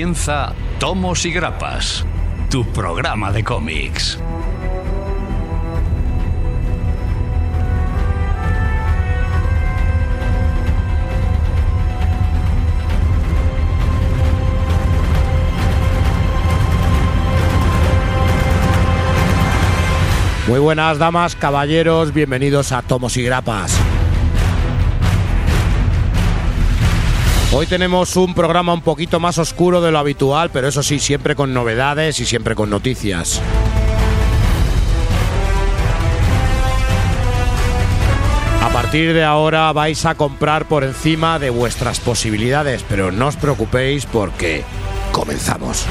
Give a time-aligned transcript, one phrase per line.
[0.00, 2.06] Comienza Tomos y Grapas,
[2.48, 4.18] tu programa de cómics.
[20.48, 23.78] Muy buenas damas, caballeros, bienvenidos a Tomos y Grapas.
[27.52, 31.34] Hoy tenemos un programa un poquito más oscuro de lo habitual, pero eso sí, siempre
[31.34, 33.42] con novedades y siempre con noticias.
[38.62, 43.36] A partir de ahora vais a comprar por encima de vuestras posibilidades, pero no os
[43.36, 44.62] preocupéis porque
[45.10, 45.86] comenzamos.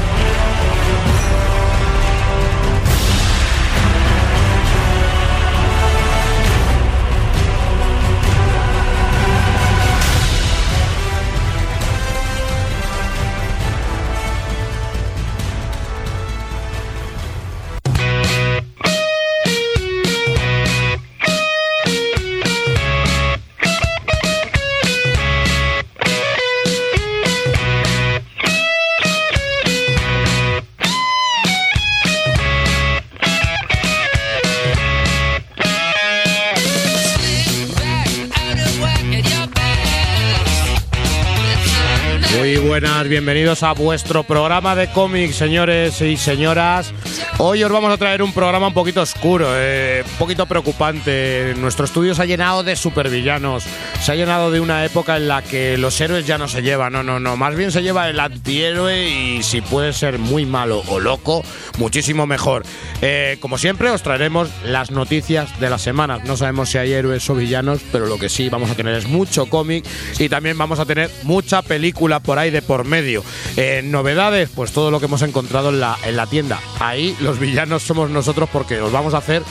[43.10, 46.94] Bienvenidos a vuestro programa de cómics, señores y señoras.
[47.42, 51.54] Hoy os vamos a traer un programa un poquito oscuro, eh, un poquito preocupante.
[51.58, 53.64] Nuestro estudio se ha llenado de supervillanos,
[54.02, 56.92] se ha llenado de una época en la que los héroes ya no se llevan,
[56.92, 60.84] no, no, no, más bien se lleva el antihéroe y si puede ser muy malo
[60.88, 61.44] o loco,
[61.78, 62.64] muchísimo mejor.
[63.02, 66.20] Eh, como siempre, os traeremos las noticias de la semana.
[66.26, 69.08] No sabemos si hay héroes o villanos, pero lo que sí vamos a tener es
[69.08, 69.86] mucho cómic
[70.18, 73.24] y también vamos a tener mucha película por ahí de por medio.
[73.56, 76.60] Eh, novedades, pues todo lo que hemos encontrado en la tienda.
[76.80, 79.44] Ahí los villanos somos nosotros porque os vamos a hacer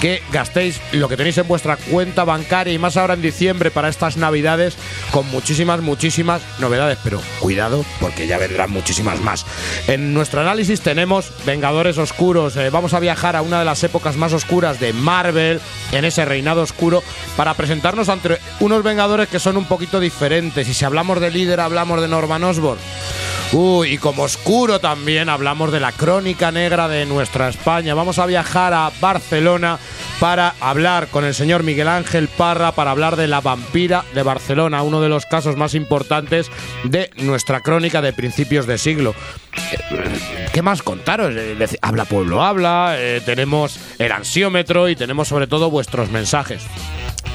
[0.00, 3.88] que gastéis lo que tenéis en vuestra cuenta bancaria y más ahora en diciembre para
[3.88, 4.76] estas navidades
[5.12, 6.98] con muchísimas, muchísimas novedades.
[7.04, 9.46] Pero cuidado porque ya vendrán muchísimas más.
[9.86, 12.56] En nuestro análisis tenemos Vengadores Oscuros.
[12.56, 15.60] Eh, vamos a viajar a una de las épocas más oscuras de Marvel,
[15.92, 17.02] en ese reinado oscuro,
[17.36, 20.68] para presentarnos ante unos Vengadores que son un poquito diferentes.
[20.68, 22.80] Y si hablamos de líder, hablamos de Norman Osborn.
[23.54, 27.92] Uy, y como oscuro también hablamos de la crónica negra de nuestra España.
[27.94, 29.78] Vamos a viajar a Barcelona
[30.20, 34.82] para hablar con el señor Miguel Ángel Parra, para hablar de la vampira de Barcelona,
[34.82, 36.50] uno de los casos más importantes
[36.84, 39.14] de nuestra crónica de principios de siglo.
[39.70, 41.34] Eh, ¿Qué más contaros?
[41.36, 46.62] Eh, Habla Pueblo Habla, eh, tenemos el ansiómetro y tenemos sobre todo vuestros mensajes.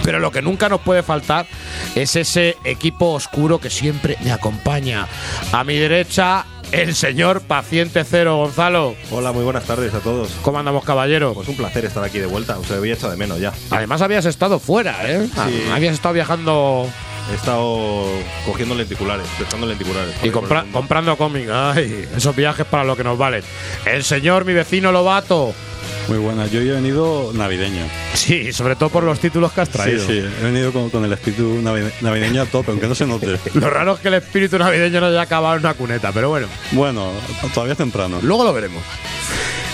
[0.08, 1.48] Pero lo que nunca nos puede faltar
[1.94, 5.06] es ese equipo oscuro que siempre me acompaña.
[5.52, 6.07] A mi derecha,
[6.72, 8.96] el señor Paciente Cero, Gonzalo.
[9.12, 10.30] Hola, muy buenas tardes a todos.
[10.42, 11.34] ¿Cómo andamos, caballero?
[11.34, 13.54] Pues un placer estar aquí de vuelta, os había echado de menos ya.
[13.72, 15.28] Además habías estado fuera, ¿eh?
[15.28, 15.64] Sí.
[15.72, 16.88] Habías estado viajando
[17.32, 18.06] He estado
[18.46, 20.16] cogiendo lenticulares, pescando lenticulares.
[20.24, 21.50] y compra- comprando cómics.
[21.52, 23.44] Ay, esos viajes para lo que nos valen.
[23.86, 25.54] El señor, mi vecino Lobato.
[26.08, 27.84] Muy buena, yo he venido navideño.
[28.14, 30.00] Sí, sobre todo por los títulos que has traído.
[30.00, 33.06] Sí, sí, he venido con, con el espíritu navi- navideño a tope, aunque no se
[33.06, 33.38] note.
[33.56, 36.48] Lo raro es que el espíritu navideño no haya acabado en una cuneta, pero bueno,
[36.72, 37.12] Bueno,
[37.54, 38.20] todavía es temprano.
[38.22, 38.82] luego lo veremos.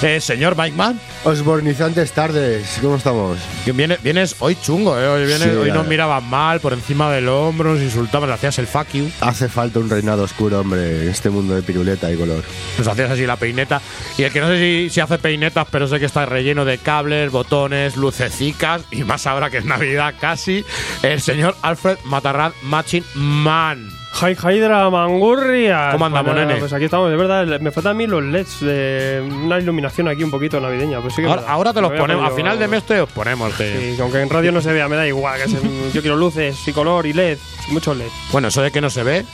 [0.01, 0.99] Eh, señor Mike Man.
[1.23, 3.38] Osbornizantes tardes, ¿cómo estamos?
[3.63, 5.07] Que viene- vienes hoy chungo, ¿eh?
[5.07, 5.88] Hoy, vienes- Sí, hoy nos ver.
[5.91, 9.79] miraban mal, por encima del hombro, nos insultaban, nos hacías el fuck you, Hace falta
[9.79, 12.44] un reinado oscuro, hombre, en este mundo de piruleta y color.
[12.77, 13.81] nos hacías así la peineta.
[14.17, 16.78] Y el que no sé si, si hace peinetas, pero sé que está relleno de
[16.78, 20.63] cables, botones, lucecicas, y más ahora que es Navidad casi,
[21.01, 23.89] el señor Alfred Matarrad Matching Man.
[24.13, 25.89] Jai Hydra Mangurria.
[25.92, 26.57] ¿Cómo andamos, nene?
[26.57, 27.59] Pues aquí estamos, de verdad.
[27.59, 31.00] Me faltan a mí los LEDs de una iluminación aquí un poquito navideña.
[31.01, 33.51] Pues sí que Ahora, te los ponemos, a final de mes te los ponemos.
[33.57, 35.42] te- Sí, que aunque en radio no se vea, me da igual.
[35.42, 37.39] Que se- yo quiero luces y color y LED.
[37.69, 38.09] Muchos LED.
[38.31, 39.25] Bueno, eso de que no se ve,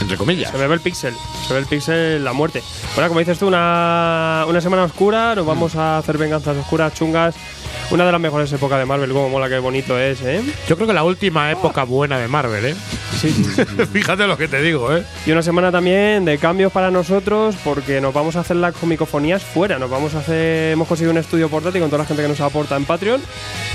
[0.00, 0.50] entre comillas.
[0.50, 1.14] Se me ve el píxel.
[1.46, 2.62] Se ve el píxel la muerte.
[2.94, 5.34] Bueno, como dices tú, una, una semana oscura.
[5.34, 7.34] Nos vamos a hacer venganzas oscuras, chungas.
[7.90, 9.10] Una de las mejores épocas de Marvel.
[9.12, 10.42] Como mola, qué bonito es, ¿eh?
[10.68, 12.76] Yo creo que la última época buena de Marvel, ¿eh?
[13.18, 13.28] Sí.
[13.92, 15.02] Fíjate lo que te digo, ¿eh?
[15.26, 19.42] Y una semana también de cambios para nosotros porque nos vamos a hacer las comicofonías
[19.42, 19.78] fuera.
[19.78, 22.40] Nos vamos a hacer, hemos conseguido un estudio portátil con toda la gente que nos
[22.40, 23.20] aporta en Patreon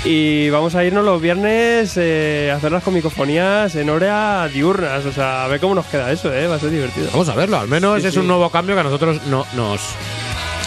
[0.04, 5.04] y vamos a irnos los viernes eh, a hacer las comicofonías en hora diurnas.
[5.04, 6.46] O sea, a ver cómo nos queda eso, ¿eh?
[6.46, 7.08] Va a ser divertido.
[7.12, 8.20] Vamos a verlo, al menos Sí, es sí.
[8.20, 9.80] un nuevo cambio que a nosotros no, nos,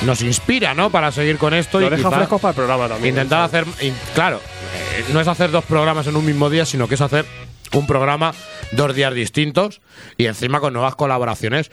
[0.03, 0.89] nos inspira, ¿no?
[0.89, 3.15] Para seguir con esto Lo y deja frescos para el programa también.
[3.15, 3.67] intentar ¿sabes?
[3.67, 3.91] hacer.
[4.13, 4.37] claro,
[4.97, 7.25] eh, no es hacer dos programas en un mismo día, sino que es hacer
[7.73, 8.33] un programa
[8.71, 9.81] dos días distintos
[10.17, 11.69] y encima con nuevas colaboraciones,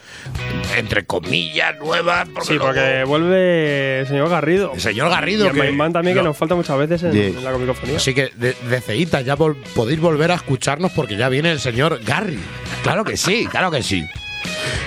[0.76, 2.28] entre comillas, nuevas.
[2.28, 4.72] Porque Sí, luego- porque vuelve el señor Garrido.
[4.74, 6.30] el señor Garrido, y el que, Maimán también, que no.
[6.30, 7.96] nos falta muchas veces en, la comicofonía.
[7.98, 11.60] Así que de, de ceitas ya vol- podéis volver a escucharnos porque ya viene el
[11.60, 12.40] señor Garry.
[12.82, 14.04] Claro que sí, claro que sí.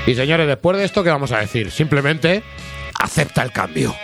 [0.08, 1.72] Y señores, después de esto, ¿qué vamos a decir?
[1.72, 2.44] Simplemente
[3.00, 3.96] acepta el cambio.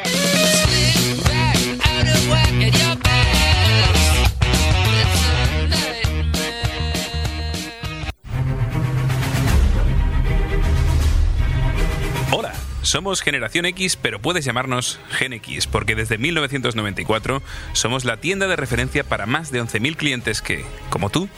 [12.32, 17.42] Hola, somos Generación X, pero puedes llamarnos Gen X, porque desde 1994
[17.74, 21.30] somos la tienda de referencia para más de 11.000 clientes que, como tú,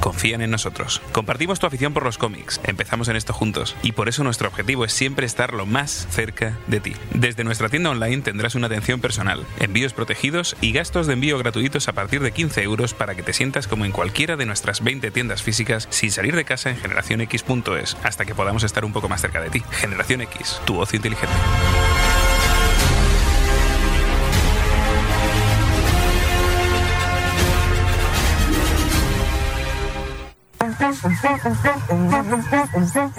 [0.00, 1.02] confían en nosotros.
[1.12, 4.84] Compartimos tu afición por los cómics, empezamos en esto juntos, y por eso nuestro objetivo
[4.84, 6.94] es siempre estar lo más cerca de ti.
[7.12, 11.88] Desde nuestra tienda online tendrás una atención personal, envíos protegidos y gastos de envío gratuitos
[11.88, 15.10] a partir de 15 euros para que te sientas como en cualquiera de nuestras 20
[15.10, 19.20] tiendas físicas sin salir de casa en generacionx.es hasta que podamos estar un poco más
[19.20, 19.62] cerca de ti.
[19.70, 21.34] Generación X, tu ocio inteligente.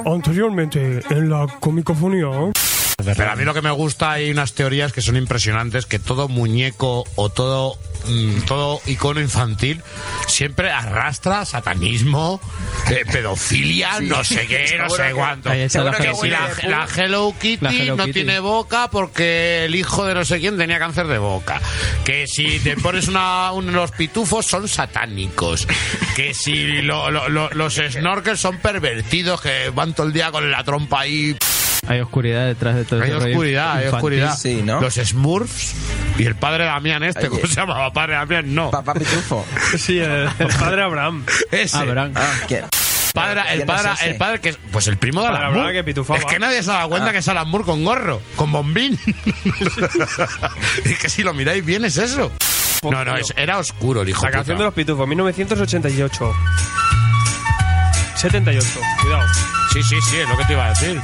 [0.06, 2.28] Anteriormente, en la comicofonía.
[2.98, 6.30] Pero a mí lo que me gusta, hay unas teorías que son impresionantes, que todo
[6.30, 7.78] muñeco o todo,
[8.08, 9.82] mm, todo icono infantil
[10.28, 12.40] siempre arrastra satanismo,
[12.90, 15.50] eh, pedofilia, no sé qué, no sé cuánto.
[15.98, 18.14] Que Hello si la, Hello Kitty La Hello no Kitty.
[18.14, 21.62] tiene boca porque el hijo de no sé quién tenía cáncer de boca.
[22.06, 25.68] Que si te pones una, un- los pitufos son satánicos.
[26.16, 30.50] Que si lo- lo- lo- los snorkels son pervertidos que van todo el día con
[30.50, 31.36] la trompa ahí.
[31.88, 33.96] Hay oscuridad detrás de todo Hay oscuridad, hay infantil.
[33.96, 34.38] oscuridad.
[34.38, 34.82] sí, ¿no?
[34.82, 35.76] Los Smurfs
[36.18, 37.30] y el padre Damián este, Oye.
[37.30, 37.92] ¿cómo se llamaba?
[37.94, 38.72] Padre Damián, no.
[38.72, 39.46] Papá Pitufo.
[39.78, 41.24] Sí, el, el padre Abraham.
[41.52, 41.78] Ese.
[41.78, 42.12] Abraham.
[42.16, 42.66] Ah, ¿quién?
[43.14, 45.72] Padre, el ¿Quién es padre, el padre que pues el primo de Alan Moore.
[45.74, 46.20] que pitufaba.
[46.20, 49.00] Es que nadie se dado cuenta que es Alan Moore con gorro, con bombín.
[50.84, 52.32] es que si lo miráis bien es eso.
[52.84, 54.22] No, no, es- era oscuro el hijo.
[54.24, 54.38] La puta.
[54.40, 56.34] canción de los pitufos, 1988.
[58.32, 59.28] 78, cuidado.
[59.72, 61.00] Sí, sí, sí, es lo que te iba a decir.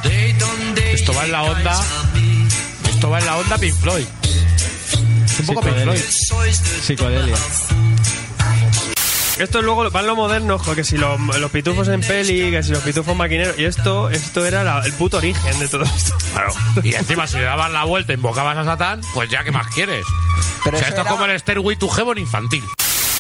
[0.93, 1.79] Esto va en la onda.
[2.89, 4.05] Esto va en la onda Pink Floyd.
[5.25, 6.03] Es un poco Pink Psicodelia.
[6.27, 6.53] Floyd.
[6.81, 7.35] Psicodelia.
[9.37, 12.71] Esto luego van lo moderno, jo, que si lo- los pitufos en peli, que si
[12.71, 13.57] los pitufos maquineros.
[13.57, 16.15] Y esto, esto era la- el puto origen de todo esto.
[16.33, 16.53] Claro.
[16.83, 19.67] Y encima, si le dabas la vuelta e invocabas a Satán, pues ya, ¿qué más
[19.67, 20.05] quieres?
[20.63, 22.63] Pero o sea, esto es era- como el Stairway to Heaven infantil.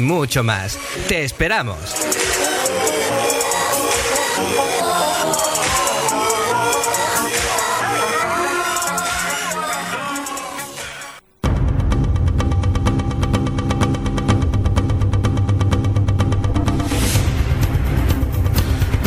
[0.00, 0.78] mucho más.
[1.08, 1.78] Te esperamos.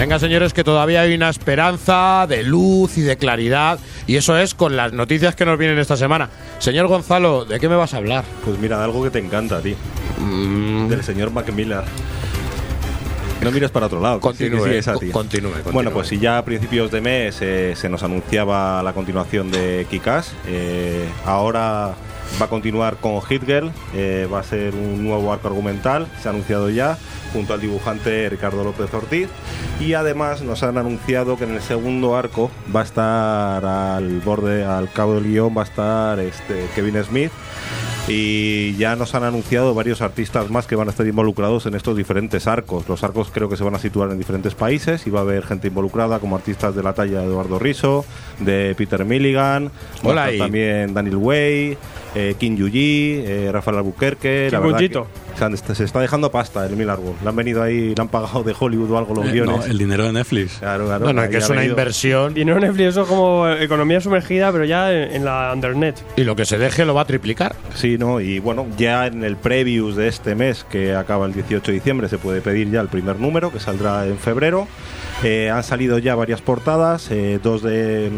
[0.04, 3.80] Venga, señores, que todavía hay una esperanza de luz y de claridad.
[4.06, 6.30] Y eso es con las noticias que nos vienen esta semana.
[6.64, 8.24] Señor Gonzalo, ¿de qué me vas a hablar?
[8.46, 9.76] Pues mira, de algo que te encanta a ti.
[10.18, 10.88] Mm.
[10.88, 11.84] Del señor Macmillan.
[13.42, 14.22] No mires para otro lado.
[14.22, 15.74] Continúe, sí, continúe, continúe.
[15.74, 19.86] Bueno, pues si ya a principios de mes eh, se nos anunciaba la continuación de
[19.90, 21.96] Kikas, eh, ahora
[22.42, 26.30] va a continuar con Hit Girl, eh, va a ser un nuevo arco argumental, se
[26.30, 26.98] ha anunciado ya,
[27.34, 29.28] junto al dibujante Ricardo López Ortiz.
[29.80, 34.64] Y además nos han anunciado que en el segundo arco va a estar al borde,
[34.64, 37.32] al cabo del guion, va a estar este, Kevin Smith.
[38.08, 41.96] Y ya nos han anunciado varios artistas más que van a estar involucrados en estos
[41.96, 42.88] diferentes arcos.
[42.90, 45.46] Los arcos creo que se van a situar en diferentes países y va a haber
[45.46, 48.04] gente involucrada como artistas de la talla de Eduardo Riso,
[48.40, 49.72] de Peter Milligan,
[50.04, 51.78] Hola, también Daniel Way,
[52.16, 54.50] eh, Kim Yuji, eh, Rafael Albuquerque.
[54.52, 55.04] La Chikunchito.
[55.04, 57.16] que se, han- se está dejando pasta el Mil Árbol.
[57.22, 59.58] Le han venido ahí, le han pagado de Hollywood o algo los Eh, guiones.
[59.58, 60.58] no, el dinero de Netflix.
[60.60, 61.74] Claro, claro, Bueno, que es una venido.
[61.74, 65.96] inversión Dinero Netflix, eso es como economía sumergida, pero ya en, en la Undernet.
[66.16, 67.56] y lo que se deje lo va a triplicar.
[67.76, 68.20] Sí, ¿no?
[68.22, 72.10] Y bueno, ya en el previews de este mes, que acaba el 18 de diciembre,
[72.10, 74.68] se puede pedir ya el primer número, que saldrá en febrero.
[75.24, 78.10] Eh, han salido ya varias portadas, eh, dos de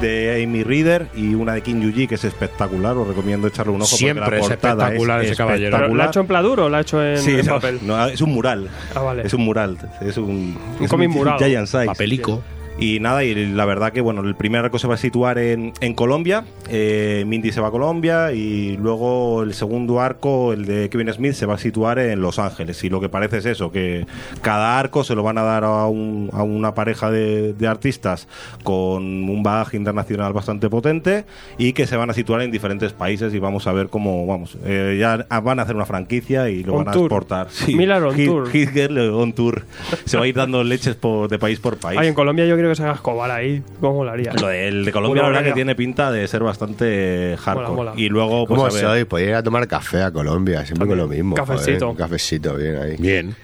[0.00, 2.96] de Amy Reader y una de Kim Yuji, que es espectacular.
[2.96, 5.58] Os recomiendo echarle un ojo Siempre porque la es portada espectacular ese caballero.
[5.58, 5.96] ¿Pero espectacular.
[5.98, 7.78] ¿La ha hecho en pladur o la ha hecho en, Sí, en papel?
[7.82, 8.68] no, es un mural.
[8.94, 9.22] Ah, vale.
[9.26, 9.78] Es un mural.
[10.00, 11.38] Es un, Un es cómic murado.
[11.38, 11.86] Giant size.
[11.86, 12.42] Papelico.
[12.78, 15.72] Y nada, y la verdad que bueno, el primer arco se va a situar en,
[15.80, 20.90] en Colombia, eh, Mindy se va a Colombia y luego el segundo arco, el de
[20.90, 22.84] Kevin Smith, se va a situar en Los Ángeles.
[22.84, 24.06] Y lo que parece es eso, que
[24.42, 28.28] cada arco se lo van a dar a, un- a una pareja de, de artistas
[28.62, 31.24] con un bagaje internacional bastante potente
[31.56, 34.58] y que se van a situar en diferentes países y vamos a ver cómo, vamos,
[34.66, 37.04] eh, ya van a hacer una franquicia y lo On van a tour.
[37.06, 37.46] exportar.
[37.50, 38.50] Sí, Miller on Hit- tour.
[38.50, 39.62] Hit Girl on tour.
[40.04, 41.98] Se va a ir dando leches por- de país por país.
[41.98, 43.62] Ay, en Colombia yo creo que se haga Escobar ahí.
[43.80, 44.32] ¿Cómo lo haría?
[44.40, 47.68] Lo de- el de Colombia, la verdad que tiene pinta de ser bastante hardcore.
[47.68, 47.92] Mola, mola.
[47.96, 49.04] Y luego, pues ¿Cómo a ver, soy?
[49.04, 51.36] Podría ir a tomar café a Colombia, siempre con lo mismo.
[51.36, 51.46] joder.
[51.58, 51.90] Cafecito.
[51.90, 52.96] Un cafecito, bien ahí.
[52.98, 53.34] Bien.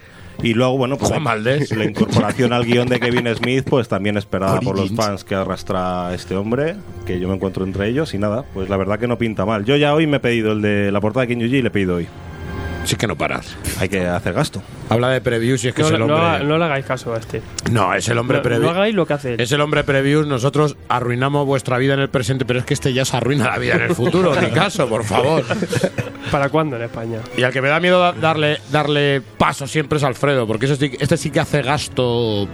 [0.42, 1.70] Y luego, bueno, pues Juan la, Valdés.
[1.76, 6.12] la incorporación al guion de Kevin Smith, pues también esperada por los fans que arrastra
[6.14, 6.74] este hombre,
[7.06, 8.12] que yo me encuentro entre ellos.
[8.14, 9.64] Y nada, pues la verdad que no pinta mal.
[9.64, 11.68] Yo ya hoy me he pedido el de la portada de King Yuji y le
[11.68, 12.08] he pedido hoy.
[12.84, 13.56] Sí que no paras.
[13.78, 14.60] Hay que hacer gasto.
[14.88, 16.44] Habla de previews y es que No, es el no, hombre.
[16.44, 17.40] no le hagáis caso a este.
[17.70, 18.64] No, es el hombre No, preview.
[18.64, 19.40] no hagáis lo que hace él.
[19.40, 22.92] Es el hombre previews, nosotros arruinamos vuestra vida en el presente, pero es que este
[22.92, 25.44] ya se arruina la vida en el futuro, ni caso, por favor.
[26.30, 27.18] ¿Para cuándo en España?
[27.36, 30.92] Y al que me da miedo da- darle, darle paso siempre es Alfredo, porque sí-
[30.98, 32.48] este sí que hace gasto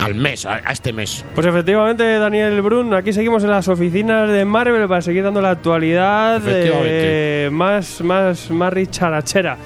[0.00, 1.24] al mes, a, a este mes.
[1.34, 5.50] Pues efectivamente, Daniel Brun, aquí seguimos en las oficinas de Marvel para seguir dando la
[5.50, 7.46] actualidad Efectivamente.
[7.46, 9.56] eh, más, más, más richarachera.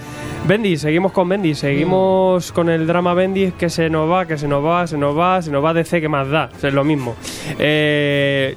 [0.46, 4.46] Bendy, seguimos con Bendy, seguimos con el drama Bendy que se nos va, que se
[4.46, 6.50] nos va, se nos va, se nos va DC, que más da?
[6.62, 7.16] Es lo mismo.
[7.58, 8.54] Eh,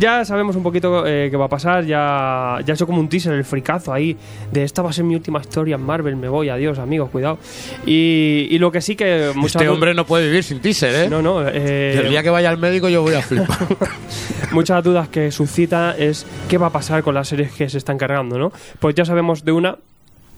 [0.00, 3.08] ya sabemos un poquito eh, qué va a pasar, ya, ya he hecho como un
[3.08, 4.16] teaser, el fricazo ahí,
[4.50, 7.38] de esta va a ser mi última historia en Marvel, me voy, adiós amigos, cuidado.
[7.86, 9.30] Y, y lo que sí que...
[9.36, 11.08] muchas Este hombre no puede vivir sin teaser, ¿eh?
[11.08, 13.58] No, no, eh, el día que vaya al médico yo voy a flipar.
[14.50, 17.96] muchas dudas que suscita es qué va a pasar con las series que se están
[17.96, 18.52] cargando, ¿no?
[18.80, 19.78] Pues ya sabemos de una.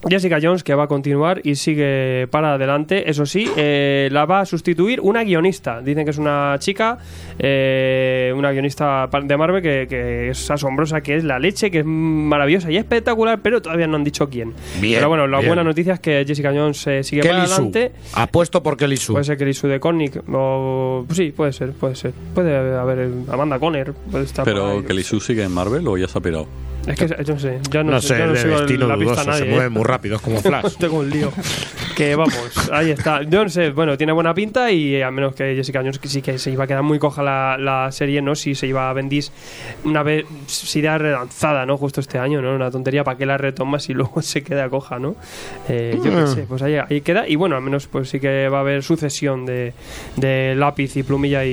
[0.09, 3.11] Jessica Jones que va a continuar y sigue para adelante.
[3.11, 5.81] Eso sí, eh, la va a sustituir una guionista.
[5.83, 6.99] Dicen que es una chica,
[7.39, 11.85] eh, una guionista de Marvel que, que es asombrosa, que es la leche, que es
[11.85, 14.55] maravillosa y espectacular, pero todavía no han dicho quién.
[14.81, 15.49] Bien, pero bueno, la bien.
[15.51, 17.55] buena noticia es que Jessica Jones eh, sigue para Kelly Sue.
[17.55, 17.93] adelante.
[18.15, 19.15] Apuesto por Kelly Sue.
[19.15, 22.13] Puede ser Kelly Sue de Connick o pues sí, puede ser, puede ser.
[22.35, 24.83] Puede haber Amanda Conner, puede estar por Pero ahí.
[24.83, 26.47] que Lisu sigue en Marvel o ya se ha pirado.
[26.87, 29.13] Es que yo no sé, ya no, no sé, yo no de destino la pista
[29.23, 29.43] dudoso, nadie.
[29.43, 29.53] se ¿eh?
[29.55, 30.77] mueve muy rápido, es como Flash.
[30.79, 31.31] Tengo un lío.
[31.97, 33.23] que vamos, ahí está.
[33.23, 36.09] Yo no sé, bueno, tiene buena pinta y eh, a menos que Jessica Jones que
[36.09, 38.35] sí que se iba a quedar muy coja la, la serie, ¿no?
[38.35, 39.31] Si se iba a Bendis
[39.85, 41.77] una vez, si ya relanzada, ¿no?
[41.77, 42.55] Justo este año, ¿no?
[42.55, 45.17] Una tontería, ¿para qué la retomas y luego se queda coja, ¿no?
[45.69, 47.29] Eh, yo qué sé, pues ahí, ahí queda.
[47.29, 49.75] Y bueno, al menos pues sí que va a haber sucesión de,
[50.17, 51.51] de lápiz y plumilla y,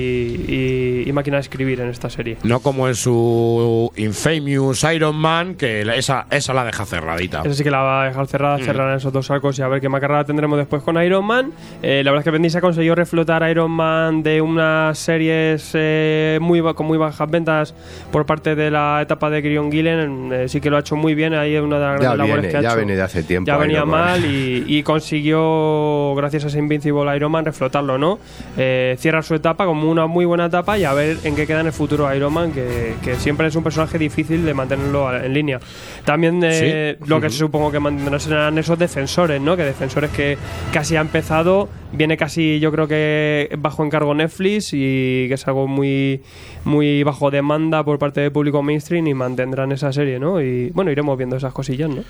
[0.48, 2.38] y- y máquina de escribir en esta serie.
[2.44, 7.42] No como en su Infamous Iron Man, que la- esa, esa la deja cerradita.
[7.44, 9.80] Esa sí que la va a dejar cerrada, cerrar esos dos arcos y a ver
[9.80, 11.52] qué macarrada tendremos después con Iron Man.
[11.82, 15.70] Eh, la verdad es que Bendis ha conseguido reflotar a Iron Man de unas series
[15.74, 17.74] eh, muy con muy bajas ventas
[18.12, 20.30] por parte de la etapa de Kieron Gillen.
[20.32, 22.18] Eh, sí que lo ha hecho muy bien, ahí es una de las Ya grandes
[22.18, 22.76] labores viene, que ha ya hecho.
[22.76, 23.46] viene de hace tiempo.
[23.46, 24.04] Ya venía Iron Man.
[24.20, 28.18] mal y, y consiguió, gracias a ese Invincible Iron Man, reflotarlo, ¿no?
[28.56, 31.60] Eh, cierra su etapa como una muy buena etapa y a ver en qué queda
[31.60, 35.32] en el futuro Iron Man, que, que siempre es un personaje difícil de mantenerlo en
[35.34, 35.60] línea.
[36.04, 37.04] También eh, Sí.
[37.08, 39.56] lo que supongo que mantendrán serán esos defensores, ¿no?
[39.56, 40.36] Que defensores que
[40.72, 45.66] casi ha empezado, viene casi yo creo que bajo encargo Netflix y que es algo
[45.66, 46.22] muy,
[46.64, 50.40] muy bajo demanda por parte del público mainstream y mantendrán esa serie, ¿no?
[50.40, 52.02] Y bueno, iremos viendo esas cosillas, ¿no?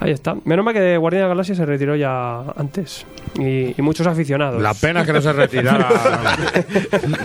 [0.00, 0.34] Ahí está.
[0.44, 3.04] Menos mal que Guardián de la Galaxia se retiró ya antes.
[3.38, 4.60] Y, y muchos aficionados.
[4.62, 5.88] La pena es que no se retirara.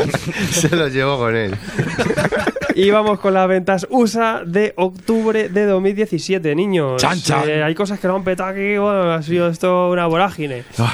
[0.51, 1.55] Se los llevó con él.
[2.86, 7.01] Y vamos con las ventas USA de octubre de 2017, niños.
[7.01, 7.50] Chan, chan.
[7.50, 10.65] Eh, hay cosas que lo han petado aquí, bueno, ha sido esto una vorágine.
[10.77, 10.94] Ah.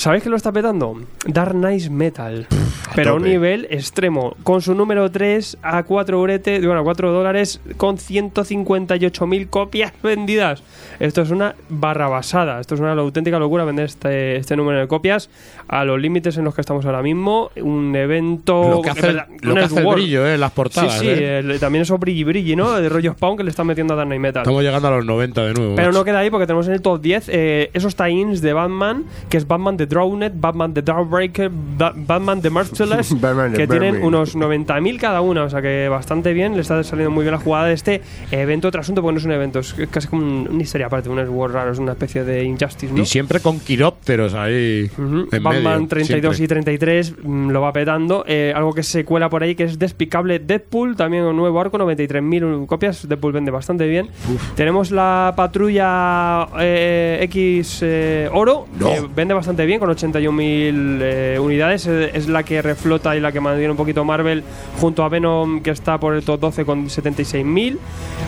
[0.00, 0.98] ¿Sabéis que lo está petando?
[1.26, 2.46] Dark Knight Metal.
[2.94, 4.34] pero a un nivel extremo.
[4.44, 10.62] Con su número 3 a 4 urete, bueno, a 4 dólares, con 158.000 copias vendidas.
[11.00, 12.60] Esto es una barrabasada.
[12.60, 15.28] Esto es una auténtica locura vender este, este número de copias
[15.68, 17.50] a los límites en los que estamos ahora mismo.
[17.56, 18.70] Un evento.
[18.70, 20.02] lo que hace, el- lo un que hace el Elseworld.
[20.02, 20.38] brillo, ¿eh?
[20.38, 20.94] Las portadas.
[20.94, 21.38] Sí, sí, ¿eh?
[21.40, 22.72] el- también esos brilli brilli, ¿no?
[22.72, 24.40] De rollo Spawn que le están metiendo a Dark Knight Metal.
[24.44, 25.74] Estamos llegando a los 90 de nuevo.
[25.76, 25.98] Pero macho.
[25.98, 29.36] no queda ahí porque tenemos en el top 10 eh, esos tie-ins de Batman, que
[29.36, 32.48] es Batman The Drowned, Batman The Dawnbreaker, Ba- Batman The
[33.20, 33.68] Batman, que Batman.
[33.68, 37.32] tienen unos 90.000 cada una, o sea que bastante bien, le está saliendo muy bien
[37.34, 38.68] la jugada de este evento.
[38.68, 41.18] Otro asunto, porque no es un evento, es casi como un- una historia aparte, un
[41.26, 43.02] Sword raro, es una especie de Injustice, ¿no?
[43.02, 44.90] Y siempre con quirópteros ahí.
[44.96, 45.26] Ujú.
[45.32, 46.44] en Batman medio, 32 siempre.
[46.60, 48.24] y 33 mm, lo va petando.
[48.26, 51.78] Eh, algo que se cuela por ahí que es despicable Deadpool, también un nuevo arco,
[51.78, 53.08] 93.000 copias.
[53.08, 54.08] Deadpool vende bastante bien.
[54.54, 58.92] Tenemos la patrulla eh, X eh, Oro, No.
[58.92, 61.86] que vende bastante bien, con 81.000 eh, unidades.
[61.88, 64.44] Es la que reflota y la que mantiene un poquito Marvel,
[64.78, 67.78] junto a Venom, que está por el top 12 con 76.000.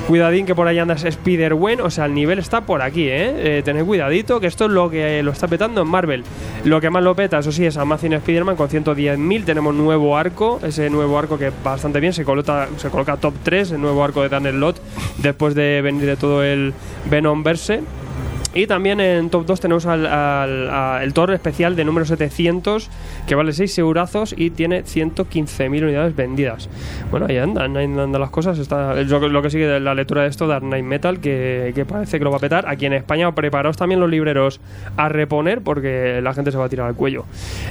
[0.09, 3.59] Cuidadín que por ahí anda Spider-Wen, o sea, el nivel está por aquí, ¿eh?
[3.59, 6.25] Eh, Tened cuidadito, que esto es lo que lo está petando en Marvel.
[6.65, 9.45] Lo que más lo peta, eso sí, es Amazing Spider-Man con 110.000.
[9.45, 13.73] Tenemos nuevo arco, ese nuevo arco que bastante bien, se coloca, se coloca top 3,
[13.73, 14.81] el nuevo arco de Daniel Lot,
[15.19, 16.75] después de venir de todo el
[17.09, 17.81] Venom verse.
[18.55, 22.91] Y también en top 2 tenemos al, al- el Thor especial de número 700,
[23.27, 26.69] que vale 6 eurazos y tiene 115.000 unidades vendidas.
[27.11, 28.59] Bueno, ahí andan, ahí andan las cosas.
[28.59, 31.19] Está, es lo, que- lo que sigue de la lectura de esto, Dark Knight Metal,
[31.21, 32.67] que, que parece que lo va a petar.
[32.69, 34.61] Aquí en España, preparaos también los libreros
[34.99, 37.25] a reponer, porque la gente se va a tirar al cuello.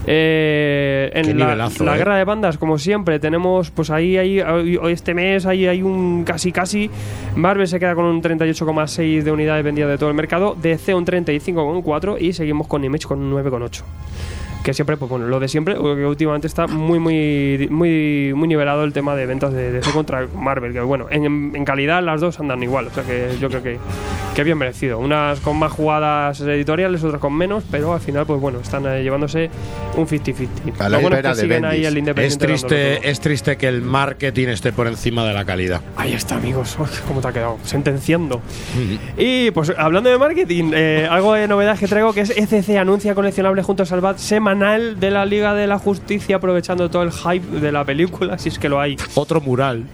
[0.07, 1.97] Eh, en la, nivelazo, la eh.
[1.99, 4.39] guerra de bandas, como siempre, tenemos, pues ahí, ahí,
[4.89, 6.89] este mes, ahí hay un casi casi.
[7.35, 10.55] Marvel se queda con un 38,6 de unidades vendidas de todo el mercado.
[10.71, 13.83] DC un 35,4 y seguimos con Image con un 9,8.
[14.63, 18.83] Que siempre, pues bueno, lo de siempre, que últimamente está muy, muy, muy, muy nivelado
[18.83, 20.73] el tema de ventas de DC contra Marvel.
[20.73, 22.87] Que bueno, en, en calidad las dos andan igual.
[22.87, 23.79] O sea que yo creo que,
[24.35, 24.99] que bien merecido.
[24.99, 29.01] Unas con más jugadas editoriales, otras con menos, pero al final, pues bueno, están eh,
[29.03, 29.49] llevándose
[29.97, 30.47] un 50-50.
[30.79, 34.87] A la Lo bueno es que Es triste, es triste que el marketing esté por
[34.87, 35.81] encima de la calidad.
[35.97, 36.77] Ahí está, amigos.
[36.79, 37.57] Uy, ¿Cómo te ha quedado?
[37.63, 38.41] Sentenciando.
[39.17, 43.15] Y pues hablando de marketing, eh, algo de novedad que traigo que es ECC anuncia
[43.15, 44.17] coleccionable junto a Salvat
[44.51, 48.49] semanal de la Liga de la Justicia, aprovechando todo el hype de la película, si
[48.49, 48.97] es que lo hay.
[49.15, 49.85] Otro mural.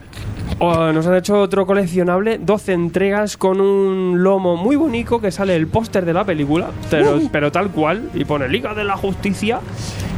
[0.57, 5.55] Oh, nos han hecho otro coleccionable, 12 entregas con un lomo muy bonito que sale
[5.55, 9.59] el póster de la película, pero, pero tal cual, y pone Liga de la Justicia.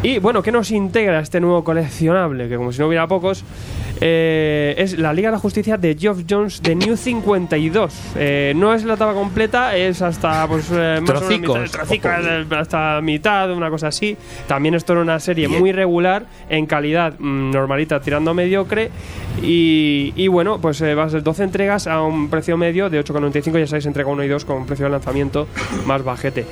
[0.01, 2.47] Y bueno, ¿qué nos integra este nuevo coleccionable?
[2.47, 3.43] Que como si no hubiera pocos,
[3.99, 7.93] eh, es la Liga de la Justicia de Geoff Jones de New 52.
[8.15, 11.59] Eh, no es la etapa completa, es hasta pues, eh, más o menos Trocicos.
[11.59, 14.15] mitad- trocicos, eh, hasta mitad, una cosa así.
[14.47, 18.91] También esto era una serie muy regular, en calidad mm, normalita, tirando a mediocre.
[19.43, 23.59] Y, y bueno, pues va a ser 12 entregas a un precio medio de 8,95.
[23.59, 25.47] Ya sabéis, entrega 1 y 2 con precio de lanzamiento
[25.85, 26.45] más bajete.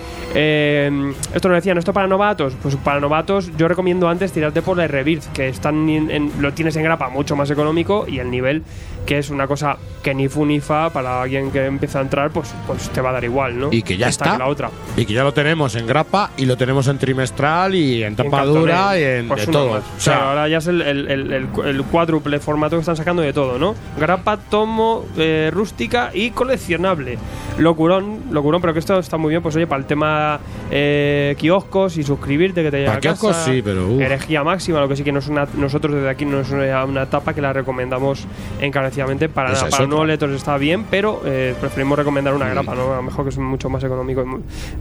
[1.34, 2.54] Esto nos decían, ¿esto para novatos?
[2.62, 6.76] Pues para novatos, yo recomiendo antes tirarte por la Rebirth, que están en- lo tienes
[6.76, 8.64] en grapa mucho más económico y el nivel,
[9.08, 12.30] que es una cosa que ni fu ni fa para alguien que empieza a entrar,
[12.30, 13.70] pues, pues te va a dar igual, ¿no?
[13.72, 14.34] Y que ya está.
[14.34, 14.70] que la otra.
[14.98, 18.44] Y que ya lo tenemos en grapa y lo tenemos en trimestral y en tapa
[18.46, 19.72] dura y en Pues de todo.
[19.76, 19.84] más.
[19.98, 21.32] O sea, Claro, ahora ya es el, el- el-
[21.66, 23.76] el- cuádruple formato que están sacando de todo, ¿no?
[23.98, 27.18] Grapa, tomo, eh, rústica y coleccionable.
[27.58, 30.40] Locurón, locurón, pero que esto está muy bien, pues oye, para el tema
[30.70, 33.02] eh, kioscos y suscribirte que te llega a casa.
[33.02, 34.02] kioscos sí, pero, uf.
[34.02, 36.84] Herejía máxima, lo que sí que no es una, nosotros desde aquí no es una,
[36.84, 38.26] una etapa que la recomendamos
[38.60, 38.97] encarecidamente
[39.30, 42.94] para Esa Para nuevos lectores está bien, pero eh, preferimos recomendar una grapa, ¿no?
[42.94, 44.24] A lo mejor que es mucho más económico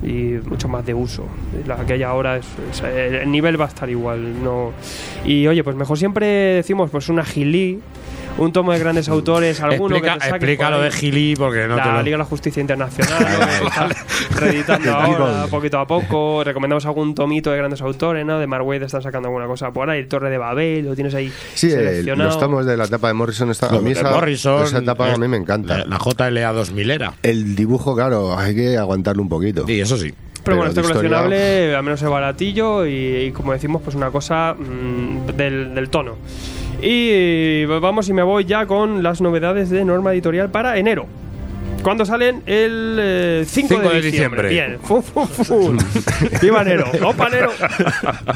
[0.02, 1.24] y, y mucho más de uso.
[1.66, 4.72] La que hay ahora es, es- el nivel va a estar igual, no.
[5.24, 7.81] Y oye, pues mejor siempre decimos pues una gilí,
[8.38, 11.77] un tomo de grandes autores, alguno explica, que te explica lo de Gili porque no
[11.77, 12.03] la te lo.
[12.03, 13.25] Liga de la Justicia Internacional,
[13.64, 13.88] está
[14.38, 16.44] reeditando ahora poquito a poco.
[16.44, 18.38] Recomendamos algún tomito de grandes autores, ¿no?
[18.38, 20.01] De Mark Waid están sacando alguna cosa por ahí.
[20.01, 22.29] El Torre de Babel, lo tienes ahí Sí, el- seleccionado.
[22.31, 25.12] los tomos de la etapa de Morrison están Lo a mí esa, Morrison, esa etapa
[25.12, 25.79] a mí me encanta.
[25.79, 27.14] La, la JLA 2000 era.
[27.22, 29.64] El dibujo, claro, hay que aguantarlo un poquito.
[29.66, 30.12] Sí, eso sí.
[30.44, 32.92] Pero bueno, Pero este de historia- coleccionable, al menos es baratillo y,
[33.29, 36.16] y como decimos, pues una cosa mm, del, del tono.
[36.81, 41.07] Y vamos y me voy ya con las novedades de norma editorial para enero.
[41.87, 42.42] ¿Cuándo salen?
[42.46, 44.49] El eh, 5, 5 de, diciembre.
[44.49, 44.77] Bien.
[44.83, 45.72] Fu, fu, fu.
[46.42, 46.87] ¡Viva enero!
[47.05, 47.53] ¡Opa enero!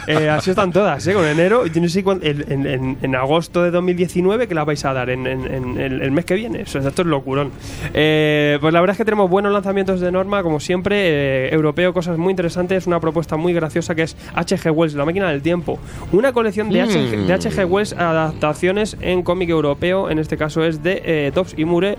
[0.07, 1.15] Eh, así están todas, ¿eh?
[1.15, 1.67] Con enero.
[1.67, 5.27] Y tienes en, en, en- en agosto de 2019 que las vais a dar en,
[5.27, 6.61] en- el, mes que viene.
[6.61, 7.51] Eso, esto es locurón.
[7.93, 11.47] Eh, pues la verdad es que tenemos buenos lanzamientos de norma, como siempre.
[11.47, 12.87] eh, europeo, cosas muy interesantes.
[12.87, 14.71] Una propuesta muy graciosa que es H.G.
[14.71, 15.81] Wells, La máquina del tiempo.
[16.13, 17.27] Una colección de H.G.
[17.27, 17.65] de H.G.
[17.65, 20.09] Wells adaptaciones en cómic europeo.
[20.09, 21.99] En este caso es de eh, Tops y Mure.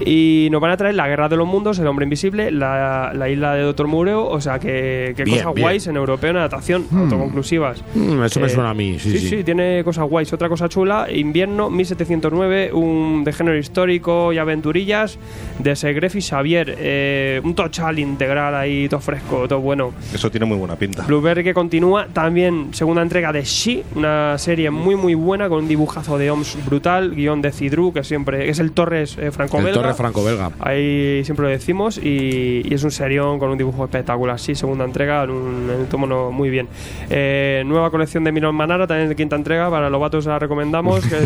[0.00, 3.12] Y nos van a traer trae La Guerra de los Mundos, El Hombre Invisible, La,
[3.14, 5.64] la Isla de Doctor Mureo, o sea que, que Bien, cosas bien.
[5.64, 7.82] guays en europeo en adaptación, autoconclusivas.
[7.94, 9.44] Mm, eso me Eh, suena a mí, sí, sí.
[9.44, 10.32] tiene cosas guays.
[10.32, 15.18] Otra cosa chula, Invierno 1709, un de género histórico y aventurillas
[15.58, 16.74] de Segref y Xavier.
[16.78, 19.92] eh, un tochal integral ahí, todo fresco, todo bueno.
[20.14, 21.02] Eso tiene muy buena pinta.
[21.06, 25.68] Blueberry que continúa, también segunda entrega de She, una serie muy muy buena con un
[25.68, 29.72] dibujazo de OMS brutal, guion de Cidru, que siempre es el Torres eh, franco El
[29.72, 30.50] Torre Franco-Belga.
[30.76, 34.38] Ahí siempre lo decimos y, y es un serión con un dibujo espectacular.
[34.38, 36.68] Sí, segunda entrega en un, en un tomo muy bien.
[37.10, 39.70] Eh, nueva colección de Miron Manara, también de quinta entrega.
[39.70, 41.04] Para los vatos la recomendamos.
[41.06, 41.16] Que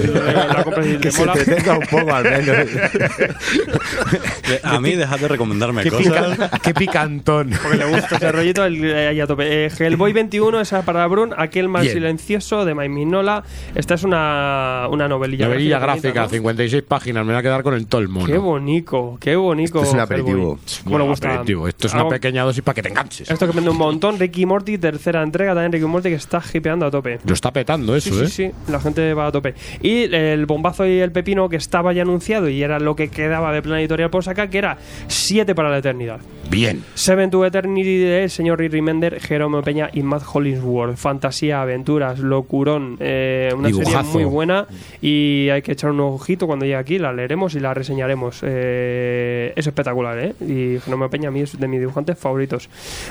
[0.54, 1.32] la compres y te Que se mola.
[1.34, 2.56] entretenga un poco al menos.
[4.62, 6.36] A mí dejad de recomendarme Qué, cosas.
[6.36, 7.50] pica- qué picantón.
[7.62, 9.66] Porque le gusta ese rollito el- eh, ahí a tope.
[9.66, 11.30] Eh, Hellboy 21, esa para Brun.
[11.36, 11.94] Aquel más Bien.
[11.94, 13.42] silencioso de Mike Mignola.
[13.74, 15.46] Esta es una, una novelilla.
[15.46, 16.28] Novelilla bonita, gráfica, ¿no?
[16.28, 17.24] 56 páginas.
[17.24, 18.26] Me voy a quedar con el todo el mono.
[18.26, 19.78] Qué bonito, qué bonito.
[19.78, 20.58] Esto es un aperitivo.
[20.84, 21.28] ¿Cómo le gusta?
[21.30, 21.68] aperitivo.
[21.68, 23.30] Esto es una pequeña dosis para que te enganches.
[23.30, 24.18] Esto que vende un montón.
[24.18, 25.54] Ricky Morty, tercera entrega.
[25.54, 27.18] También Ricky Morty que está hipeando a tope.
[27.24, 28.26] Lo está petando eso, Sí, ¿eh?
[28.28, 29.54] sí, sí, la gente va a tope.
[29.82, 33.52] Y el bombazo y el pepino que estaba ya anunciado y era lo que quedaba
[33.52, 36.20] de plan editorial por sacar, que era 7 para la eternidad.
[36.50, 36.82] Bien.
[36.94, 40.96] Seven to Eternity del señor Rick Mender, Jerome Peña y Matt Hollingsworth.
[40.96, 42.96] Fantasía, aventuras, locurón.
[42.98, 44.66] eh, una serie muy buena
[45.00, 46.98] y hay que echar un ojito cuando llegue aquí.
[46.98, 48.40] La leeremos y la reseñaremos.
[48.42, 49.19] Eh,
[49.56, 50.34] es espectacular, ¿eh?
[50.40, 52.68] Y Jerome Peña a mí es de mis dibujantes favoritos.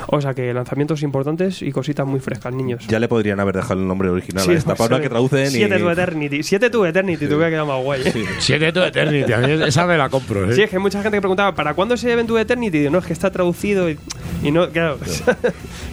[0.08, 2.86] O sea que lanzamientos importantes y cositas muy frescas, niños.
[2.88, 5.46] Ya le podrían haber dejado el nombre original Sí, a esta, para una que traducen
[5.46, 5.50] y...
[5.50, 6.42] 7 to Eternity.
[6.42, 8.02] 7 to Eternity, te hubiera quedado más guay.
[8.04, 8.24] ¿eh?
[8.38, 9.32] Siete to Eternity.
[9.32, 10.54] A mí esa me la compro, ¿eh?
[10.54, 12.76] Sí, es que hay mucha gente que preguntaba, ¿para cuándo se Event to Eternity?
[12.76, 13.98] Y digo, no, es que está traducido y,
[14.42, 14.98] y no, claro.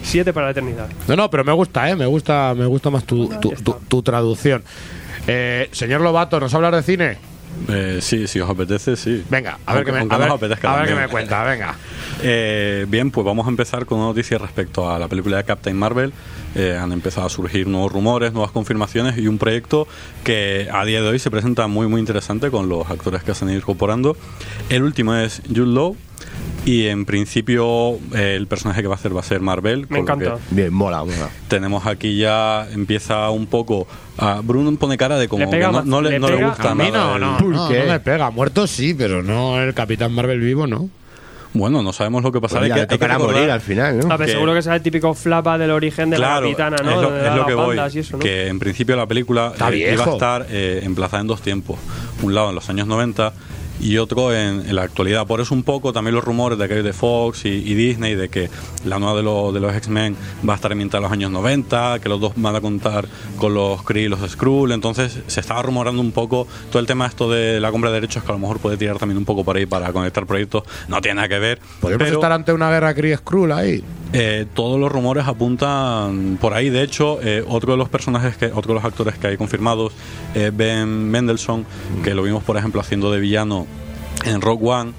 [0.02, 0.88] 7 para la eternidad.
[1.06, 1.96] No, no, pero me gusta, ¿eh?
[1.96, 4.62] Me gusta, me gusta más tu, tu, tu- tu traducción.
[5.26, 7.16] Eh, señor Lobato, ¿nos hablas de cine?
[7.68, 9.24] Eh, sí, si os apetece, sí.
[9.28, 11.08] Venga, a ver qué me, a ver, os apetezca a ver qué también.
[11.08, 11.74] me cuenta, venga.
[12.22, 15.76] Eh, bien, pues vamos a empezar con una noticia respecto a la película de Captain
[15.76, 16.12] Marvel.
[16.54, 19.86] Eh, han empezado a surgir nuevos rumores, nuevas confirmaciones y un proyecto
[20.24, 23.44] que a día de hoy se presenta muy muy interesante con los actores que se
[23.44, 24.16] han ido incorporando.
[24.70, 25.96] El último es Jude Law
[26.64, 29.86] y en principio eh, el personaje que va a hacer va a ser Marvel.
[29.88, 30.36] Me encanta.
[30.50, 31.30] Bien, mola, mola.
[31.48, 33.86] Tenemos aquí ya empieza un poco
[34.18, 36.36] a Bruno pone cara de como Le pega que no, no le, le no le
[36.36, 37.78] pega- gusta A mí nada no, el- no, no, qué?
[37.80, 38.30] no me pega.
[38.30, 40.90] Muerto sí, pero no el Capitán Marvel vivo, ¿no?
[41.54, 42.64] Bueno, no sabemos lo que Pues pasará.
[42.64, 44.12] mira, hay le que- hay que morir al final, ¿no?
[44.12, 46.76] A ver, Que- seguro que será el típico flapa del origen de la Claro, capitana,
[46.84, 46.90] ¿no?
[46.90, 47.78] es lo, es lo que voy.
[47.78, 48.18] eso, ¿no?
[48.18, 51.78] Que en principio la película eh, iba a estar eh, emplazada en dos tiempos.
[52.22, 53.32] Un lado en los años 90
[53.80, 55.26] y otro en, en la actualidad.
[55.26, 58.14] Por eso un poco también los rumores de que hay de Fox y, y Disney
[58.14, 58.50] de que
[58.84, 60.16] la nueva de, los de los X-Men
[60.48, 63.54] va a estar ambientada en los años 90, que los dos van a contar con
[63.54, 64.72] los Kree y los Skrull.
[64.72, 68.22] Entonces se estaba rumorando un poco todo el tema esto de la compra de derechos
[68.24, 70.64] que a lo mejor puede tirar también un poco por ahí para conectar proyectos.
[70.88, 71.60] No tiene nada que ver.
[71.80, 73.82] Podemos pero- estar ante una guerra Kree Skrull ahí.
[74.12, 76.70] Eh, todos los rumores apuntan por ahí.
[76.70, 79.92] De hecho, eh, otro de los personajes, que, otro de los actores que hay confirmados,
[80.34, 81.66] eh, Ben Mendelssohn,
[82.02, 83.66] que lo vimos, por ejemplo, haciendo de villano
[84.24, 84.92] en Rock One,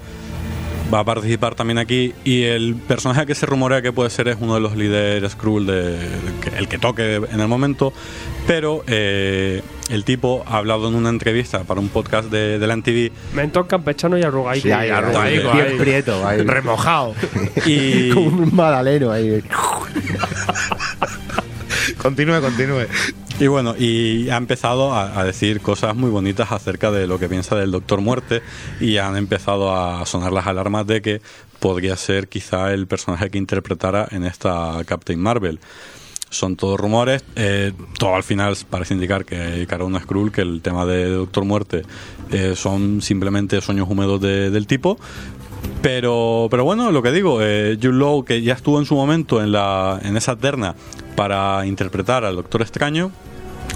[0.93, 2.13] va a participar también aquí.
[2.23, 5.65] Y el personaje que se rumorea que puede ser es uno de los líderes Skrull,
[5.65, 5.97] de,
[6.57, 7.93] el que toque en el momento.
[8.47, 12.73] Pero eh, el tipo ha hablado en una entrevista para un podcast de, de la
[12.75, 14.63] NTV Mentón campechano y arrugaico.
[14.63, 15.77] Sí, ahí, arrugadico, bien ahí.
[15.77, 16.41] prieto, ahí.
[16.41, 17.13] Remojado.
[17.65, 19.43] y, Como un madaleno ahí.
[21.97, 22.85] continúe, continúe.
[23.39, 27.55] Y bueno, y ha empezado a, decir cosas muy bonitas acerca de lo que piensa
[27.55, 28.41] del Doctor Muerte
[28.81, 31.21] y han empezado a sonar las alarmas de que
[31.59, 35.59] podría ser quizá el personaje que interpretara en esta Captain Marvel.
[36.29, 40.61] Son todos rumores, eh, todo al final parece indicar que cara una Skrull, que el
[40.61, 41.83] tema de Doctor Muerte
[42.31, 44.99] eh, son simplemente sueños húmedos de- del tipo.
[45.81, 49.41] Pero, pero bueno, lo que digo, eh, Jude Law, que ya estuvo en su momento
[49.41, 50.75] en, la, en esa terna
[51.15, 53.11] para interpretar al Doctor Extraño,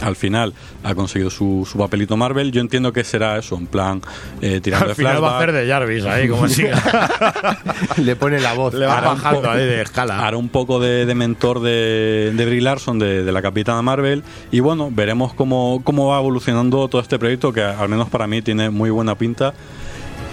[0.02, 0.54] al final
[0.84, 2.52] ha conseguido su, su papelito Marvel.
[2.52, 4.02] Yo entiendo que será eso, en plan,
[4.42, 5.50] eh, tirando Al de final va a flashback.
[5.50, 6.82] hacer de Jarvis ahí, como siga.
[7.98, 8.74] Le pone la voz.
[8.74, 10.26] Le va Hará bajando ahí de escala.
[10.26, 14.24] Hará un poco de, de mentor de, de Brie Larson, de, de la Capitana Marvel.
[14.52, 18.42] Y bueno, veremos cómo, cómo va evolucionando todo este proyecto, que al menos para mí
[18.42, 19.54] tiene muy buena pinta.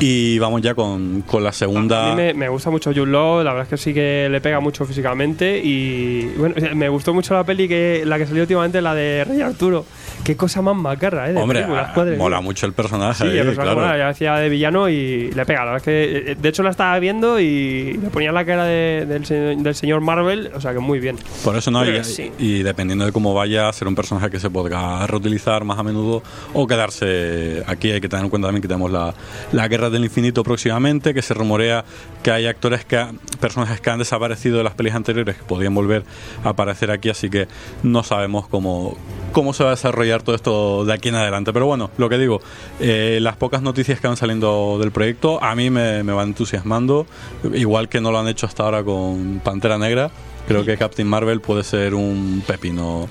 [0.01, 2.13] Y vamos ya con, con la segunda.
[2.13, 4.59] A mí me, gusta mucho Jude Law, la verdad es que sí que le pega
[4.59, 8.95] mucho físicamente y bueno, me gustó mucho la peli que la que salió últimamente, la
[8.95, 9.85] de Rey Arturo,
[10.25, 11.33] qué cosa más macarra, ¿eh?
[11.33, 13.25] De Hombre, ah, mola mucho el personaje.
[13.25, 13.81] Sí, ahí, el personaje claro.
[13.89, 15.61] mola, ya decía de villano y le pega.
[15.65, 18.65] La verdad es que, eh, de hecho, la estaba viendo y le ponía la cara
[18.65, 21.17] de- del, del señor Marvel, o sea que muy bien.
[21.45, 22.31] Por eso no, y, sí.
[22.39, 26.23] y dependiendo de cómo vaya, ser un personaje que se podrá reutilizar más a menudo
[26.53, 27.91] o quedarse aquí.
[27.93, 29.15] Hay que tener en cuenta también que tenemos la,
[29.53, 31.85] la Guerra del Infinito próximamente, que se rumorea
[32.23, 35.75] que hay actores que ha- personajes que han desaparecido de las pelis anteriores que podrían
[35.75, 36.05] volver
[36.45, 37.49] a aparecer aquí, así que
[37.83, 38.97] no sabemos cómo,
[39.33, 41.53] cómo se va a desarrollar todo esto de aquí en adelante.
[41.53, 42.41] Pero bueno, lo que digo,
[42.81, 47.07] eh, las pocas noticias que van saliendo del proyecto a mí me, me van entusiasmando,
[47.55, 50.11] igual que no lo han hecho hasta ahora con Pantera Negra.
[50.49, 53.09] Creo que Captain Marvel puede ser un pepino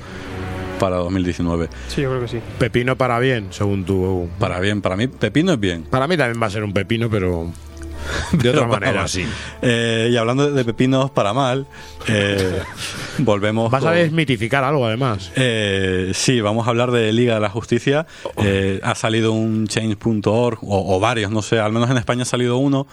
[0.79, 1.69] para 2019.
[1.87, 2.39] Sí, yo creo que sí.
[2.57, 4.29] Pepino para bien, según tú.
[4.39, 5.83] Para bien, para mí pepino es bien.
[5.83, 7.51] Para mí también va a ser un pepino, pero
[8.31, 9.25] de otra manera, sí.
[9.61, 11.67] Eh, y hablando de pepinos para mal,
[12.07, 12.59] eh,
[13.19, 13.71] volvemos.
[13.71, 15.31] Vas a desmitificar algo, además.
[15.35, 18.07] Eh, sí, vamos a hablar de Liga de la Justicia.
[18.43, 22.25] Eh, ha salido un change.org, o, o varios, no sé, al menos en España ha
[22.25, 22.87] salido uno,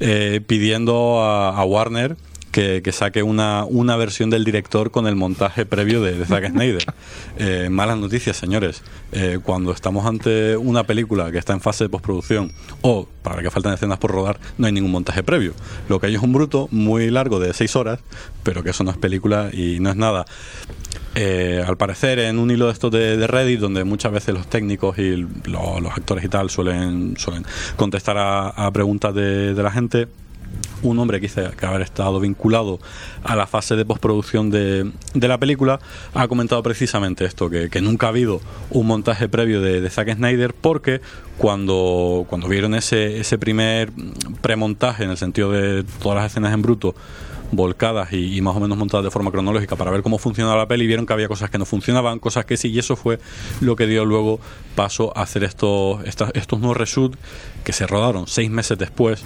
[0.00, 2.16] eh, pidiendo a, a Warner
[2.52, 6.50] que, que saque una, una versión del director con el montaje previo de, de Zack
[6.50, 6.84] Snyder.
[7.38, 8.82] Eh, malas noticias, señores.
[9.10, 13.42] Eh, cuando estamos ante una película que está en fase de postproducción o para la
[13.42, 15.54] que faltan escenas por rodar, no hay ningún montaje previo.
[15.88, 18.00] Lo que hay es un bruto muy largo de seis horas,
[18.42, 20.26] pero que eso no es película y no es nada.
[21.14, 24.46] Eh, al parecer, en un hilo de estos de, de Reddit, donde muchas veces los
[24.46, 27.44] técnicos y lo- los actores y tal suelen, suelen
[27.76, 30.08] contestar a, a preguntas de, de la gente,
[30.82, 32.78] un hombre que dice que haber estado vinculado
[33.24, 35.80] a la fase de postproducción de, de la película
[36.14, 38.40] ha comentado precisamente esto, que, que nunca ha habido
[38.70, 41.00] un montaje previo de, Zack Snyder porque
[41.36, 43.92] cuando, cuando vieron ese, ese primer
[44.40, 46.94] premontaje en el sentido de todas las escenas en bruto
[47.52, 50.86] volcadas y, más o menos montadas de forma cronológica para ver cómo funcionaba la peli,
[50.86, 53.20] vieron que había cosas que no funcionaban, cosas que sí, y eso fue
[53.60, 54.40] lo que dio luego
[54.74, 57.18] paso a hacer estos, estos nuevos reshoots
[57.62, 59.22] que se rodaron seis meses después.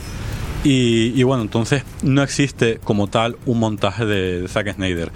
[0.65, 5.13] Y, bueno, entonces no existe como tal un montaje de, Zack Snyder.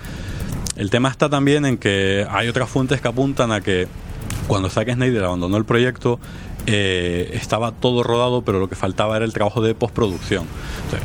[0.76, 3.88] El tema está también en que hay otras fuentes que apuntan a que
[4.46, 6.20] cuando Zack Snyder abandonó el proyecto
[6.66, 10.46] eh, estaba todo rodado, pero lo que faltaba era el trabajo de postproducción.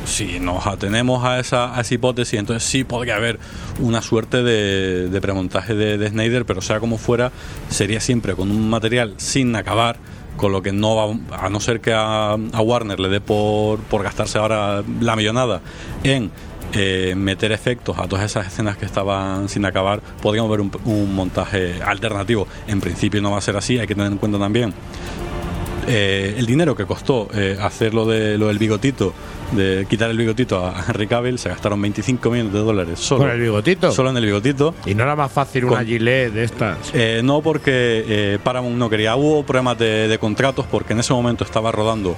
[0.06, 3.40] Si nos atenemos a esa, hipótesis, entonces sí podría haber
[3.80, 7.32] una suerte de, de premontaje de Snyder, pero sea como fuera,
[7.70, 9.98] sería siempre con un material sin acabar
[10.38, 13.80] con lo que no va, a no ser que a, a Warner le dé por,
[13.80, 15.62] por gastarse ahora la millonada
[16.04, 16.32] en
[16.74, 21.16] eh, meter efectos a todas esas escenas que estaban sin acabar, podríamos ver un, un
[21.16, 22.48] montaje alternativo.
[22.68, 24.74] En principio no va a ser así, hay que tener en cuenta también
[25.88, 29.14] eh, el dinero que costó eh, hacer lo, de, lo del bigotito,
[29.52, 33.32] de quitar el bigotito a Henry Cavill, se gastaron 25 millones de dólares solo, ¿Con
[33.32, 33.92] el bigotito?
[33.92, 34.74] solo en el bigotito.
[34.86, 36.78] Y no era más fácil una Con- gilet de estas.
[36.94, 37.72] Eh, no porque
[38.08, 42.16] eh, Paramount no quería, hubo problemas de, de contratos porque en ese momento estaba rodando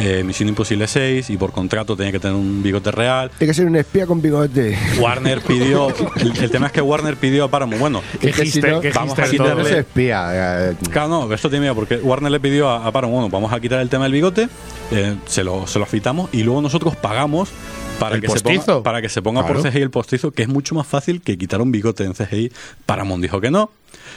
[0.00, 3.30] eh, Misión Imposible 6 y por contrato tenía que tener un bigote real.
[3.38, 4.76] Tiene que ser un espía con bigote.
[5.00, 8.28] Warner pidió, el, el tema es que Warner pidió a Paramount, bueno, Qué
[8.70, 9.62] no, qué vamos a quitarle-.
[9.62, 10.70] No espía.
[10.70, 13.52] eh, Claro, no, esto tiene miedo porque Warner le pidió a, a Paramount, bueno, vamos
[13.52, 14.48] a quitar el tema del bigote,
[14.90, 17.48] eh, se, lo, se lo afitamos y luego nosotros pagamos
[17.98, 19.62] para ¿El que, se ponga, para que se ponga Claro.
[19.62, 22.52] por CGI el postizo, que es mucho más fácil que quitar un bigote en CGI.
[22.86, 23.70] Paramount dijo que no.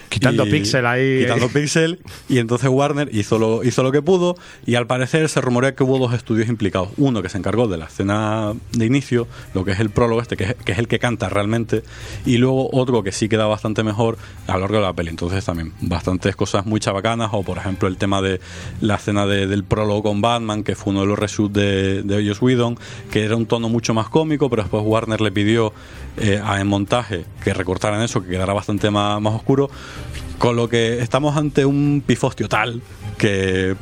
[0.09, 1.19] Quitando píxel ahí.
[1.21, 1.99] Quitando píxel.
[2.27, 4.35] Y entonces Warner hizo lo, hizo lo que pudo.
[4.65, 6.89] Y al parecer se rumorea que hubo dos estudios implicados.
[6.97, 10.35] Uno que se encargó de la escena de inicio, lo que es el prólogo este,
[10.35, 11.83] que es, que es el que canta realmente.
[12.25, 15.09] Y luego otro que sí queda bastante mejor a lo largo de la peli.
[15.09, 17.29] Entonces también bastantes cosas muy chabacanas.
[17.31, 18.41] O por ejemplo el tema de
[18.81, 22.27] la escena de- del prólogo con Batman, que fue uno de los reshoots de, de
[22.27, 22.77] Joss Whedon,
[23.11, 25.73] que era un tono mucho más cómico, pero después Warner le pidió
[26.17, 29.60] eh, a- en montaje que recortaran eso, que quedara bastante más, más oscuro.
[30.37, 32.81] Con lo que estamos ante un pifostio tal
[33.17, 33.75] que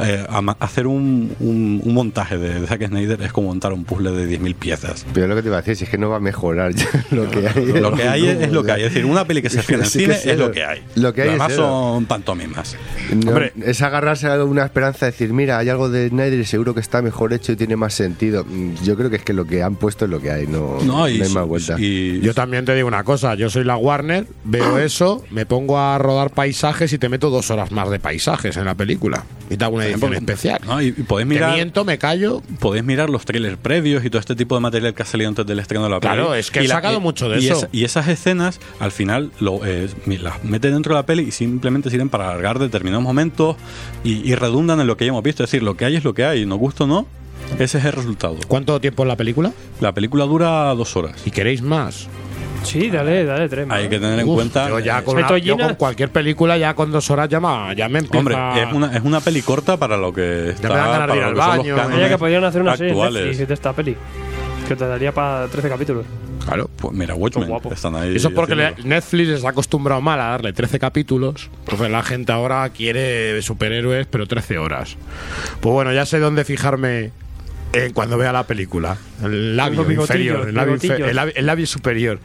[0.00, 0.26] eh,
[0.60, 4.54] hacer un, un- un montaje de, Zack Snyder es como montar un puzzle de 10.000
[4.54, 5.06] piezas.
[5.12, 6.86] Pero lo que te iba a decir, si es que no va a mejorar ya
[7.10, 7.66] lo que hay.
[7.80, 8.82] Lo que hay es, es lo que hay.
[8.84, 10.82] Es decir, una peli que se estrena en cine es lo que hay.
[10.96, 11.62] lo que hay es demás eso.
[11.62, 12.76] son pantomimas.
[13.14, 13.52] No, Hombre.
[13.64, 16.80] es agarrarse a una esperanza de decir, mira, hay algo de Snyder y seguro que
[16.80, 18.44] está mejor hecho y tiene más sentido.
[18.44, 20.78] Mm, Yo creo que es que lo que han puesto es lo que hay, no,
[20.82, 21.76] No, no y, hay más vuelta.
[21.78, 25.78] y- Yo también te digo una cosa, yo soy la Warner, veo eso, me pongo
[25.78, 29.24] a rodar paisajes y te meto dos horas más de paisajes en la película.
[29.50, 30.60] Y te hago una edición especial.
[30.66, 32.42] no, y- y podéis Te mirar, miento, me callo.
[32.60, 35.46] podéis mirar los trailers previos y todo este tipo de material que ha salido antes
[35.46, 36.14] del estreno de la peli.
[36.14, 37.54] Claro, es que Y he sacado mucho de y eso.
[37.58, 39.88] esa- y esas escenas, al final, lo, eh,
[40.20, 43.56] las mete dentro de la peli y simplemente sirven para alargar determinados momentos
[44.04, 45.42] y, y redundan en lo que ya hemos visto.
[45.44, 47.06] Es decir, lo que hay es lo que hay, nos gusta o no,
[47.58, 48.36] ese es el resultado.
[48.48, 49.52] ¿Cuánto tiempo es la película?
[49.80, 51.14] La película dura dos horas.
[51.24, 52.08] ¿Y queréis más?
[52.62, 53.66] Sí, dale, dale, tres.
[53.70, 54.68] Hay que tener en Uf, cuenta.
[54.68, 57.88] yo ya con, una- yo con cualquier película, ya con dos horas ya me, ya
[57.88, 58.18] me empieza...
[58.18, 60.68] Hombre, es una, es una peli corta para lo que está.
[60.68, 61.76] me dan ganas de para ir lo al baño.
[61.96, 63.24] Oye, que podrían hacer una serie en actuales.
[63.26, 63.96] Netflix de esta peli.
[64.66, 66.04] Que te daría para 13 capítulos.
[66.44, 66.68] Claro.
[66.76, 67.50] Pues mira, Watchmen.
[67.70, 68.16] Están ahí.
[68.16, 68.88] Eso es porque haciéndolo.
[68.88, 71.50] Netflix les ha acostumbrado mal a darle 13 capítulos.
[71.60, 74.96] Entonces la gente ahora quiere superhéroes, pero 13 horas.
[75.60, 77.12] Pues bueno, ya sé dónde fijarme
[77.72, 78.96] en cuando vea la película.
[79.22, 81.08] El labio inferior, el labio, infe- bigotillos.
[81.10, 82.18] el labio- el labio superior.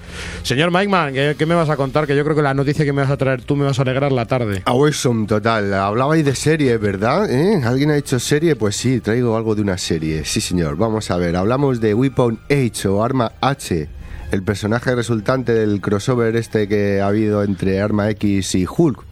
[0.44, 2.08] Señor Mikeman, ¿qué, qué me vas a contar?
[2.08, 3.82] Que yo creo que la noticia que me vas a traer tú me vas a
[3.82, 4.62] alegrar la tarde.
[4.66, 5.74] Awesome, total.
[5.74, 7.30] Hablabais de serie, ¿verdad?
[7.30, 7.62] ¿Eh?
[7.64, 8.56] ¿Alguien ha dicho serie?
[8.56, 10.24] Pues sí, traigo algo de una serie.
[10.26, 10.78] Sí, señor.
[10.78, 11.36] Vamos a ver.
[11.36, 13.88] Hablamos de Weapon H o Arma H,
[14.32, 19.04] el personaje resultante del crossover este que ha habido entre Arma X y Hulk.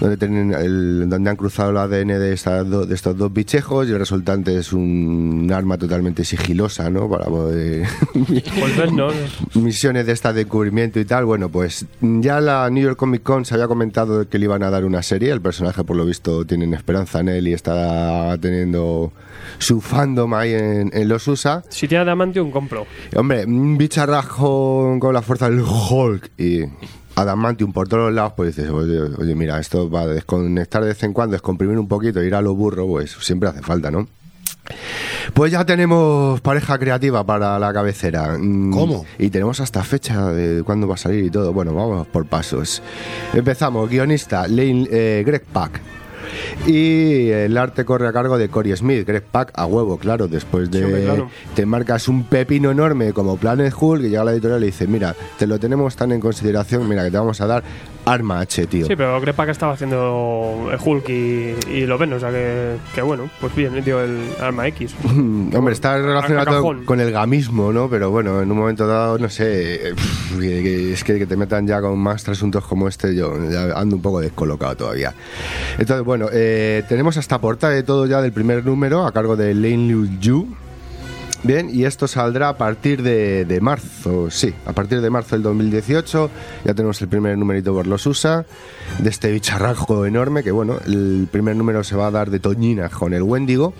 [0.00, 3.88] Donde, tienen el- donde han cruzado el ADN de, estas do- de estos dos bichejos
[3.88, 7.08] y el resultante es un arma totalmente sigilosa, ¿no?
[7.08, 9.08] Para poder Pues no.
[9.54, 11.24] misiones de estas de encubrimiento y tal.
[11.24, 14.70] Bueno, pues ya la New York Comic Con se había comentado que le iban a
[14.70, 15.30] dar una serie.
[15.30, 19.12] El personaje, por lo visto, tienen esperanza en él y está teniendo
[19.58, 21.62] su fandom ahí en, en los USA.
[21.68, 22.86] Si tiene Adamantium, compro.
[23.16, 26.62] Hombre, un bicharrajo con la fuerza del Hulk y
[27.22, 31.02] Adamantium por todos lados, pues dices, oye, oye, mira, esto va a desconectar de vez
[31.02, 34.08] en cuando, descomprimir un poquito, ir a lo burro, pues siempre hace falta, ¿no?
[35.34, 38.36] Pues ya tenemos pareja creativa para la cabecera.
[38.38, 39.04] Mm, ¿Cómo?
[39.18, 41.52] Y tenemos hasta fecha de cuándo va a salir y todo.
[41.52, 42.82] Bueno, vamos por pasos.
[43.32, 43.88] Empezamos.
[43.88, 45.80] Guionista, Lane, eh, Greg Pak.
[46.66, 49.06] Y el arte corre a cargo de Cory Smith.
[49.06, 50.28] Greg Pak a huevo, claro.
[50.28, 50.78] Después de.
[50.78, 51.30] Sí, hombre, claro.
[51.54, 55.14] Te marcas un pepino enorme como Planet Hulk y llega la editorial y dice: Mira,
[55.38, 56.88] te lo tenemos tan en consideración.
[56.88, 57.62] Mira, que te vamos a dar
[58.04, 58.86] Arma H, tío.
[58.86, 62.76] Sí, pero Grepa que estaba haciendo el Hulk y, y lo ven, o sea que,
[62.94, 64.94] que bueno, pues bien, tío, el Arma X.
[65.04, 67.88] Hombre, está relacionado con el gamismo, ¿no?
[67.88, 71.66] Pero bueno, en un momento dado, no sé, eh, pff, es que, que te metan
[71.66, 75.14] ya con más trasuntos como este, yo ya ando un poco descolocado todavía.
[75.78, 79.54] Entonces, bueno, eh, tenemos hasta portada de todo ya del primer número a cargo de
[79.54, 80.48] Lane Liu Yu.
[81.44, 85.42] Bien, y esto saldrá a partir de, de marzo, sí, a partir de marzo del
[85.42, 86.30] 2018.
[86.64, 88.46] Ya tenemos el primer numerito por los USA,
[89.00, 92.88] de este bicharrajo enorme, que bueno, el primer número se va a dar de Toñina
[92.90, 93.74] con el Wendigo,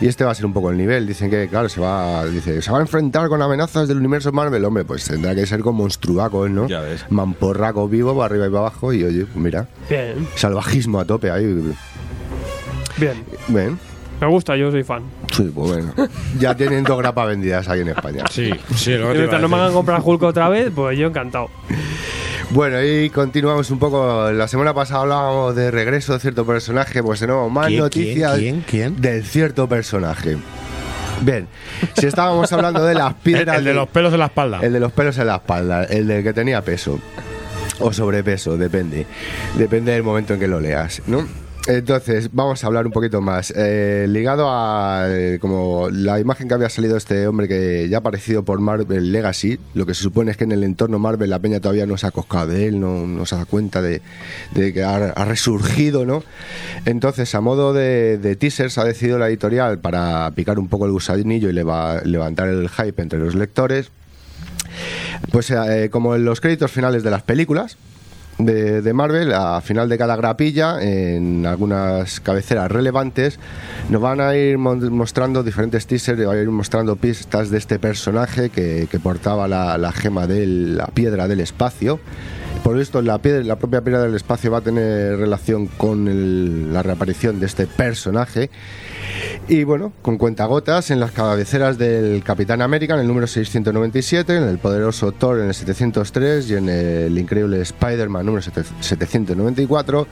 [0.00, 1.06] y este va a ser un poco el nivel.
[1.06, 4.64] Dicen que, claro, se va, dice, se va a enfrentar con amenazas del universo Marvel.
[4.64, 6.66] Hombre, pues tendrá que ser con monstruacos, ¿no?
[6.66, 7.04] Ya ves.
[7.10, 11.30] Mamporraco vivo, para arriba y para abajo, y oye, pues mira, Bien, salvajismo a tope
[11.30, 11.46] ahí.
[12.96, 13.24] bien.
[13.48, 13.78] Bien,
[14.20, 15.02] Me gusta, yo soy fan.
[15.36, 15.94] Sí, pues bueno.
[16.38, 18.24] Ya tienen dos grapas vendidas ahí en España.
[18.30, 21.08] Sí, sí, lo que mientras a no me hagan comprar Hulk otra vez, pues yo
[21.08, 21.48] encantado.
[22.50, 24.30] Bueno, y continuamos un poco.
[24.32, 28.62] La semana pasada hablábamos de regreso de cierto personaje, pues tenemos más ¿Quién, noticias quién,
[28.68, 29.00] quién, quién?
[29.00, 30.36] del cierto personaje.
[31.22, 31.48] Bien,
[31.98, 33.58] si estábamos hablando de las El, piedras.
[33.58, 34.60] el de los pelos en la espalda.
[34.62, 37.00] el de los pelos en la espalda, el del que tenía peso.
[37.80, 39.06] O sobrepeso, depende.
[39.56, 41.26] Depende del momento en que lo leas, ¿no?
[41.68, 43.52] Entonces, vamos a hablar un poquito más.
[43.56, 48.00] Eh, ligado a eh, como la imagen que había salido este hombre que ya ha
[48.00, 51.40] aparecido por Marvel Legacy, lo que se supone es que en el entorno Marvel la
[51.40, 54.00] peña todavía no se ha coscado de él, no, no se da cuenta de,
[54.54, 56.22] que ha, resurgido, ¿no?
[56.84, 60.92] Entonces, a modo de, de teasers, ha decidido la editorial para picar un poco el
[60.92, 63.90] gusanillo y leva- levantar el hype entre los lectores,
[65.32, 67.76] pues eh, como en los créditos finales de las películas
[68.38, 73.38] de, Marvel, a final de cada grapilla, en algunas cabeceras relevantes,
[73.88, 78.50] nos van a ir mostrando diferentes teasers, van a ir mostrando pistas de este personaje
[78.50, 81.98] que, que portaba la, la gema de la piedra del espacio.
[82.66, 86.72] Por esto, la, piedra, la propia piedra del espacio va a tener relación con el-
[86.74, 88.50] la reaparición de este personaje.
[89.46, 94.42] Y bueno, con cuentagotas en las cabeceras del Capitán América en el número 697, en
[94.42, 100.08] el poderoso Thor en el 703 y en el increíble Spider-Man número 7- 794,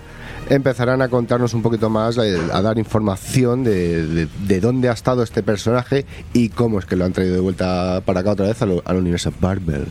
[0.48, 4.28] empezarán a contarnos un poquito más, a dar información de
[4.62, 8.20] dónde ha estado este personaje y cómo es que lo han traído de vuelta para
[8.20, 9.86] acá otra vez al, al universo Marvel.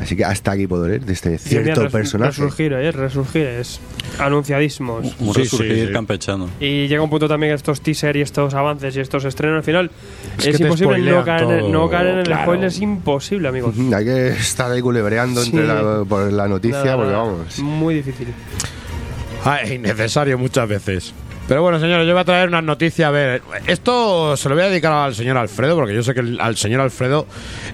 [0.00, 2.30] Así que hasta aquí puedo leer de este cierto res- personaje.
[2.42, 2.92] Resurgir, ¿eh?
[2.92, 3.80] Resurgir es
[4.20, 5.04] anunciadísimos.
[5.18, 5.92] Un Sí, resurgir sí, sí.
[5.92, 6.48] campechano.
[6.60, 9.64] Y llega un punto también que estos teasers y estos avances y estos estrenos al
[9.64, 9.90] final
[10.38, 12.42] Es es, que imposible no caer, en, el- no caer en el claro.
[12.42, 13.74] spoiler, es imposible, amigos.
[13.94, 15.50] Hay que estar ahí culebreando Sí.
[15.50, 17.58] entre la, por la noticia, Nada, porque nada, vamos.
[17.58, 18.28] Muy difícil.
[19.44, 21.12] Ah, es innecesario muchas veces.
[21.48, 23.08] Pero bueno, señores, yo voy a traer unas noticias.
[23.08, 26.20] A ver, esto se lo voy a dedicar al señor Alfredo, porque yo sé que
[26.20, 27.26] el- al señor Alfredo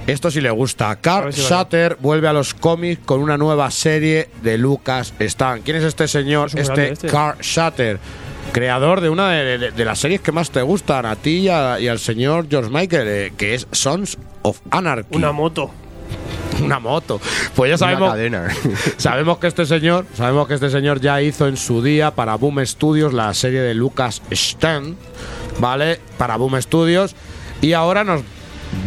[0.06, 0.94] esto sí le gusta.
[1.00, 5.60] Carl si Shutter vuelve a los cómics con una nueva serie de Lucas Stan.
[5.62, 6.48] ¿Quién es este señor?
[6.48, 7.08] Es Este, este.
[7.08, 7.98] Carl Shutter.
[8.52, 11.48] Creador de una de, de- de las series que más te gustan, a ti y,
[11.48, 15.16] a- y al señor George Michael, eh, que es Sons of Anarchy.
[15.16, 15.72] Una moto.
[16.62, 17.20] Una moto.
[17.54, 18.16] Pues ya sabemos,
[18.96, 22.64] sabemos que este señor, sabemos que este señor ya hizo en su día para Boom
[22.64, 24.96] Studios la serie de Lucas Stern,
[25.58, 26.00] ¿vale?
[26.18, 27.14] Para Boom Studios
[27.60, 28.22] y ahora nos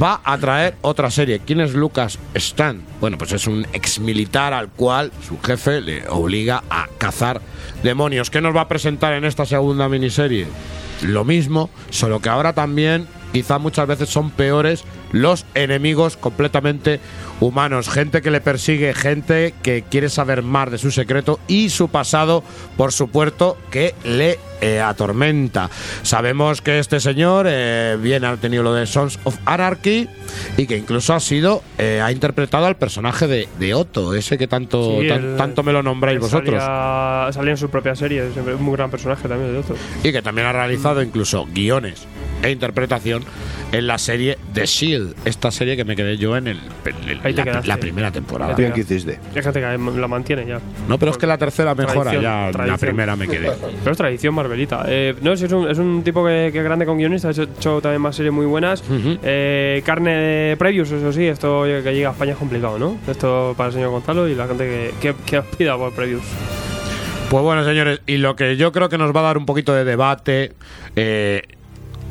[0.02, 1.40] va a traer otra serie.
[1.46, 2.84] ¿Quién es Lucas Stern?
[3.00, 7.42] Bueno, pues es un ex militar al cual su jefe le obliga a cazar
[7.84, 8.30] demonios.
[8.30, 10.48] ¿Qué nos va a presentar en esta segunda miniserie?
[11.04, 17.00] Lo mismo, solo que ahora también quizá muchas veces son peores los enemigos completamente
[17.40, 21.88] humanos, gente que le persigue, gente que quiere saber más de su secreto y su
[21.90, 22.44] pasado,
[22.78, 25.70] por supuesto, que le eh, atormenta.
[26.02, 30.10] Sabemos que este señor eh, bien ha tenido lo de Sons of Anarchy
[30.58, 34.48] y que incluso ha sido eh, ha interpretado al personaje de, de Otto, ese que
[34.48, 36.62] tanto Sí, tan- el- tanto me lo nombráis vosotros.
[36.62, 39.76] Salía, salía en su propia serie, es un muy gran personaje también de otro.
[40.04, 42.08] y que también ha realizado incluso guiones
[42.42, 43.24] e interpretación
[43.72, 47.62] en la serie The Shield, esta serie que me quedé yo en el, en la,
[47.66, 48.54] la primera temporada.
[48.54, 49.20] Bien que hiciste.
[49.34, 50.60] Fíjate que la mantiene ya.
[50.88, 53.52] No, pero es que la tercera mejora, Tradición, ya la primera me quedé.
[53.80, 54.86] Pero es tradición Marvelita.
[54.88, 57.82] Eh, no, es un, es un tipo que, que es grande con guionistas, ha hecho
[57.82, 58.84] también más series muy buenas.
[59.24, 62.98] Eh, carne de previews, eso sí, esto que llega a España es complicado, ¿no?
[63.08, 66.24] Esto para el señor Gonzalo y la gente que, que, que os pida por previews.
[67.30, 69.74] Pues bueno, señores, y lo que yo creo que nos va a dar un poquito
[69.74, 70.54] de debate,
[70.96, 71.42] eh,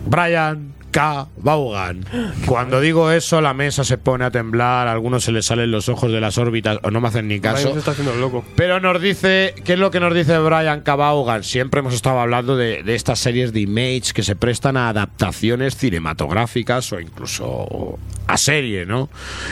[0.07, 1.28] Brian K.
[1.36, 2.07] Vaughan.
[2.46, 5.90] Cuando digo eso, la mesa se pone a temblar, a algunos se les salen los
[5.90, 7.72] ojos de las órbitas o no me hacen ni caso.
[7.72, 8.44] se está haciendo el loco.
[8.57, 10.96] Pero nos dice, ¿qué es lo que nos dice Brian K.
[10.96, 11.44] Vaughan?
[11.44, 15.76] Siempre hemos estado hablando de, de estas series de Image que se prestan a adaptaciones
[15.76, 19.11] cinematográficas o incluso a serie, ¿no?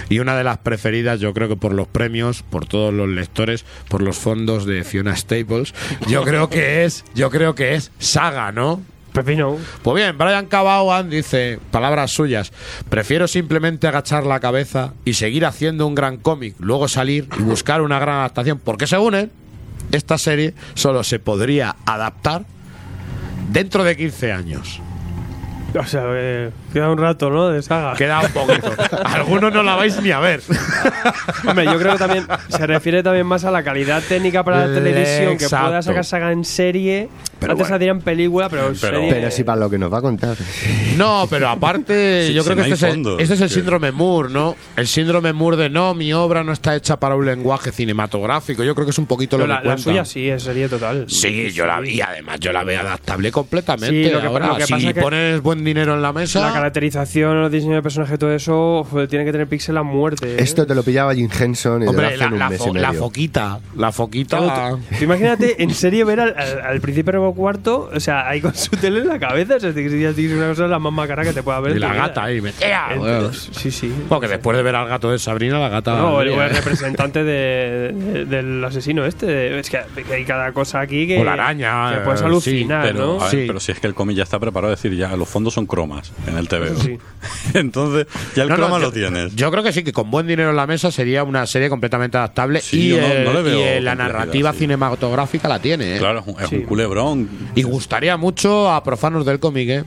[0.08, 3.66] Y una de las preferidas, yo creo que por los premios, por todos los lectores,
[3.88, 5.74] por los fondos de Fiona Staples,
[6.08, 8.80] yo creo que es, yo creo que es Saga, ¿no?
[9.14, 9.58] Pepino.
[9.82, 10.48] Pues bien, Brian.
[10.50, 12.52] Vaughan dice, palabras suyas,
[12.88, 17.80] prefiero simplemente agachar la cabeza y seguir haciendo un gran cómic, luego salir y buscar
[17.80, 19.30] una gran adaptación, porque según él,
[19.92, 22.44] esta serie solo se podría adaptar
[23.52, 24.80] dentro de 15 años.
[25.78, 27.48] O sea, eh, queda un rato, ¿no?
[27.48, 27.94] De saga.
[27.94, 28.72] Queda un poquito.
[29.04, 30.40] Algunos no la vais ni a ver.
[31.46, 34.74] Hombre, yo creo que también se refiere también más a la calidad técnica para la
[34.74, 35.66] televisión, que Exacto.
[35.66, 37.08] pueda sacar saga en serie.
[37.40, 37.76] Pero Antes bueno.
[37.76, 39.12] hacían película, pero, en Pero- serie.
[39.12, 40.36] Pero sí, para lo que nos va a contar.
[40.96, 43.18] No, pero aparte, Sí, yo creo que este, hay es el, fondo.
[43.18, 44.56] este es el Que- síndrome Moore, ¿no?
[44.76, 48.62] El síndrome Moore de no, mi obra no está hecha para un lenguaje cinematográfico.
[48.64, 49.90] Yo creo que es un poquito lo Pero la, que la cuenta.
[49.90, 51.04] suya sí, es serie total.
[51.08, 54.04] Sí, yo la vi, además yo la veo adaptable completamente.
[54.06, 56.40] Sí, lo que- Ahora, lo que si pasa que pones buen dinero en la mesa,
[56.40, 60.34] La caracterización, el diseño de personaje, todo eso, joder, tiene que tener pixel a muerte.
[60.34, 60.36] ¿eh?
[60.38, 62.88] Esto te lo pillaba Jim Henson y hombre, la, la un mes fo- y la
[62.88, 63.00] medio.
[63.02, 64.38] foquita, la foquita,
[64.98, 68.54] tú Imagínate en serie ver al, al, al príncipe Rebo Cuarto, o sea, ahí con
[68.54, 71.42] su tele en la cabeza, o sea, tienes una cosa la más macara que te
[71.42, 71.76] pueda ver.
[71.76, 72.02] y la vida.
[72.08, 72.88] gata ahí, me- ¡Ea!
[72.92, 73.92] Entonces, sí, sí.
[74.08, 75.96] Porque después de ver al gato de Sabrina, la gata.
[75.96, 79.58] No, el, eh, el representante de- de- del asesino este.
[79.58, 81.18] Es que, que hay cada cosa aquí que.
[81.20, 83.20] O la araña, Que puedes eh, alucinar, Pero, ¿no?
[83.20, 83.44] a ver, Sí.
[83.46, 85.66] pero si es que el cómic ya está preparado, es decir, ya los fondos son
[85.66, 86.80] cromas en el TVO.
[86.80, 86.98] Sí.
[87.54, 89.34] Entonces, ya el No, no, croma yo- lo tienes.
[89.34, 92.16] Yo creo que sí, que con buen dinero en la mesa sería una serie completamente
[92.18, 94.58] adaptable Sí, y, yo no- el- no le veo y el- la narrativa sí.
[94.60, 95.96] cinematográfica la tiene.
[95.96, 95.98] ¿eh?
[95.98, 97.28] Claro, es un culebrón.
[97.54, 99.84] Y gustaría mucho a profanos del cómic, ¿eh?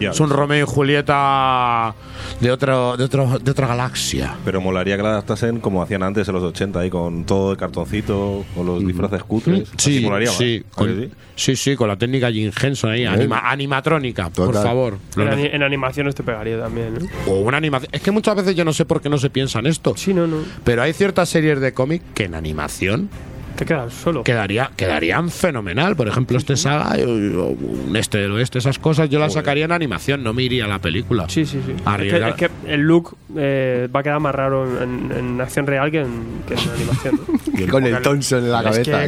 [0.00, 1.94] Es un Romeo y Julieta
[2.40, 4.34] de, otro, de, otro, de otra galaxia.
[4.44, 7.56] Pero molaría que la adaptasen como hacían antes en los 80, ahí con todo de
[7.56, 9.70] cartoncito, con los disfraces cutres.
[9.76, 11.56] Así Sí, molaría sí, ¿A con, sí?
[11.56, 14.98] sí, con la técnica Jim Henson ahí, anima- animatrónica, por favor.
[15.16, 17.32] En, ani- en animaciones te pegaría también, ¿no?
[17.32, 17.90] o una animación.
[17.94, 19.94] Es que muchas veces yo no sé por qué no se piensa en esto.
[19.96, 20.38] Sí, no, no.
[20.64, 23.10] Pero hay ciertas series de cómic que en animación
[23.56, 24.24] Te quedas solo.
[24.24, 25.94] quedaría, quedarían fenomenal.
[25.96, 29.72] Por ejemplo, este saga, o un este del oeste, esas cosas yo las sacaría en
[29.72, 31.28] animación, no me iría a la película.
[31.28, 31.72] Sí, sí, sí.
[31.72, 35.18] Es que, Arriesgar- es que el look eh, va a quedar más raro en, en-
[35.18, 37.20] en acción real que en, que en animación.
[37.28, 37.66] ¿no?
[37.70, 39.00] Con el Thompson en la cabeza.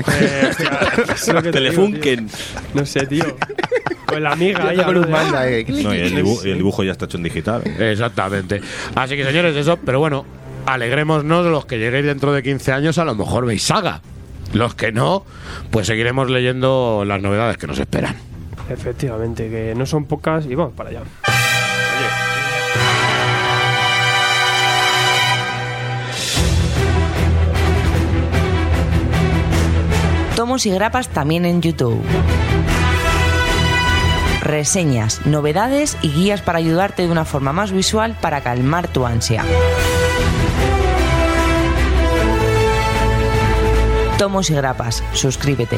[1.53, 2.29] Telefunken.
[2.75, 3.25] No sé, tío.
[4.07, 4.77] Con la amiga ahí.
[4.77, 5.65] Con un manda, eh.
[5.69, 6.15] No, y el,
[6.57, 7.63] dibujo ya está hecho en digital.
[7.79, 8.61] Exactamente.
[8.95, 10.25] Así que, señores, eso, pero bueno,
[10.67, 14.01] alegrémonos los que lleguéis dentro de 15 años, a lo mejor veis saga.
[14.55, 15.25] Los que no,
[15.71, 18.17] pues seguiremos leyendo las novedades que nos esperan.
[18.71, 21.03] Efectivamente, que no son pocas y vamos para allá.
[30.37, 32.01] Tomos y grapas también en YouTube.
[34.41, 39.45] Reseñas, novedades y guías para ayudarte de una forma más visual para calmar tu ansia.
[44.25, 45.05] Tomos y Grapas.
[45.13, 45.77] Suscríbete.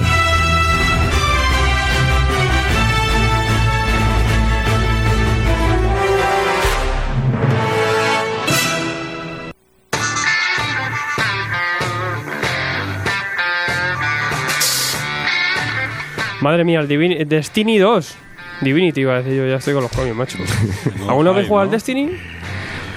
[16.40, 18.14] Madre mía, el Destiny 2.
[18.60, 20.38] Divinity iba a decir yo, ya estoy con los comios, macho.
[21.08, 22.12] ¿Alguno habéis jugado al Destiny?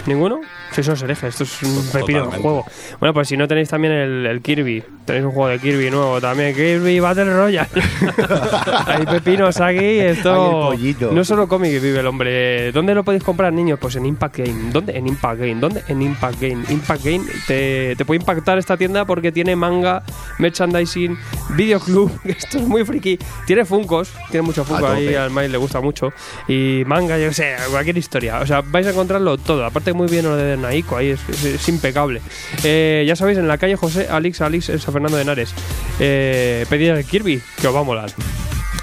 [0.06, 0.42] ¿Ninguno?
[0.72, 2.66] Sois unos herejes, esto es un pues pepino del juego.
[3.00, 6.54] Bueno, pues si no tenéis también el Kirby, tenéis un juego de Kirby nuevo también,
[6.54, 7.68] Kirby Battle Royale.
[8.86, 10.34] Hay pepinos aquí, esto.
[10.34, 11.12] Ay, el pollito.
[11.12, 12.72] No solo cómic vive el hombre.
[12.72, 13.80] ¿Dónde lo podéis comprar, niños?
[13.82, 14.70] Pues en Impact Game.
[14.72, 14.96] ¿Dónde?
[14.96, 15.56] En Impact Game.
[15.56, 15.84] ¿Dónde?
[15.88, 16.64] En Impact Game.
[16.70, 20.04] Impact Game te, te puede impactar esta tienda porque tiene manga,
[20.38, 21.18] merchandising,
[21.56, 22.12] videoclub.
[22.26, 23.18] Esto es muy friki.
[23.48, 26.14] Tiene Funcos, tiene muchos Funcos A ahí, al Mike le gusta mucho.
[26.48, 28.40] Y manga, yo qué sé, cualquier historia.
[28.42, 29.66] O sea, vais a encontrarlo todo.
[29.66, 32.22] Aparte, muy bien lo de Naiko, ahí es, es- es impecable.
[32.64, 35.54] Eh, ya sabéis, en la calle José Alix Alix en San Fernando de Henares.
[36.02, 38.12] Eh, pedid el Kirby, que os va a molar.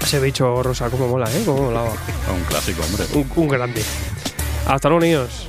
[0.01, 1.43] Ese bicho rosa, cómo mola, ¿eh?
[1.45, 1.91] Cómo molaba.
[1.91, 3.05] Un clásico, hombre.
[3.13, 3.83] Un, un grande.
[4.65, 5.47] Hasta luego, niños.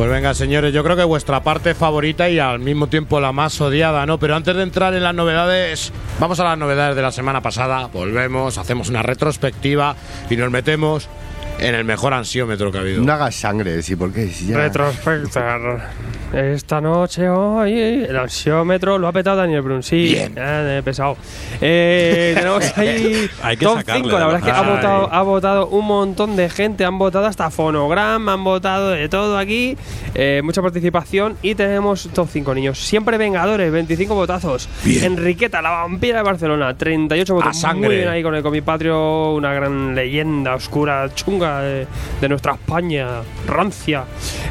[0.00, 3.60] Pues venga, señores, yo creo que vuestra parte favorita y al mismo tiempo la más
[3.60, 4.18] odiada, ¿no?
[4.18, 7.86] Pero antes de entrar en las novedades, vamos a las novedades de la semana pasada,
[7.92, 9.94] volvemos, hacemos una retrospectiva
[10.30, 11.10] y nos metemos
[11.58, 13.02] en el mejor ansiómetro que ha habido.
[13.02, 14.56] No hagas sangre, sí, porque si ya...
[14.56, 15.90] Retrospectar.
[16.32, 17.72] Esta noche, hoy,
[18.08, 19.82] el ansiómetro lo ha petado Daniel Brun.
[19.82, 20.32] Sí, Bien.
[20.36, 21.16] eh, pesado.
[21.60, 24.18] Eh, tenemos ahí Hay que top sacarle 5.
[24.18, 26.84] La verdad es que ha votado, ha votado un montón de gente.
[26.84, 29.76] Han votado hasta Fonograma, han votado de todo aquí.
[30.14, 31.36] Eh, mucha participación.
[31.42, 32.78] Y tenemos top 5 niños.
[32.78, 34.68] Siempre Vengadores, 25 votazos.
[34.86, 37.58] Enriqueta, la vampira de Barcelona, 38 votos.
[37.58, 37.88] sangre.
[37.88, 41.86] Muy bien ahí con el Comipatrio, una gran leyenda oscura, chunga de,
[42.20, 43.08] de nuestra España,
[43.46, 44.04] rancia.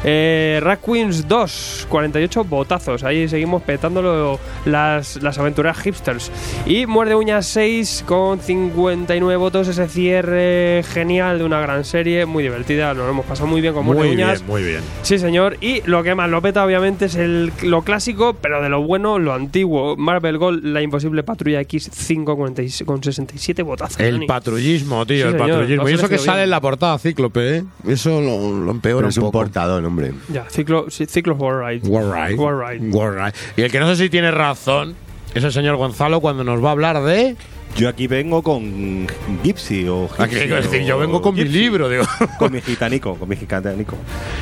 [0.04, 3.02] Eh, Rat Queens 2, 48 botazos.
[3.04, 6.30] Ahí seguimos petándolo las, las aventuras hipsters.
[6.66, 9.68] Y Muerde Uñas 6 con 59 votos.
[9.68, 12.94] Ese cierre genial de una gran serie, muy divertida.
[12.94, 14.40] Nos lo hemos pasado muy bien con Muerde muy Uñas.
[14.40, 14.80] bien, muy bien.
[15.02, 15.56] Sí, señor.
[15.60, 19.18] Y lo que más lo peta, obviamente, es el, lo clásico, pero de lo bueno,
[19.18, 19.96] lo antiguo.
[19.96, 24.00] Marvel Gold, la imposible patrulla X5 con, 46 con 67 botazos.
[24.00, 24.26] El Dani.
[24.26, 25.88] patrullismo, tío, Sí, el señor, patrullismo.
[25.88, 27.64] Y eso que sale en la portada Cíclope, ¿eh?
[27.86, 29.32] Eso lo, lo empeora Pero un es un poco.
[29.38, 30.12] portadón, hombre.
[30.32, 31.86] Ya, ciclo, sí, ciclos Warride.
[31.88, 32.34] Warride.
[32.36, 32.90] Warride.
[32.90, 33.32] Warride.
[33.56, 34.94] Y el que no sé si tiene razón
[35.34, 37.36] es el señor Gonzalo cuando nos va a hablar de.
[37.76, 39.06] Yo aquí vengo con
[39.42, 42.04] Gypsy o Aquí, Gypsy es decir, o yo vengo con mi libro, digo.
[42.38, 43.96] Con mi gitanico, con mi gitanico.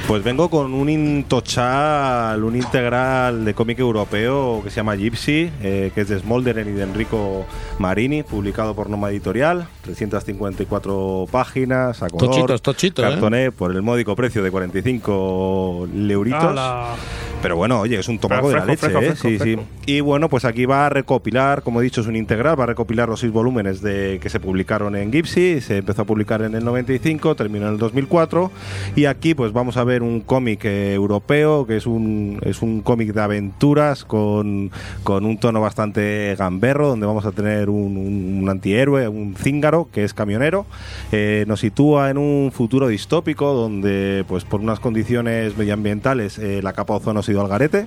[0.06, 5.92] Pues vengo con un intochal, un integral de cómic europeo que se llama Gypsy, eh,
[5.94, 7.46] que es de Smolderen y de Enrico
[7.78, 13.08] Marini, publicado por Noma Editorial, 354 páginas, a color, Tochitos, tochitos, ¿eh?
[13.08, 16.42] cartoné por el módico precio de 45 leuritos.
[16.42, 16.94] ¡Hala!
[17.40, 19.06] Pero bueno, oye, es un tomaco de la leche, fresco, ¿eh?
[19.06, 19.62] fresco, sí, fresco.
[19.62, 19.92] sí.
[19.92, 22.66] Y bueno, pues aquí va a recopilar, como he dicho, es un integral, va a
[22.66, 26.54] recopilar los seis volúmenes de que se publicaron en Gypsy, se empezó a publicar en
[26.56, 28.50] el 95, terminó en el 2004,
[28.96, 32.80] y aquí pues vamos a ver un cómic eh, europeo, que es un, es un
[32.82, 34.70] cómic de aventuras con,
[35.04, 39.88] con un tono bastante gamberro, donde vamos a tener un, un- un antihéroe, un cíngaro,
[39.92, 40.66] que es camionero,
[41.12, 46.72] Eh, nos sitúa en un futuro distópico, donde pues por unas condiciones medioambientales eh, la
[46.74, 47.86] capa de ozono ha ido al garete,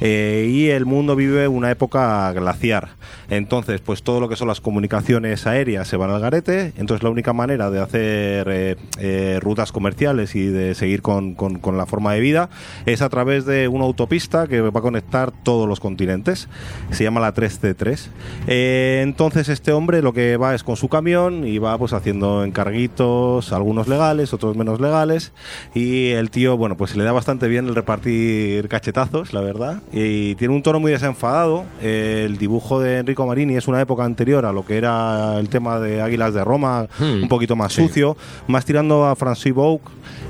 [0.00, 2.90] eh, y el mundo vive una época glaciar.
[3.30, 6.72] Entonces, pues todo lo que son las comunicaciones aéreas se van al garete.
[6.76, 11.58] Entonces, la única manera de hacer eh, eh, rutas comerciales y de seguir con, con-
[11.58, 12.50] con la forma de vida
[12.86, 16.48] es a través de una autopista que va a conectar todos los continentes.
[16.90, 18.08] Se llama la 3C3.
[18.48, 22.44] Eh, entonces, este hombre lo que va es con su camión y va pues haciendo
[22.44, 25.32] encarguitos, algunos legales, otros menos legales.
[25.74, 29.80] Y el tío, bueno, pues se le da bastante bien el repartir cachetazos, la verdad.
[29.92, 31.64] Y tiene un tono muy desenfadado.
[31.80, 35.78] El dibujo de Enrico Marini es una época anterior a lo que era el tema
[35.78, 37.22] de Águilas de Roma, Hmm.
[37.22, 38.16] un poquito más sucio,
[38.48, 39.82] más tirando a Francis Bouc.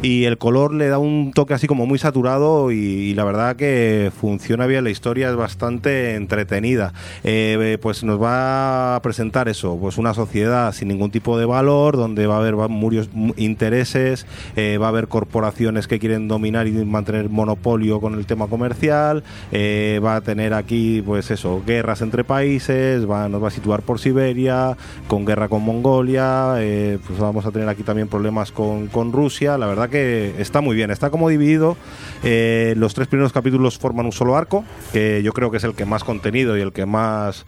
[0.03, 3.57] Y el color le da un toque así como muy saturado y, y la verdad
[3.57, 6.93] que funciona bien, la historia es bastante entretenida.
[7.25, 11.97] Eh, pues nos va a presentar eso, pues una sociedad sin ningún tipo de valor,
[11.97, 14.27] donde va a haber murios- mu- intereses,
[14.57, 19.23] eh, va a haber corporaciones que quieren dominar y mantener monopolio con el tema comercial,
[19.51, 23.83] eh, va a tener aquí, pues eso, guerras entre países, va, nos va a situar
[23.83, 24.77] por Siberia,
[25.09, 29.59] con guerra con Mongolia, eh, pues vamos a tener aquí también problemas con, con Rusia,
[29.59, 31.77] la verdad que está muy bien, está como dividido,
[32.23, 35.75] eh, los tres primeros capítulos forman un solo arco, que yo creo que es el
[35.75, 37.47] que más contenido y el que más...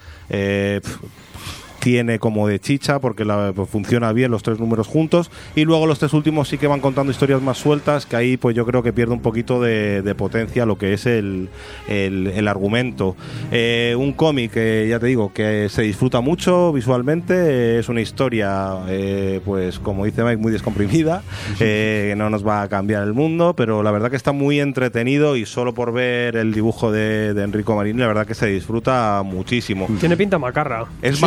[1.85, 5.87] tiene como de chicha porque la, pues, funciona bien los tres números juntos y luego
[5.87, 8.83] los tres últimos sí que van contando historias más sueltas que ahí pues yo creo
[8.83, 11.51] que pierde un poquito de, de potencia lo que es el,
[11.87, 13.17] el- el argumento.
[13.53, 18.01] Eh, un cómic que ya te digo que se disfruta mucho visualmente, eh, es una
[18.01, 21.23] historia eh, pues como dice Mike muy descomprimida,
[21.61, 24.59] eh, que no nos va a cambiar el mundo, pero la verdad que está muy
[24.59, 28.47] entretenido y solo por ver el dibujo de, de Enrico Marini la verdad que se
[28.47, 29.87] disfruta muchísimo.
[30.01, 30.87] Tiene pinta macarra.
[31.03, 31.25] Es Sí,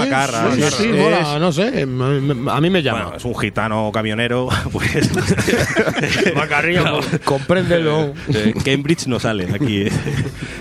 [0.50, 3.02] macarra, sí, sí, mola, Es- no sé, a mí me llama.
[3.04, 5.10] bueno, es un gitano camionero, pues
[6.36, 7.00] Macarrillo.
[7.24, 8.14] Compréndelo.
[8.28, 9.86] de Cambridge no sale aquí.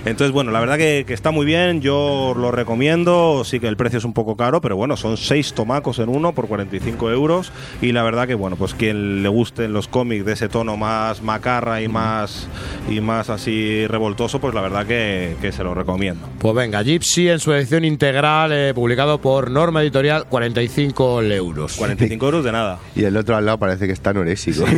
[0.04, 3.76] Entonces, bueno, la verdad que, que está muy bien, yo lo recomiendo, sí que el
[3.76, 7.52] precio es un poco caro, pero bueno, son seis tomacos en uno por 45 euros
[7.82, 11.22] y la verdad que, bueno, pues quien le gusten los cómics de ese tono más
[11.22, 12.48] macarra y más,
[12.88, 16.28] y más así revoltoso, pues la verdad que, que se lo recomiendo.
[16.38, 21.74] Pues venga, Gypsy en su edición integral, eh, publicado por Norma Editorial, 45 euros.
[21.76, 22.78] 45 euros de nada.
[22.94, 24.64] Y el otro al lado parece que está anorésico.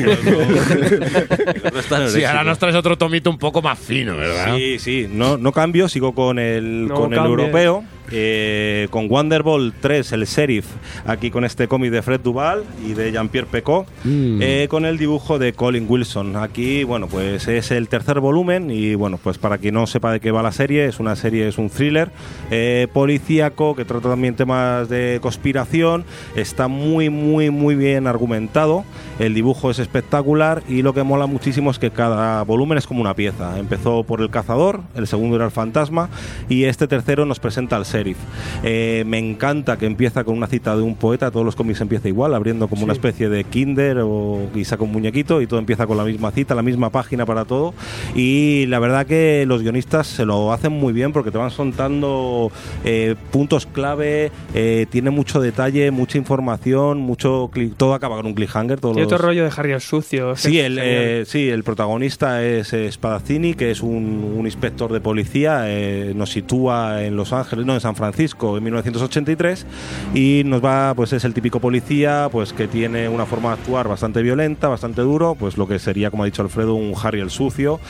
[2.13, 4.57] Sí, ahora nos traes otro tomito un poco más fino, ¿verdad?
[4.57, 7.85] Sí, sí, no, no cambio, sigo con el, No con el europeo.
[8.11, 10.65] eh, con Wonderbolt 3, el Sheriff,
[11.07, 14.39] aquí con este cómic de Fred Duval y de Jean-Pierre Pecot, Mm.
[14.41, 16.37] eh, con el dibujo de Colin Wilson.
[16.37, 20.21] Aquí, bueno, pues es el tercer volumen y, bueno, pues para quien no sepa de
[20.21, 22.11] qué va la serie, es una serie, es un thriller
[22.51, 26.05] eh, policíaco que trata también temas de conspiración.
[26.35, 28.85] Está muy, muy, muy bien argumentado.
[29.19, 33.01] El dibujo es espectacular y lo que mola muchísimo es que cada volumen es como
[33.01, 33.59] una pieza.
[33.59, 36.09] Empezó por el cazador, el segundo era el fantasma
[36.49, 38.19] y este tercero nos presenta al sheriff.
[38.63, 42.09] Eh, me encanta que empieza con una cita de un poeta, todos los cómics empieza
[42.09, 45.87] igual, abriendo como una especie de kinder o y saca un muñequito y todo empieza
[45.87, 47.75] con la misma cita, la misma página para todo
[48.15, 52.51] y la verdad que los guionistas se lo hacen muy bien porque te van soltando
[52.85, 58.81] eh, puntos clave, eh, tiene mucho detalle, mucha información, mucho todo acaba con un cliffhanger.
[58.81, 60.37] todos Tiene los- otro rollo de Harry el sucio.
[60.37, 65.01] Sí el, eh, sí, el protagonista es eh, Spadazzini, que es un, un inspector de
[65.01, 69.67] policía, eh, nos sitúa en Los Ángeles, no, en San Francisco, en 1983,
[70.15, 73.89] y nos va, pues es el típico policía, pues que tiene una forma de actuar
[73.89, 77.31] bastante violenta, bastante duro, pues lo que sería, como ha dicho Alfredo, un Harry el
[77.31, 77.81] sucio,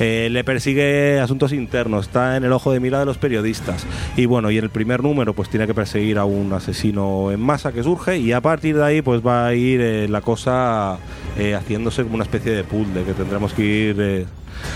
[0.00, 3.86] Eh, le persigue asuntos internos, está en el ojo de mira de los periodistas,
[4.16, 7.40] y bueno, y en el primer número, pues tiene que perseguir a un asesino en
[7.40, 10.98] masa que surge, y a partir de ahí, pues va a ir eh, la cosa
[11.36, 14.26] eh, haciéndose como una especie de puzzle que tendremos que ir eh,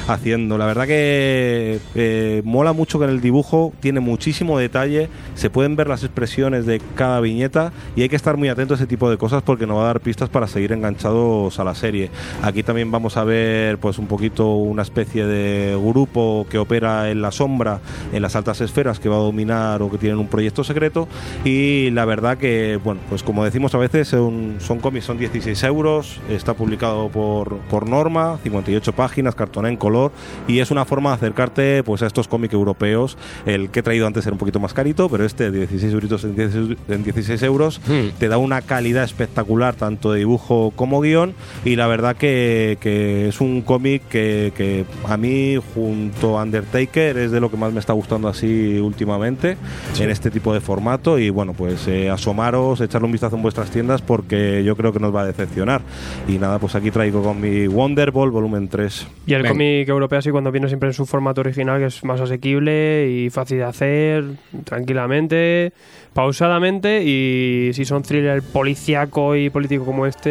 [0.08, 0.58] haciendo.
[0.58, 5.88] La verdad que eh, mola mucho que el dibujo tiene muchísimo detalle, se pueden ver
[5.88, 9.16] las expresiones de cada viñeta y hay que estar muy atento a ese tipo de
[9.16, 12.10] cosas porque nos va a dar pistas para seguir enganchados a la serie.
[12.42, 17.22] Aquí también vamos a ver pues un poquito una especie de grupo que opera en
[17.22, 17.80] la sombra,
[18.12, 21.08] en las altas esferas que va a dominar o que tienen un proyecto secreto
[21.44, 25.62] y la verdad que bueno pues como decimos a veces son, son cómics son 16
[25.64, 30.12] euros está publicado por, por norma 58 páginas cartón en color
[30.48, 33.16] y es una forma de acercarte pues a estos cómics europeos.
[33.46, 36.24] El que he traído antes era un poquito más carito pero este de 16 euritos
[36.24, 37.80] en 16, en 16 euros
[38.18, 41.34] te da una calidad espectacular tanto de dibujo como guion.
[41.64, 47.16] Y la verdad que, que es un cómic que, que a mí junto a Undertaker
[47.18, 49.56] es de lo que más me está gustando así últimamente
[49.98, 51.18] en este tipo de formato.
[51.18, 55.00] Y bueno pues eh, asomaros echarle un vistazo en vuestras tiendas porque yo creo que
[55.00, 55.82] nos va a decepcionar.
[56.28, 59.54] Y nada pues aquí traigo con mi Wonderball volumen 3 Y el Venga.
[59.62, 63.30] Cómic europeo así cuando viene siempre en su formato original que es más asequible y
[63.30, 64.24] fácil de hacer,
[64.64, 65.72] tranquilamente,
[66.12, 70.30] pausadamente y si son thriller policíaco y político como este,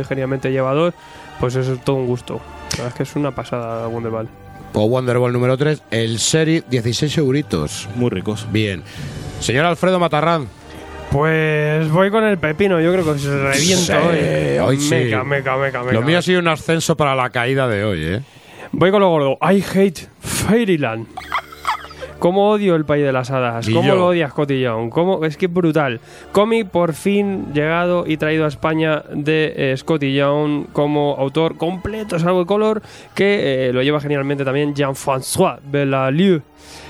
[0.00, 0.94] eh, genialmente llevados,
[1.40, 2.40] pues eso es todo un gusto.
[2.72, 4.28] La verdad es que es una pasada Wonderball.
[4.72, 7.88] O Wonderball número 3, el Sheriff, 16 euritos.
[7.96, 8.82] muy ricos Bien.
[9.40, 10.48] Señor Alfredo Matarrán.
[11.12, 14.58] Pues voy con el pepino, yo creo que se reviento Sí, hoy.
[14.58, 14.94] hoy sí.
[14.94, 15.92] Meca, meca, meca, meca.
[15.92, 18.22] Lo mío ha sido un ascenso para la caída de hoy, ¿eh?
[18.76, 19.38] Voy con lo gordo.
[19.40, 21.06] I hate Fairyland.
[22.18, 23.68] ¿Cómo odio el País de las Hadas?
[23.68, 24.90] ¿Cómo lo odias, Cotillón?
[24.90, 25.24] ¿Cómo?
[25.24, 26.00] Es que brutal.
[26.32, 32.18] Cómic por fin llegado y traído a España de eh, Scotty Young como autor completo,
[32.18, 32.82] salvo el color,
[33.14, 36.42] que eh, lo lleva genialmente también Jean-François Bellalieu.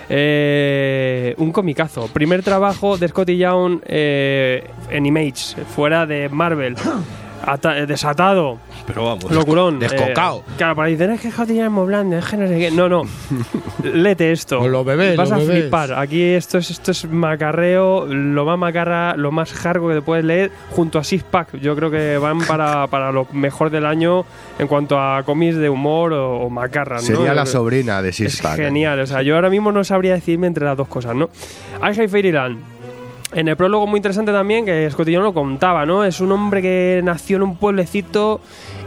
[0.09, 2.09] Eh, un comicazo.
[2.09, 6.77] Primer trabajo de Scotty Young eh, en Image, fuera de Marvel.
[7.47, 8.59] Ata- eh, desatado.
[8.87, 9.79] pero vamos Locurón.
[9.79, 10.39] Descocao.
[10.41, 12.71] Eh, claro, para decir, es que Young es muy blando, es que no sé qué.
[12.71, 13.03] No, no.
[13.83, 14.59] Lete esto.
[14.59, 15.61] Pues lo bebés, Vas lo a bebés.
[15.63, 15.93] flipar.
[15.95, 20.25] Aquí esto es, esto es macarreo, lo más macarra, lo más hardcore que te puedes
[20.25, 21.57] leer, junto a Six Pack.
[21.59, 24.25] Yo creo que van para, para lo mejor del año
[24.59, 26.97] en cuanto a cómics de humor o, o macarra.
[26.97, 27.03] ¿no?
[27.03, 28.57] Sería la Es- sobrina de es Six Pack.
[28.57, 29.01] genial.
[29.01, 31.29] O sea, yo ahora mismo no sabría decidirme entre las dos cosas, ¿no?
[31.83, 32.74] I Hate Fairyland.
[33.35, 36.05] En el prólogo muy interesante también, que Young lo contaba, ¿no?
[36.05, 38.41] Es un hombre que nació en un pueblecito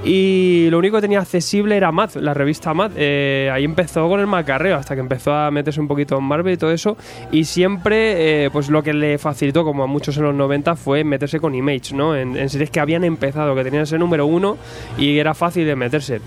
[0.05, 2.91] y lo único que tenía accesible era Mad, la revista Mad.
[2.95, 6.53] Eh, ahí empezó con el macarreo, hasta que empezó a meterse un poquito en Marvel
[6.53, 6.95] y todo eso.
[7.29, 11.03] Y siempre, eh, pues lo que le facilitó, como a muchos en los 90, fue
[11.03, 12.15] meterse con Image, ¿no?
[12.15, 14.55] En, en series que habían empezado, que tenían ese número uno
[14.97, 16.21] y era fácil de meterse.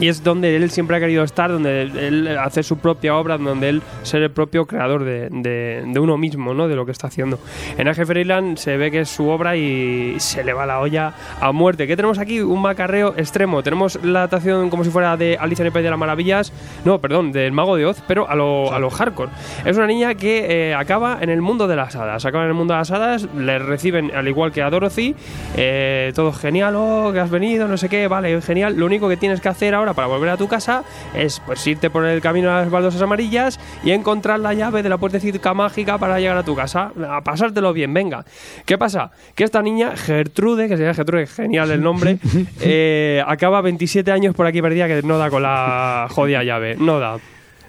[0.00, 3.68] Y es donde él siempre ha querido estar, donde él hace su propia obra, donde
[3.68, 6.66] él ser el propio creador de, de- de uno mismo, ¿no?
[6.68, 7.38] De lo que está haciendo.
[7.76, 11.12] En Age Fairyland se ve que es su obra y se le va la olla
[11.40, 11.86] a muerte.
[11.86, 12.40] ¿Qué tenemos aquí?
[12.40, 13.62] Un macarreo extremo.
[13.62, 16.52] Tenemos la adaptación como si fuera de Alicia en el País de las Maravillas,
[16.84, 19.30] no, perdón, del Mago de Oz, pero a lo, a lo hardcore.
[19.64, 22.24] Es una niña que eh, acaba en el mundo de las hadas.
[22.24, 25.14] Acaba en el mundo de las hadas, le reciben al igual que a Dorothy,
[25.56, 28.76] eh, todo genial, oh, que has venido, no sé qué, vale, genial.
[28.76, 30.84] Lo único que tienes que hacer ahora para volver a tu casa
[31.14, 34.88] es pues irte por el camino a las baldosas amarillas y encontrar la llave de
[34.88, 36.92] la puertecita mágica para llegar a tu casa.
[37.08, 38.24] A pasártelo bien, venga.
[38.64, 39.10] ¿Qué pasa?
[39.34, 42.18] Que esta niña, Gertrude, que se llama Gertrude, genial el nombre,
[42.60, 46.76] eh, acaba 27 años por aquí perdida que no da con la jodida llave.
[46.76, 47.18] No da.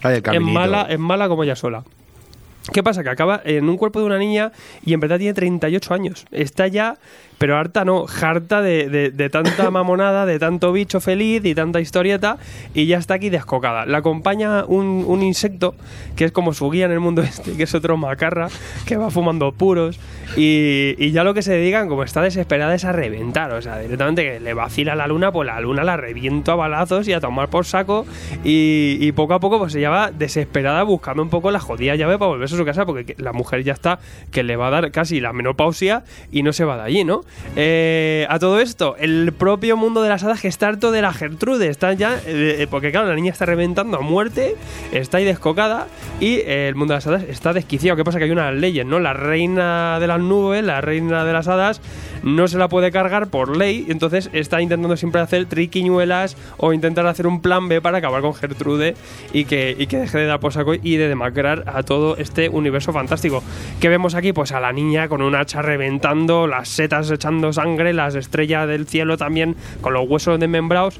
[0.03, 1.83] Es mala, es mala como ella sola.
[2.73, 3.03] ¿Qué pasa?
[3.03, 4.51] Que acaba en un cuerpo de una niña
[4.85, 6.25] y en verdad tiene 38 años.
[6.31, 6.97] Está ya,
[7.41, 11.81] pero harta no, harta de, de- de tanta mamonada, de tanto bicho feliz y tanta
[11.81, 12.37] historieta
[12.75, 13.87] y ya está aquí descocada.
[13.87, 15.73] La acompaña un, un insecto
[16.15, 18.47] que es como su guía en el mundo este, que es otro macarra,
[18.85, 19.99] que va fumando puros
[20.37, 23.51] y, y ya lo que se dedican, como está desesperada, es a reventar.
[23.53, 27.07] O sea, directamente que le vacila la luna, pues la luna la reviento a balazos
[27.07, 28.05] y a tomar por saco
[28.43, 32.19] y, y poco a poco pues ella va desesperada buscando un poco la jodida llave
[32.19, 33.97] para volverse a su casa porque que- la mujer ya está
[34.31, 37.21] que le va a dar casi la menopausia y no se va de allí, ¿no?
[37.55, 41.11] Eh, a todo esto, el propio mundo de las hadas que está harto de la
[41.11, 44.55] Gertrude, está ya, eh, porque claro, la niña está reventando a muerte,
[44.93, 45.87] está ahí descocada
[46.21, 47.97] y eh, el mundo de las hadas está desquiciado.
[47.97, 48.19] ¿Qué pasa?
[48.19, 48.99] Que hay unas leyes, ¿no?
[48.99, 51.81] La reina de las nubes, la reina de las hadas,
[52.23, 57.05] no se la puede cargar por ley, entonces está intentando siempre hacer triquiñuelas o intentar
[57.07, 58.95] hacer un plan B para acabar con Gertrude
[59.33, 62.49] y que, y que deje de dar por saco y de demacrar a todo este
[62.49, 63.43] universo fantástico.
[63.79, 64.33] ¿Qué vemos aquí?
[64.33, 68.87] Pues a la niña con un hacha reventando, las setas echando sangre, las estrellas del
[68.87, 70.99] cielo también con los huesos desmembrados.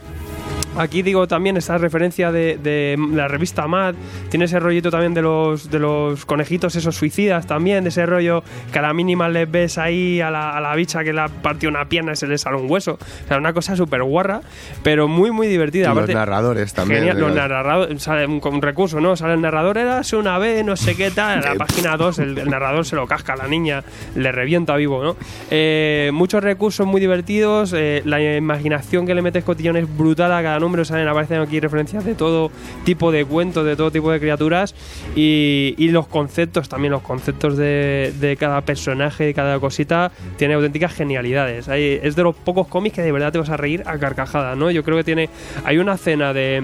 [0.78, 3.96] Aquí digo también esta referencia de, de la revista Mad,
[4.30, 8.44] tiene ese rollito también de los, de los conejitos esos suicidas también, de ese rollo
[8.72, 11.28] que a la mínima les ves ahí a la, a la bicha que le ha
[11.28, 12.94] partido una pierna y se le sale un hueso.
[12.94, 14.42] O sea, una cosa súper guarra,
[14.84, 15.92] pero muy muy divertida.
[15.92, 17.02] Y los narradores también.
[17.02, 19.16] Genial, los narradores, sale un, recurso, ¿no?
[19.16, 21.40] Sale el narrador, eras una vez, no sé qué tal.
[21.40, 23.84] En la página 2, el, el narrador se lo casca a la niña,
[24.16, 25.16] le revienta vivo, ¿no?
[25.50, 30.42] Eh, muchos recursos muy divertidos, eh, la imaginación que le metes cotillón es brutal a
[30.42, 30.86] cada número.
[30.86, 32.52] Salen, aparecen aquí referencias de todo
[32.86, 34.74] tipo de cuentos, de todo tipo de criaturas
[35.16, 41.68] y, los conceptos también, los conceptos de, cada personaje, de cada cosita, tiene auténticas genialidades.
[41.68, 44.72] Es de los pocos cómics que de verdad te vas a reír a carcajadas, ¿no?
[44.72, 45.30] Yo creo que tiene.
[45.66, 46.64] Hay una cena de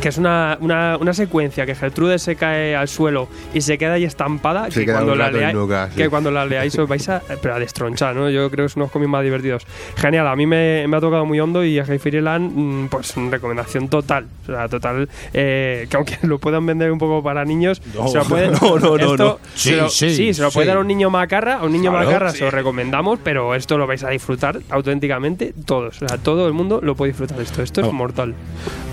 [0.00, 3.94] que es una, una, una secuencia que Gertrude se cae al suelo y se queda
[3.94, 5.96] ahí estampada Se que, queda cuando la leáis, nuca, sí.
[5.96, 8.28] que cuando la leáis os vais a, pero a destronchar, ¿no?
[8.30, 9.66] Yo creo que es unos cómics más divertidos.
[9.96, 13.88] Genial, a mí me, me ha tocado muy hondo y a Fairyland, mm, pues recomendación
[13.88, 14.26] total.
[14.42, 18.18] O sea, total, eh, que aunque lo puedan vender un poco para niños, No, se
[18.18, 19.38] lo pueden, no, no, no, esto no.
[19.54, 20.68] se Sí, lo- sí, se lo puede sí.
[20.68, 22.38] dar a un niño macarra, a un niño Claro, macarra sí.
[22.38, 26.02] se lo recomendamos, pero esto lo vais a disfrutar auténticamente todos.
[26.02, 27.62] O sea, todo el mundo lo puede disfrutar esto.
[27.62, 28.34] Esto es mortal.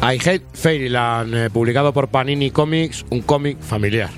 [0.01, 4.09] I Hate Fairyland, eh, publicado por Panini Comics, un cómic familiar.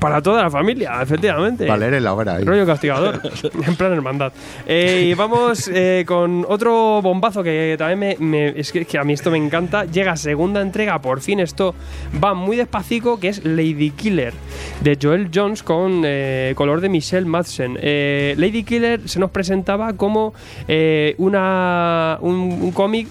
[0.00, 1.64] Para toda la familia, efectivamente.
[1.66, 2.34] Para leer en la hora.
[2.34, 2.44] ahí.
[2.44, 3.18] Rollo castigador,
[3.66, 4.30] en plan hermandad.
[4.66, 9.04] Eh, y vamos eh, con otro bombazo que también me, me- es que, que a
[9.04, 9.86] mí esto me encanta.
[9.86, 11.74] Llega segunda entrega, por fin esto
[12.22, 14.34] va muy despacito, que es Lady Killer,
[14.82, 17.78] de Joel Jones con eh, color de Michelle Madsen.
[17.80, 20.34] Eh, Lady Killer se nos presentaba como
[20.68, 23.08] eh, una, un, un cómic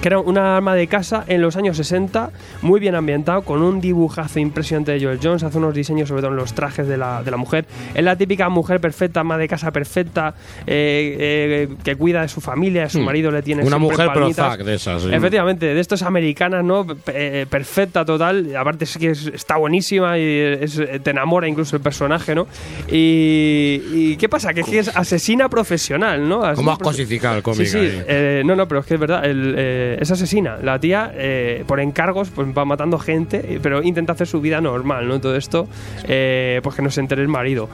[0.00, 2.30] que era una arma de casa en los años 60,
[2.62, 6.30] muy bien ambientado, con un dibujazo impresionante de Joel Jones, hace unos diseños sobre todo
[6.30, 7.64] en los trajes de la, de la mujer.
[7.94, 10.34] Es la típica mujer perfecta, ama de casa perfecta,
[10.66, 13.04] eh, eh, que cuida de su familia, de su Hmm.
[13.04, 14.08] marido le tiene Una mujer.
[14.12, 15.02] Prozac de esas.
[15.02, 15.08] sí.
[15.12, 16.86] Efectivamente, de estos americanas, ¿no?
[17.08, 18.54] Eh, perfecta total.
[18.56, 22.46] Aparte es que es- está buenísima y es- te enamora incluso el personaje, ¿no?
[22.90, 24.52] Y, y ¿qué pasa?
[24.54, 26.36] Que es que es asesina profesional, ¿no?
[26.38, 27.66] ¿Cómo Asesina has profe- cosificado el Sí, cómic?
[27.66, 27.78] sí.
[28.08, 29.24] eh, no, no, pero es que es verdad.
[29.24, 29.54] El,
[29.88, 30.58] eh, es asesina.
[30.62, 35.08] La tía, eh, por encargos, pues va matando gente, pero intenta hacer su vida normal,
[35.08, 35.20] ¿no?
[35.20, 35.66] Todo esto,
[36.04, 37.68] eh, pues que no se entere el marido.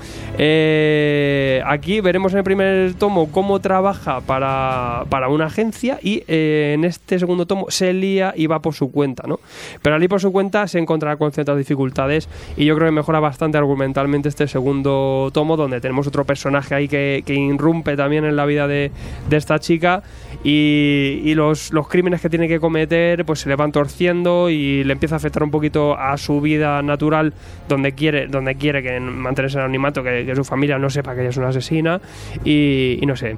[1.67, 7.19] Aquí veremos en el primer tomo cómo trabaja para, para una agencia y en este
[7.19, 9.41] segundo tomo se lía y va por su cuenta, ¿no?
[9.83, 13.21] Pero al por su cuenta se encontrará con ciertas dificultades y yo creo que mejora
[13.21, 18.37] bastante argumentalmente este segundo tomo donde tenemos otro personaje ahí que, que irrumpe también en
[18.37, 18.91] la vida de,
[19.29, 20.03] de esta chica
[20.45, 24.93] y, los, los crímenes que tiene que cometer pues se le van torciendo y le
[24.93, 27.33] empieza a afectar un poquito a su vida natural
[27.69, 31.31] donde quiere donde quiere que mantenerse en anonimato que, su familia no sepa que ella
[31.31, 32.01] es una asesina
[32.45, 33.37] y no sé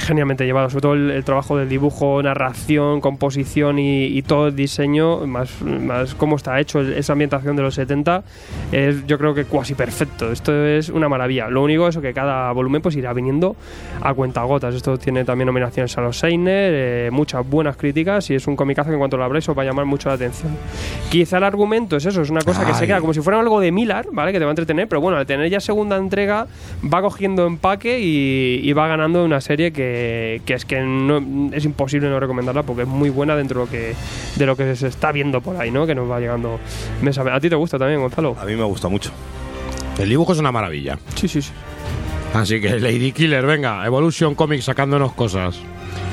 [0.00, 4.56] genialmente llevado, sobre todo el, el trabajo del dibujo, narración, composición y, y todo el
[4.56, 8.22] diseño, más, más cómo está hecho esa ambientación de los 70,
[8.72, 10.30] es yo creo que cuasi perfecto.
[10.30, 11.48] Esto es una maravilla.
[11.48, 13.56] Lo único es que cada volumen pues irá viniendo
[14.00, 14.74] a cuentagotas.
[14.74, 18.88] Esto tiene también nominaciones a los Seiner, eh, muchas buenas críticas y es un comicazo
[18.90, 20.52] que en cuanto lo abráis os va a llamar mucho la atención.
[21.10, 23.60] Quizá el argumento es eso, es una cosa que se queda como si fuera algo
[23.60, 24.32] de Miller, ¿vale?
[24.32, 26.46] Que te va a entretener, pero bueno, al tener ya segunda entrega
[26.82, 29.85] va cogiendo empaque y, y va ganando una serie que,
[30.44, 33.70] que es que no, es imposible no recomendarla porque es muy buena dentro de lo
[33.70, 33.94] que,
[34.36, 35.86] de lo que se está viendo por ahí, ¿no?
[35.86, 36.58] Que nos va llegando
[37.02, 37.34] mes a mes.
[37.34, 38.36] ¿A ti te gusta también, Gonzalo?
[38.40, 39.10] A mí me gusta mucho.
[39.98, 40.98] El dibujo es una maravilla.
[41.14, 41.52] Sí, sí, sí.
[42.34, 45.58] Así que Lady Killer, venga, Evolution Comics sacándonos cosas.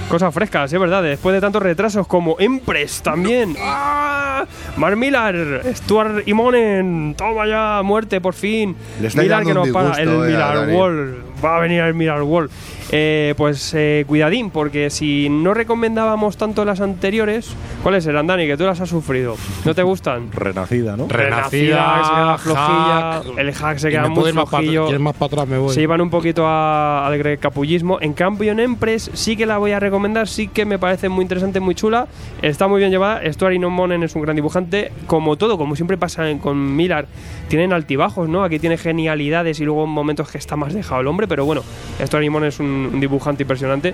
[0.09, 1.01] Cosas frescas, es verdad.
[1.01, 3.55] Después de tantos retrasos como Empress también.
[3.61, 4.45] ¡Ah!
[4.77, 7.15] Mark Millar, Stuart Imonen.
[7.17, 8.75] Toma ya, muerte por fin.
[8.99, 10.01] Dando que nos para.
[10.01, 10.73] El eh, Dani.
[10.73, 11.23] Wall.
[11.43, 12.49] Va a venir el Millar Wall.
[12.95, 18.45] Eh, pues eh, cuidadín, porque si no recomendábamos tanto las anteriores, ¿cuáles eran, Dani?
[18.45, 19.35] Que tú las has sufrido.
[19.65, 20.31] ¿No te gustan?
[20.31, 21.07] Renacida, ¿no?
[21.07, 23.11] Renacida, se queda flojilla.
[23.13, 23.37] Hack.
[23.37, 24.83] El hack se Y queda muy ir más para flojillo.
[24.85, 25.47] ¿Quieres más para atrás?
[25.47, 25.73] Me voy.
[25.73, 27.97] Se iban un poquito a- al capullismo.
[27.99, 31.59] En cambio, en Empress sí que la voy recomendar, sí que me parece muy interesante,
[31.59, 32.07] muy chula.
[32.41, 33.21] Está muy bien llevada.
[33.31, 34.91] Stuart Monen es un gran dibujante.
[35.07, 37.07] Como todo, como siempre pasa con Millar,
[37.47, 38.43] tienen altibajos, ¿no?
[38.43, 41.63] Aquí tiene genialidades y luego momentos que está más dejado el hombre, pero bueno,
[42.01, 43.93] Stuart Monen es un, un dibujante impresionante.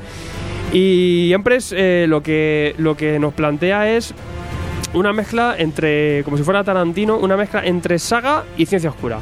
[0.71, 4.13] Y Empress eh, lo, que, lo que nos plantea es
[4.93, 9.19] una mezcla entre, como si fuera Tarantino, una mezcla entre saga y ciencia oscura.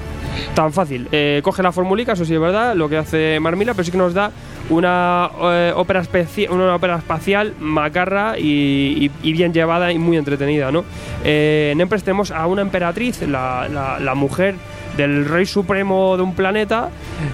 [0.53, 1.07] Tan fácil.
[1.11, 3.97] Eh, coge la formulica, eso sí es verdad, lo que hace Marmila, pero sí que
[3.97, 4.31] nos da
[4.69, 6.01] una, eh, ópera,
[6.49, 10.71] una ópera espacial macarra y, y- bien llevada y muy entretenida.
[10.71, 10.83] ¿no?
[11.23, 14.55] Eh, en tenemos a una emperatriz, la, la- la mujer
[14.97, 16.89] del rey supremo de un planeta,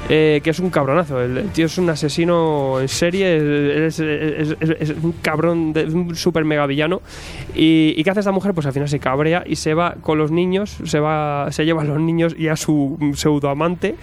[0.10, 1.22] eh, que es un cabronazo.
[1.22, 5.74] El, el tío es un asesino en serie, es, es- es- es- es un cabrón,
[5.74, 7.02] de, un super mega villano.
[7.56, 8.54] Y, ¿Y qué hace esta mujer?
[8.54, 11.82] Pues al final se cabrea y se va con los niños, se va se lleva
[11.82, 13.96] a los niños y a su pseudo amante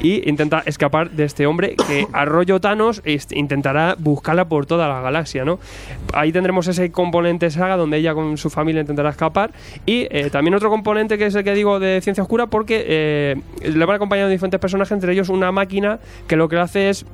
[0.00, 5.00] y intenta escapar de este hombre que a rollo Thanos intentará buscarla por toda la
[5.00, 5.58] galaxia, ¿no?
[6.14, 9.50] Ahí tendremos ese componente saga donde ella con su familia intentará escapar
[9.86, 13.01] y eh, también otro componente que es el que digo de ciencia oscura porque eh,
[13.62, 17.06] le van acompañando diferentes personajes, entre ellos una máquina que lo que hace es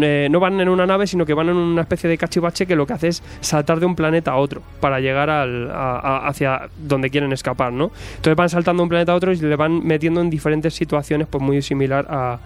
[0.00, 2.76] eh, no van en una nave, sino que van en una especie de cachivache que
[2.76, 6.28] lo que hace es saltar de un planeta a otro para llegar al- a- a-
[6.28, 7.90] hacia donde quieren escapar, ¿no?
[8.16, 11.26] Entonces van saltando de un planeta a otro y le van metiendo en diferentes situaciones,
[11.28, 12.38] pues muy similar a,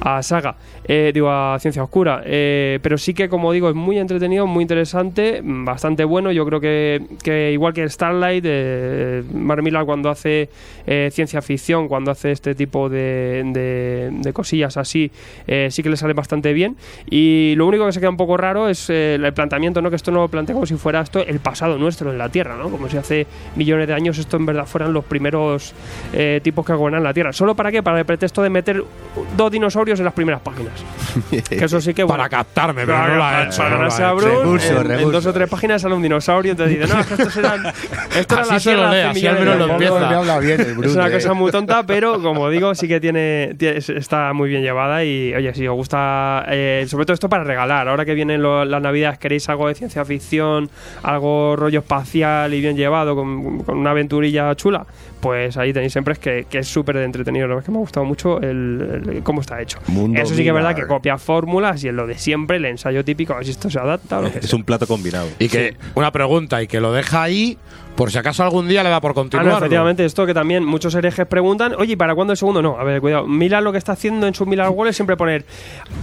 [0.00, 2.22] a Saga, eh, digo, a Ciencia Oscura.
[2.24, 6.32] Eh, pero sí que, como digo, es muy entretenido, muy interesante, bastante bueno.
[6.32, 10.48] Yo creo que, que igual que Starlight, eh, Mark Millar cuando hace
[10.86, 15.10] eh, ciencia ficción, cuando hace este tipo de, de- de cosillas así,
[15.46, 16.76] eh, sí que le sale bastante bien.
[17.08, 19.90] Y lo único que se queda un poco raro es eh, el planteamiento, ¿no?
[19.90, 22.56] Que esto no lo plantea como si fuera esto el pasado nuestro en la Tierra,
[22.56, 22.68] ¿no?
[22.70, 23.26] Como si hace
[23.56, 25.72] millones de años esto en verdad fueran los primeros
[26.12, 27.32] eh, tipos que gobernan la Tierra.
[27.32, 27.82] ¿Solo para qué?
[27.82, 28.82] Para el pretexto de meter
[29.36, 30.72] dos dinosaurios en las primeras páginas.
[31.48, 33.62] que eso sí que bueno, Para captarme, pero Para no lo ha para hecho.
[33.62, 34.20] no lo ganarse ha a hecho.
[34.42, 37.06] Bruce, Recurso, en, dos o tres páginas sale un dinosaurio y te dice, no, es
[37.06, 37.66] que estos eran.
[38.16, 39.70] Esto era Así la se lo lee, así al menos lo años".
[39.72, 40.08] empieza.
[40.08, 41.12] me habla bien el Es una eh.
[41.12, 45.04] cosa muy tonta, pero como digo, sí que tiene, tie- es- está muy bien llevada
[45.04, 47.88] y oye, si os gusta, eh, sobre todo esto para regalar.
[47.88, 50.70] Ahora que vienen las navidades, queréis algo de ciencia ficción,
[51.02, 54.86] algo rollo espacial y bien llevado, con una aventurilla chula,
[55.20, 57.46] pues ahí tenéis siempre es que, que es súper entretenido.
[57.46, 59.78] La verdad es que me ha gustado mucho el, el- cómo está hecho.
[59.88, 62.64] Mundo Eso sí que es verdad que copia fórmulas y en lo de siempre, el
[62.64, 64.56] ensayo típico, a ver si esto se adapta o lo que Es sea.
[64.56, 65.28] un plato combinado.
[65.38, 67.58] Y que, una pregunta, y que lo deja ahí
[67.96, 69.46] por si acaso algún día le da por Ah, continuar.
[69.46, 72.62] no, efectivamente, esto que también muchos herejes preguntan, oye, ¿y para cuándo el segundo?
[72.62, 73.26] No, a ver, cuidado.
[73.26, 75.44] Millar lo que está haciendo en su Millar Wall es siempre poner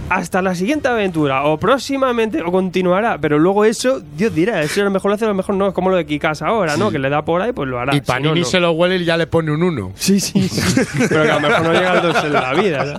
[0.08, 4.84] hasta la siguiente aventura, o próximamente, o continuará, pero luego eso, Dios dirá, eso a
[4.84, 6.90] lo mejor lo hace, a lo mejor no, es como lo de Kikas ahora, ¿no?
[6.90, 7.92] Que le da por ahí, pues lo hará.
[7.92, 8.46] Y Si no, Panini no.
[8.46, 9.92] se lo huele y ya le pone un 1.
[9.96, 10.80] Sí, sí, sí.
[11.08, 12.84] Pero que a lo mejor no llega al 2 en la vida.
[12.84, 12.98] ¿no?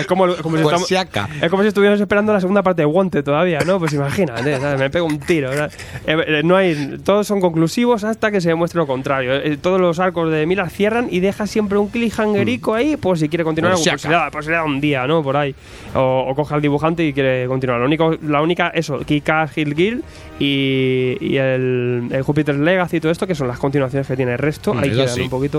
[0.00, 2.86] Es como, como si Pues estamos- es como si estuviéramos esperando la segunda parte de
[2.86, 3.78] Wanted todavía, ¿no?
[3.78, 4.78] Pues imagínate, ¿sabes?
[4.80, 5.52] me pego un tiro.
[5.52, 5.74] ¿sabes?
[6.06, 9.34] Eh, eh, no hay, todos son conclusivos hasta que se demuestre lo contrario.
[9.34, 13.28] Eh, todos los arcos de Miller cierran y deja siempre un cliffhangerico ahí, por si
[13.28, 14.08] quiere continuar, pues, se acá.
[14.08, 15.22] le da, pues se le da un día, ¿no?
[15.22, 15.54] Por ahí.
[15.94, 17.78] O, o coge al dibujante y quiere continuar.
[17.80, 20.02] Lo único, la única, eso, Kikas, Hill Guild
[20.38, 24.32] y, y el, el Jupiter's Legacy y todo esto, que son las continuaciones que tiene
[24.32, 25.20] el resto, Mm, ahí quedan sí.
[25.22, 25.49] un poquito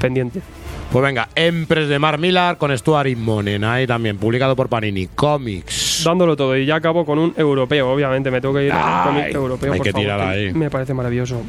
[0.00, 0.42] pendientes.
[0.92, 6.02] Pues venga, Empress de Mar Millar con Stuart Immonen, ahí también, publicado por Panini Comics.
[6.04, 9.22] dándolo todo y ya acabo con un europeo obviamente me tengo que ir con un
[9.22, 10.52] europeo hay por que favor, tirar ahí.
[10.52, 11.42] me parece maravilloso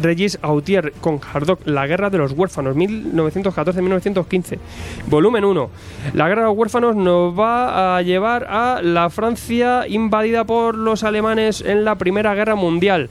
[0.00, 4.58] Regis Autier con Hardock, La Guerra de los Huérfanos, 1914-1915.
[5.06, 5.70] Volumen 1.
[6.14, 11.04] La Guerra de los Huérfanos nos va a llevar a la Francia invadida por los
[11.04, 13.10] alemanes en la Primera Guerra Mundial.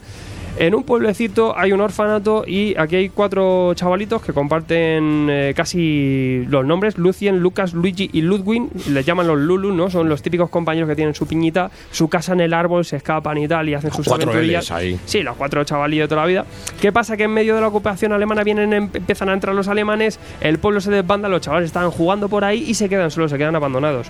[0.58, 6.44] En un pueblecito hay un orfanato y aquí hay cuatro chavalitos que comparten eh, casi
[6.50, 9.90] los nombres, Lucien, Lucas, Luigi y Ludwig, les llaman los Lulu, ¿no?
[9.90, 13.38] Son los típicos compañeros que tienen su piñita, su casa en el árbol, se escapan
[13.38, 14.70] y tal y hacen sus Cuatro aventurillas.
[14.72, 15.00] Ahí.
[15.06, 16.46] Sí, los cuatro chavalillos de toda la vida.
[16.82, 17.16] ¿Qué pasa?
[17.16, 20.60] Que en medio de la ocupación alemana vienen, em- empiezan a entrar los alemanes, el
[20.60, 23.56] pueblo se desbanda, los chavales están jugando por ahí y se quedan solos, se quedan
[23.56, 24.08] abandonados.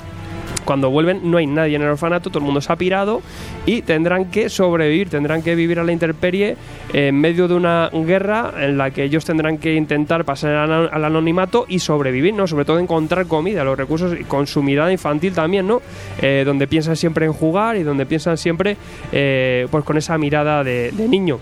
[0.70, 3.24] Cuando vuelven no hay nadie en el orfanato, todo el mundo se ha pirado
[3.66, 6.58] y tendrán que sobrevivir, tendrán que vivir a la intemperie
[6.94, 11.66] en medio de una guerra en la que ellos tendrán que intentar pasar al anonimato
[11.68, 12.46] y sobrevivir, ¿no?
[12.46, 15.82] Sobre todo encontrar comida, los recursos y con su mirada infantil también, ¿no?
[16.22, 18.78] Eh, donde piensan siempre en jugar y donde piensan siempre
[19.12, 21.40] eh, pues con esa mirada de niño.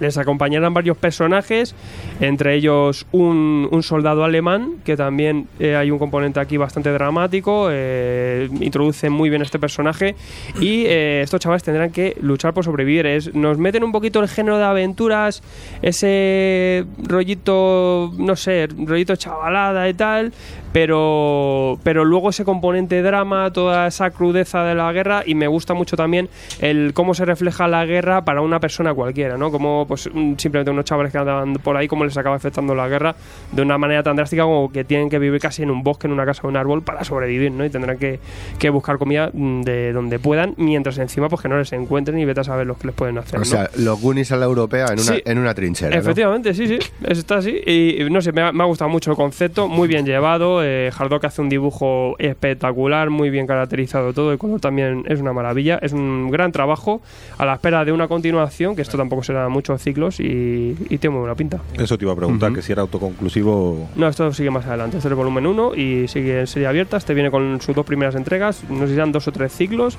[0.00, 1.74] Les acompañarán varios personajes,
[2.20, 8.48] entre ellos un, soldado alemán, que también eh, hay un componente aquí bastante dramático, eh,
[8.60, 10.14] introducen muy bien este personaje
[10.60, 13.06] y eh, estos chavales tendrán que luchar por sobrevivir.
[13.06, 15.42] Es- nos meten un poquito el género de aventuras,
[15.82, 20.32] ese rollito, no sé, rollito chavalada y tal,
[20.72, 25.72] pero, pero luego ese componente drama, toda esa crudeza de la guerra y me gusta
[25.74, 26.28] mucho también
[26.60, 29.50] el cómo se refleja la guerra para una persona cualquiera, ¿no?
[29.50, 32.88] Como pues un- simplemente unos chavales que andaban por ahí, cómo les acaba afectando la
[32.88, 33.14] guerra
[33.52, 36.12] de una manera tan drástica como que tienen que vivir casi en un bosque, en
[36.12, 37.64] una casa o un árbol para sobrevivir, ¿no?
[37.64, 38.18] Y tendrán que,
[38.58, 42.24] que buscar comida mm, de donde puedan, mientras encima pues que no les encuentren y
[42.24, 43.44] vete a saber lo que les pueden hacer, O ¿no?
[43.44, 45.22] sea, los Goonies a la europea en una, Sí.
[45.24, 45.94] en una trinchera.
[45.94, 46.00] ¿no?
[46.00, 47.60] Efectivamente, sí, sí, está así.
[47.66, 50.62] Y y no sé, me ha, me ha gustado mucho el concepto, muy bien llevado.
[50.62, 54.32] Eh, Hardock hace un dibujo espectacular, muy bien caracterizado todo.
[54.32, 55.78] El color también es una maravilla.
[55.82, 57.00] Es un gran trabajo
[57.38, 59.48] a la espera de una continuación, que esto tampoco será
[59.82, 61.60] ciclos y, y tiene muy buena pinta.
[61.78, 63.88] Eso te iba a preguntar, que si era autoconclusivo.
[63.96, 64.96] No, esto sigue más adelante.
[64.96, 66.96] Este es el volumen 1 y sigue en serie abierta.
[66.96, 68.64] Este viene con sus dos primeras entregas.
[68.68, 69.98] No sé si eran dos o tres ciclos,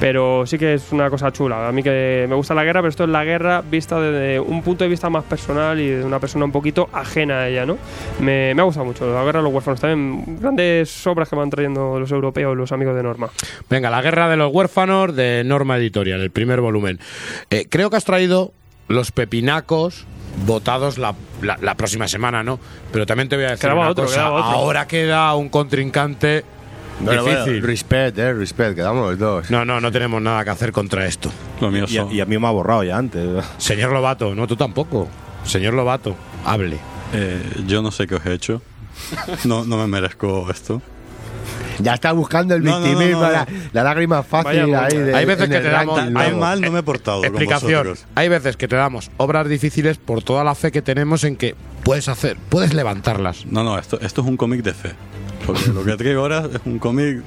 [0.00, 1.68] pero sí que es una cosa chula.
[1.68, 4.62] A mí que me gusta la guerra, pero esto es la guerra vista desde un
[4.62, 7.78] punto de vista más personal y de una persona un poquito ajena a ella, ¿no?
[8.20, 9.12] Me, me ha gustado mucho.
[9.12, 10.38] La guerra de los huérfanos también.
[10.40, 13.28] Grandes obras que van trayendo los europeos, los amigos de Norma.
[13.68, 16.98] Venga, La Guerra de los Huérfanos de Norma Editorial, el primer volumen.
[17.50, 18.52] Eh, creo que has traído
[18.88, 20.04] los pepinacos
[20.46, 22.58] votados la, la- la próxima semana, ¿no?
[22.92, 24.16] Pero también te voy a decir Quedaba una otro, cosa.
[24.16, 24.58] quedaba otro.
[24.58, 26.44] Ahora queda un contrincante
[27.00, 27.62] Bueno, bueno, difícil.
[27.62, 29.50] respect, eh, respect, quedamos los dos.
[29.50, 31.30] No, no, no tenemos nada que hacer contra esto.
[31.60, 33.44] Lo mío Y, y a mí me ha borrado ya antes.
[33.58, 35.08] Señor Lobato, no, tú tampoco.
[35.44, 36.78] Señor Lobato, hable.
[37.12, 38.62] eh, yo no sé qué os he hecho.
[39.44, 40.82] No, no me merezco esto.
[41.80, 43.32] Ya está buscando el No, no, no, victimismo, no, no.
[43.32, 44.96] La, la lágrima fácil Vaya ahí.
[44.96, 47.24] de- Hay veces que te damos- hay mal no me he portado.
[47.24, 47.94] Explicación.
[48.14, 51.54] Hay veces que te damos obras difíciles por toda la fe que tenemos en que
[51.84, 53.46] puedes hacer, puedes levantarlas.
[53.46, 54.92] No, no, esto, esto es un cómic de fe.
[55.46, 57.22] Porque lo que traigo ahora es un cómic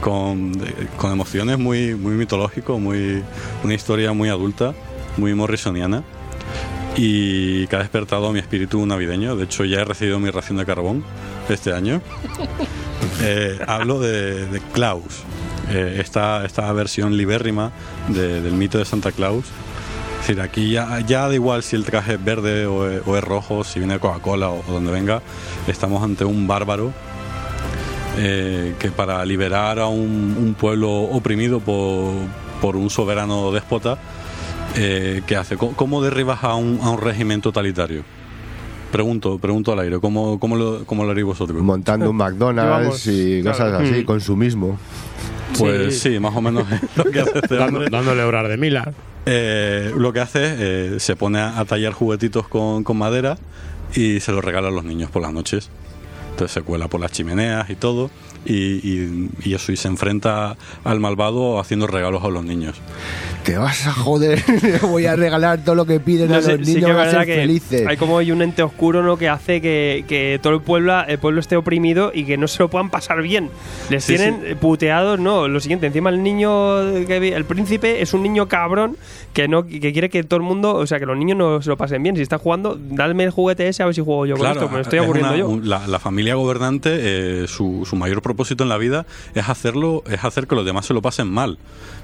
[0.00, 0.52] con,
[0.96, 3.22] con emociones muy, muy mitológico, muy,
[3.62, 4.74] una historia muy adulta,
[5.18, 6.02] muy morrisoniana.
[6.96, 9.36] Y que ha despertado mi espíritu navideño.
[9.36, 11.04] De hecho, ya he recibido mi ración de carbón
[11.48, 12.00] este año.
[13.22, 15.22] Eh, hablo de, de Klaus,
[15.70, 17.70] eh, esta, esta versión libérrima
[18.08, 19.44] de- del mito de Santa Claus.
[20.20, 23.64] Es decir, aquí ya, ya da igual si el traje es verde o, es- rojo,
[23.64, 25.22] si viene Coca-Cola o, donde venga,
[25.66, 26.92] estamos ante un bárbaro
[28.18, 32.12] eh, que para liberar a un, pueblo oprimido por,
[32.60, 33.98] por un soberano déspota,
[34.76, 35.56] eh, ¿qué hace?
[35.56, 38.04] ¿Cómo, cómo derribas a un, a un régimen totalitario?
[38.92, 41.62] Pregunto, pregunto al aire, ¿cómo, cómo, lo, cómo lo haréis vosotros?
[41.62, 43.56] Montando un McDonald's Llevamos- y claro.
[43.58, 44.04] cosas así, Mm.
[44.04, 44.78] consumismo.
[45.58, 46.12] Pues Sí.
[46.14, 47.56] sí, más o menos es lo que hace este
[47.90, 48.92] dándole obras de Miller.
[49.26, 53.36] Eh, lo que hace es eh, se pone a, a tallar juguetitos con, con madera
[53.94, 55.70] y se los regala a los niños por las noches.
[56.40, 58.10] Entonces se cuela por las chimeneas y todo
[58.46, 62.76] y, y- y eso, y se enfrenta al malvado haciendo regalos a los niños.
[63.44, 64.42] Te vas a joder,
[64.82, 66.96] voy a regalar todo lo que piden No a los sí niños, que es van
[66.96, 67.86] a verdad ser que felices.
[67.86, 69.18] hay como hay un ente oscuro ¿no?
[69.18, 72.62] que hace que, que todo el pueblo, el pueblo esté oprimido y que no se
[72.62, 73.50] lo puedan pasar bien.
[73.90, 76.50] Les Sí, tienen puteados, no, lo siguiente, encima el niño,
[77.06, 78.96] que el príncipe es un niño cabrón
[79.34, 81.68] que no que quiere que todo el mundo, o sea, que los niños no se
[81.68, 82.16] lo pasen bien.
[82.16, 84.80] Si está jugando, dame el juguete ese a ver si juego yo con esto, me
[84.80, 85.48] estoy es aburriendo una- yo.
[85.48, 86.90] un- la, la familia gobernante,
[87.42, 90.86] eh, su, su mayor propósito en la vida es hacerlo, es hacer que los demás
[90.86, 91.58] se lo pasen mal.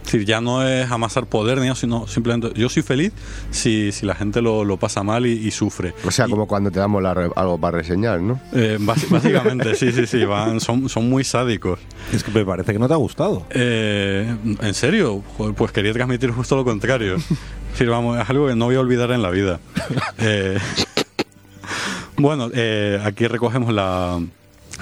[0.05, 3.13] Es decir, ya no es amasar poder ni sino simplemente yo soy feliz
[3.51, 5.95] si, si la gente lo, lo pasa mal y, y sufre.
[6.05, 8.41] O sea, Y- como cuando te damos la re- algo para reseñar, ¿no?
[8.53, 11.81] eh, básicamente, sí, sí, sí, van, son, son muy sádicos.
[12.13, 13.47] Es que me parece que no te ha gustado.
[13.51, 15.23] Eh, ¿En serio?
[15.37, 17.17] Joder, pues quería transmitir justo lo contrario.
[17.17, 19.59] Es decir, vamos, es algo que no voy a olvidar en la vida.
[20.19, 20.59] Eh,
[22.19, 24.21] bueno, eh, aquí recogemos la,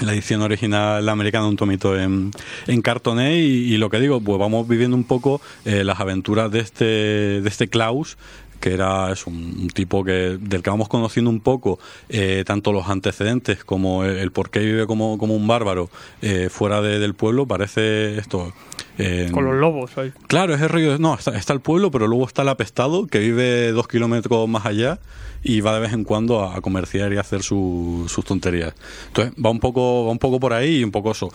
[0.01, 2.31] la edición original americana, un tomito en,
[2.67, 6.61] en cartoné y, lo que digo, pues vamos viviendo un poco eh, las aventuras de
[6.61, 8.17] este, de este Klaus
[8.65, 12.73] que era es un, un tipo que del que vamos conociendo un poco eh, tanto
[12.73, 15.91] los antecedentes como el, el por qué vive como, como un bárbaro
[16.23, 18.55] eh, fuera de- del pueblo parece esto
[18.97, 20.13] eh, Con los lobos ahí.
[20.29, 23.07] Claro, es el rollo de, no, está, está el pueblo, pero luego está el apestado
[23.07, 24.99] que vive dos kilómetros más allá
[25.43, 28.73] y va de vez en cuando a, a comerciar y a hacer su- sus tonterías.
[29.09, 31.29] Entonces va un poco, va un poco por ahí y un poco eso.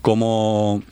[0.00, 0.82] Cómo,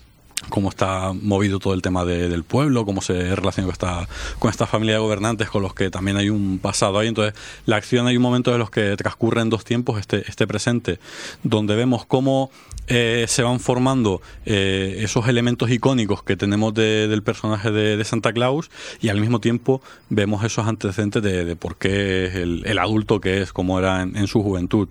[0.49, 4.51] cómo está movido todo el tema de- del pueblo, cómo se relaciona con esta, con
[4.51, 7.09] esta familia de gobernantes con los que también hay un pasado ahí.
[7.09, 7.34] Entonces,
[7.66, 10.99] la acción hay un momento en los que transcurren dos tiempos, este, este presente,
[11.43, 12.51] donde vemos cómo
[12.93, 18.05] eh, se van formando eh, esos elementos icónicos que tenemos de- del personaje de, de
[18.05, 18.70] Santa Claus
[19.01, 23.20] y al mismo tiempo vemos esos antecedentes de, de por qué es el, el adulto
[23.20, 24.88] que es, como era en, en su juventud.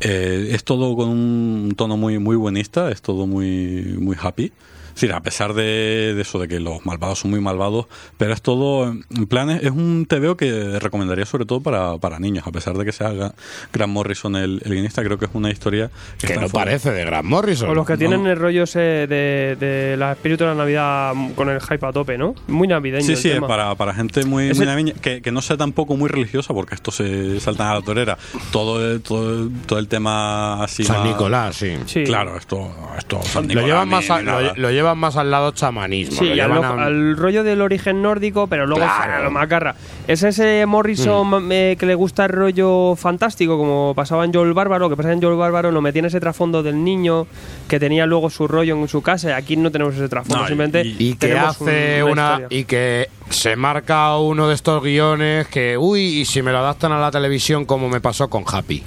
[0.00, 4.52] Eh, es todo con un tono muy, muy buenista, es todo muy, muy happy.
[4.94, 7.86] Es decir, a pesar de, de eso, de que los malvados son muy malvados,
[8.16, 12.18] pero es todo, en plan, es, es un TVO que recomendaría sobre todo para, para
[12.20, 13.34] niños, a pesar de que sea Gra-
[13.72, 17.26] Grant Morrison el, el guionista, creo que es una historia Que no parece de Grant
[17.26, 17.70] Morrison.
[17.70, 17.98] O los que no.
[17.98, 21.92] tienen el rollo ese de, de la espíritu de la Navidad con el hype a
[21.92, 22.34] tope, ¿no?
[22.46, 23.04] Muy navideño.
[23.04, 25.96] Sí, el sí, es para, para gente muy, muy navideña, que, que no sea tampoco
[25.96, 28.16] muy religiosa, porque esto se saltan a la torera.
[28.52, 30.84] Todo el, todo, todo el tema así.
[30.84, 31.74] San más- Nicolás, sí.
[31.86, 32.04] Sí.
[32.04, 34.40] Claro, esto, esto San Lo Nicolás llevan, ni- más a- ni nada.
[34.42, 36.18] lo, lo llevan más al lado chamanismo.
[36.18, 39.14] Sí, al, llevan lo- a- al rollo del origen nórdico, pero luego Claro.
[39.14, 39.74] a lo macarra.
[40.06, 44.90] Es ese Morrison eh, que le gusta el rollo fantástico, como pasaba en Joel Bárbaro,
[44.90, 47.26] que pasa en Joel Bárbaro, no metía ese trasfondo del niño
[47.68, 49.30] que tenía luego su rollo en su casa.
[49.30, 50.84] y Aquí no tenemos ese trasfondo, No, simplemente.
[50.84, 55.46] y- y que un- hace una una, y que se marca uno de estos guiones
[55.48, 58.82] que uy y si me lo adaptan a la televisión como me pasó con Happy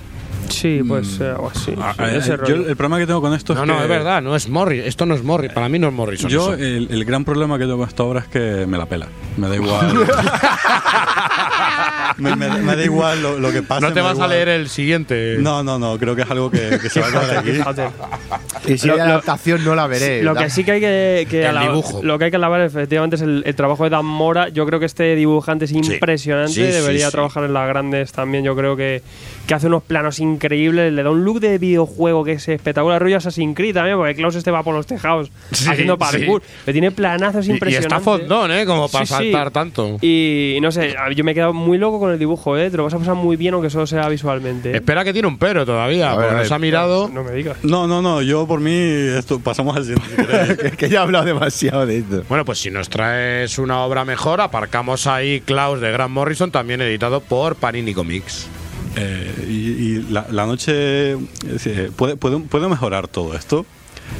[0.49, 1.73] Sí, pues eh, algo así.
[1.79, 2.55] Ah, sí, eh, ese yo rollo.
[2.69, 4.83] el problema que tengo con esto no es no que es verdad no es Morris
[4.85, 7.65] esto no es Morris para mí no es Morrison Yo, el, el gran problema que
[7.65, 9.07] tengo con esta obra es que me la pela.
[9.37, 10.07] Me da igual.
[12.17, 13.81] me, me- me da igual lo, lo que pasa.
[13.87, 15.97] no te vas a leer el siguiente No, no, no.
[15.97, 18.71] Creo que es algo que, que se va a quedar aquí.
[18.73, 20.23] Y si hay adaptación no la veré.
[20.23, 22.01] Lo que sí que hay que, que El alabar- dibujo.
[22.03, 24.49] lo que hay que alabar efectivamente es el, el trabajo de Dan Mora.
[24.49, 26.53] Yo creo que este dibujante es impresionante.
[26.53, 27.11] Sí, sí, Debería sí.
[27.11, 28.43] trabajar en las grandes también.
[28.43, 29.01] Yo creo que,
[29.47, 30.91] que hace unos planos increíbles.
[30.93, 33.01] Le da un look de videojuego que es espectacular.
[33.01, 36.41] Rollo Assassin's Creed también, porque Klaus este va por los tejados Sí, haciendo parkour.
[36.45, 36.51] sí.
[36.65, 37.97] Pero tiene planazos y, y impresionantes.
[37.97, 39.23] está fondón eh como para Sí, sí.
[39.31, 42.69] saltar tanto Y no sé, yo me he quedado muy loco con el dibujo, ¿eh?
[42.69, 44.71] Te lo vas a pasar muy bien, aunque solo sea visualmente.
[44.71, 44.75] ¿eh?
[44.75, 47.57] espera que tiene un pero todavía ver, porque nos ha mirado No me digas.
[47.63, 48.21] No, no, no.
[48.21, 50.57] Yo por mí esto pasamos al siguiente.
[50.71, 52.23] que, que ya he hablado demasiado de esto.
[52.27, 56.81] Bueno, pues si nos traes una obra mejor, aparcamos ahí Klaus de Grant Morrison, también
[56.81, 58.49] editado por Panini Comics.
[58.97, 59.53] Eh, y
[59.97, 63.65] y la, la noche decir, ¿puede, puede, puede mejorar todo esto.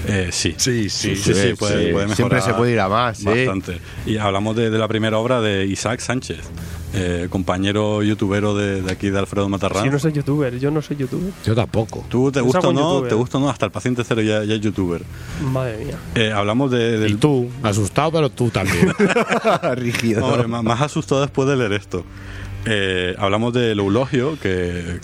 [0.08, 0.54] Eh, sí.
[0.58, 1.94] Sí, sí, sí, sí, puede, sí.
[1.94, 3.26] puede Siempre se puede ir a más, sí.
[3.26, 3.80] Bastante.
[4.06, 6.40] Y hablamos de, de la primera obra de Isaac Sánchez,
[6.94, 9.86] eh, compañero youtubero de, de aquí de Alfredo Matarrán.
[9.86, 11.32] Yo no soy youtuber, yo no soy youtuber.
[11.46, 12.06] Yo tampoco.
[12.08, 13.18] Tú te gusta o no, YouTube, te eh.
[13.18, 15.02] gusta o no, hasta el paciente cero ya, ya es youtuber.
[15.42, 15.98] Madre mía.
[16.16, 18.94] Eh, hablamos de, Y del tú, asustado, pero tú también.
[19.76, 20.26] Rígido.
[20.26, 22.06] Hombre, más, más asustado después de leer esto.
[22.70, 25.00] Eh, hablamos del eulogio, que,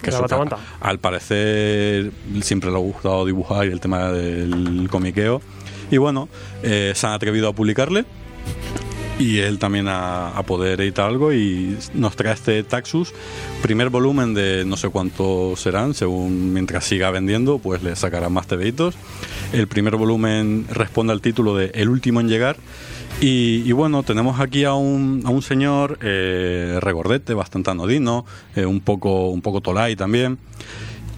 [0.82, 2.12] al parecer
[2.42, 5.42] siempre le ha gustado dibujar y el tema del comiqueo.
[5.90, 6.28] Y bueno,
[6.62, 8.06] eh, se han atrevido a publicarle
[9.20, 13.14] y él también a, a poder editar algo y nos trae este Taxus,
[13.62, 18.48] primer volumen de no sé cuántos serán, según mientras siga vendiendo, pues le sacarán más
[18.48, 18.96] TVitos.
[19.52, 22.58] El primer volumen responde al título de El último en llegar.
[23.22, 28.82] Y, bueno, tenemos aquí a un, a un señor eh, regordete, bastante anodino, eh, un
[28.82, 30.40] poco un poco tolai también.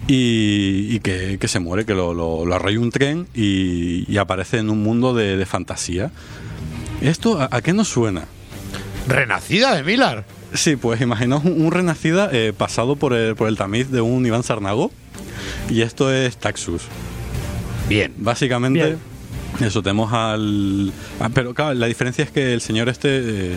[0.06, 4.70] y, que, que se muere, que lo, lo, lo arrolla un tren y, aparece en
[4.70, 6.12] un mundo de fantasía.
[7.00, 8.24] ¿Esto a, a qué nos suena?
[9.06, 10.24] Renacida de Miller.
[10.54, 14.24] Sí, pues imaginaos un, un renacida eh, pasado por el, por el tamiz de un
[14.26, 14.90] Iván Sarnago
[15.68, 16.82] y esto es Taxus.
[17.88, 18.12] Bien.
[18.16, 18.98] Básicamente, Bien.
[19.60, 20.92] Eso tenemos al.
[21.20, 23.08] ah, pero claro, la diferencia es que el señor este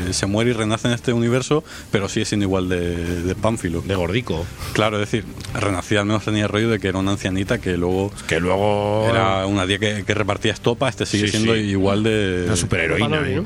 [0.09, 3.81] eh, se muere y renace en este universo, pero sigue siendo igual de, de pánfilo.
[3.81, 4.45] De gordico.
[4.73, 7.77] Claro, es decir, renacida al menos tenía el rollo de que era una ancianita que
[7.77, 9.07] luego Que luego.
[9.09, 11.61] era una tía que, que repartía estopa, este sigue Sí, siendo sí.
[11.61, 12.43] igual de.
[12.47, 13.17] Una superheroína.
[13.27, 13.35] ¿eh?
[13.38, 13.45] ¿no?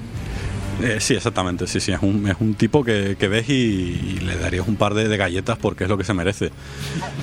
[0.81, 4.35] Eh, sí, exactamente, sí, sí, es un, es un tipo que, que ves y, le
[4.35, 6.51] darías un par de, galletas porque es lo que se merece.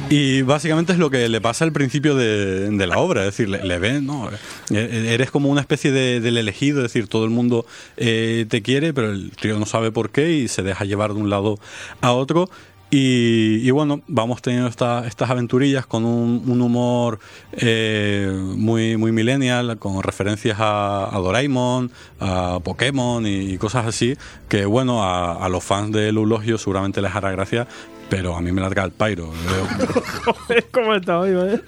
[0.09, 3.65] Y básicamente es lo que le pasa al principio de, la obra, es decir, le,
[3.65, 4.31] le ves, ¿no?
[4.71, 7.67] Eh, Eres como una especie de, del elegido, es decir, todo el mundo
[7.97, 11.21] eh, te quiere, pero el tío no sabe por qué y se deja llevar de
[11.21, 11.59] un lado
[12.01, 12.49] a otro.
[12.93, 17.21] Y, bueno, vamos teniendo esta- estas aventurillas con un, un humor
[17.53, 24.17] eh, muy, muy millennial, con referencias a, a Doraemon, a Pokémon y, cosas así,
[24.49, 27.69] que bueno, a, los fans del Eulogio seguramente les hará gracia,
[28.09, 29.31] pero a mí me larga el pairo.
[30.25, 31.61] Joder, ¿Cómo está hoy?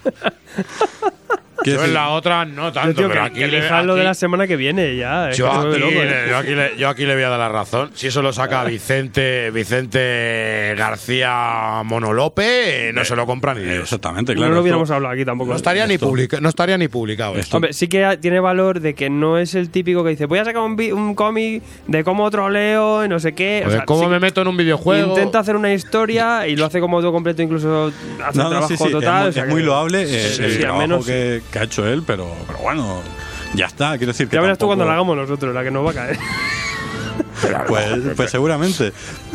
[1.64, 4.14] Yo en la otra no tanto, Tío, pero que, aquí que le- lo de la
[4.14, 5.30] semana que viene ya.
[5.30, 6.26] es Yo que me vuelve aquí, loco, ¿eh?
[6.28, 7.90] yo, aquí le, yo aquí le voy a dar la razón.
[7.94, 13.82] Si eso lo saca Vicente Vicente García Monolope, no se lo compra ni Dios.
[13.84, 14.51] exactamente, no claro.
[14.51, 15.51] lo esto- hubiéramos hablado aquí tampoco.
[15.51, 17.56] No estaría, ni publica- no estaría ni publicado esto.
[17.56, 20.44] Hombre, sí que tiene valor de que no es el típico que dice voy a
[20.44, 23.64] sacar un, vi- un cómic de cómo troleo y no sé qué.
[23.66, 25.09] O sea, cómo sí- me meto en un videojuego.
[25.10, 27.93] Intenta hacer una historia y lo hace como todo completo, incluso
[28.24, 29.20] hace No, un no, trabajo sí, sí, es total.
[29.22, 31.43] muy- o sea es, que- muy loable eh, Sí, el sí, al trabajo menos que,
[31.52, 33.00] que ha hecho él, pero, pero bueno,
[33.54, 33.96] ya está.
[33.98, 35.94] Quiero decir que Ya verás tú cuando la hagamos nosotros, la que nos va a
[35.94, 36.18] caer.
[37.66, 38.92] Pues, pues seguramente.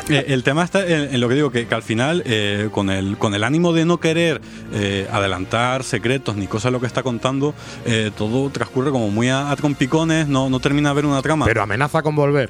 [0.10, 2.90] Eh, el tema está en, en lo que digo, que, que al final, eh, con,
[2.90, 4.40] el, con el ánimo de no querer
[4.74, 7.54] eh, adelantar secretos ni cosas de lo que está contando,
[7.86, 11.46] eh, todo transcurre como muy a, a trompicones, no, no termina de ver una trama.
[11.46, 12.50] Pero amenaza con volver.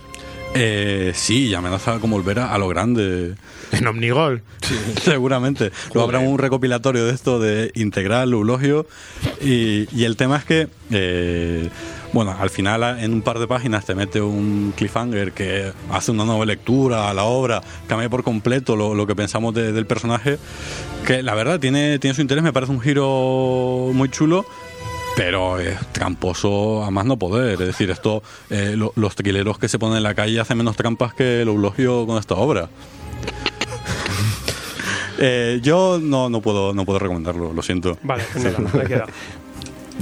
[0.55, 3.35] Eh, sí, y amenaza con volver a, a lo grande.
[3.71, 4.41] En Omnigol.
[5.03, 5.71] Seguramente.
[5.93, 8.87] Luego habrá un recopilatorio de esto de integral, eulogio.
[9.41, 11.69] Y, y el tema es que, eh,
[12.13, 16.23] bueno, al final en un par de páginas te mete un cliffhanger que hace una
[16.25, 20.39] nueva lectura a la obra, cambia por completo lo, lo que pensamos de- del personaje.
[21.05, 24.45] Que la verdad tiene, tiene su interés, me parece un giro muy chulo.
[25.17, 27.53] Pero es tramposo a más no poder.
[27.53, 28.21] Es decir, esto,
[28.51, 31.47] eh, lo- los trileros que se ponen en la calle hacen menos trampas que el
[31.49, 32.69] eulogio con esta obra.
[35.19, 37.97] Eh, yo no, no puedo no puedo recomendarlo, lo siento.
[38.03, 39.07] Vale, nada, me he quedado.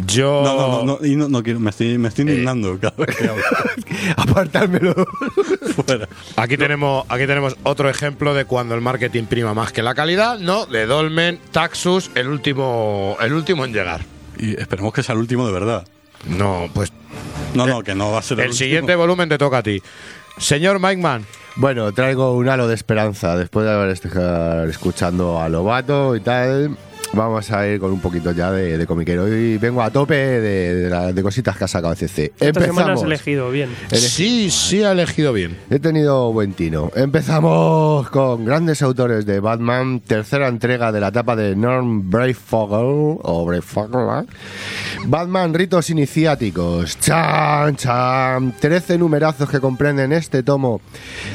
[0.06, 0.42] Yo.
[0.44, 3.16] No, no, no, no, y no, no quiero, me estoy, me estoy indignando cada vez
[3.16, 3.42] que hablo.
[4.18, 4.94] Apartármelo.
[5.86, 6.10] Fuera.
[6.36, 10.38] Aquí tenemos, aquí tenemos otro ejemplo de cuando el marketing prima más que la calidad,
[10.40, 10.66] ¿no?
[10.66, 14.02] De Dolmen, Taxus, el último, el último en llegar.
[14.38, 15.88] Y esperemos que sea el último de verdad.
[16.28, 16.92] No, pues
[17.54, 18.66] No, no, que no va a ser el, el último.
[18.66, 19.82] siguiente volumen te toca a ti.
[20.38, 21.26] Señor Mike Man,
[21.56, 26.78] Bueno, traigo un halo de esperanza después de haber estado escuchando a Lobato y tal.
[27.14, 29.26] Vamos a ir con un poquito ya de, de comiquero.
[29.34, 32.34] Y vengo a tope de, de la- de cositas que ha sacado CC.
[32.40, 33.04] Esta semana has Empezamos.
[33.04, 33.70] elegido bien.
[33.92, 35.58] sí, sí ha elegido bien.
[35.70, 36.92] He tenido buen tino.
[36.96, 43.46] Empezamos con grandes autores de Batman, tercera entrega de la etapa de Norm Brayfogle, o
[43.46, 44.26] Brayfogle, ¿eh?
[45.06, 47.00] Batman Ritos Iniciáticos.
[47.00, 48.56] Chan, chan.
[48.60, 50.82] 13 numerazos que comprenden este tomo.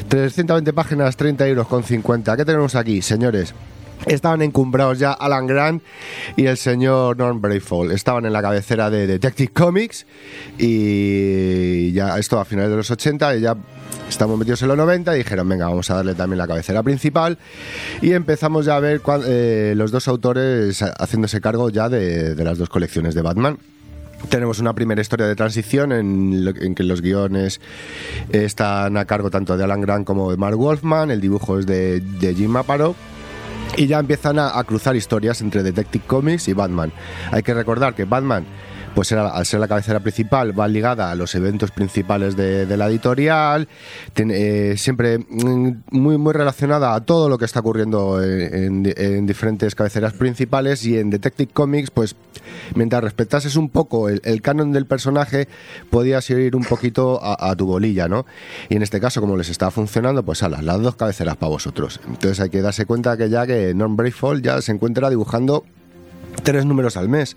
[0.09, 2.37] 320 páginas, 30 euros con 50.
[2.37, 3.53] ¿Qué tenemos aquí, señores?
[4.05, 5.83] Estaban encumbrados ya Alan Grant
[6.35, 7.93] y el señor Norm Brayfogle.
[7.93, 10.05] Estaban en la cabecera de Detective Comics
[10.57, 13.55] y ya esto a finales de los 80 y ya
[14.09, 17.37] estamos metidos en los 90 y dijeron, venga, vamos a darle también la cabecera principal
[18.01, 22.69] y empezamos ya a ver eh, los dos autores haciéndose cargo ya de, las dos
[22.69, 23.57] colecciones de Batman.
[24.29, 27.59] Tenemos una primera historia de transición en que los guiones
[28.31, 32.01] están a cargo tanto de Alan Grant como de Mark Wolfman, el dibujo es de,
[32.01, 32.95] de Jim Aparo.
[33.77, 36.91] Y ya empiezan a, cruzar historias entre Detective Comics y Batman.
[37.31, 38.45] Hay que recordar que Batman,
[38.95, 42.87] pues era, al ser la cabecera principal, va ligada a los eventos principales de, la
[42.87, 43.67] editorial,
[44.13, 48.93] ten- eh, siempre mm, muy, muy relacionada a todo lo que está ocurriendo en, en-
[48.97, 52.15] en diferentes cabeceras principales y en Detective Comics, pues
[52.75, 55.47] mientras respetases un poco el, canon del personaje,
[55.89, 58.25] podías ir un poquito a, a tu bolilla, ¿no?
[58.69, 61.99] Y en este caso, como les está funcionando, pues ala, las dos cabeceras para vosotros.
[62.07, 65.63] Entonces hay que darse cuenta que ya que Norm Brayfold ya se encuentra dibujando
[66.43, 67.35] tres números al mes.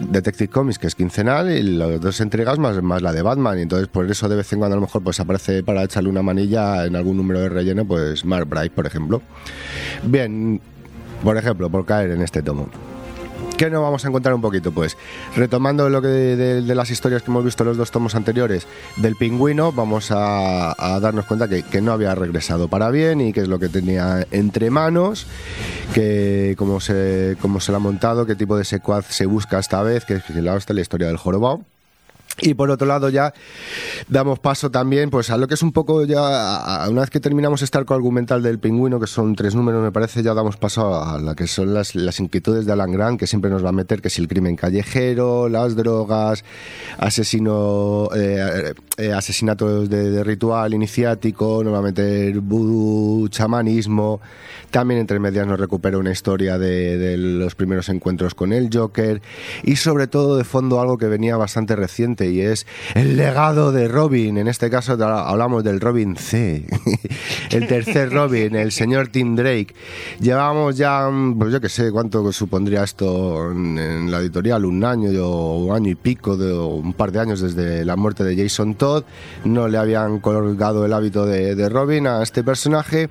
[0.00, 3.58] Detective Comics, que es quincenal, y las dos entregas más, más la de Batman.
[3.58, 6.08] Y entonces, por eso de vez en cuando a lo mejor pues aparece para echarle
[6.08, 9.22] una manilla en algún número de relleno, pues Mark Bright, por ejemplo.
[10.04, 10.60] Bien,
[11.22, 12.68] Por ejemplo, por caer en este tomo.
[13.56, 14.72] ¿Qué nos vamos a encontrar un poquito?
[14.72, 14.96] Pues
[15.36, 18.66] retomando lo que de, de las historias que hemos visto en los dos tomos anteriores
[18.96, 23.32] del pingüino, vamos a, a darnos cuenta que, que no había regresado para bien y
[23.32, 25.28] que es lo que tenía entre manos,
[25.94, 29.82] que cómo se, cómo se la ha montado, qué tipo de secuaz se busca esta
[29.82, 31.60] vez, que es la, la historia del jorobado.
[32.40, 33.32] Y por otro lado ya
[34.08, 37.62] damos paso también pues a lo que es un poco ya, una vez que terminamos
[37.62, 41.20] este arco argumental del pingüino, que son tres números me parece, ya damos paso a
[41.20, 44.02] la que son las, las inquietudes de Alan Grant, que siempre nos va a meter,
[44.02, 46.44] que si el crimen callejero, las drogas,
[46.98, 54.20] asesino, eh, eh, asesinatos de, ritual iniciático, nos va chamanismo,
[54.70, 59.22] también entre medias nos recupera una historia de, de los primeros encuentros con el Joker
[59.62, 63.88] y sobre todo de fondo algo que venía bastante reciente y es el legado de
[63.88, 64.38] Robin.
[64.38, 66.66] En este caso hablamos del Robin C,
[67.50, 69.74] el tercer Robin, el señor Tim Drake.
[70.20, 75.10] Llevamos ya, mm, pues yo que sé cuánto supondría esto en, la editorial, un año
[75.26, 76.52] o un año y pico, de,
[76.84, 79.04] un par de años desde la muerte de Jason Todd.
[79.44, 83.08] No le habían colgado el hábito de, Robin a este personaje.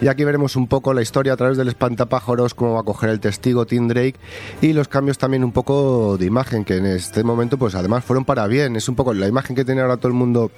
[0.00, 3.10] Y aquí veremos un poco la historia a través del espantapájaros, cómo va a coger
[3.10, 4.16] el testigo Tim Drake
[4.60, 8.24] y los cambios también un poco de imagen, que en este momento pues además fueron
[8.24, 8.76] para bien.
[8.76, 10.50] Es un poco la imagen que tiene ahora todo el mundo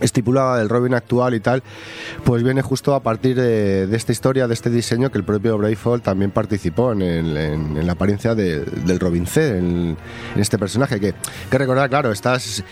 [0.00, 1.62] estipulada del Robin actual y tal,
[2.24, 6.02] pues viene justo a partir de, esta historia, de este diseño que el propio Brayfold
[6.02, 9.96] también participó en, el- en- la apariencia de- del Robin C, en,
[10.36, 10.98] este personaje.
[11.00, 11.14] Que,
[11.50, 12.64] que recordar, claro, estás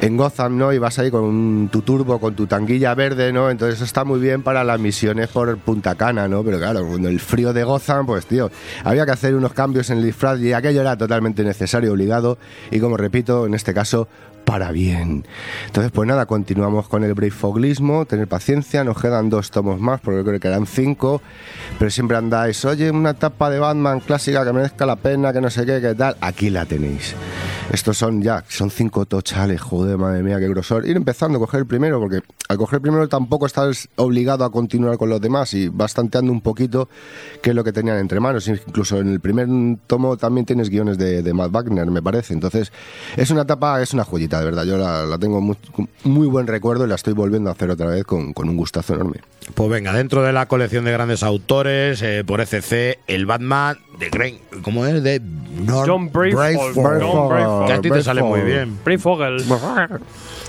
[0.00, 0.72] en Gotham, ¿no?
[0.72, 3.50] Y vas ahí con tu turbo, con tu tanguilla verde, ¿no?
[3.50, 6.42] Entonces está muy bien para las misiones por Punta Cana, ¿no?
[6.44, 8.50] Pero claro, cuando el frío de Gotham, pues tío,
[8.84, 12.38] había que hacer unos cambios en el disfraz y aquello era totalmente necesario, obligado,
[12.70, 14.08] y como repito, en este caso,
[14.44, 15.24] para bien.
[15.66, 20.22] Entonces, pues nada, continuamos con el Foglismo, tener paciencia, nos quedan dos tomos más, porque
[20.22, 21.20] creo que quedan cinco,
[21.78, 25.50] pero siempre andáis, oye, una etapa de Batman clásica que merezca la pena, que no
[25.50, 27.14] sé qué, qué tal, aquí la tenéis.
[27.72, 30.88] Estos son ya, son cinco tochales, joder, madre mía, qué grosor.
[30.88, 34.50] Ir empezando a coger el primero, porque al coger el primero tampoco estás obligado a
[34.50, 36.88] continuar con los demás y vas tanteando un poquito
[37.40, 38.48] qué es lo que tenían entre manos.
[38.48, 39.46] Incluso en el primer
[39.86, 42.34] tomo también tienes guiones de, de Matt Wagner, me parece.
[42.34, 42.72] Entonces,
[43.16, 44.64] es una etapa, es una joyita, de verdad.
[44.64, 45.56] Yo la, la tengo muy,
[46.04, 48.94] muy buen recuerdo y la estoy volviendo a hacer otra vez con, con un gustazo
[48.94, 49.20] enorme.
[49.54, 54.10] Pues venga, dentro de la colección de grandes autores, eh, por ECC, el Batman de
[54.10, 55.02] Green, ¿cómo es?
[55.02, 57.66] De Norm John Brayfold.
[57.66, 58.78] Que a ti te sale muy bien.
[58.84, 59.42] Brayfogle.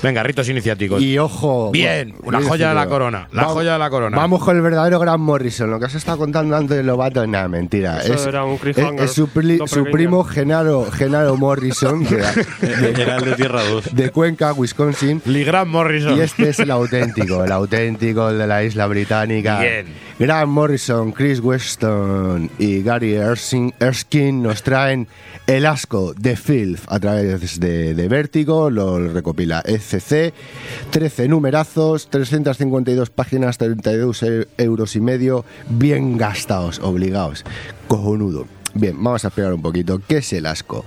[0.03, 1.01] Venga, ritos iniciáticos.
[1.01, 1.69] Y ojo.
[1.71, 3.27] Bien, una bien joya de la corona.
[3.31, 4.17] La Vamos- joya de la corona.
[4.17, 5.69] Vamos con el verdadero Grant Morrison.
[5.69, 8.01] Lo que has estado contando antes de Lobato, nada, mentira.
[8.01, 9.91] Eso es, era un es- es su, pri- su doppelganger.
[9.91, 13.93] primo Genaro, Genaro Morrison, que- Era de Tierra 2.
[13.95, 15.21] de Cuenca, Wisconsin.
[15.25, 16.17] Lee Grant Morrison.
[16.17, 19.59] Y este es el auténtico, el auténtico, el de la isla británica.
[19.59, 19.85] Bien.
[20.17, 25.07] Grant Morrison, Chris Weston y Gary Erskine, Erskine nos traen
[25.51, 30.33] El asco de Filth a través de, de Vértigo, lo recopila ECC,
[30.91, 37.43] 13 numerazos, 352 páginas, 32 e- euros y medio, bien gastados, obligados,
[37.89, 38.60] cojonudo.
[38.73, 40.85] Bien, vamos a explicar un poquito qué es el asco.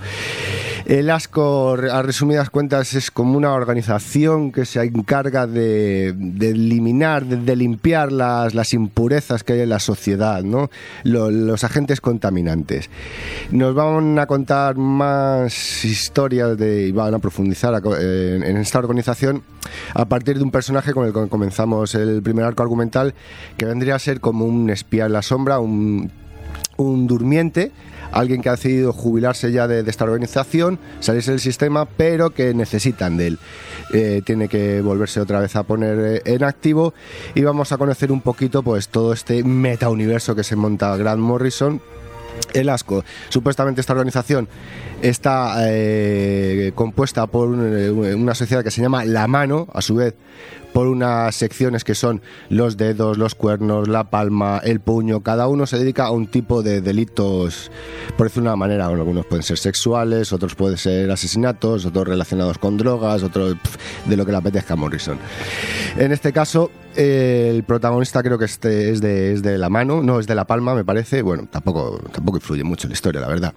[0.85, 7.55] El ASCO, a resumidas cuentas, es como una organización que se encarga de, eliminar, de,
[7.55, 10.69] limpiar las, las impurezas que hay en la sociedad, ¿no?
[11.03, 12.91] Lo- los agentes contaminantes.
[13.49, 18.77] Nos van a contar más historias de, y van a profundizar co- en, en esta
[18.77, 19.41] organización
[19.95, 23.15] a partir de un personaje con el que comenzamos el primer arco argumental,
[23.57, 26.11] que vendría a ser como un espía en la sombra, un
[26.77, 27.71] un durmiente,
[28.11, 33.17] alguien que ha decidido jubilarse ya de, esta organización, salirse del sistema, pero que necesitan
[33.17, 33.39] de él.
[33.93, 36.93] Eh, tiene que volverse otra vez a poner eh, en activo
[37.33, 41.81] y vamos a conocer un poquito pues todo este metauniverso que se monta Grant Morrison
[42.53, 43.03] el asco.
[43.29, 44.47] Supuestamente esta organización
[45.01, 47.63] está eh, compuesta por un-
[48.15, 50.15] una sociedad que se llama La Mano, a su vez
[50.75, 55.21] por unas secciones que son los dedos, los cuernos, la palma, el puño.
[55.21, 57.71] Cada uno se dedica a un tipo de delitos,
[58.17, 58.85] por decirlo de una manera.
[58.87, 63.55] Algunos pueden ser sexuales, otros pueden ser asesinatos, otros relacionados con drogas, otros
[64.05, 65.17] de lo que le apetezca a Morrison.
[65.95, 70.19] En este caso, el protagonista creo que este es de, es de la mano, no
[70.19, 71.21] es de la palma, me parece.
[71.21, 73.53] Bueno, tampoco, tampoco influye mucho en la historia, la verdad.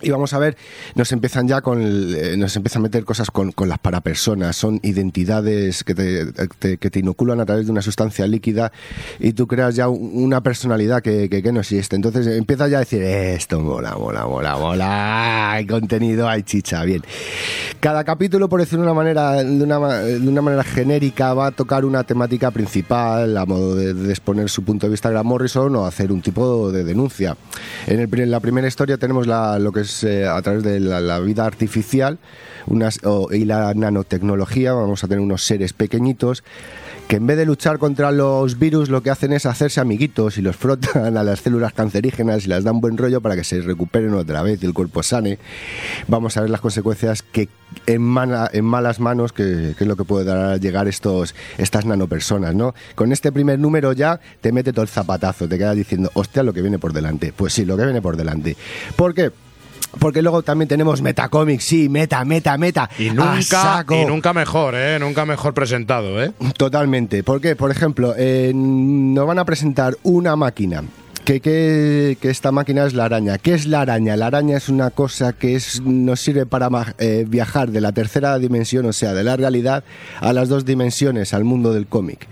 [0.00, 0.56] Y vamos a ver,
[0.94, 4.78] nos empiezan ya con, eh, nos empiezan a meter cosas con, con las parapersonas, son
[4.84, 8.70] identidades que te, que te inoculan a través de una sustancia líquida
[9.18, 11.96] y tú creas ya un- una personalidad que, que, no existe.
[11.96, 17.02] Entonces empieza ya a decir, esto mola, mola, mola, mola, hay contenido, hay chicha, bien.
[17.80, 21.50] Cada capítulo, por decirlo de una manera, de una, de una manera genérica, va a
[21.50, 25.86] tocar una temática principal, a modo de, exponer su punto de vista Grant Morrison o
[25.86, 27.36] hacer un tipo de denuncia.
[27.88, 31.18] En, el en la primera historia tenemos la- lo que eh, a través de la,
[31.20, 32.18] vida artificial
[32.66, 33.00] unas,
[33.32, 36.42] y la nanotecnología, vamos a tener unos seres pequeñitos
[37.08, 40.42] que en vez de luchar contra los virus lo que hacen es hacerse amiguitos y
[40.42, 44.12] los frotan a las células cancerígenas y las dan buen rollo para que se recuperen
[44.12, 45.38] otra vez y el cuerpo sane.
[46.06, 47.48] Vamos a ver las consecuencias que
[47.86, 52.74] en, malas manos que, es lo que puede dar llegar estos, estas nanopersonas, ¿no?
[52.94, 56.52] Con este primer número ya te mete todo el zapatazo, te quedas diciendo, hostia, lo
[56.52, 57.32] que viene por delante.
[57.34, 58.54] Pues sí, lo que viene por delante.
[58.96, 59.30] ¿Por qué?
[59.98, 62.88] Porque luego también tenemos Metacomics, sí, meta, meta, meta.
[62.98, 64.98] Y nunca, y nunca mejor, ¿eh?
[64.98, 66.32] Nunca mejor presentado, ¿eh?
[66.56, 67.22] Totalmente.
[67.22, 67.56] ¿Por qué?
[67.56, 70.82] Por ejemplo, eh, nos van a presentar una máquina.
[71.28, 73.36] Que, que- que esta máquina es la araña.
[73.36, 74.16] ¿Qué es la araña?
[74.16, 78.38] La araña es una cosa que es, nos sirve para eh, viajar de la tercera
[78.38, 79.84] dimensión, o sea, de la realidad,
[80.22, 82.26] a las dos dimensiones, al mundo del cómic.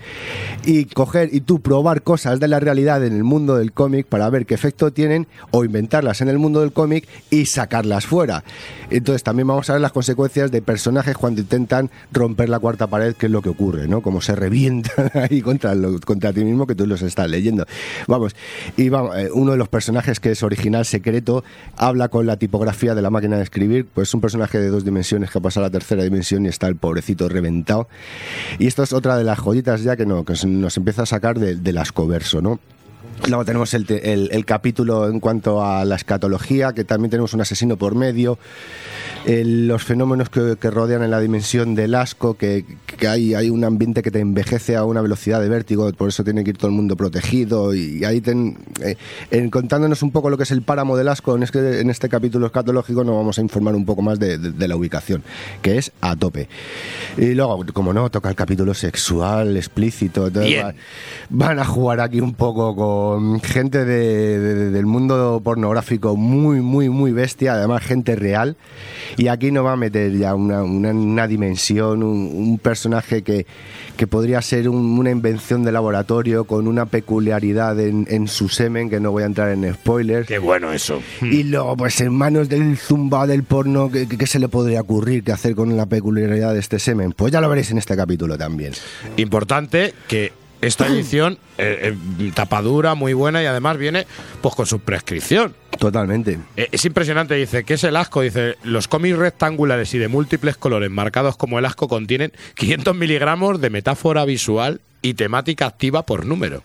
[0.65, 4.27] Y coger y tú probar cosas de la realidad en el mundo del cómic para
[4.31, 8.43] ver qué efecto tienen o inventarlas en el mundo del cómic y sacarlas fuera.
[8.89, 13.13] Entonces también vamos a ver las consecuencias de personajes cuando intentan romper la cuarta pared,
[13.13, 14.01] que es lo que ocurre, ¿no?
[14.01, 17.67] Como se revientan ahí contra, contra ti mismo que tú los estás leyendo.
[18.07, 18.35] Vamos,
[18.75, 21.43] y eh, uno de los personajes que es original secreto
[21.75, 24.83] habla con la tipografía de la máquina de escribir, pues es un personaje de dos
[24.85, 27.87] dimensiones que pasa a la tercera dimensión y está el pobrecito reventado.
[28.59, 31.77] Y esto es otra de las joyitas ya que, nos empieza a sacar de- del
[31.77, 32.59] ascoverso, ¿no?
[33.27, 37.41] Luego tenemos el, el- el capítulo en cuanto a la escatología, que también tenemos un
[37.41, 38.37] asesino por medio,
[39.25, 43.49] el- los fenómenos que, que rodean en la dimensión del asco, que, que hay, hay
[43.49, 46.57] un ambiente que te envejece a una velocidad de vértigo, por eso tiene que ir
[46.57, 47.73] todo el mundo protegido.
[47.75, 48.95] Y ahí ten- eh,
[49.31, 52.07] en- contándonos un poco lo que es el páramo del asco, en este, en este
[52.07, 55.21] capítulo escatológico nos vamos a informar un poco más de, de- de la ubicación,
[55.61, 56.47] que es a tope.
[57.17, 60.67] Y luego, como no, toca el capítulo sexual, explícito, entonces Bien.
[60.67, 60.73] va-
[61.29, 63.06] van a jugar aquí un poco con
[63.43, 68.55] gente de- de- del mundo pornográfico muy, muy, muy bestia, además gente real.
[69.17, 73.45] Y aquí nos va a meter ya una, una- una dimensión, un, un personaje que,
[73.95, 78.89] que podría ser un- una invención de laboratorio con una peculiaridad en, en su semen,
[78.89, 80.27] que no voy a entrar en spoilers.
[80.27, 81.01] Qué bueno eso.
[81.21, 84.81] Y luego, pues en manos del zumba del porno, ¿qué, qué- qué se le podría
[84.81, 87.11] ocurrir que hacer con la peculiaridad de este semen?
[87.13, 88.73] Pues ya lo veréis en este capítulo también.
[89.17, 90.31] Importante que
[90.61, 94.07] esta edición, eh, eh, tapadura, muy buena y además viene
[94.41, 95.55] pues con su prescripción.
[95.79, 96.39] Totalmente.
[96.55, 98.21] Eh, Es impresionante, dice, ¿qué es el asco?
[98.21, 103.61] Dice, los cómics rectangulares y de múltiples colores marcados como el asco contienen 500 miligramos
[103.61, 106.63] de metáfora visual y temática activa por número.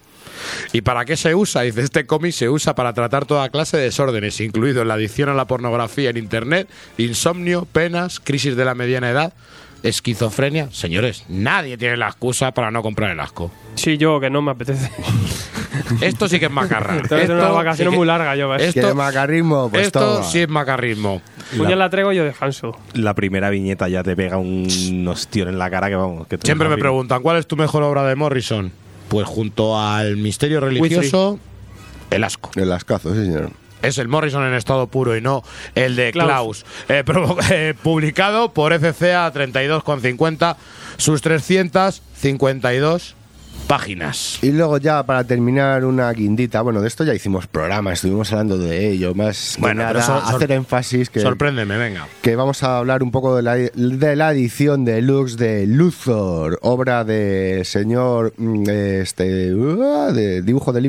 [0.72, 1.62] ¿Y para qué se usa?
[1.62, 5.34] Dice, este cómic se usa para tratar toda clase de desórdenes, incluido la adicción a
[5.34, 9.32] la pornografía en Internet, insomnio, penas, crisis de la mediana edad,
[9.82, 10.68] esquizofrenia.
[10.72, 13.50] Señores, nadie tiene la excusa para no comprar el asco.
[13.74, 14.90] Sí, yo, que no me apetece.
[16.00, 17.00] Esto sí que es macarra.
[17.02, 18.62] Que tener una Esto vacación sí que- muy larga, yo, ¿ves?
[18.62, 19.68] Esto- ¿Quiere macarrismo?
[19.70, 20.24] Pues Esto toma.
[20.24, 21.22] sí es macarrismo.
[21.56, 22.76] Pues la traigo yo de Hanso.
[22.94, 26.26] La primera viñeta ya te pega un ostión en la cara que vamos.
[26.26, 28.72] Que Siempre me preguntan, ¿cuál es tu mejor obra de Morrison?
[29.08, 31.38] Pues junto al misterio religioso,
[32.10, 32.50] el asco.
[32.56, 33.50] El ascazo, sí, señor.
[33.82, 35.42] Es el Morrison en estado puro y no
[35.74, 36.28] el de Klaus.
[36.28, 36.64] Klaus.
[36.88, 37.04] Eh,
[37.50, 40.56] eh, publicado por FCA 32,50,
[40.96, 43.14] sus 352
[43.66, 44.38] páginas.
[44.42, 48.58] Y luego ya para terminar una guindita, bueno, de esto ya hicimos programa, estuvimos hablando
[48.58, 52.08] de ello, más que Bueno, nada sor- sor- hacer énfasis que, Sorpréndeme, venga.
[52.22, 57.04] que vamos a hablar un poco de la, de la edición deluxe de Luthor, obra
[57.04, 60.88] del señor mm, este uh, de dibujo de Lee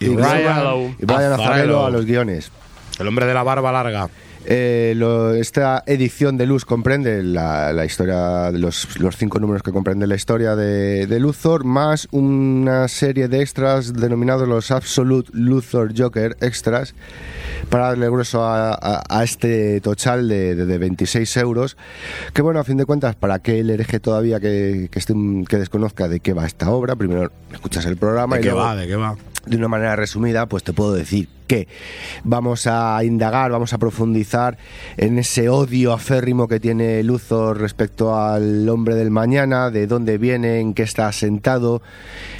[0.00, 1.32] Y Brian y Brian.
[1.32, 2.50] Azzarello a los guiones.
[2.98, 4.08] El hombre de la barba larga.
[4.44, 9.62] Eh, lo- esta edición de Luz comprende la, la historia, de los, los cinco números
[9.62, 15.30] que comprende la historia de, de Luthor, más una serie de extras denominados los Absolute
[15.32, 16.96] Luthor Joker Extras,
[17.70, 21.76] para darle grueso a, a- a este total de, de- de 26 euros.
[22.32, 25.56] Que bueno, a fin de cuentas, para que el hereje todavía que, que, esté- que
[25.56, 28.74] desconozca de qué va esta obra, primero escuchas el programa ¿De y qué luego, va?
[28.74, 29.14] ¿De qué va?
[29.46, 31.28] De una manera resumida, pues te puedo decir
[32.24, 34.58] vamos a indagar, vamos a profundizar
[34.96, 40.60] en ese odio aférrimo que tiene Luthor respecto al hombre del mañana, de dónde viene,
[40.60, 41.82] en qué está asentado.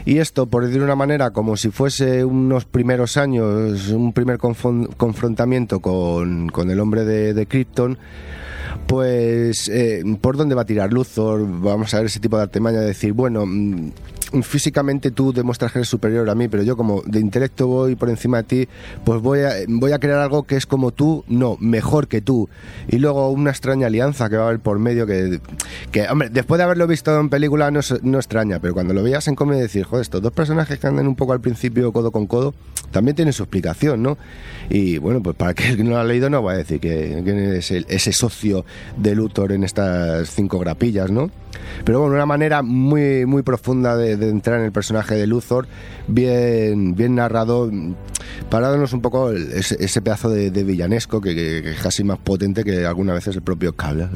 [0.05, 4.39] Y esto, por decir de una manera, como si fuese unos primeros años, un primer
[4.39, 7.99] confron- confrontamiento con, con el hombre de, de Krypton,
[8.87, 11.47] pues, eh, ¿por dónde va a tirar Luthor?
[11.61, 13.91] Vamos a ver ese tipo de artemaña de decir, bueno, mm,
[14.43, 18.09] físicamente tú demuestras que eres superior a mí, pero yo como de intelecto voy por
[18.09, 18.69] encima de ti,
[19.05, 22.49] pues voy a, voy a crear algo que es como tú, no, mejor que tú.
[22.89, 25.41] Y luego una extraña alianza que va a haber por medio que,
[25.91, 29.27] que hombre, después de haberlo visto en película no, no extraña, pero cuando lo veías
[29.29, 32.27] en cómic decir, joder, estos dos personajes que andan un poco al principio codo con
[32.27, 32.55] codo,
[32.91, 34.19] también tienen su explicación, ¿no?
[34.71, 37.71] Y bueno, pues para que no lo ha leído no va a decir que, es
[37.71, 38.65] el- ese socio
[38.97, 41.31] de Luthor en estas cinco grapillas, ¿no?
[41.85, 45.67] Pero bueno, una manera muy, muy profunda de, entrar en el personaje de Luthor,
[46.09, 47.71] bien, bien narrado,
[48.51, 52.05] para un poco el- ese, ese pedazo de, de villanesco que, que- que es casi
[52.05, 54.09] más potente que algunas veces el propio Cable.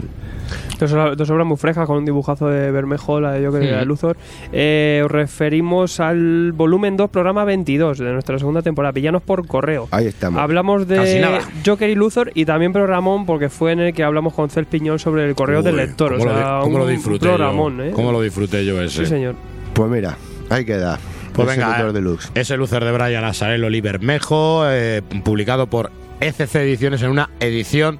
[0.79, 3.71] Dos, obras- dos obras muy frescas con un dibujazo de Bermejo, la de Joker y
[3.71, 3.85] la de.
[3.87, 4.17] Luthor.
[4.53, 8.93] Eh, os referimos al volumen 2, programa 22 de nuestra segunda temporada.
[8.93, 9.89] Villanos por correo.
[9.91, 10.41] Ahí estamos.
[10.41, 10.99] Hablamos de.
[11.65, 14.99] Joker y Luthor y también programón porque fue en el que hablamos con Cel Piñón
[14.99, 16.13] sobre el correo del lector.
[16.19, 17.85] ¿cómo lo sea, di- cómo lo un disfruté programón, yo?
[17.85, 17.91] ¿eh?
[17.93, 19.05] ¿Cómo lo disfruté yo ese?
[19.05, 19.35] Sí, señor.
[19.75, 20.17] Pues mira,
[20.51, 20.99] ahí queda.
[21.37, 22.31] Pues El venga, eh, deluxe.
[22.35, 25.91] ese Lucer de Brian Azarel Oliver Mejo, eh, publicado por
[26.21, 27.99] ECC Ediciones en una edición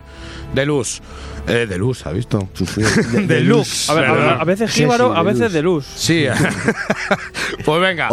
[0.55, 1.01] de luz.
[1.49, 2.49] Eh, de luz, ¿ha visto?
[3.13, 3.89] de luz.
[3.89, 5.53] A, ver, a, veces Sí, jíbaro, sí, a de veces luz.
[5.53, 5.87] de luz.
[5.95, 6.27] Sí.
[7.65, 8.09] pues venga.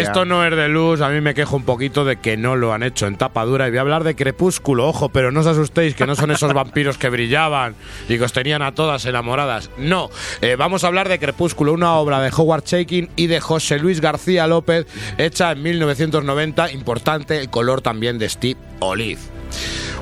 [0.00, 2.72] Esto no es de luz, a mí me quejo un poquito de que no lo
[2.72, 5.46] han hecho en tapa dura y voy a hablar de Crepúsculo, ojo, pero no os
[5.46, 7.76] asustéis que no son esos vampiros que brillaban
[8.08, 9.70] y que os tenían a todas enamoradas.
[9.78, 10.10] No,
[10.40, 14.00] Eh, vamos a hablar de Crepúsculo, una obra de Howard Chaykin y de José Luis
[14.00, 14.86] García López,
[15.18, 19.20] hecha en 1990, importante el color también de Steve Olive.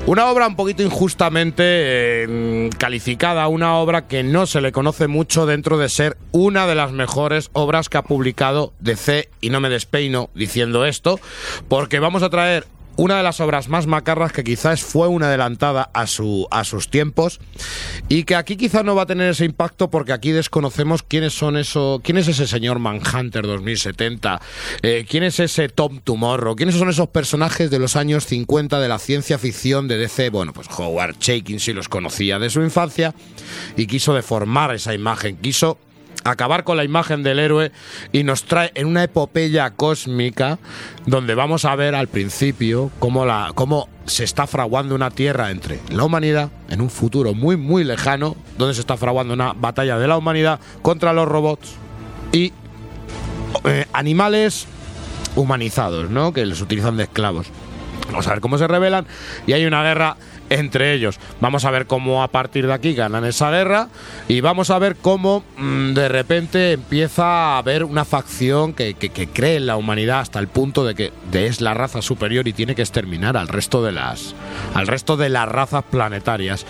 [0.05, 5.45] Una obra un poquito injustamente eh, calificada, una obra que no se le conoce mucho
[5.45, 9.69] dentro de ser una de las mejores obras que ha publicado DC y no me
[9.69, 11.21] despeino diciendo esto,
[11.69, 15.89] porque vamos a traer una de las obras más macarras que quizás fue una adelantada
[15.93, 17.39] a, su, a sus tiempos
[18.07, 21.57] y que aquí quizás no va a tener ese impacto porque aquí desconocemos quiénes son
[21.57, 24.41] eso, quién es ese señor Manhunter 2070,
[24.81, 28.87] eh, quién es ese Tom Tomorrow, quiénes son esos personajes de los años 50 de
[28.87, 30.29] la ciencia ficción de DC.
[30.29, 33.15] Bueno, pues Howard Chaykin sí los conocía de su infancia
[33.75, 35.77] y quiso deformar esa imagen, quiso
[36.23, 37.71] acabar con la imagen del héroe
[38.11, 40.59] y nos trae en una epopeya cósmica
[41.05, 45.79] donde vamos a ver al principio cómo, la, cómo se está fraguando una tierra entre
[45.89, 50.07] la humanidad en un futuro muy muy lejano donde se está fraguando una batalla de
[50.07, 51.75] la humanidad contra los robots
[52.31, 52.53] y
[53.65, 54.67] eh, animales
[55.35, 56.33] humanizados, ¿no?
[56.33, 57.47] Que les utilizan de esclavos.
[58.07, 59.05] Vamos a ver cómo se revelan
[59.47, 60.17] y hay una guerra
[60.59, 61.19] entre ellos.
[61.41, 63.89] Vamos a ver cómo a partir de aquí ganan esa guerra
[64.27, 69.09] y vamos a ver cómo mm, de repente empieza a haber una facción que, que-
[69.09, 72.53] que cree en la humanidad hasta el punto de que es la raza superior y
[72.53, 74.35] tiene que exterminar al resto de las
[74.73, 76.65] al resto de las razas planetarias.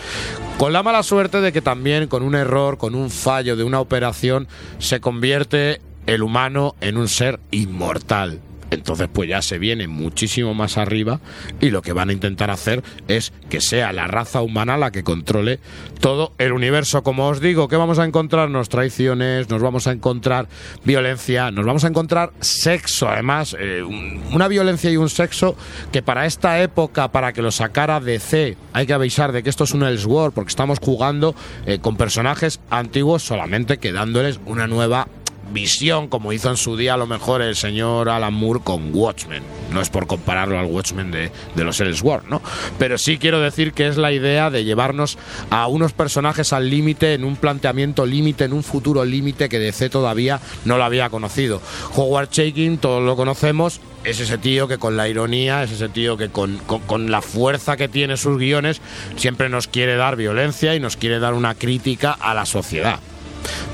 [0.57, 3.79] Con la mala suerte de que también con un error, con un fallo de una
[3.79, 4.47] operación
[4.79, 8.39] se convierte el humano en un ser inmortal.
[8.73, 11.19] Entonces pues ya se viene muchísimo más arriba
[11.61, 15.03] y lo que van a intentar hacer es que sea la raza humana la que
[15.03, 15.59] controle
[15.99, 17.03] todo el universo.
[17.03, 20.47] Como os digo, que vamos a encontrarnos traiciones, nos vamos a encontrar
[20.83, 25.55] violencia, nos vamos a encontrar sexo, además, eh, un- una violencia y un sexo
[25.91, 29.63] que para esta época, para que lo sacara DC, hay que avisar de que esto
[29.63, 31.35] es un Elseworld porque estamos jugando
[31.65, 35.07] eh, con personajes antiguos solamente que dándoles una nueva
[35.51, 39.43] visión, como hizo en su día a lo mejor el señor Alan Moore con Watchmen.
[39.71, 42.41] No es por compararlo al Watchmen de, de los Elseworld, ¿no?
[42.79, 45.17] Pero sí quiero decir que es la idea de llevarnos
[45.49, 49.89] a unos personajes al límite, en un planteamiento límite, en un futuro límite que DC
[49.89, 51.61] todavía no lo había conocido.
[51.95, 56.17] Howard Chaykin, todos lo conocemos, es ese tío que con la ironía, es ese tío
[56.17, 56.57] que con-
[56.87, 58.81] con la fuerza que tiene sus guiones
[59.15, 62.99] siempre nos quiere dar violencia y nos quiere dar una crítica a la sociedad.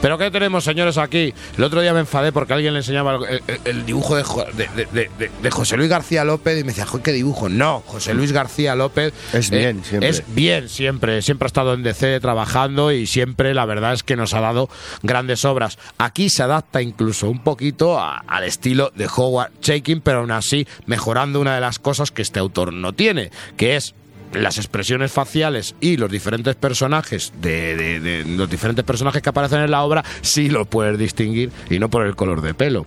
[0.01, 1.33] Pero ¿qué tenemos, señores, aquí?
[1.57, 4.45] El otro día me enfadé porque alguien le enseñaba el, el- el dibujo de, Jo-
[4.53, 7.49] de- de- de- de- de José Luis García López y me decía, "Joder, ¿qué dibujo?
[7.49, 10.09] No, José Luis García López Es bien, siempre.
[10.09, 11.21] Es bien siempre.
[11.21, 14.69] Siempre ha estado en DC trabajando y siempre la verdad es que nos ha dado
[15.03, 15.77] grandes obras.
[15.97, 20.67] Aquí se adapta incluso un poquito a- al estilo de Howard Chaykin, pero aún así
[20.85, 23.95] mejorando una de las cosas que este autor no tiene, que es
[24.33, 29.61] las expresiones faciales y los diferentes personajes de, de- de- los diferentes personajes que aparecen
[29.61, 32.85] en la obra sí los puedes distinguir y no por el color de pelo.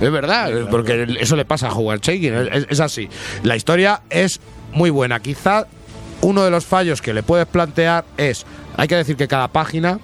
[0.00, 3.08] Es verdad, porque eso le pasa a Howard Chaykin, es, es así.
[3.42, 4.40] La historia es
[4.72, 5.20] muy buena.
[5.20, 5.66] Quizá
[6.20, 8.44] uno de los fallos que le puedes plantear es,
[8.76, 9.98] hay que decir que cada página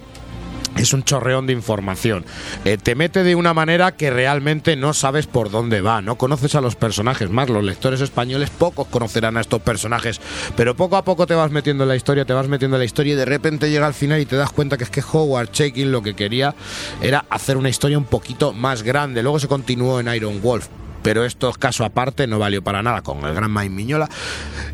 [0.79, 2.25] es un chorreón de información.
[2.65, 6.55] Eh, te mete de una manera que realmente no sabes por dónde va, no conoces
[6.55, 7.49] a los personajes más.
[7.49, 10.21] Los lectores españoles pocos conocerán a estos personajes,
[10.57, 12.87] pero poco a poco te vas metiendo en la historia, te vas metiendo en la
[12.87, 15.51] historia y de repente llega al final y te das cuenta que es que Howard
[15.51, 16.55] Chaykin lo que quería
[17.03, 19.23] era hacer una historia un poquito más grande.
[19.23, 20.69] Luego se continuó en Iron Wolf.
[21.03, 24.09] Pero esto, caso aparte, no valió para nada con el gran Mike Miñola.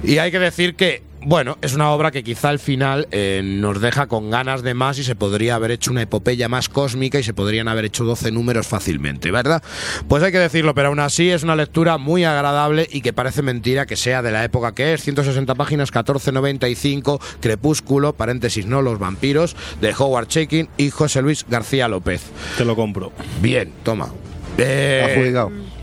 [0.03, 3.81] Y hay que decir que bueno, es una obra que quizá al final eh, nos
[3.81, 7.23] deja con ganas de más y se podría haber hecho una epopeya más cósmica y
[7.23, 9.63] se podrían haber hecho 12 números fácilmente, ¿verdad?
[10.07, 13.43] Pues hay que decirlo, pero aún así es una lectura muy agradable y que parece
[13.43, 15.03] mentira que sea de la época que es.
[15.03, 21.89] 160 páginas, 14.95, Crepúsculo, paréntesis, no los vampiros, de Howard Chaykin y José Luis García
[21.89, 22.23] López.
[22.59, 23.13] Te lo compro.
[23.41, 24.09] Bien, toma.
[24.59, 25.74] Eh, Adjudicado.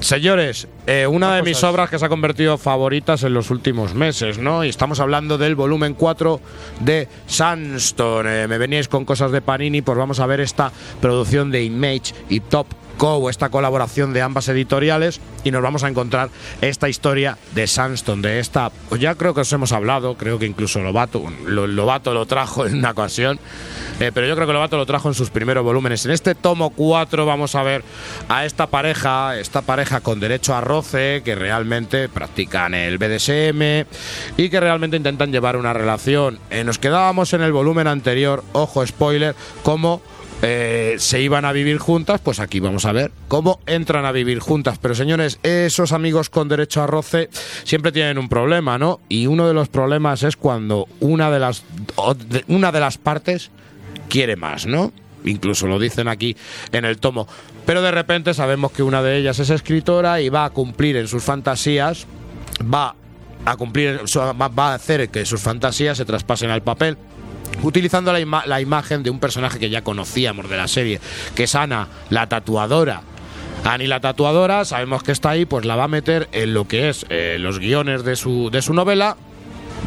[0.00, 4.38] Señores, eh, una de mis obras que se ha convertido favoritas en los últimos meses,
[4.38, 4.64] ¿no?
[4.64, 6.40] Y estamos hablando del volumen 4
[6.80, 8.42] de Sandstone.
[8.42, 12.14] Eh, me veníais con cosas de Panini, pues vamos a ver esta producción de Image
[12.28, 17.38] y Top Co, esta colaboración de ambas editoriales, y nos vamos a encontrar esta historia
[17.54, 21.24] de Sandstone, de esta, pues ya creo que os hemos hablado, creo que incluso Lobato,
[21.46, 23.38] lo, Lobato lo trajo en una ocasión,
[24.00, 26.04] eh, pero yo creo que Lobato lo trajo en sus primeros volúmenes.
[26.06, 27.84] En este tomo 4 vamos a ver
[28.28, 33.86] a esta pareja, esta pareja con derecho a roce, que realmente practican el BDSM
[34.36, 36.38] y que realmente intentan llevar una relación.
[36.50, 40.02] Eh, nos quedábamos en el volumen anterior, ojo spoiler, como
[40.44, 44.40] eh, se iban a vivir juntas, pues aquí vamos a ver cómo entran a vivir
[44.40, 44.76] juntas.
[44.78, 47.30] Pero señores, esos amigos con derecho a roce
[47.62, 48.98] siempre tienen un problema, ¿no?
[49.08, 51.62] Y uno de los problemas es cuando una de las,
[52.48, 53.52] una de las partes
[54.08, 54.92] quiere más, ¿no?
[55.24, 56.36] Incluso lo dicen aquí
[56.72, 57.28] en el tomo.
[57.64, 61.06] Pero de repente sabemos que una de ellas es escritora y va a cumplir en
[61.06, 62.08] sus fantasías,
[62.62, 62.96] va
[63.44, 66.96] a cumplir, va a hacer que sus fantasías se traspasen al papel
[67.62, 71.00] utilizando la, la imagen de un personaje que ya conocíamos de la serie,
[71.34, 73.02] que es Ana, la tatuadora.
[73.64, 76.88] Annie la tatuadora, sabemos que está ahí, pues la va a meter en lo que
[76.88, 79.16] es eh, los guiones de su, de su novela,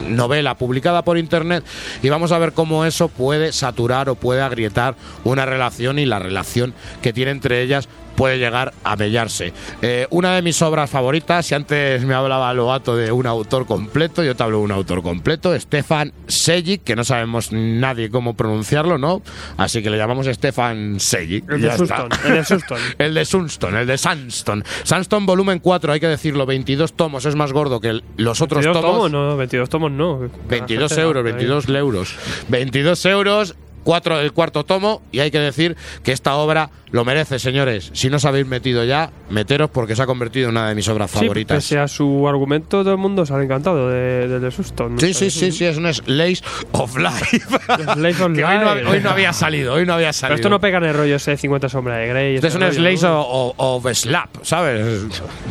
[0.07, 1.63] novela publicada por internet
[2.01, 4.95] y vamos a ver cómo eso puede saturar o puede agrietar
[5.25, 9.53] una relación y la relación que tiene entre ellas puede llegar a mellarse.
[9.81, 14.23] Eh, una de mis obras favoritas, si antes me hablaba Loato de un autor completo,
[14.23, 18.97] yo te hablo de un autor completo, Stefan Sejic, que no sabemos nadie cómo pronunciarlo,
[18.97, 19.21] ¿no?
[19.57, 21.49] Así que le llamamos Stefan Sejic.
[21.49, 21.75] El de.
[21.77, 22.77] Sunston, el de Sunston.
[22.97, 24.63] El de Sunston, el de Sandstone.
[24.83, 28.63] Sandstone volumen 4, hay que decirlo, 22 tomos, es más gordo que el- los otros
[28.63, 28.97] 22 tomos.
[28.97, 30.19] tomos, no, 22 tomos no.
[30.47, 31.33] 22 La gente euros, va ahí.
[31.33, 32.15] 22 euros.
[32.49, 33.55] 22 euros,
[33.85, 37.89] cuatro, el cuarto tomo, y hay que decir que esta obra lo merece, señores.
[37.93, 40.87] Si no os habéis metido ya, meteros porque se ha convertido en una de mis
[40.89, 41.57] obras Sí, favoritas.
[41.57, 44.89] pese a su argumento, todo el mundo sale encantado de, de, de Susto.
[44.89, 44.99] ¿no?
[44.99, 47.41] Sí, sí, sí, sí, es un Slice of Life.
[47.67, 47.95] Of
[48.35, 48.87] que hoy no, Life.
[48.87, 50.35] hoy no había salido, hoy no había Pero salido.
[50.35, 52.35] esto no pega en el rollo ese 50 sombras de Grey.
[52.35, 53.21] Este es un ¿no?
[53.21, 55.03] of, of Slap, ¿sabes?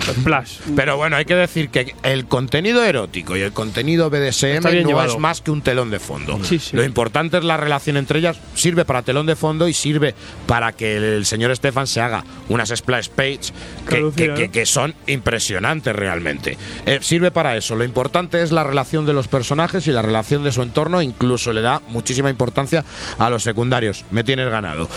[0.03, 0.59] Splash.
[0.75, 5.13] Pero bueno, hay que decir que el contenido erótico y el contenido BDSM no llevado.
[5.13, 6.39] es más que un telón de fondo.
[6.43, 6.77] Sí, sí.
[6.77, 8.21] Lo importante es la relación entre
[8.55, 10.15] sirve para telón de fondo y sirve
[10.47, 13.41] para que el señor Stefan se haga unas splash page
[13.89, 14.53] que, Reducida, que- que- ¿no?
[14.53, 16.57] que son impresionantes realmente.
[16.87, 17.75] Eh, sirve para eso.
[17.77, 21.53] Lo importante es la relación de los personajes y la relación de su entorno, incluso
[21.53, 22.85] le da muchísima importancia
[23.19, 24.05] a los secundarios.
[24.11, 24.89] Me tienes ganado.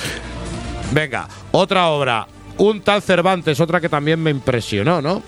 [0.93, 2.27] Venga, otra obra.
[2.59, 5.21] Un tal Cervantes, otra que también me impresionó, ¿no?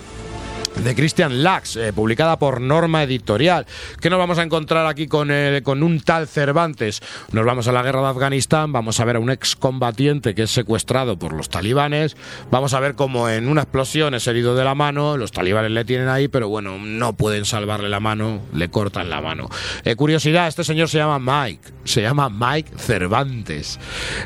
[0.76, 3.66] De Christian Lax, eh, publicada por Norma Editorial.
[4.00, 7.02] ¿Qué nos vamos a encontrar aquí con, eh, con un tal Cervantes?
[7.32, 10.50] Nos vamos a la guerra de Afganistán, vamos a ver a un excombatiente que es
[10.50, 12.16] secuestrado por los talibanes,
[12.50, 15.84] vamos a ver cómo en una explosión es herido de la mano, los talibanes le
[15.84, 19.48] tienen ahí, pero bueno, no pueden salvarle la mano, le cortan la mano.
[19.84, 23.78] Eh, curiosidad, este señor se llama Mike, se llama Mike Cervantes.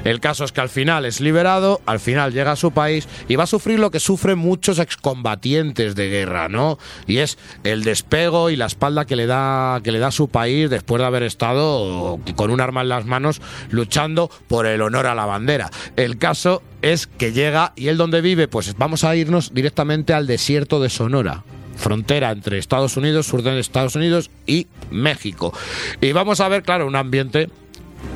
[0.05, 3.37] El caso es que al final es liberado, al final llega a su país y
[3.37, 6.79] va a sufrir lo que sufren muchos excombatientes de guerra, ¿no?
[7.07, 10.71] Y es el despego y la espalda que le da que le da su país
[10.71, 13.41] después de haber estado con un arma en las manos
[13.71, 15.71] luchando por el honor a la bandera.
[15.97, 20.27] El caso es que llega y él donde vive, pues vamos a irnos directamente al
[20.27, 21.45] desierto de Sonora
[21.77, 25.53] frontera entre Estados Unidos, sur de Estados Unidos y México.
[26.01, 27.51] Y vamos a ver, claro, un ambiente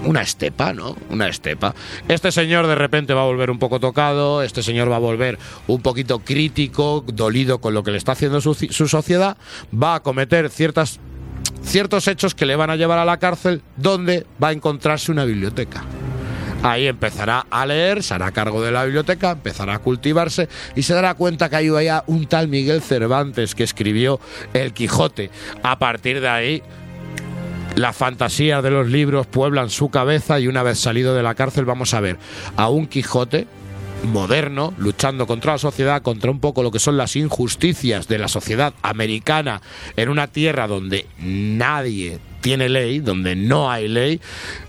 [0.04, 0.96] una estepa, ¿no?
[1.10, 1.74] Una estepa.
[2.08, 5.38] Este señor de repente va a volver un poco tocado, este señor va a volver
[5.66, 9.36] un poquito crítico, dolido con lo que le está haciendo su, sociedad,
[9.72, 11.00] va a cometer ciertas
[11.62, 15.24] ciertos hechos que le van a llevar a la cárcel donde va a encontrarse una
[15.24, 15.84] biblioteca.
[16.62, 20.92] Ahí empezará a leer, se hará cargo de la biblioteca, empezará a cultivarse y se
[20.92, 24.18] dará cuenta que hay allá un tal Miguel Cervantes que escribió
[24.54, 25.30] El Quijote.
[25.62, 26.62] A partir de ahí
[27.76, 31.64] las fantasías de los libros pueblan su cabeza y una vez salido de la cárcel
[31.64, 32.18] vamos a ver
[32.56, 33.46] a un Quijote
[34.04, 38.28] moderno, luchando contra la sociedad, contra un poco lo que son las injusticias de la
[38.28, 39.60] sociedad americana
[39.96, 44.20] en una tierra donde nadie tiene ley, donde no hay ley.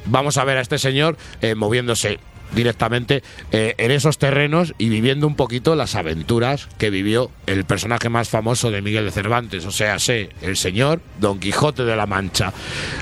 [0.06, 2.20] Vamos a ver a este señor eh, moviéndose
[2.54, 8.10] directamente eh, en esos terrenos y viviendo un poquito las aventuras que vivió el personaje
[8.10, 12.06] más famoso de Miguel de Cervantes, o sea, sé, el señor Don Quijote de la
[12.06, 12.54] Mancha.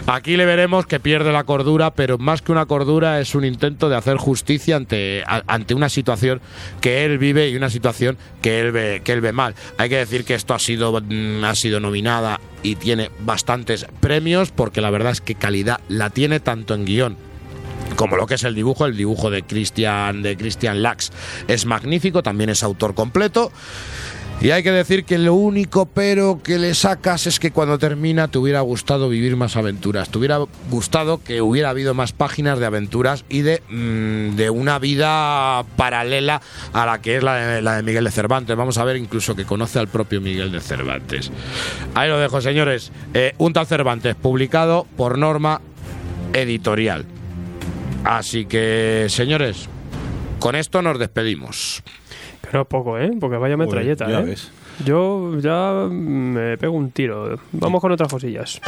[0.06, 3.90] Aquí le veremos que pierde la cordura, pero más que una cordura es un intento
[3.90, 6.42] de hacer justicia ante, a- ante una situación
[6.82, 9.56] que él vive y una situación que él ve, que él ve mal.
[9.78, 14.52] Hay que decir que esto ha sido, mm, ha sido nominada y tiene bastantes premios
[14.52, 17.18] porque la verdad es que calidad la tiene tanto en guion
[17.96, 21.12] como lo que es el dibujo, el dibujo de Christian de Christian Lax
[21.48, 23.52] es magnífico, también es autor completo.
[24.40, 28.28] Y hay que decir que lo único pero que le sacas es que cuando termina
[28.28, 30.40] te hubiera gustado vivir más aventuras, te hubiera
[30.70, 36.40] gustado que hubiera habido más páginas de aventuras y de, mm, de una vida paralela
[36.72, 38.56] a la que es la de, la de Miguel de Cervantes.
[38.56, 41.32] Vamos a ver incluso que conoce al propio Miguel de Cervantes.
[41.96, 42.92] Ahí lo dejo, señores.
[43.16, 45.62] Eh, un tal Cervantes, publicado por norma
[46.34, 47.06] editorial.
[48.08, 49.68] Así que, señores,
[50.40, 51.84] con esto nos despedimos.
[52.52, 53.12] Es poco, ¿eh?
[53.20, 54.24] Porque vaya metralleta, ya ¿eh?
[54.24, 54.50] ves.
[54.86, 57.38] Yo ya me pego un tiro.
[57.52, 58.62] Vamos con otras cosillas.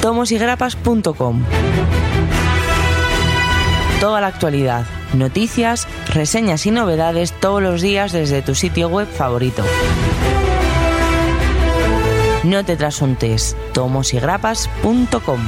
[0.00, 1.44] tomosigrapas.com
[4.00, 4.84] Toda la actualidad,
[5.14, 9.64] noticias, reseñas y novedades todos los días desde tu sitio web favorito.
[12.44, 15.40] No te trasuntes, tomosigrapas.com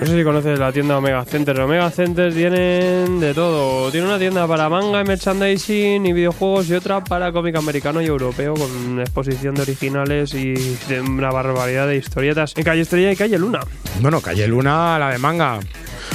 [0.00, 1.60] No sé si conoces la tienda Omega Center.
[1.60, 3.90] Omega Center tienen de todo.
[3.90, 8.06] Tiene una tienda para manga y merchandising y videojuegos y otra para cómic americano y
[8.06, 10.54] europeo con exposición de originales y
[10.88, 13.60] de una barbaridad de historietas en Calle Estrella y Calle Luna.
[14.00, 15.60] Bueno, Calle Luna, la de manga.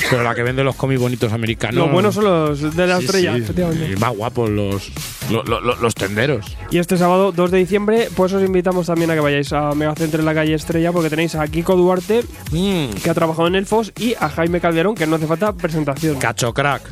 [0.10, 1.76] Pero la que vende los cómics bonitos americanos.
[1.76, 3.42] Los buenos son los de la Sí, estrella, sí.
[3.42, 3.92] efectivamente.
[3.92, 4.92] Y más guapos los,
[5.32, 6.56] los, los- los tenderos.
[6.70, 9.96] Y este sábado 2 de diciembre, pues os invitamos también a que vayáis a Omega
[9.96, 13.94] Center en la calle Estrella porque tenéis a Kiko Duarte, que ha trabajado en Elfos,
[13.98, 16.18] y a Jaime Calderón, que no hace falta presentación.
[16.20, 16.84] Cacho crack.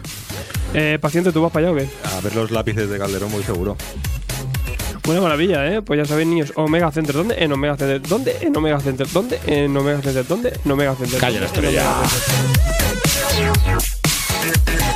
[0.74, 1.88] Eh, paciente, ¿tú vas para allá o qué?
[2.18, 3.78] A ver los lápices de Calderón, muy seguro.
[5.06, 5.82] Buena maravilla, ¿eh?
[5.82, 7.14] Pues ya sabéis, niños, Omega Center.
[7.14, 7.36] ¿Dónde?
[7.38, 8.02] En Omega Center.
[8.02, 8.38] ¿Dónde?
[8.42, 9.06] En Omega Center.
[9.12, 9.38] ¿Dónde?
[9.46, 10.26] En Omega Center.
[10.26, 10.54] ¿Dónde?
[10.64, 11.20] En Omega Center.
[11.20, 11.84] Calle la Estrella.
[13.36, 14.93] Omega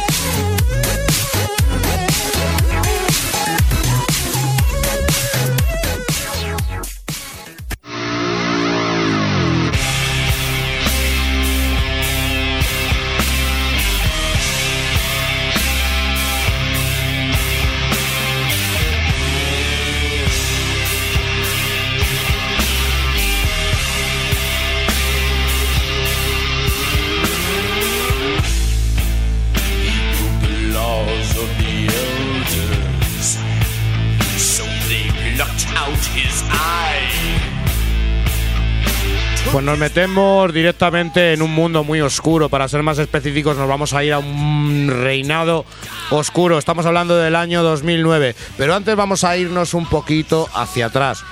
[39.67, 42.47] nos metemos directamente en un mundo muy oscuro.
[42.47, 45.65] Para ser más específicos, nos vamos a ir a un reinado
[46.09, 46.57] oscuro.
[46.57, 48.33] Estamos hablando del año 2009.
[48.57, 51.25] Pero antes vamos a irnos un poquito hacia atrás.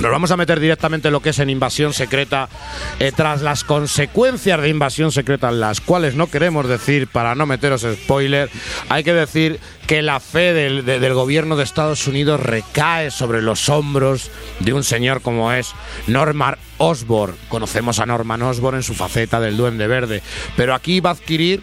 [0.00, 2.48] Nos vamos a meter directamente en lo que es en invasión secreta,
[3.00, 7.82] eh, tras las consecuencias de invasión secreta, las cuales no queremos decir para no meteros
[7.82, 8.48] spoiler,
[8.88, 9.58] hay que decir
[9.88, 14.30] que la fe del, de- del gobierno de Estados Unidos recae sobre los hombros
[14.60, 15.72] de un señor como es
[16.06, 17.34] Norman Osborn.
[17.48, 20.22] Conocemos a Norman Osborn en su faceta del Duende Verde,
[20.56, 21.60] pero aquí va a adquirir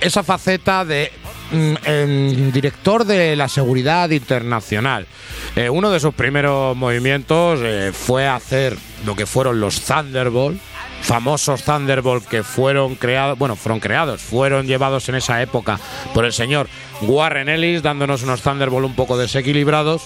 [0.00, 1.10] esa faceta de
[1.50, 5.06] mm, director de la seguridad internacional.
[5.54, 10.60] Eh, uno de sus primeros movimientos eh, fue hacer lo que fueron los Thunderbolt,
[11.02, 15.78] famosos Thunderbolt que fueron creados, bueno, fueron creados, fueron llevados en esa época
[16.14, 16.68] por el señor
[17.02, 20.02] Warren Ellis, dándonos unos Thunderbolt un poco desequilibrados.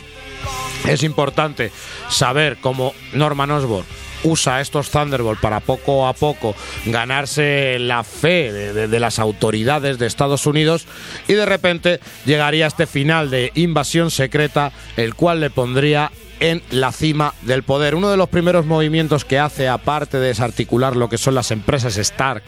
[0.89, 1.73] Es importante
[2.09, 3.87] saber cómo Norman Osborn
[4.25, 6.55] usa estos Thunderbolt para poco a poco
[6.87, 10.87] ganarse la fe de, las autoridades de Estados Unidos
[11.29, 16.11] y de repente llegaría este final de invasión secreta, el cual le pondría
[16.41, 17.95] en la cima del poder.
[17.95, 21.97] Uno de los primeros movimientos que hace, aparte de desarticular lo que son las empresas
[21.97, 22.43] Stark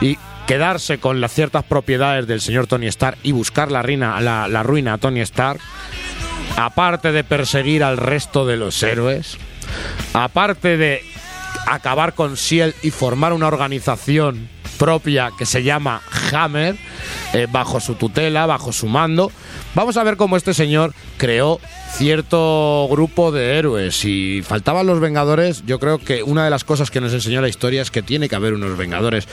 [0.00, 4.48] y quedarse con las ciertas propiedades del señor Tony Stark y buscar la, reina, la,
[4.48, 5.60] la ruina a Tony Stark,
[6.56, 9.38] aparte de perseguir al resto de los héroes,
[10.12, 11.02] aparte de
[11.66, 16.76] acabar con Shield y formar una organización propia que se llama Hammer,
[17.32, 19.30] eh, bajo su tutela, bajo su mando,
[19.74, 21.60] vamos a ver cómo este señor creó
[21.94, 26.90] cierto grupo de héroes y faltaban los Vengadores, yo creo que una de las cosas
[26.90, 29.28] que nos enseñó la historia es que tiene que haber unos Vengadores.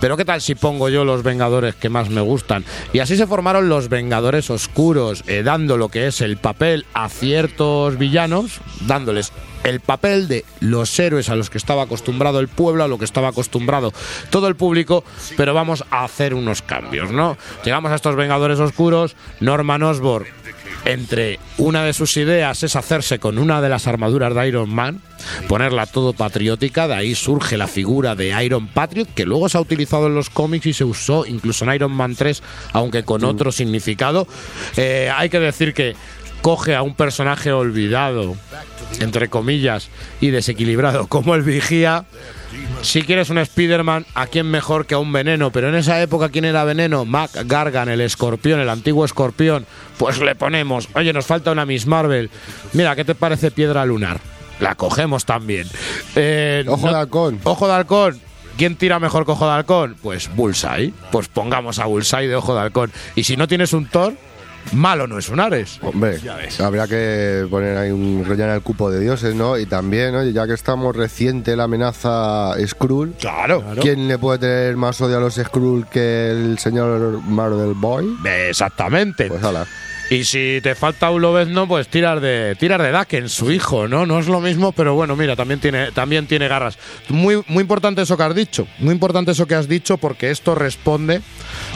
[0.00, 2.64] Pero qué tal si pongo yo los Vengadores que más me gustan?
[2.94, 7.10] Y así se formaron los Vengadores Oscuros, eh, dando lo que es el papel a
[7.10, 9.30] ciertos villanos, dándoles
[9.64, 13.04] el papel de los héroes a los que estaba acostumbrado el pueblo, a lo que
[13.04, 13.92] estaba acostumbrado
[14.30, 15.04] todo el público,
[15.36, 17.36] pero vamos a hacer unos cambios, ¿no?
[17.64, 20.26] Llegamos a estos Vengadores Oscuros, Norman Osborn
[20.84, 25.00] entre una de sus ideas es hacerse con una de las armaduras de Iron Man,
[25.48, 29.60] ponerla todo patriótica, de ahí surge la figura de Iron Patriot, que luego se ha
[29.60, 33.50] utilizado en los cómics y se usó incluso en Iron Man 3, aunque con otro
[33.52, 34.26] significado.
[34.76, 35.96] Eh, hay que decir que
[36.42, 38.36] coge a un personaje olvidado,
[39.00, 39.88] entre comillas,
[40.20, 42.04] y desequilibrado como el vigía.
[42.82, 45.50] Si quieres un Spider-Man, ¿a quién mejor que a un veneno?
[45.50, 47.04] Pero en esa época, ¿quién era veneno?
[47.04, 49.66] Mac Gargan, el escorpión, el antiguo escorpión.
[49.98, 52.30] Pues le ponemos, oye, nos falta una Miss Marvel.
[52.74, 54.20] Mira, ¿qué te parece Piedra Lunar?
[54.60, 55.66] La cogemos también.
[56.14, 57.40] Eh, Ojo no- de halcón.
[57.44, 58.20] Ojo de halcón.
[58.56, 59.96] ¿Quién tira mejor que Ojo de Halcón?
[60.00, 60.94] Pues Bullseye.
[61.12, 62.90] Pues pongamos a Bullseye de Ojo de Halcón.
[63.14, 64.14] Y si no tienes un Thor,
[64.72, 65.78] malo no es un Ares.
[65.82, 66.18] Hombre,
[66.58, 69.58] habría que poner ahí un rellenar el cupo de dioses, ¿no?
[69.58, 73.64] Y también, oye, ya que estamos reciente la amenaza Skrull, Claro.
[73.80, 78.16] ¿quién le puede tener más odio a los Skrull que el señor Marvel Boy?
[78.48, 79.28] Exactamente.
[79.28, 79.66] Pues ala.
[80.08, 84.06] Y si te falta un Lobezno, pues tirar de tirar de Daken, su hijo, ¿no?
[84.06, 86.78] No es lo mismo, pero bueno, mira, también tiene también tiene garras.
[87.08, 88.68] Muy muy importante eso que has dicho.
[88.78, 91.22] Muy importante eso que has dicho porque esto responde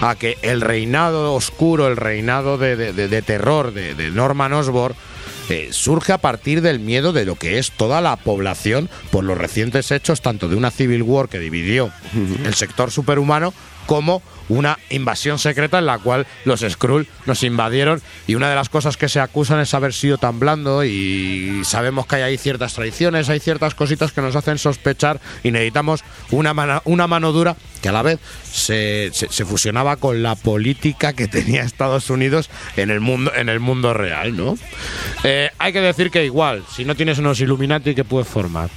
[0.01, 4.53] a que el reinado oscuro, el reinado de, de- de- de terror de, de Norman
[4.53, 4.95] Osborn
[5.49, 9.37] eh, surge a partir del miedo de lo que es toda la población por los
[9.37, 11.91] recientes hechos tanto de una civil war que dividió
[12.45, 13.53] el sector superhumano
[13.87, 18.69] como una invasión secreta en la cual los Skrull nos invadieron y una de las
[18.69, 22.75] cosas que se acusan es haber sido tan blando y sabemos que hay ahí ciertas
[22.75, 27.57] traiciones, hay ciertas cositas que nos hacen sospechar y necesitamos una mano, una mano dura
[27.81, 28.19] que a la vez
[28.53, 29.11] se,
[29.47, 34.37] fusionaba con la política que tenía Estados Unidos en el mundo, en el mundo real,
[34.37, 34.59] ¿no?
[35.23, 38.69] Eh, hay que decir que igual, si no tienes unos Illuminati, ¿qué puedes formar?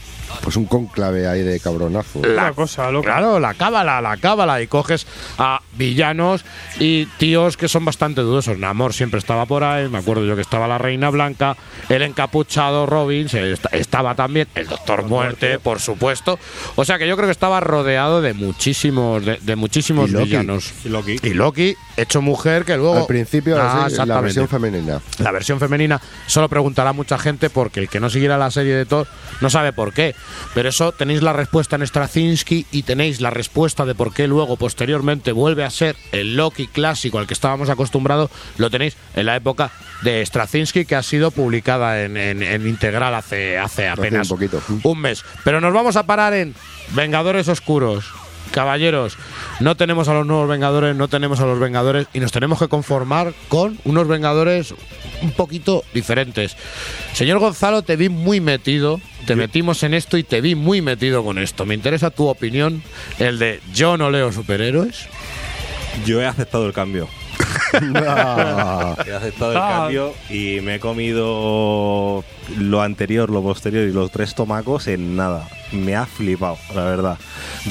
[0.44, 2.20] Pues un cónclave ahí de cabronazo.
[2.20, 3.06] Una cosa loca.
[3.06, 4.62] Claro, la cábala, la cábala.
[4.62, 5.08] Y coges
[5.38, 6.44] a villanos
[6.80, 8.58] y tíos que son bastante dudosos.
[8.58, 9.88] Namor siempre estaba por ahí.
[9.88, 11.56] Me acuerdo yo que estaba la Reina Blanca,
[11.88, 13.28] el encapuchado Robin,
[13.72, 16.38] estaba también el Doctor Muerte, por supuesto.
[16.76, 20.26] O sea que yo creo que estaba rodeado de muchísimos, de, de muchísimos Y Loki.
[20.26, 20.74] villanos.
[20.84, 21.16] Y Loki.
[21.24, 22.98] Y Loki, hecho mujer, que luego.
[22.98, 25.00] Al principio, Ah, así, la versión femenina.
[25.20, 28.86] La versión femenina solo preguntará mucha gente porque el que no siguiera la serie de
[28.86, 29.08] Thor
[29.40, 30.14] no sabe por qué.
[30.54, 34.58] Pero eso tenéis la respuesta en Straczynski y tenéis la respuesta de por qué luego
[34.58, 38.30] posteriormente vuelve a ser el Loki clásico al que estábamos acostumbrados.
[38.58, 43.14] Lo tenéis en la época de Straczynski que ha sido publicada en, en- en integral
[43.16, 44.62] hace, hace apenas un poquito.
[44.84, 45.24] un mes.
[45.44, 46.54] Pero nos vamos a parar en
[46.92, 48.06] Vengadores Oscuros.
[48.52, 49.18] Caballeros,
[49.62, 52.68] no tenemos a los nuevos Vengadores, no tenemos a los Vengadores y nos tenemos que
[52.68, 54.76] conformar con unos Vengadores
[55.24, 56.56] un poquito diferentes.
[57.14, 61.24] Señor Gonzalo, te vi muy metido, te metimos en esto y te vi muy metido
[61.24, 61.66] con esto.
[61.66, 62.84] Me interesa tu opinión,
[63.20, 65.08] el de yo no leo superhéroes.
[66.06, 67.08] Yo he aceptado el cambio.
[67.74, 69.80] He aceptado el Ah.
[69.82, 72.24] cambio y me he comido
[72.58, 75.48] lo anterior, lo posterior y los tres tomacos en nada.
[75.72, 77.18] Me ha flipado, la verdad.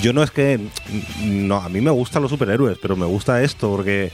[0.00, 0.58] Yo no es que.
[1.22, 4.10] No, a mí me gustan los superhéroes, pero me gusta esto porque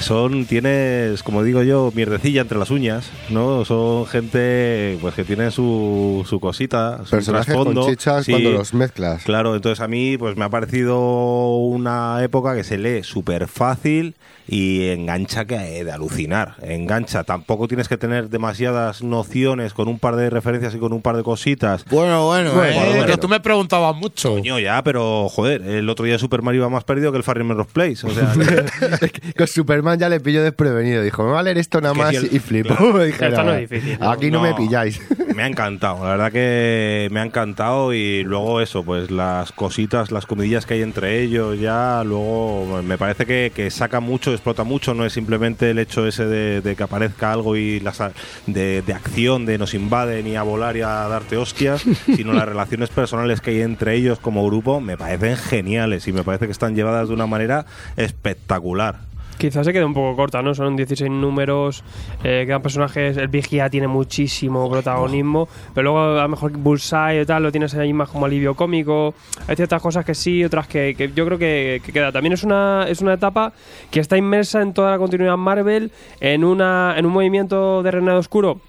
[0.00, 0.44] son.
[0.46, 3.64] Tienes, como digo yo, mierdecilla entre las uñas, ¿no?
[3.64, 7.90] Son gente pues que tiene su, su cosita, su personajes con trasfondo.
[7.90, 8.32] chichas Sí.
[8.32, 9.22] cuando los mezclas.
[9.24, 14.14] Claro, entonces a mí pues me ha parecido una época que se lee súper fácil
[14.48, 16.54] y engancha que eh, de alucinar.
[16.62, 17.22] Engancha.
[17.24, 21.16] Tampoco tienes que tener demasiadas nociones con un par de referencias y con un par
[21.16, 21.84] de cositas.
[21.90, 23.06] Bueno, bueno, Bueno, eh, bueno.
[23.06, 24.30] que tú me preguntabas mucho.
[24.34, 27.64] Coño, ya, pero joder, el otro día Super Mario iba más perdido que el Emblem
[27.72, 28.06] Place.
[28.06, 28.32] O sea,
[29.00, 31.02] que- Con Superman Ya le pilló desprevenido.
[31.02, 32.74] Dijo, me va a leer esto nada más si el- y flipó.
[33.04, 34.10] Dije, Esto no "Nada, es difícil, ¿no?
[34.10, 35.00] Aquí no, me pilláis.
[35.34, 40.10] Me ha encantado, la verdad que me ha encantado y luego eso, pues las cositas,
[40.10, 44.64] las comidillas que hay entre ellos ya, luego me parece que, que saca mucho, explota
[44.64, 48.02] mucho, no es simplemente el hecho ese de, de que aparezca algo y las
[48.46, 51.84] de acción, de nos invaden y a volar y a darte hostias,
[52.16, 56.24] sino las relaciones personales que hay entre ellos como grupo me parecen geniales y me
[56.24, 57.64] parece que están llevadas de una manera
[57.96, 58.96] espectacular.
[59.40, 60.54] Quizás se quede un poco corta, ¿no?
[60.54, 61.82] Son 16 números,
[62.22, 63.16] eh, quedan personajes.
[63.16, 67.74] El Vigia tiene muchísimo protagonismo, pero luego a lo mejor Bullseye y tal lo tienes
[67.74, 69.14] ahí más como alivio cómico.
[69.48, 72.12] Hay ciertas cosas que sí, otras que, yo creo que, que queda.
[72.12, 73.54] También es una, es una etapa
[73.90, 75.90] que está inmersa en toda la continuidad Marvel,
[76.20, 78.60] en, una, en un movimiento de reinado oscuro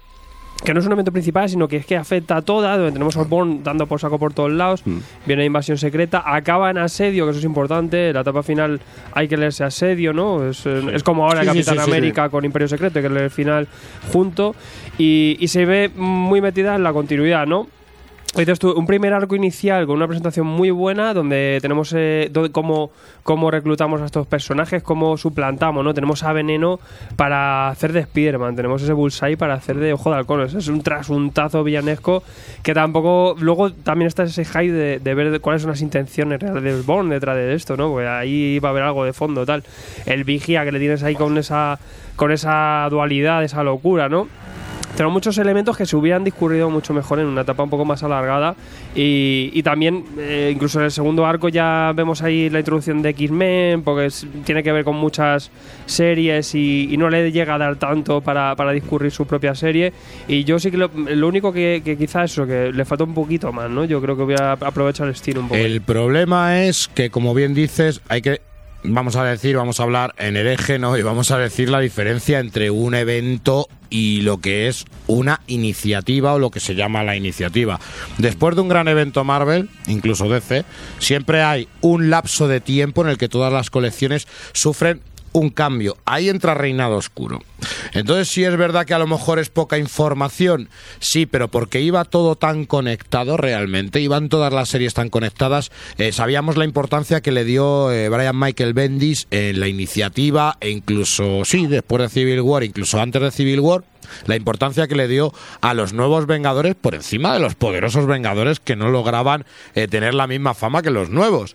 [0.64, 3.16] que no es un evento principal, sino que es que afecta a toda, donde tenemos
[3.16, 4.82] a Osborn dando por saco por todos lados,
[5.26, 8.80] viene invasión secreta, acaba en asedio, que eso es importante, la etapa final
[9.12, 10.48] hay que leerse asedio, ¿no?
[10.48, 13.24] Es, eh, es como ahora Sí, Capitán sí, América con Imperio Secreto, hay que leer
[13.24, 13.66] el final
[14.12, 14.54] junto,
[14.98, 17.66] y, y se ve muy metida en la continuidad, ¿no?
[18.34, 22.90] Un primer arco inicial con una presentación muy buena donde tenemos eh, do- cómo,
[23.22, 25.92] cómo reclutamos a estos personajes, cómo suplantamos, ¿no?
[25.92, 26.80] Tenemos a Veneno
[27.16, 30.40] para hacer de Spider-Man, tenemos ese Bullseye para hacer de Ojo de Halcón.
[30.40, 32.22] Es un trasuntazo villanesco
[32.62, 33.36] que tampoco...
[33.38, 37.36] Luego también está ese hype de, ver cuáles son las intenciones reales de Bond detrás
[37.36, 37.90] de esto, ¿no?
[37.90, 39.62] Porque ahí va a haber algo de fondo, tal.
[40.06, 41.78] El Vigia que le tienes ahí con esa,
[42.16, 44.26] con esa dualidad, esa locura, ¿no?
[44.96, 48.02] Tenemos muchos elementos que se hubieran discurrido mucho mejor en una etapa un poco más
[48.02, 48.54] alargada
[48.94, 53.82] y, también eh, incluso en el segundo arco ya vemos ahí la introducción de X-Men
[53.82, 54.08] porque
[54.44, 55.50] tiene que ver con muchas
[55.86, 59.92] series y, no le llega a dar tanto para, para discurrir su propia serie
[60.28, 63.14] y yo sí que lo, lo único que, que quizás eso que le falta un
[63.14, 66.62] poquito más no yo creo que voy a aprovechar el estilo un poco El problema
[66.64, 68.40] es que, como bien dices, hay que.
[68.84, 70.96] Vamos a decir, vamos a hablar en hereje, ¿no?
[70.96, 76.34] Y vamos a decir la diferencia entre un evento y lo que es una iniciativa
[76.34, 77.78] o lo que se llama la iniciativa.
[78.18, 80.64] Después de un gran evento Marvel, incluso DC,
[80.98, 85.00] siempre hay un lapso de tiempo en el que todas las colecciones sufren
[85.32, 85.96] un cambio.
[86.04, 87.40] Ahí entra Reinado Oscuro.
[87.92, 90.68] Entonces, sí es verdad que a lo mejor es poca información,
[90.98, 96.12] sí, pero porque iba todo tan conectado realmente, iban todas las series tan conectadas, eh,
[96.12, 101.44] sabíamos la importancia que le dio eh, Brian Michael Bendis en la iniciativa e incluso,
[101.44, 103.84] sí, después de Civil War, incluso antes de Civil War,
[104.26, 108.60] la importancia que le dio a los nuevos Vengadores por encima de los poderosos Vengadores
[108.60, 109.44] que no lograban
[109.74, 111.54] eh, tener la misma fama que los nuevos.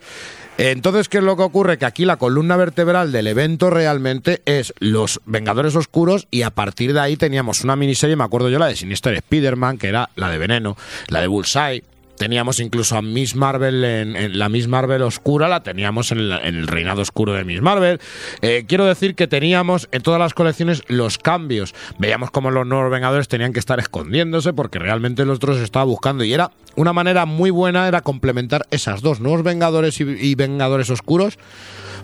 [0.58, 1.78] Entonces, ¿qué es lo que ocurre?
[1.78, 6.92] Que aquí la columna vertebral del evento realmente es los Vengadores Oscuros y a partir
[6.92, 10.28] de ahí teníamos una miniserie, me acuerdo yo, la de Sinister Spider-Man, que era la
[10.28, 10.76] de Veneno,
[11.06, 11.84] la de Bullseye.
[12.18, 17.02] Teníamos incluso a Miss Marvel en, la Miss Marvel oscura, la teníamos en, el reinado
[17.02, 18.00] oscuro de Miss Marvel.
[18.42, 21.74] Eh, quiero decir que teníamos en todas las colecciones los cambios.
[21.98, 26.24] Veíamos cómo los nuevos Vengadores tenían que estar escondiéndose porque realmente los otros estaba buscando
[26.24, 30.90] y era una manera muy buena era complementar esas dos, nuevos Vengadores y, y Vengadores
[30.90, 31.38] oscuros.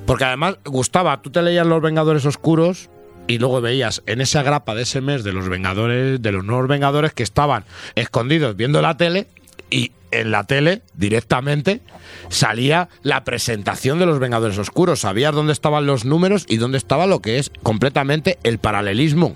[0.06, 2.88] Porque además gustaba, tú te leías los Vengadores oscuros
[3.26, 6.68] y luego veías en esa grapa de ese mes de los Vengadores, de los nuevos
[6.68, 7.64] Vengadores que estaban
[7.94, 9.26] escondidos viendo la tele
[9.74, 11.80] y en la tele directamente
[12.28, 15.00] salía la presentación de los Vengadores Oscuros.
[15.00, 19.34] Sabías dónde estaban los números y dónde estaba lo que es completamente el paralelismo.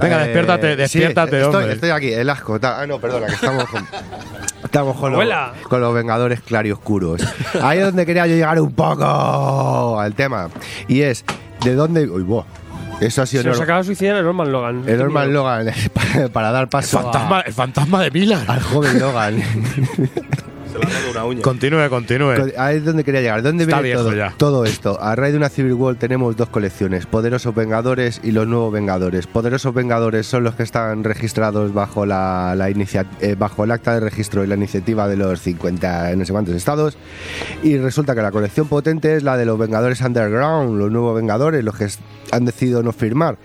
[0.00, 1.72] Venga, Eh, despiértate, sí, despiértate, estoy, hombre.
[1.72, 2.58] Estoy aquí, el asco.
[2.62, 3.86] Ah, no, perdona, que estamos con,
[4.64, 5.26] estamos con, los,
[5.68, 7.22] con los Vengadores Clarioscuros.
[7.62, 10.50] Ahí es donde quería yo llegar un poco al tema.
[10.88, 11.24] Y es,
[11.64, 12.08] ¿de dónde...?
[12.08, 12.44] Uy, buah.
[13.02, 16.28] Eso ha sido se nos acaba de suicidar el Norman Logan el Norman Logan para,
[16.28, 18.38] para dar paso a- Fantasma, el fantasma de Miller.
[18.46, 19.42] al joven Logan.
[20.72, 21.42] Se le ha una uña.
[21.42, 22.34] Continúe, continúe.
[22.36, 23.42] Con- Ahí es donde quería llegar.
[23.42, 24.34] ¿Dónde Está viene todo, ya.
[24.36, 24.98] todo esto?
[25.00, 29.26] A raíz de una Civil War tenemos dos colecciones, Poderosos Vengadores y los Nuevos Vengadores.
[29.26, 33.94] Poderosos Vengadores son los que están registrados bajo la, la inicia- eh, bajo el acta
[33.94, 36.96] de registro y la iniciativa de los 50 no sé cuántos estados.
[37.62, 41.62] Y resulta que la colección potente es la de los Vengadores Underground, los Nuevos Vengadores,
[41.64, 41.88] los que
[42.30, 43.36] han decidido no firmar.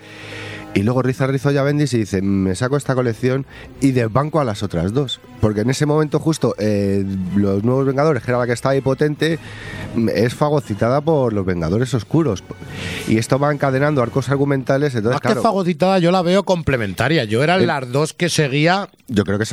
[0.78, 3.46] Y luego riza rizo ya Bendis y dice, me saco esta colección
[3.80, 5.18] y desbanco a las otras dos.
[5.40, 8.80] Porque en ese momento justo eh, los nuevos Vengadores, que era la que estaba ahí
[8.80, 9.40] potente,
[10.14, 12.44] es fagocitada por los Vengadores Oscuros.
[13.08, 14.94] Y esto va encadenando arcos argumentales.
[14.94, 17.24] Entonces, Más que fagocitada, yo la veo complementaria.
[17.24, 18.88] Yo eran Eh, las dos que seguía.
[19.08, 19.44] yo creo que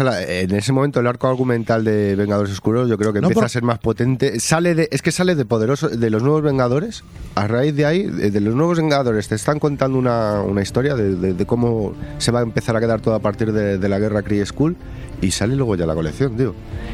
[0.44, 3.46] en ese momento el arco argumental de Vengadores Oscuros yo creo que No, empieza por-
[3.46, 4.40] a ser más potente.
[4.40, 7.04] Sale de, es que sale de poderoso de los nuevos Vengadores.
[7.34, 10.94] A raíz de ahí, de, de los nuevos Vengadores, te están contando una, una historia
[10.96, 14.00] de, de- cómo se va a empezar a quedar todo a partir de, de la
[14.00, 14.76] guerra Kree School
[15.22, 16.54] y sale luego ya la colección, tío.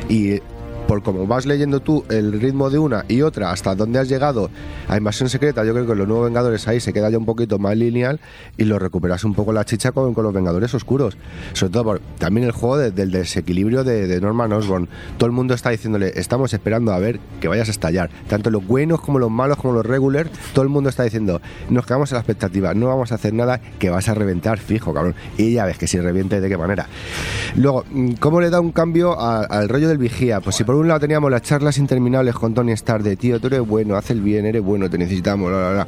[0.09, 0.43] Y eh,
[0.91, 4.49] por como vas leyendo tú el ritmo de una y otra, hasta dónde has llegado
[4.89, 7.57] a Invasión Secreta, yo creo que los nuevos Vengadores ahí se queda ya un poquito
[7.59, 8.19] más lineal
[8.57, 11.15] y lo recuperas un poco la chicha con, con los Vengadores Oscuros.
[11.53, 14.89] Sobre todo por también el juego de- del desequilibrio de, Norman Osborn.
[15.17, 18.09] Todo el mundo está diciéndole, estamos esperando a ver que vayas a estallar.
[18.27, 21.39] Tanto los buenos como los malos como los regular, todo el mundo está diciendo,
[21.69, 24.93] nos quedamos en la expectativa, no vamos a hacer nada, que vas a reventar fijo,
[24.93, 25.15] cabrón.
[25.37, 26.87] Y ya ves que si reviente, ¿de qué manera?
[27.55, 30.41] Luego, mm, ¿cómo le da un cambio al rollo del vigía?
[30.41, 33.47] Pues si por un lado teníamos las charlas interminables con Tony Stark de tío, tú
[33.47, 35.87] eres bueno, haz el bien, eres bueno, te necesitamos, bla, bla, bla.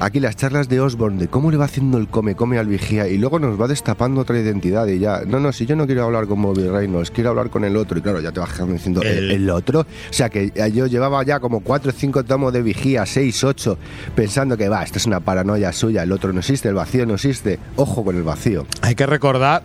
[0.00, 3.06] Aquí las charlas de Osborne de cómo le va haciendo el come, come al vigía
[3.06, 6.02] y luego nos va destapando otra identidad y ya, no, no, si yo no quiero
[6.02, 8.72] hablar con Bobby Reynolds, quiero hablar con el otro y claro, ya te vas quedando
[8.74, 9.82] diciendo el, el otro.
[9.82, 13.78] O sea que yo llevaba ya como cuatro o cinco tomos de vigía, seis, ocho,
[14.16, 17.14] pensando que va, esto es una paranoia suya, el otro no existe, el vacío no
[17.14, 17.60] existe.
[17.76, 18.66] Ojo con el vacío.
[18.80, 19.62] Hay que recordar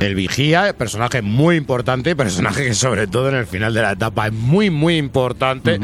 [0.00, 4.26] el vigía, personaje muy importante, personaje que sobre todo en el final de la etapa
[4.26, 5.78] es muy muy importante.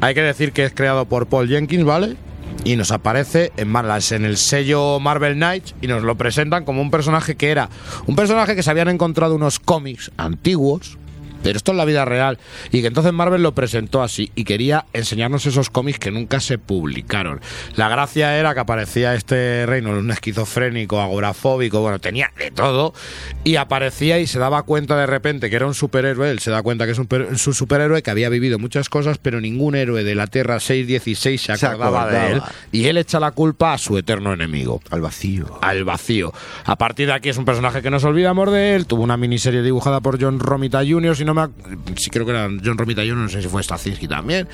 [0.00, 2.16] Hay que decir que es creado por Paul Jenkins, ¿vale?
[2.64, 6.82] Y nos aparece en, Marlas, en el sello Marvel Knights y nos lo presentan como
[6.82, 7.70] un personaje que era
[8.06, 10.98] un personaje que se habían encontrado unos cómics antiguos,
[11.42, 12.38] pero esto es la vida real.
[12.70, 16.58] Y que entonces Marvel lo presentó así y quería enseñarnos esos cómics que nunca se
[16.58, 17.40] publicaron.
[17.76, 22.94] La gracia era que aparecía este reino, un esquizofrénico, agorafóbico, bueno, tenía de todo.
[23.44, 26.30] Y aparecía y se daba cuenta de repente que era un superhéroe.
[26.30, 28.88] Él se da cuenta que es un, per- es un superhéroe que había vivido muchas
[28.88, 32.42] cosas, pero ningún héroe de la Tierra 616 se Se acordaba, de él.
[32.70, 34.80] Y él echa la culpa a su eterno enemigo.
[34.90, 35.58] Al vacío.
[35.62, 36.32] Al vacío.
[36.64, 38.86] A partir de aquí es un personaje que nos olvidamos de él.
[38.86, 41.46] Tuvo una miniserie dibujada por John Romita Jr., si no me...
[41.96, 44.48] Sí, creo que era John Romita Jr., no sé si fue Stacinski también.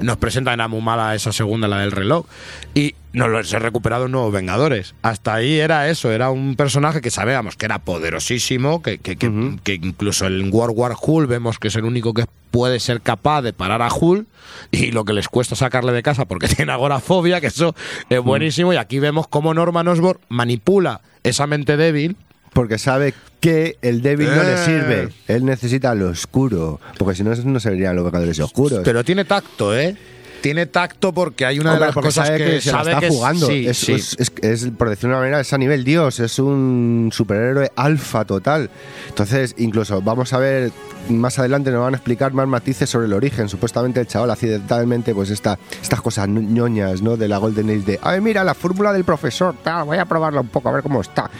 [0.00, 2.26] Nos presenta en Amumala esa segunda, la del reloj.
[2.74, 4.94] Y nos lo se en Nuevos Vengadores.
[5.02, 9.58] Hasta ahí era eso, era un personaje que sabíamos que era poderosísimo, que, que, que-
[9.62, 13.42] que incluso en World War Hulk vemos que es el único que puede ser capaz
[13.42, 14.26] de parar a Hulk
[14.70, 17.74] y lo que les cuesta sacarle de casa porque tiene agorafobia, que eso
[18.08, 18.72] es buenísimo.
[18.72, 22.16] Y aquí vemos cómo Norman Osborn manipula esa mente débil
[22.52, 24.58] Porque sabe que el débil no le Eh.
[24.64, 25.08] sirve.
[25.26, 26.80] Él necesita lo oscuro.
[26.98, 28.80] Porque si no, no se verían los Vengadores oscuros.
[28.84, 29.96] Pero tiene tacto, ¿eh?
[30.42, 33.00] Tiene tacto porque hay una Hombre, de las cosas sabe que, se la sabe está
[33.00, 33.46] que jugando.
[33.46, 33.92] sí, es, sí.
[33.92, 37.70] es- es- es, por decirlo de una manera, es a nivel Dios, es un superhéroe
[37.76, 38.68] alfa total.
[39.08, 40.72] Entonces, incluso vamos a ver
[41.08, 43.48] más adelante, nos van a explicar más matices sobre el origen.
[43.48, 47.16] Supuestamente el chaval accidentalmente, pues esta, estas cosas ñoñas, ¿no?
[47.16, 50.40] De la Golden Age de, ay, mira, la fórmula del profesor, tal, voy a probarla
[50.40, 51.30] un poco, a ver cómo está.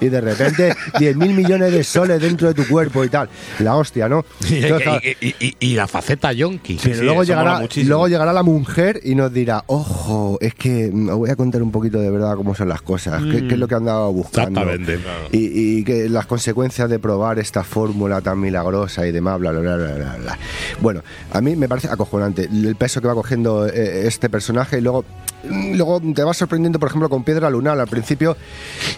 [0.00, 3.28] Y de repente, 10 mil millones de soles dentro de tu cuerpo y tal.
[3.60, 4.24] La hostia, ¿no?
[4.50, 6.78] Y, Entonces, claro, y- y- y- y la faceta yonki.
[6.82, 11.30] pero luego, llegará, luego llegará la mujer y nos dirá, ojo, es que me voy
[11.30, 13.74] a contar un poquito de verdad cómo son las cosas, qué, qué es lo que
[13.74, 14.60] han dado buscando.
[14.60, 14.98] Exactamente.
[15.32, 19.60] Y, y que las consecuencias de probar esta fórmula tan milagrosa y demás, bla, bla,
[19.60, 20.38] bla, bla, bla, bla.
[20.80, 21.02] Bueno,
[21.32, 25.04] a mí me parece acojonante el peso que va cogiendo eh, este personaje y luego,
[25.50, 27.78] luego te vas sorprendiendo, por ejemplo, con Piedra Lunar.
[27.78, 28.36] Al principio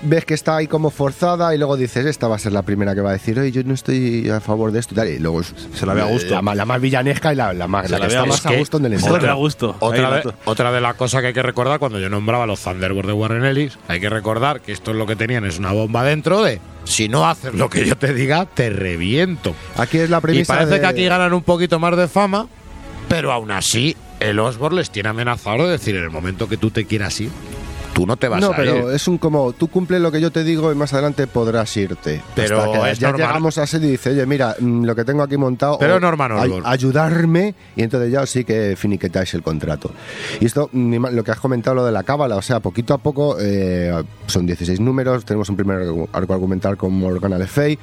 [0.02, 2.94] ves que está ahí como forzada y luego dices, esta va a ser la primera
[2.94, 5.08] que va a decir, oye, yo no estoy a favor de esto y tal.
[5.08, 6.40] Y luego se la ve a gusto.
[6.40, 8.52] La, la más villanesca y la, la más Se la la que está más a
[8.56, 9.26] gusto en el Se la entorno.
[9.26, 9.76] ve a gusto.
[9.80, 12.60] Otra, Ahí de, otra de las cosas que hay que recordar cuando yo nombraba los
[12.60, 15.72] Thunderbolts de Warren Ellis, hay que recordar que esto es lo que tenían, es una
[15.72, 19.54] bomba dentro de si no haces lo que yo te diga, te reviento.
[19.76, 22.46] Aquí es la Y premisa parece de- que aquí ganan un poquito más de fama,
[23.08, 26.70] pero aún así el Osborn les tiene amenazado de decir en el momento que tú
[26.70, 27.30] te quieras ir,
[27.96, 28.94] tú no te vas no, a pero ir.
[28.94, 32.20] es un como, tú cumples lo que yo te digo y más adelante podrás irte.
[32.34, 33.26] Pero Hasta que es ya normal.
[33.28, 35.78] llegamos a ser y dice, oye, mira, mm, lo que tengo aquí montado.
[35.78, 36.66] Pero Norman Osborn.
[36.66, 39.90] ayudarme y entonces ya sí que finiquetáis el contrato.
[40.40, 42.98] Y esto, mm, lo que has comentado, lo de la cábala, o sea, poquito a
[42.98, 43.92] poco, eh,
[44.26, 45.80] son 16 números, tenemos un primer
[46.12, 47.78] arco argumental con Morgana Le Fay.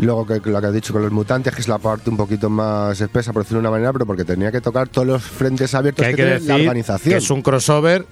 [0.00, 2.48] Luego que, lo que has dicho con los mutantes, que es la parte un poquito
[2.48, 5.74] más espesa, por decirlo de una manera, pero porque tenía que tocar todos los frentes
[5.74, 7.12] abiertos que que, que tiene la organización.
[7.12, 8.06] que es un crossover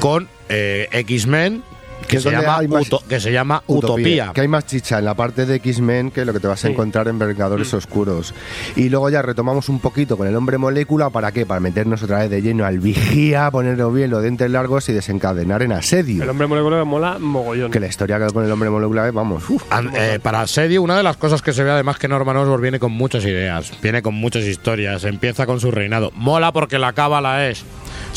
[0.00, 1.62] con eh, X-Men
[2.08, 4.30] que, es se llama Uto- que se llama Utopía.
[4.32, 6.68] Que hay más chicha en la parte de X-Men que lo que te vas a
[6.68, 7.76] encontrar en Vengadores Mm.
[7.78, 8.32] Oscuros.
[8.76, 11.10] Y luego ya retomamos un poquito con el hombre molécula.
[11.10, 11.46] ¿Para qué?
[11.46, 15.62] Para meternos otra vez de lleno al vigía, ponerlo bien los dientes largos y desencadenar
[15.62, 16.22] en asedio.
[16.22, 17.72] El hombre molécula mola mogollón.
[17.72, 20.82] Que la historia que con el hombre molécula es, vamos, uf, An- eh, para Asedio,
[20.82, 23.72] una de las cosas que se ve además que Norman Osborn viene con muchas ideas,
[23.82, 26.12] viene con muchas historias, empieza con su reinado.
[26.14, 27.64] Mola porque la cábala es,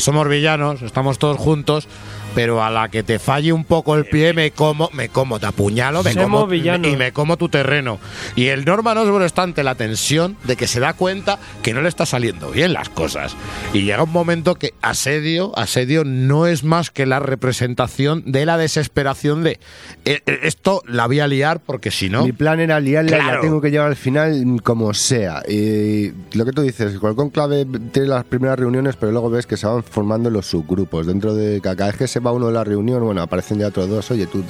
[0.00, 1.88] somos villanos, estamos todos juntos,
[2.34, 5.46] pero a la que te falle un poco el pie me como, me como, te
[5.46, 6.92] apuñalo, me Somos como villanos.
[6.92, 7.98] y me como tu terreno.
[8.36, 11.82] Y el Norman Osborn está ante la tensión de que se da cuenta que no
[11.82, 13.36] le está saliendo bien las cosas.
[13.72, 18.56] Y llega un momento que asedio, asedio no es más que la representación de la
[18.58, 19.58] desesperación de
[20.04, 23.18] "Eh, eh, esto la voy a liar porque si no Mi plan era liarla y
[23.18, 23.40] la Claro.
[23.42, 25.42] tengo que llevar al final como sea.
[25.48, 29.56] Y lo que tú dices, el conclave tiene las primeras reuniones, pero luego ves que
[29.56, 31.06] se van formando los subgrupos.
[31.06, 33.88] Dentro de cada vez que se va uno de la reunión, bueno, aparecen ya otros
[33.88, 34.44] dos, oye, tú,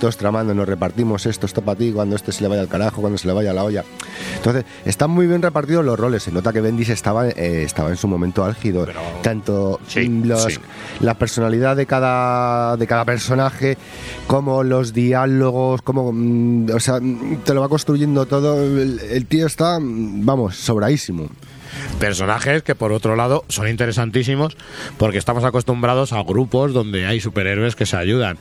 [0.00, 3.00] todos tramando, nos repartimos esto, esto para ti, cuando este se le vaya al carajo,
[3.00, 3.84] cuando se le vaya a la olla.
[4.36, 6.22] Entonces, están muy bien repartidos los roles.
[6.22, 8.86] Se nota que Bendis estaba, eh, estaba en su momento álgido.
[9.22, 10.58] Tanto Sí, los- sí.
[11.00, 13.76] la personalidad de cada, de cada personaje,
[14.26, 18.62] como los diálogos, como, mm, o sea, mm, te lo va construyendo todo.
[18.62, 21.28] El, el tío está, mm, vamos, sobradísimo.
[21.98, 24.56] Personajes que por otro lado son interesantísimos
[24.98, 28.38] porque estamos acostumbrados a grupos donde hay superhéroes que se ayudan.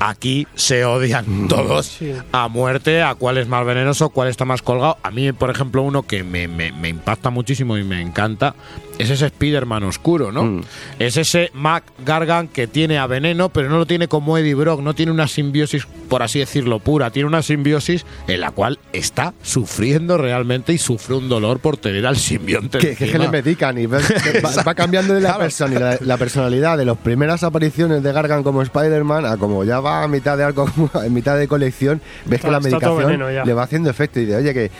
[0.00, 2.12] Aquí se odian todos Sí.
[2.30, 4.96] a muerte, a cuál es más venenoso, cuál está más colgado.
[5.02, 8.54] A mí, por ejemplo, uno que me, me- me impacta muchísimo y me encanta
[8.98, 10.42] es ese Spider-Man oscuro, ¿no?
[10.44, 10.60] Mm.
[10.98, 14.80] Es ese Mac Gargan que tiene a veneno, pero no lo tiene como Eddie Brock,
[14.80, 17.10] no tiene una simbiosis, por así decirlo, pura.
[17.12, 22.06] Tiene una simbiosis en la cual está sufriendo realmente y sufre un dolor por tener
[22.06, 22.67] al simbionte.
[22.70, 23.98] Que, que, es que le medican y va,
[24.66, 29.24] va- cambiando de la, personalidad, la personalidad de las primeras apariciones de Gargan como Spider-Man
[29.26, 30.68] a como ya va a mitad de arco,
[31.02, 34.36] en mitad de colección, ves Está- que la medicación le va haciendo efecto y de
[34.36, 34.70] oye que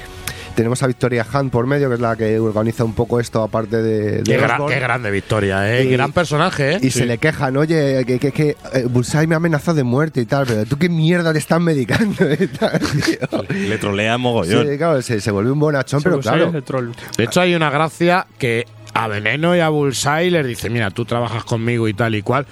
[0.59, 3.77] tenemos a Victoria Hunt por medio, que es la que organiza un poco esto aparte
[3.81, 4.75] de, de Qué, gra- Osborn.
[4.75, 5.85] qué grande Victoria, ¿eh?
[5.85, 6.79] Y- Gran personaje, ¿eh?
[6.83, 6.99] Y Sí.
[6.99, 10.27] se le quejan, oye, que, que, que eh, Bullseye me ha amenazado de muerte y
[10.27, 13.45] tal, pero tú qué mierda te estás medicando y tal, tío.
[13.49, 14.67] Le trolea mogollón.
[14.69, 16.63] Sí, claro, se, se vuelve un bonachón, pero Bullseye claro.
[16.63, 16.91] troll.
[17.17, 21.05] De hecho, hay una gracia que a Veneno y a Bullseye les dice, mira, tú
[21.05, 22.47] trabajas conmigo y tal y cual,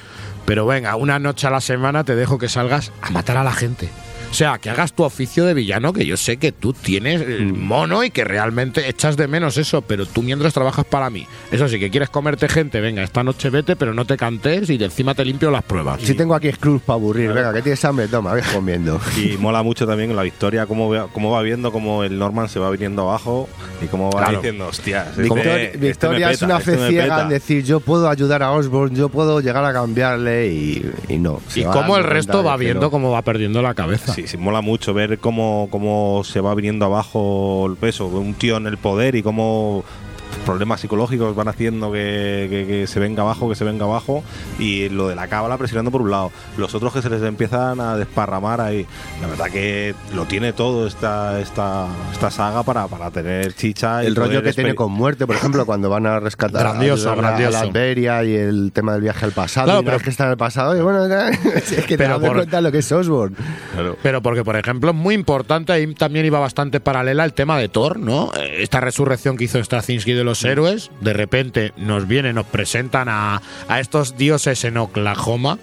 [0.44, 3.52] pero venga, una noche a la semana te dejo que salgas a matar a la
[3.52, 3.88] gente.
[4.30, 7.52] O sea, que hagas tu oficio de villano, que yo sé que tú tienes el
[7.54, 7.58] Mm.
[7.64, 11.26] mono y que realmente echas de menos eso, pero tú mientras trabajas para mí.
[11.50, 14.76] Eso sí, que quieres comerte gente, venga, esta noche vete, pero no te cantes y
[14.76, 16.02] de encima te limpio las pruebas.
[16.02, 19.00] Si tengo aquí Scrooge para aburrir, venga, que tienes hambre, toma, ves comiendo.
[19.16, 22.68] Y mola mucho también la victoria, cómo, cómo va viendo cómo el Norman se va
[22.70, 23.48] viniendo abajo
[23.80, 24.38] y cómo va Claro.
[24.38, 25.08] diciendo, hostias.
[25.10, 27.22] este- Victoria, este Victoria es una este fe me ciega peta".
[27.22, 31.40] en decir yo puedo ayudar a Osborn, yo puedo llegar a cambiarle y, y no.
[31.54, 32.90] Y cómo el resto va viendo no.
[32.90, 34.14] cómo va perdiendo la cabeza.
[34.16, 38.56] Sí, sí, mola mucho ver cómo, cómo se va viniendo abajo el peso, un tío
[38.56, 39.84] en el poder y cómo
[40.46, 44.22] problemas psicológicos van haciendo que, que- que se venga abajo, que se venga abajo
[44.58, 47.80] y lo de la cábala presionando por un lado, los otros que se les empiezan
[47.80, 48.86] a desparramar ahí.
[49.20, 54.02] La verdad que lo tiene todo esta, esta, esta saga para, para tener chicha.
[54.04, 57.12] y El rollo que tiene con muerte, por ejemplo, cuando van a rescatar Grandioso, a,
[57.14, 57.58] ayudar a- grandioso.
[57.58, 59.66] a la Beria y el tema del viaje al pasado.
[59.66, 61.04] Claro, y pero- vez que está en el pasado, oye, bueno,
[61.54, 63.34] es que te Pero por- cuenta lo que es Osborn.
[64.02, 67.68] Pero porque, por ejemplo, es muy importante, ahí también iba bastante paralela el tema de
[67.68, 68.30] Thor, ¿no?
[68.36, 73.08] Eh, Esta resurrección que hizo Straczynski de los héroes, de repente nos viene, nos presentan
[73.08, 75.58] a, a estos dioses en Oklahoma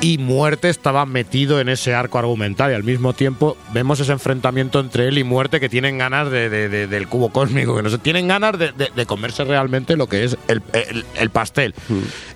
[0.00, 2.70] y Muerte estaba metido en ese arco argumental.
[2.70, 6.50] Y al mismo tiempo vemos ese enfrentamiento entre él y Muerte que tienen ganas de,
[6.50, 10.24] de- de- del cubo cósmico, que no sé, tienen ganas de, comerse realmente lo que
[10.24, 11.74] es el, el- el pastel.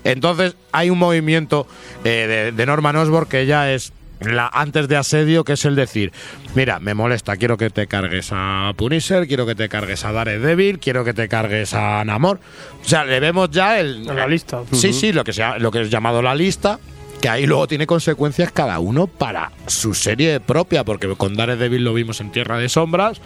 [0.04, 1.66] Entonces hay un movimiento
[2.04, 5.76] eh, de, de Norman Osborn que ya es la antes de asedio, que es el
[5.76, 6.12] decir,
[6.54, 10.78] mira, me molesta, quiero que te cargues a Punisher, quiero que te cargues a Daredevil,
[10.78, 12.40] quiero que te cargues a Namor.
[12.82, 14.62] O sea, le vemos ya el, la lista.
[14.72, 16.78] Sí, sí, lo que, sea, lo que es llamado la lista,
[17.20, 21.94] que ahí luego tiene consecuencias cada uno para su serie propia, porque con Daredevil lo
[21.94, 23.20] vimos en Tierra de Sombras,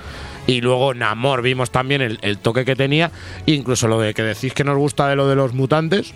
[0.46, 3.10] y luego Namor vimos también el, el toque que tenía,
[3.46, 6.14] incluso lo de que decís que nos gusta de lo de los mutantes.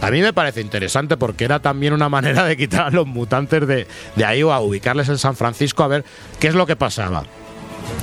[0.00, 3.66] A mí me parece interesante porque era también una manera de quitar a los mutantes
[3.66, 3.86] de,
[4.16, 6.04] de ahí o a ubicarles en San Francisco a ver
[6.40, 7.24] qué es lo que pasaba.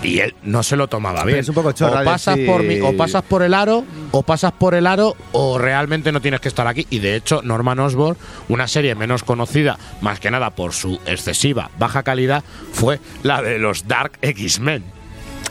[0.04, 1.40] Y él no se lo tomaba bien.
[1.40, 4.52] es un poco chorra o pasas por mi- o pasas por el aro, o pasas
[4.54, 6.86] por el aro, o realmente no tienes que estar aquí.
[6.90, 8.18] Y de hecho, Norman Osborn,
[8.50, 13.58] una serie menos conocida, más que nada por su excesiva baja calidad, fue la de
[13.60, 14.84] los Dark X-Men.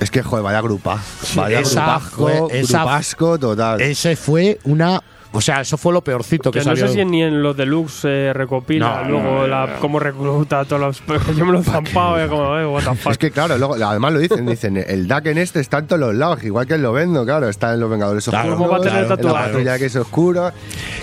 [0.00, 0.98] Es que, joder, vaya grupa.
[1.34, 2.16] Vaya esa grupasco,
[2.48, 3.80] fue- esa- grupasco total.
[3.82, 5.02] Ese fue una.
[5.32, 6.88] O sea, eso fue lo peorcito que, Que no salió.
[6.88, 9.72] sé si ni en los deluxe eh, recopila No, luego no, la, no.
[9.80, 11.02] cómo recluta a todos los.
[11.36, 13.12] Yo me lo he zampado, eh, como, eh, what the fuck.
[13.12, 16.00] Es que claro, luego, además lo dicen, dicen, el DAC en este está en todos
[16.00, 18.76] los lados, igual que el Lovendo, claro, está en los Vengadores Claro, Oscuros, ¿cómo va
[18.78, 19.46] a tener en la tatuajes?
[19.48, 20.52] patrulla que es oscuro.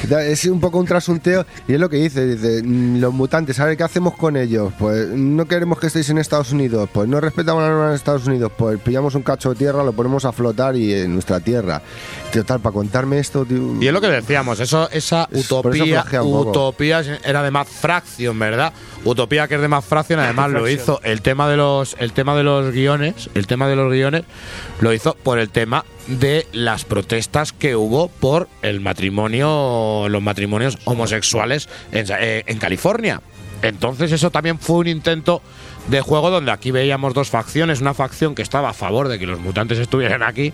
[0.10, 3.66] Es un poco un trasunteo, y es lo que dice, dice, mm, los mutantes, a
[3.66, 4.74] ver, ¿qué hacemos con ellos?
[4.80, 8.26] Pues no queremos que estéis en Estados Unidos, pues no respetamos las normas de Estados
[8.28, 11.82] Unidos, pues pillamos un cacho de tierra, lo ponemos a flotar y en nuestra tierra.
[12.34, 15.84] Total, para contarme esto, tío, Y es lo que decíamos, eso, esa Es- por eso
[15.84, 16.06] utopía,
[16.50, 18.74] utopía era de Matt Fraction, ¿verdad?
[19.04, 22.36] Utopía que es de Matt Fraction, además lo hizo el tema de los, el tema
[22.36, 24.24] de los guiones, el tema de los guiones
[24.80, 30.78] lo hizo por el tema de las protestas que hubo por el matrimonio, los matrimonios
[30.86, 33.22] homosexuales en, eh, en California.
[33.62, 35.42] Entonces eso también fue un intento
[35.88, 39.26] de juego donde aquí veíamos dos facciones, una facción que estaba a favor de que
[39.28, 40.52] los mutantes estuvieran aquí,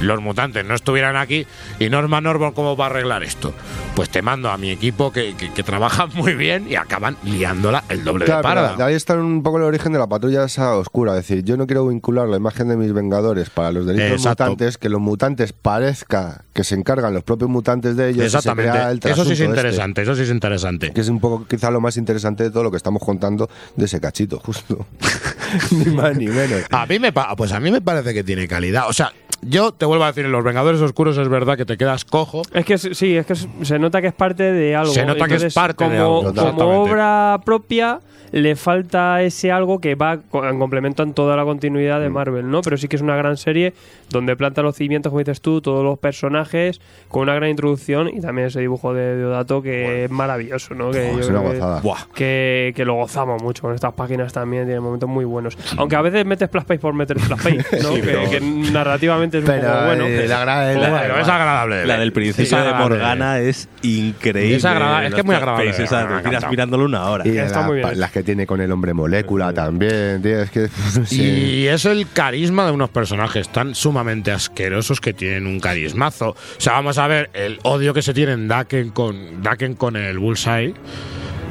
[0.00, 1.46] los mutantes no estuvieran aquí,
[1.78, 3.52] y Norman Osborn, ¿cómo va a arreglar esto?
[3.94, 7.84] Pues te mando a mi equipo que, que, que trabaja muy bien y acaban liándola
[7.88, 8.76] el doble Claro, de pero parda.
[8.76, 11.12] de ahí está un poco el origen de la patrulla esa oscura.
[11.16, 14.44] Es decir, yo no quiero vincular la imagen de mis vengadores para los delitos Exacto.
[14.44, 18.26] mutantes, que los mutantes parezca que se encargan los propios mutantes de ellos.
[18.26, 19.10] y se crea el Exactamente.
[19.10, 19.44] Eso sí es este.
[19.50, 20.92] interesante, eso sí es interesante.
[20.92, 23.84] Que es un poco quizá lo más interesante de todo lo que estamos contando de
[23.84, 24.86] ese cachito, justo.
[25.70, 26.62] ni más ni menos.
[26.70, 28.88] A mí me pa- pues a mí me parece que tiene calidad.
[28.88, 29.12] O sea,
[29.46, 32.42] yo te vuelvo a decir, en los Vengadores Oscuros es verdad que te quedas cojo.
[32.52, 34.92] Es que sí, es que se nota que es parte de algo.
[34.92, 36.90] Se nota que es parte de como, algo, Como exactamente.
[36.92, 38.00] obra propia,
[38.32, 42.02] le falta ese algo que va en complemento en toda la continuidad Mm.
[42.02, 42.62] de Marvel, ¿no?
[42.62, 43.74] Pero sí que es una gran serie
[44.10, 48.20] donde planta los cimientos, como dices tú, todos los personajes, con una gran introducción y
[48.20, 50.90] también ese dibujo de Deodato que es maravilloso, ¿no?
[50.90, 52.08] Que, Buah, yo es una creo que- gozada.
[52.14, 55.56] que, que lo gozamos mucho con estas páginas también, tiene momentos muy buenos.
[55.76, 57.88] Aunque a veces metes Splash Page por meter Splash Page, ¿no?
[57.94, 60.06] Sí, que, pero- que narrativamente es un Pero, poco bueno.
[60.06, 61.86] eh, la gra- Pero la- bueno, Pero es agradable.
[61.86, 62.88] La del Es principio de agradable.
[62.96, 64.56] Morgana es increíble.
[64.56, 65.70] Es agradable, es que es muy Los agradable.
[65.70, 65.92] ha te tiras
[66.24, 66.50] encantado.
[66.50, 67.26] mirándolo una hora.
[67.26, 68.00] Y Está la- muy bien pa- hecho.
[68.00, 70.60] las que tiene con el hombre molécula también, tío, es que
[70.98, 71.14] no sé.
[71.14, 76.30] Y es el carisma de unos personajes tan sumamente asquerosos que tienen un carismazo.
[76.30, 79.96] O sea, vamos a ver el odio que se tiene en Daken con, Daken con
[79.96, 80.74] el Bullseye.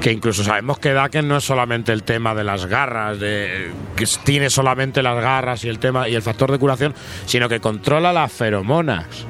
[0.04, 4.06] Que incluso sabemos que Daken no es solamente el tema de las garras, de, que
[4.26, 6.94] tiene solamente las garras y el tema y el factor de curación,
[7.26, 9.26] sino que controla las feromonas.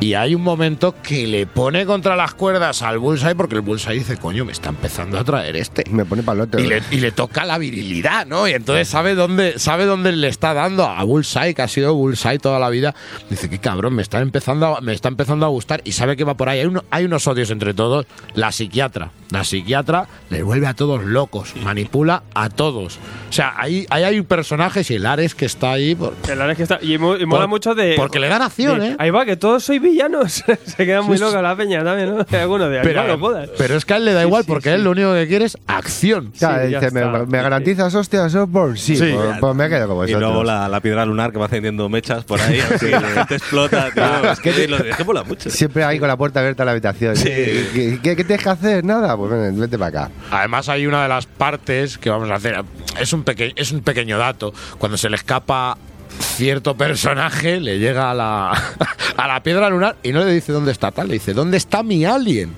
[0.00, 3.94] Y hay un momento que le pone contra las cuerdas al Bullseye porque el Bullseye
[3.98, 6.60] dice, coño, me está empezando a traer este Me pone palote.
[6.62, 8.46] y le, y le toca la virilidad, ¿no?
[8.46, 12.38] Y entonces sabe dónde, sabe dónde le está dando a Bullseye, que ha sido Bullseye
[12.38, 12.94] toda la vida.
[13.28, 16.22] Dice, qué cabrón, me está empezando a, me está empezando a gustar y sabe que
[16.22, 16.60] va por ahí.
[16.60, 18.06] Hay, uno- hay unos odios entre todos.
[18.34, 19.10] La psiquiatra.
[19.30, 22.98] La psiquiatra le vuelve a todos locos, manipula a todos.
[23.28, 25.96] O sea, ahí, ahí hay personajes y el Ares que está ahí.
[25.96, 26.78] por- El Ares que está.
[26.80, 27.94] Y, mo- y mola Por- mucho de.
[27.96, 28.96] porque le dan acción, de- ¿eh?
[29.00, 30.44] Ahí va, que todos sois villanos.
[30.64, 31.42] Se queda muy Sí, loca sí.
[31.42, 32.26] la peña también, ¿no?
[32.38, 33.50] Algunos de pero, no jodas.
[33.58, 34.74] pero es que a él le da Sí, igual sí, porque sí.
[34.76, 36.32] él lo único que quiere es acción.
[36.38, 38.76] Claro, Sí, dice, ¿me, me garantizas hostias, Osborn?
[38.76, 39.12] Sí, Sí.
[39.14, 40.22] pues, pues me quedo como Y vosotros.
[40.30, 42.86] luego la, la piedra lunar que va encendiendo mechas por ahí, así,
[43.28, 44.30] te explota, tío.
[44.32, 45.50] Es que lo es que mola mucho.
[45.50, 47.14] Siempre ahí con la puerta abierta a la habitación.
[47.16, 48.84] ¿Qué, qué, qué tienes que hacer?
[48.84, 50.10] Nada, pues ven, vete para acá.
[50.30, 52.62] Además hay una de las partes que vamos a hacer,
[53.00, 55.76] es un, peque- es un pequeño dato, cuando se le escapa
[56.20, 58.50] cierto personaje, le llega a la,
[59.16, 61.82] a la piedra lunar y no le dice dónde está tal, le dice, ¿dónde está
[61.82, 62.52] mi alien?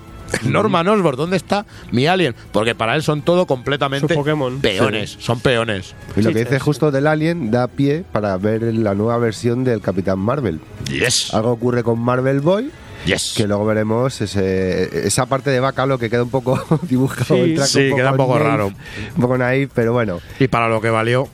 [0.44, 2.36] Norman Osborn, ¿dónde está mi alien?
[2.52, 4.60] Porque para él son todo completamente Pokémon.
[4.60, 5.94] peones, son peones.
[6.16, 6.60] Y lo Sí, que dice sí.
[6.64, 10.60] justo del Alien da pie para ver la nueva versión del Capitán Marvel.
[10.88, 12.70] Yes, Algo ocurre con Marvel Boy,
[13.06, 13.34] yes.
[13.36, 17.34] que luego veremos ese, esa parte de Bacalo que queda un poco dibujado.
[17.34, 17.40] Sí.
[17.40, 18.66] el track Sí, queda un poco raro.
[18.68, 20.20] Un poco naif, pero bueno.
[20.38, 21.28] Y para lo que valió,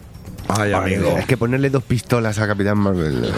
[0.48, 1.16] ay amigo.
[1.18, 3.32] Es que ponerle dos pistolas a Capitán Marvel.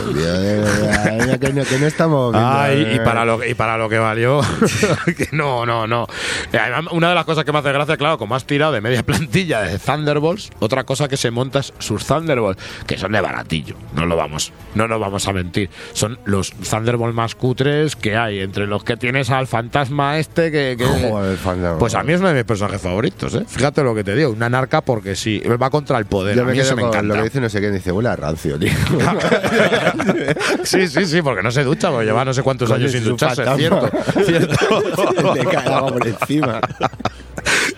[1.40, 3.00] que, no, que no estamos viendo, Ay, y eh.
[3.04, 4.40] para lo y para lo que valió
[5.16, 6.06] que no, no, no.
[6.52, 9.02] Además, Una de las cosas que me hace gracia, claro, como has tirado de media
[9.06, 13.76] plantilla de Thunderbolts, otra cosa que se monta es sus Thunderbolts, que son de baratillo,
[13.94, 15.70] no lo vamos, no nos vamos a mentir.
[15.92, 20.76] Son los Thunderbolts más cutres que hay, entre los que tienes al fantasma este que,
[20.78, 21.78] que- Joder, Thunderbolt.
[21.80, 23.44] pues a mí es uno de mis personajes favoritos, ¿eh?
[23.46, 26.36] Fíjate lo que te digo, una narca porque sí, va contra el poder.
[26.36, 27.14] Yo a me mí quedo eso me con encanta.
[27.16, 28.70] lo que dice no sé qué, dice, huele a rancio, tío.
[30.64, 33.04] Sí, sí, sí, porque no se ducha, porque lleva no sé cuántos años si sin
[33.06, 33.90] es ducharse, fantasma.
[34.22, 34.24] cierto.
[34.24, 35.34] cierto.
[35.50, 36.60] Cae agua por encima.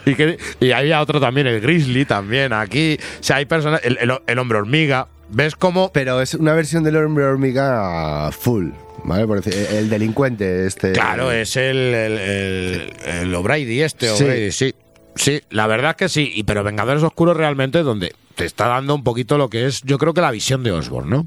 [0.07, 2.99] y, que, y había otro también, el Grizzly también, aquí.
[3.21, 5.07] O sea, hay personas, el, el- el hombre hormiga.
[5.33, 5.93] ¿Ves cómo?
[5.93, 8.71] Pero es una versión del hombre hormiga full,
[9.05, 9.27] ¿vale?
[9.29, 10.91] Por decir, el delincuente este.
[10.93, 14.25] Claro, es el, el, el, el este, Sí.
[14.25, 14.75] O'Brady, sí.
[15.17, 16.31] Sí, la verdad que sí.
[16.35, 19.99] Y, pero Vengadores Oscuros realmente donde te está dando un poquito lo que es, yo
[19.99, 21.27] creo que la visión de Osborn, ¿no?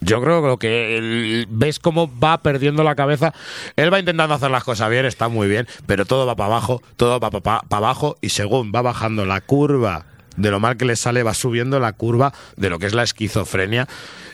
[0.00, 3.32] Yo creo que lo que ves cómo va perdiendo la cabeza.
[3.76, 6.82] Él va intentando hacer las cosas bien, está muy bien, pero todo va para abajo,
[6.96, 10.04] todo va para abajo y según va bajando la curva
[10.36, 13.02] de lo mal que le sale, va subiendo la curva de lo que es la
[13.02, 13.88] esquizofrenia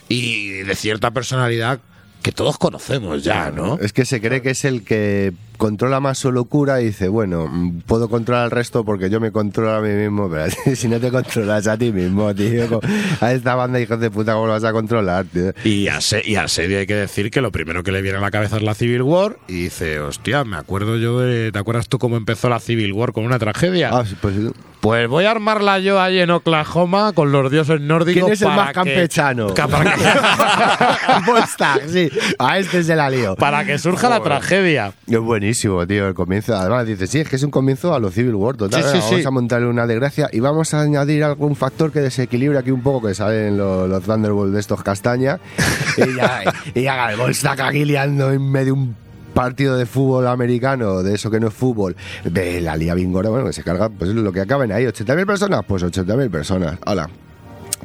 [0.09, 1.79] y de cierta personalidad
[2.21, 3.77] que todos conocemos ya, ¿no?
[3.79, 7.47] Es que se cree que es el que controla más su locura y dice, bueno,
[7.47, 10.99] mm, puedo controlar al resto porque yo me controlo a mí mismo, pero si no
[10.99, 12.79] te controlas a ti mismo, tío,
[13.19, 15.53] a esta banda hijos de puta, ¿cómo lo vas a controlar, tío?
[15.63, 18.17] Y a, Se- y a Sedio hay que decir que lo primero que le viene
[18.17, 21.51] a la cabeza es la Civil War y dice, hostia, me acuerdo yo de...
[21.51, 23.91] ¿Te acuerdas tú cómo empezó la Civil War con una tragedia?
[23.93, 24.33] Ah, pues,
[24.81, 28.23] Pues voy a armarla yo ahí en Oklahoma con los dioses nórdicos.
[28.23, 29.53] ¿Quién es el para más que- campechano?
[29.53, 32.09] ca- para, que, Volstagg, sí,
[32.39, 33.35] a este se la lío.
[33.35, 34.93] para que surja la tragedia.
[35.07, 36.55] Es buenísimo, tío, el comienzo.
[36.55, 38.81] Además, dice, sí, es que es un comienzo a lo Civil War, total.
[38.83, 39.27] Sí, sí, Venga, vamos sí.
[39.27, 43.07] a montarle una desgracia y vamos a añadir algún factor que desequilibre aquí un poco,
[43.07, 45.39] que salen los, los Thunderbolts de estos castaña.
[45.97, 48.95] y ya, y ya Volstagg aquí liando en medio de un
[49.33, 53.45] partido de fútbol americano, de eso que no es fútbol, de la Liga Bingora, bueno,
[53.45, 56.77] que se carga, pues lo que acaben ahí, 80.000 personas, pues 80.000 personas.
[56.85, 57.09] Hola.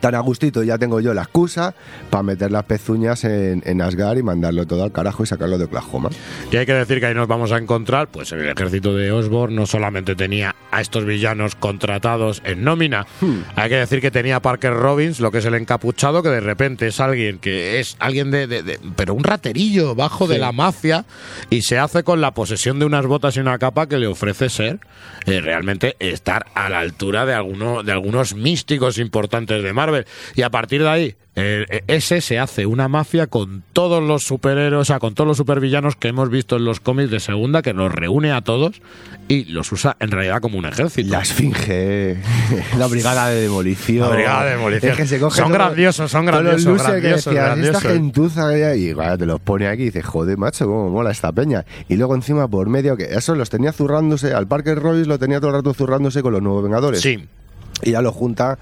[0.00, 1.74] Tan a gustito ya tengo yo la excusa
[2.10, 5.64] para meter las pezuñas en, en Asgard y mandarlo todo al carajo y sacarlo de
[5.64, 6.10] Oklahoma.
[6.50, 9.54] Y hay que decir que ahí nos vamos a encontrar, pues el ejército de Osborn
[9.54, 13.06] no solamente tenía a estos villanos contratados en nómina,
[13.54, 16.40] hay que decir que tenía a Parker Robbins, lo que es el encapuchado, que de
[16.40, 20.52] repente es alguien que es alguien de, de- de- pero un raterillo bajo de la
[20.52, 21.04] mafia
[21.50, 24.48] y se hace con la posesión de unas botas y una capa que le ofrece
[24.50, 24.80] ser
[25.26, 29.95] eh, realmente estar a la altura de alguno, de algunos místicos importantes de Marvel.
[30.34, 34.80] Y a partir de ahí, eh, ese se hace una mafia con todos los superhéroes,
[34.80, 37.74] o sea, con todos los supervillanos que hemos visto en los cómics de segunda, que
[37.74, 38.80] los reúne a todos
[39.28, 41.10] y los usa en realidad como un ejército.
[41.12, 42.16] La esfinge,
[42.78, 44.08] la brigada de demolición.
[44.08, 44.92] La brigada de demolición.
[44.92, 47.82] Es que se coge Son todo- grandiosos, son todos los grandiosos, que grandiosos, decías, grandiosos.
[47.82, 51.10] Esta gentuza que hay", y te los pone aquí y dices, joder, macho, cómo mola
[51.10, 51.66] esta peña.
[51.88, 55.38] Y luego encima por medio, que eso los tenía zurrándose, al Parker Royce lo tenía
[55.38, 57.00] todo el rato zurrándose con los nuevos Vengadores.
[57.02, 57.26] Sí.
[57.82, 58.58] Y ya lo junta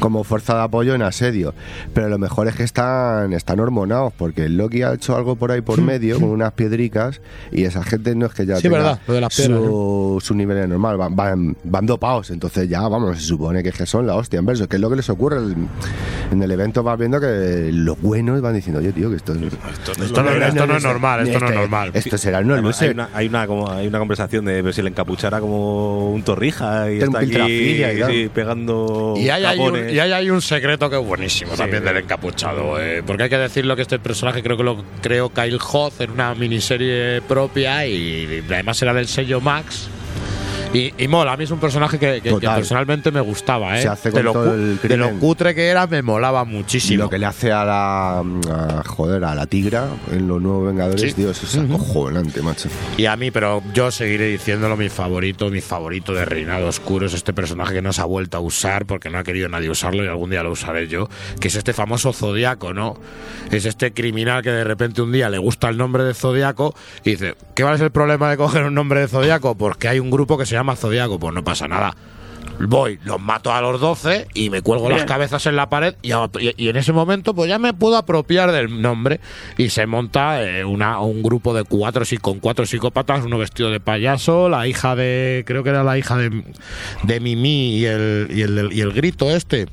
[0.00, 1.54] como fuerza de apoyo en asedio.
[1.94, 5.50] Pero lo mejor es que están, están hormonados, porque el Loki ha hecho algo por
[5.50, 7.20] ahí por medio, con unas piedricas,
[7.52, 10.18] y esa gente no es que ya Sí, tenga verdad, lo de las piedras, su,
[10.22, 13.74] su nivel es normal, van, van, van dopados, entonces ya, vamos, se supone que, es
[13.76, 15.38] que son la hostia en verso, que es lo que les ocurre.
[15.38, 15.56] El-
[16.30, 19.42] en el evento vas viendo que los buenos van diciendo, oye, tío, que esto, Esto
[19.98, 20.22] no, esto
[20.66, 21.90] no es normal, esto no es normal.
[21.94, 22.94] Esto será no Además, hay, sé.
[22.94, 26.90] una, hay, una, como, hay una conversación de ver si le encapuchara como un torrija
[26.92, 28.12] y está aquí piltrafilia y tal.
[28.12, 29.92] sí, pegando Y hay, hay un, capones.
[29.92, 32.80] y hay, hay un secreto que es buenísimo también del encapuchado.
[32.80, 36.10] eh, porque hay que decirlo que este personaje creo que lo creó Kyle Hoth en
[36.10, 39.88] una miniserie propia y, y además era del sello Max.
[40.72, 43.76] Y, y mola, a mí es un personaje que, que- que personalmente me gustaba.
[43.78, 43.82] ¿eh?
[43.82, 47.04] Se hace de, con lo todo el de lo cutre que era, me molaba muchísimo.
[47.04, 48.18] Lo que le hace a la.
[48.20, 51.22] a- joder, a la tigra en los nuevos Vengadores, Sí.
[51.24, 52.68] eso es acojonante, macho.
[52.96, 57.14] Y a mí, pero yo seguiré diciéndolo, mi favorito, mi favorito de Reinado Oscuro es
[57.14, 60.04] este personaje que no se ha vuelto a usar porque no ha querido nadie usarlo
[60.04, 61.08] y algún día lo usaré yo,
[61.40, 62.94] que es este famoso Zodíaco, ¿no?
[63.50, 67.10] Es este criminal que de repente un día le gusta el nombre de Zodíaco y
[67.10, 69.56] dice, ¿qué va a ser el problema de coger un nombre de Zodíaco?
[69.56, 71.94] Porque hay un grupo que se llama Zodíaco, pues no pasa nada.
[72.62, 76.10] Voy, los mato a los 12 y me cuelgo las cabezas en la pared y,
[76.58, 79.18] y- en ese momento pues ya me puedo apropiar del nombre
[79.56, 83.70] y se monta eh, una, un grupo de cuatro sí, con cuatro psicópatas, uno vestido
[83.70, 86.44] de payaso, la hija de, creo que era la hija de,
[87.04, 89.66] de Mimi y el, y el, y el grito este.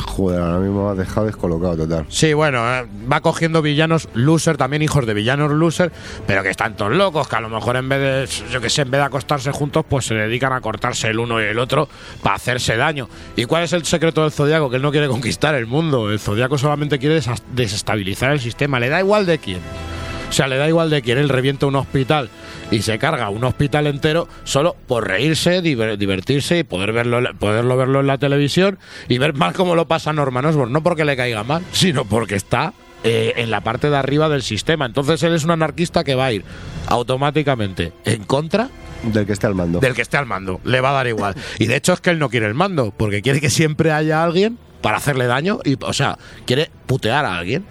[0.00, 2.06] Joder, ahora mismo has dejado descolocado total.
[2.08, 5.92] Sí, bueno, eh, va cogiendo villanos loser, también hijos de villanos loser,
[6.26, 8.90] pero que están todos locos, que a lo mejor en vez de, que sé, en
[8.90, 11.88] vez de acostarse juntos, pues se dedican a cortarse el uno y el otro
[12.22, 13.08] para hacerse daño.
[13.36, 14.70] ¿Y cuál es el secreto del Zodíaco?
[14.70, 17.20] Que él no quiere conquistar el mundo, el Zodíaco solamente quiere
[17.52, 19.60] desestabilizar el sistema, le da igual de quién.
[20.28, 22.30] O sea, le da igual de quién él revienta un hospital
[22.72, 27.76] y se carga un hospital entero solo por reírse, diver- divertirse y poder verlo, poderlo
[27.76, 28.78] verlo en la televisión
[29.08, 30.72] y ver mal cómo lo pasa Norman Osborn.
[30.72, 32.72] No porque le caiga mal, sino porque está
[33.04, 34.86] eh, en la parte de arriba del sistema.
[34.86, 36.44] Entonces él es un anarquista que va a ir
[36.86, 38.68] automáticamente en contra
[39.02, 39.80] Del que esté al mando.
[39.80, 40.60] del que esté al mando.
[40.64, 41.34] Le va a dar igual.
[41.58, 44.22] Y de hecho es que él no quiere el mando, porque quiere que siempre haya
[44.24, 47.64] alguien para hacerle daño y, o sea, quiere putear a alguien.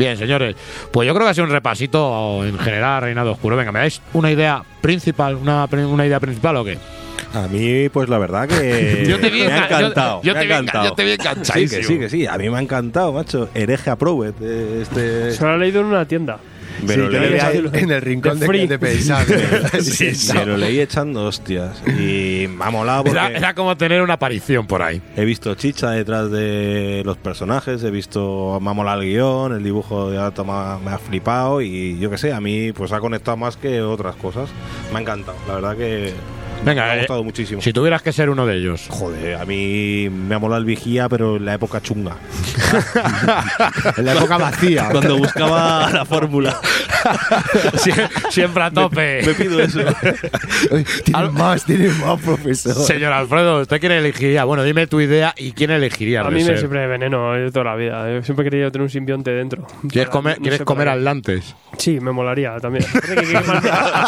[0.00, 0.56] Bien, señores,
[0.90, 3.54] pues yo creo que ha sido un repasito en general Reinado Oscuro.
[3.56, 6.78] Venga, ¿me dais una idea principal, una, una idea principal o qué?
[7.34, 10.22] A mí, pues la verdad que Yo te vi me ha yo- encantado.
[10.22, 10.84] yo me te ha vi encantado.
[10.88, 11.82] yo te vi Sí, que enganchadísimo.
[11.84, 12.26] sí, que sí.
[12.26, 13.50] A mí me ha encantado, macho.
[13.54, 14.34] Hereje Approved.
[14.40, 16.38] eh, Este, Se lo he leído en una tienda.
[16.86, 19.26] Pero Sí, leí- en el rincón de de, de pensar.
[19.80, 21.82] Sí, sí, me lo leí echando hostias.
[21.86, 25.00] Y me ha molado porque Era, era como tener una aparición por ahí.
[25.16, 29.62] he visto chicha detrás de los personajes, he visto, me ha molado el guion, el
[29.62, 32.92] dibujo de Ata me ha, me ha flipado y yo que sé, a mí pues
[32.92, 34.48] ha conectado más que otras cosas.
[34.92, 36.12] Me ha encantado, la verdad que
[36.64, 37.62] Venga, me ha eh, gustado muchísimo.
[37.62, 38.86] si tuvieras que ser uno de ellos.
[38.90, 42.16] Joder, a mí me ha molado el vigía, pero en la época chunga.
[43.96, 44.88] en la época vacía.
[44.90, 46.60] Cuando buscaba la fórmula.
[47.74, 49.22] Sie- Siempre a tope.
[49.26, 49.80] Me pido eso.
[51.04, 52.74] Tiene más, tiene más, profesor.
[52.74, 54.44] Señor Alfredo, ¿usted quién elegiría?
[54.44, 56.20] Bueno, dime tu idea y quién elegiría.
[56.20, 58.12] A mí me siempre veneno eh, toda la vida.
[58.12, 59.66] Yo siempre he querido tener un simbionte dentro.
[59.88, 60.44] ¿Quieres Para- comer, no.
[61.78, 62.84] Sí, me molaría también.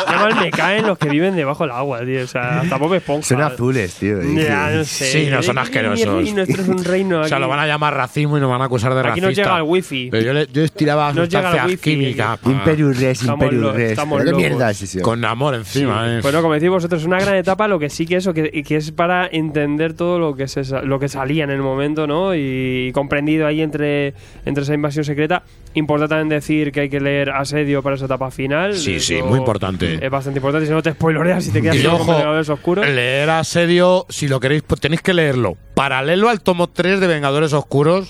[0.07, 2.23] Mal me caen los que viven debajo del agua, tío.
[2.23, 3.27] O sea, hasta Bob Esponja.
[3.27, 4.23] Son azules, tío.
[4.23, 5.05] Ya, no sé.
[5.07, 6.27] Sí, no son asquerosos.
[6.29, 7.21] Y nuestro es un reino.
[7.23, 7.43] O sea, aquí.
[7.43, 9.27] lo van a llamar racismo y nos van a acusar de Aquí racista.
[9.29, 10.09] nos llega el wifi.
[10.11, 11.77] Pero yo, le- yo estiraba el sustancias wifi.
[11.79, 12.39] químicas.
[12.45, 13.91] Imperius Res, Imperius Res.
[13.93, 15.01] estamos ¿Pero ¿Qué mierda es eso?
[15.03, 16.21] Con amor encima, ¿eh?
[16.23, 18.77] Bueno, como decís vosotros, es una gran etapa, lo que sí que eso, que, que
[18.77, 22.35] es para entender todo lo que se, lo que salía en el momento, ¿no?
[22.35, 24.15] Y, comprendido ahí entre,
[24.45, 25.43] entre esa invasión secreta.
[25.75, 28.75] Importante también decir que hay que leer Asedio para esa etapa final.
[28.75, 30.05] Sí, sí, muy importante.
[30.05, 32.49] Es bastante importante, si no te spoiloreas y te quedas Y solo con ojo, Vengadores
[32.49, 32.87] Oscuros.
[32.87, 35.57] leer Asedio, si lo queréis, pues tenéis que leerlo.
[35.75, 38.09] Paralelo al tomo 3 de Vengadores Oscuros,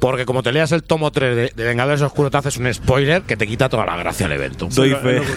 [0.00, 3.22] porque como te leas el tomo 3 de, de Vengadores Oscuros, te haces un spoiler
[3.22, 4.68] que te quita toda la gracia al evento.
[4.72, 5.20] Doy fe.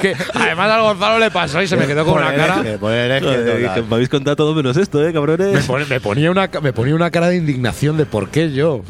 [0.00, 2.62] Que además al Gonzalo le pasó y se me quedó con una cara.
[2.62, 5.66] me habéis contado todo menos esto, ¿eh, Me, cabrones?
[5.66, 8.82] pone- me ponía una, me ponía una cara de indignación de por qué yo.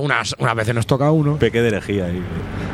[0.00, 1.36] Unas, unas veces nos toca a uno.
[1.38, 2.22] Pequé de herejía ahí.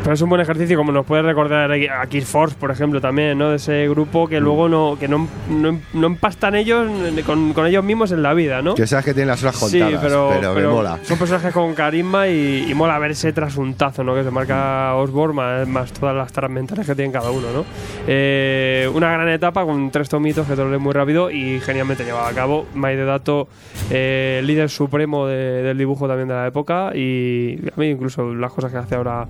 [0.03, 3.39] Pero es un buen ejercicio, como nos puede recordar a Kiss Force, por ejemplo, también,
[3.39, 3.51] ¿no?
[3.51, 6.91] De ese grupo que luego no, que no, no, no empastan ellos
[7.25, 8.75] con, con ellos mismos en la vida, ¿no?
[8.75, 10.99] Que sabes que tienen las horas Sí, contadas, pero, pero, me pero mola.
[11.03, 14.15] son personajes con carisma y, y mola verse tras un tazo, ¿no?
[14.15, 17.65] Que se marca Osborne, más, más todas las taras mentales que tienen cada uno, ¿no?
[18.07, 22.05] Eh, una gran etapa con tres tomitos que te lo lees muy rápido y genialmente
[22.05, 22.67] llevado a cabo.
[22.75, 23.49] Mai de Dato,
[23.91, 28.53] eh, líder supremo de- del dibujo también de la época y a mí incluso las
[28.53, 29.27] cosas que hace ahora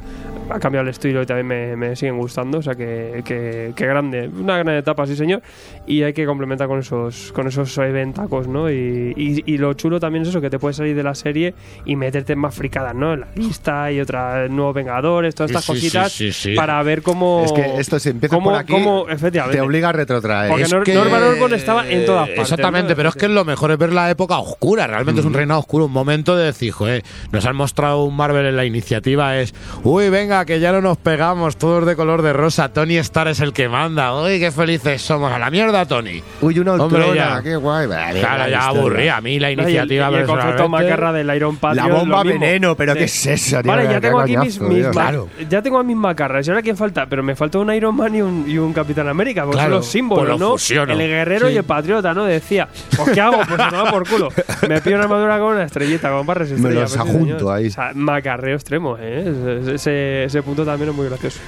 [0.51, 3.87] ha cambiado el estilo y también me, me siguen gustando, o sea que, que, que
[3.87, 5.43] grande, una gran etapa, sí señor,
[5.87, 8.71] y hay que complementar con esos con esos eventacos, ¿no?
[8.71, 11.55] Y, y, y lo chulo también es eso, que te puedes salir de la serie
[11.85, 13.13] y meterte en más fricadas, ¿no?
[13.13, 16.55] En la lista y otras nuevos Vengadores, todas estas Sí, cositas sí, sí, sí.
[16.55, 17.43] para ver cómo...
[17.45, 19.59] Es que esto se empieza cómo- por aquí, cómo- efectivamente.
[19.59, 20.49] Te obliga a retrotraer.
[20.49, 22.39] Porque Es Nor- que- Norman Osborn estaba en todas partes.
[22.45, 22.97] Exactamente, ¿no?
[22.97, 24.87] pero es que lo mejor es ver la época oscura.
[24.87, 25.87] Realmente es un reinado oscuro.
[25.87, 27.03] Un momento de decir, joder,
[27.33, 29.37] nos han mostrado un Marvel en la iniciativa.
[29.39, 29.53] Es,
[29.83, 32.73] uy, venga, que ya no nos pegamos, todos de color de rosa.
[32.73, 34.15] Tony Starr es el que manda.
[34.23, 35.33] Uy, qué felices somos.
[35.33, 36.23] A la mierda, Tony.
[36.41, 37.41] Uy, una Hombre, ya.
[37.43, 37.87] qué guay.
[37.87, 38.81] Vale, Claro, la ya historia.
[38.81, 39.17] aburría.
[39.17, 41.89] A mí la Y el- iniciativa y el, concepto personalmente- macarra del Iron Patriot.
[41.89, 42.99] La bomba veneno, pero Sí.
[42.99, 43.71] ¿qué es eso, tío?
[43.73, 45.29] Vale, ya tengo aquí mis, coñazo, mis Claro.
[45.49, 46.47] ya tengo a mis macarras.
[46.47, 47.07] ¿Y ahora quién falta?
[47.07, 49.77] Pero me falta un Iron Man y un, y un Capitán América, porque Claro, son
[49.79, 50.93] los símbolos, pues lo ¿no?
[50.93, 51.55] El guerrero Sí.
[51.55, 52.25] y el patriota, ¿no?
[52.25, 53.37] Decía, pues ¿qué hago?
[53.37, 54.29] Pues se toma por culo.
[54.69, 56.81] Me pido una armadura con una estrellita, con barras Me estrellas.
[56.83, 57.57] los pues ajunto señor.
[57.57, 57.67] ahí.
[57.67, 59.63] O sea, macarreo extremo, ¿eh?
[59.75, 61.41] Ese, ese punto también es muy gracioso.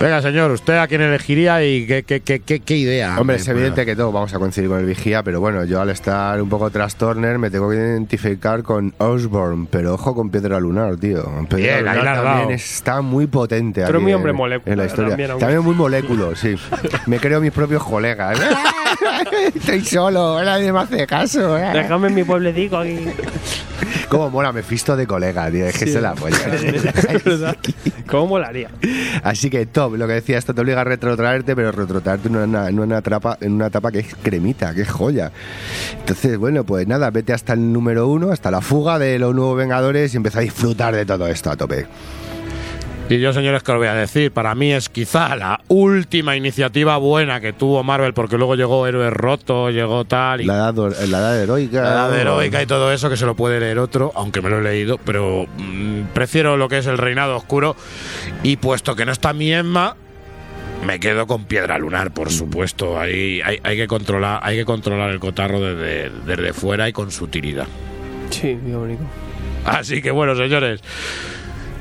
[0.00, 3.16] Venga, señor, ¿usted a quién elegiría y qué, qué, qué, qué, qué idea?
[3.20, 5.90] Hombre, es evidente que todos vamos a coincidir con el vigía, pero bueno, yo al
[5.90, 10.58] estar un poco tras Turner me tengo que identificar con Osborne, pero ojo con Piedra
[10.58, 11.22] Lunar, tío.
[11.54, 13.84] Piedra Bien, Lunar también está muy potente.
[13.84, 15.26] Aquí muy en- hombre molécula, En la historia.
[15.36, 16.54] también, muy moléculo, sí.
[17.04, 18.40] me creo mis propios colegas.
[19.54, 21.58] Estoy solo, nadie me hace caso.
[21.58, 21.72] ¿eh?
[21.74, 22.98] Déjame en mi pueblecico aquí.
[24.10, 25.66] Cómo mola, me fisto de colega, tío.
[25.66, 25.92] Es que Sí.
[25.92, 26.36] se la polla.
[28.08, 28.68] ¿Cómo molaría?
[29.22, 32.68] Así que top, lo que decía, esto te obliga a retrotraerte, pero retrotraerte en una,
[32.68, 35.30] en una, etapa, en una etapa que es cremita, que es joya.
[36.00, 39.56] Entonces, bueno, pues nada, vete hasta el número uno, hasta la fuga de los nuevos
[39.56, 41.86] Vengadores y empieza a disfrutar de todo esto a tope.
[43.10, 46.96] Y yo, señores, que os voy a decir, para mí es quizá la última iniciativa
[46.96, 50.74] buena que tuvo Marvel, porque luego llegó Héroes Roto, llegó tal, y La edad,
[51.08, 51.82] la edad heroica.
[51.82, 54.60] la edad heroica y todo eso, que se lo puede leer otro, aunque me lo
[54.60, 57.74] he leído, pero mm, prefiero lo que es el Reinado Oscuro.
[58.44, 59.96] Y puesto que no está mi Emma,
[60.86, 62.96] me quedo con Piedra Lunar, por supuesto.
[62.96, 67.10] Ahí hay, hay que controlar, hay que controlar el cotarro desde, desde fuera y con
[67.10, 67.66] sutilidad.
[68.30, 69.02] Sí, qué bonito.
[69.64, 70.80] Así que bueno, señores,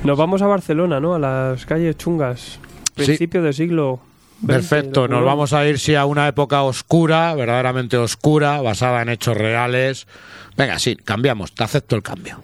[0.03, 1.15] Nos vamos a Barcelona, ¿no?
[1.15, 2.59] A las calles chungas.
[2.95, 3.99] Principio del siglo.
[4.39, 9.09] XX, Perfecto, nos vamos a ir sí a una época oscura, verdaderamente oscura, basada en
[9.09, 10.07] hechos reales.
[10.55, 12.41] Venga, sí, cambiamos, te acepto el cambio.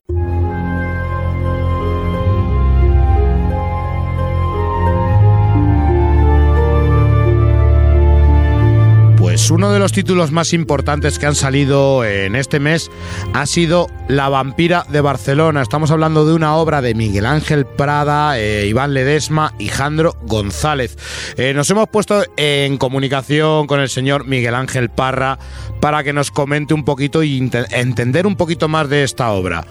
[9.45, 12.89] Pues uno de los títulos más importantes que han salido en este mes
[13.35, 15.61] ha sido La vampira de Barcelona.
[15.61, 20.97] Estamos hablando de una obra de Miguel Ángel Prada, eh, Iván Ledesma y Jandro González.
[21.38, 25.38] Eh, nos hemos puesto en comunicación con el señor Miguel Ángel Parra
[25.80, 27.38] para que nos comente un poquito y
[27.69, 29.63] entender un poquito más de esta obra.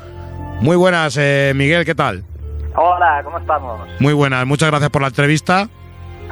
[0.61, 2.23] Muy buenas, eh, Miguel, ¿qué tal?
[2.77, 3.89] Hola, ¿cómo estamos?
[3.99, 5.69] Muy buenas, muchas gracias por la entrevista.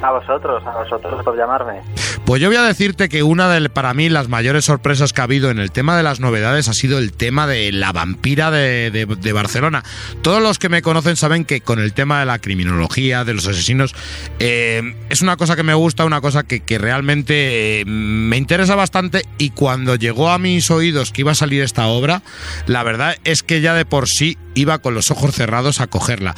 [0.01, 1.81] A vosotros, a vosotros por llamarme.
[2.25, 5.25] Pues yo voy a decirte que una de para mí las mayores sorpresas que ha
[5.25, 8.91] habido en el tema de las novedades ha sido el tema de la vampira de,
[8.91, 9.83] de- Barcelona.
[10.23, 13.47] Todos los que me conocen saben que con el tema de la criminología, de los
[13.49, 13.95] asesinos,
[14.39, 18.77] eh, es una cosa que me gusta, una cosa que, que realmente eh, me interesa
[18.77, 22.23] bastante y cuando llegó a mis oídos que iba a salir esta obra,
[22.67, 26.35] la verdad es que ya de por sí iba con los ojos cerrados a cogerla.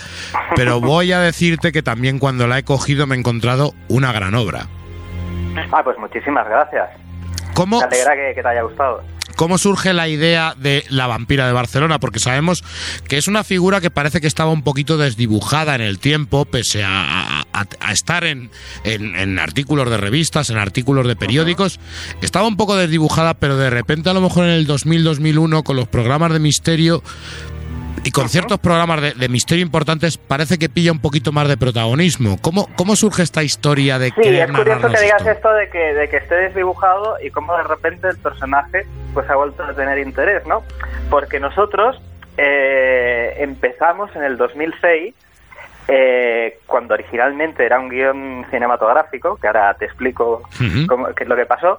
[0.57, 4.35] Pero voy a decirte que también cuando la he cogido me he encontrado una gran
[4.35, 4.69] obra.
[5.73, 6.89] Ah, pues muchísimas gracias.
[7.55, 9.03] ¿Cómo, Me alegra que, que te haya gustado.
[9.37, 11.99] ¿Cómo surge la idea de la vampira de Barcelona?
[11.99, 12.63] Porque sabemos
[13.09, 16.85] que es una figura que parece que estaba un poquito desdibujada en el tiempo, pese
[16.85, 18.51] a, a- a estar en,
[18.85, 21.81] en- en artículos de revistas, en artículos de periódicos.
[22.23, 25.89] Estaba un poco desdibujada, pero de repente a lo mejor en el 2000-2001, con los
[25.89, 27.03] programas de misterio
[28.03, 31.57] y con ciertos programas de, de misterio importantes, parece que pilla un poquito más de
[31.57, 32.39] protagonismo.
[32.41, 35.31] ¿Cómo, cómo surge esta historia de Sí, querer es curioso que digas esto?
[35.31, 39.37] esto de que, de que esté desdibujado y cómo de repente el personaje pues ha
[39.37, 40.63] vuelto a tener interés, ¿no?
[41.09, 42.01] Porque nosotros
[42.37, 45.15] eh, empezamos en el 2006
[45.87, 50.87] eh, cuando originalmente era un guion cinematográfico, que ahora te explico Ujú.
[50.89, 51.79] cómo- qué es lo que pasó,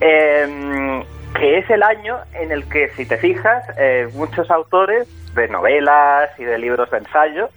[0.00, 1.02] eh,
[1.34, 6.30] que es el año en el que, si te fijas, eh, muchos autores de novelas
[6.38, 7.48] y de libros de ensayo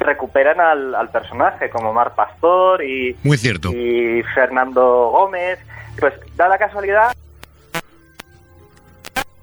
[0.00, 3.70] recuperan al, al personaje, como Mar Pastor y, Muy cierto.
[3.72, 5.58] y Fernando Gómez.
[5.98, 7.12] Pues da la casualidad,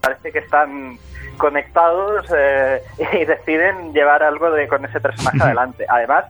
[0.02, 0.98] parece que están
[1.38, 2.82] conectados eh,
[3.14, 5.86] y deciden llevar algo de con ese personaje adelante.
[5.88, 6.26] Además,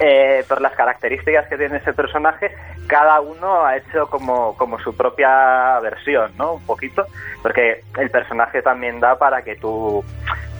[0.00, 2.50] eh, por las características que tiene ese personaje,
[2.86, 6.54] cada uno ha hecho como, como su propia versión, ¿no?
[6.54, 7.06] Un poquito,
[7.42, 10.02] porque el personaje también da para que tú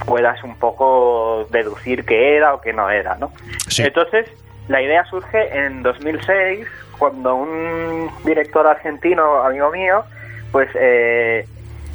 [0.04, 3.32] puedas un poco deducir qué era o qué no era, ¿no?
[3.78, 4.30] Entonces,
[4.68, 6.66] la idea surge en 2006,
[6.98, 10.04] cuando un director argentino, amigo mío,
[10.52, 11.46] pues eh,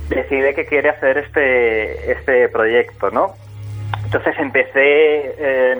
[0.09, 3.35] decide que quiere hacer este, este proyecto, ¿no?
[4.15, 5.77] Entonces empecé eh,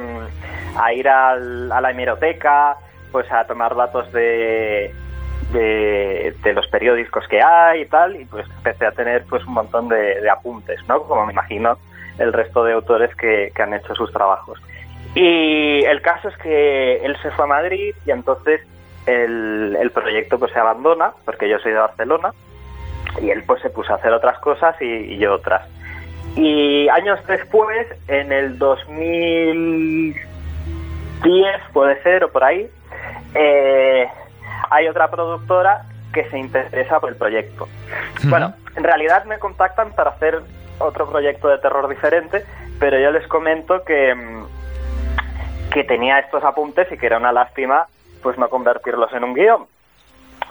[0.77, 2.75] a ir al- a la hemeroteca,
[3.09, 4.93] pues a tomar datos de,
[5.53, 9.87] de, los periódicos que hay y tal, y pues empecé a tener pues un montón
[9.87, 11.03] de, de apuntes, ¿no?
[11.03, 11.77] Como me imagino
[12.19, 14.61] el resto de autores que, que han hecho sus trabajos.
[15.13, 18.59] Y el caso es que él se fue a Madrid y entonces
[19.05, 22.33] el, el proyecto pues se abandona, porque yo soy de Barcelona,
[23.21, 25.65] y él pues se puso a hacer otras cosas y, y yo otras.
[26.35, 30.15] Y años después, en el 2010
[31.71, 32.69] puede ser o por ahí,
[33.33, 34.07] eh,
[34.69, 37.67] hay otra productora que se interesa por el proyecto.
[38.25, 40.41] Bueno, en realidad me contactan para hacer
[40.79, 42.45] otro proyecto de terror diferente,
[42.79, 44.45] pero yo les comento que, mm,
[45.71, 47.87] que tenía estos apuntes y que era una lástima
[48.21, 49.67] pues no convertirlos en un guion.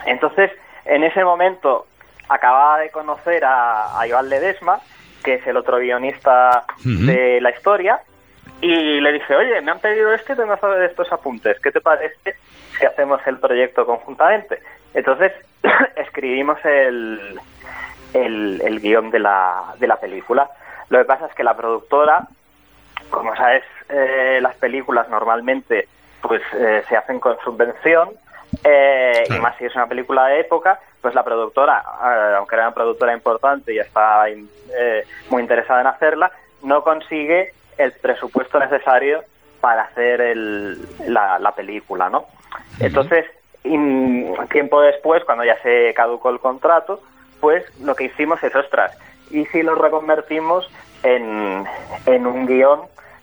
[0.07, 0.51] Entonces,
[0.85, 1.87] en ese momento
[2.29, 4.79] acababa de conocer a, a Iván Ledesma,
[5.25, 8.01] que es el otro guionista de la historia,
[8.61, 11.59] y le dije, oye, me han pedido esto y tengo que hacer estos apuntes.
[11.61, 12.37] ¿Qué te parece
[12.79, 14.61] si hacemos el proyecto conjuntamente?
[14.95, 15.33] Entonces,
[15.97, 17.41] escribimos el,
[18.13, 20.49] el, el guion de la, de la película.
[20.89, 22.27] Lo que pasa es que la productora,
[23.11, 25.89] como sabes, eh, las películas normalmente
[26.23, 28.11] pues eh, se hacen con subvención
[28.63, 32.67] eh, y más si es una película de época, pues la productora, eh, aunque era
[32.69, 36.31] una productora importante y estaba eh, muy interesada en hacerla,
[36.63, 39.23] no consigue el presupuesto necesario
[39.61, 40.79] para hacer el-
[41.13, 42.27] la, la película, ¿no?
[42.81, 43.25] Entonces,
[44.51, 47.01] tiempo después, cuando ya se caducó el contrato,
[47.41, 48.97] pues lo que hicimos es, ostras,
[49.31, 50.71] y si lo reconvertimos
[51.03, 51.65] en,
[52.07, 52.83] en un guion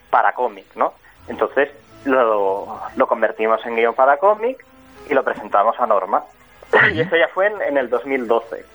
[0.10, 0.94] para cómic, ¿no?
[1.28, 1.70] Entonces
[2.06, 4.66] lo, lo convertimos en guion para cómic
[5.12, 6.24] y lo presentamos a Norma.
[6.94, 8.66] Y eso ya fue en, en el 2012.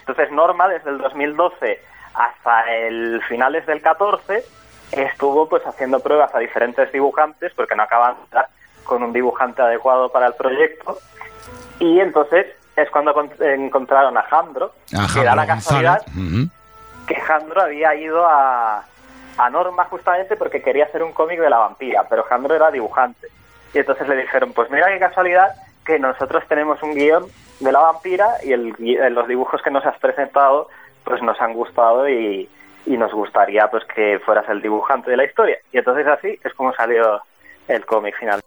[0.00, 1.80] Entonces Norma, desde el 2012
[2.14, 4.44] hasta el finales del 14,
[4.92, 8.48] estuvo pues haciendo pruebas a diferentes dibujantes porque no acaban de dar
[8.82, 10.98] con un dibujante adecuado para el proyecto.
[11.78, 12.46] Y entonces
[12.76, 16.02] es cuando con- encontraron a Jandro, A que da la casualidad
[17.06, 18.82] que Jandro había ido a,
[19.38, 23.28] a Norma justamente porque quería hacer un cómic de la vampira, pero Jandro era dibujante.
[23.72, 25.54] Y entonces le dijeron, pues mira qué casualidad
[25.84, 27.24] que nosotros tenemos un guion
[27.60, 30.68] de la vampira y el, eh, los dibujos que nos has presentado
[31.04, 32.48] pues nos han gustado y,
[32.86, 35.58] y nos gustaría pues que fueras el dibujante de la historia.
[35.72, 37.20] Y entonces así es como salió
[37.68, 38.40] el cómic final.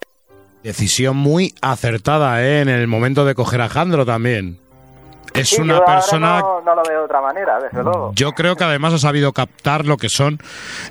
[0.63, 2.61] Decisión muy acertada, ¿eh?
[2.61, 4.57] En el momento de coger a Jandro también.
[5.33, 8.11] Es Sí, una yo persona No, no lo veo de otra manera, desde luego.
[8.15, 10.39] Yo creo que además ha sabido captar lo que son,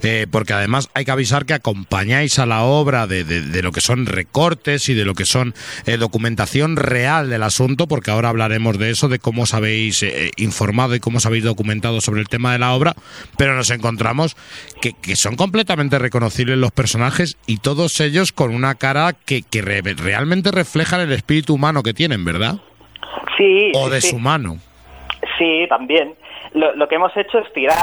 [0.02, 3.72] eh, porque además hay que avisar que acompañáis a la obra de, de- de lo
[3.72, 5.54] que son recortes y de lo que son
[5.86, 10.30] eh, documentación real del asunto, porque ahora hablaremos de eso, de cómo os habéis eh,
[10.36, 12.94] informado y cómo os habéis documentado sobre el tema de la obra,
[13.36, 14.36] pero nos encontramos
[14.80, 19.62] que, que son completamente reconocibles los personajes y todos ellos con una cara que, que
[19.62, 22.60] re- realmente reflejan el espíritu humano que tienen, ¿verdad?
[23.36, 24.10] Sí, O de sí.
[24.10, 24.56] su mano.
[25.38, 26.14] Sí, también.
[26.52, 27.76] Lo, lo que hemos hecho es tirar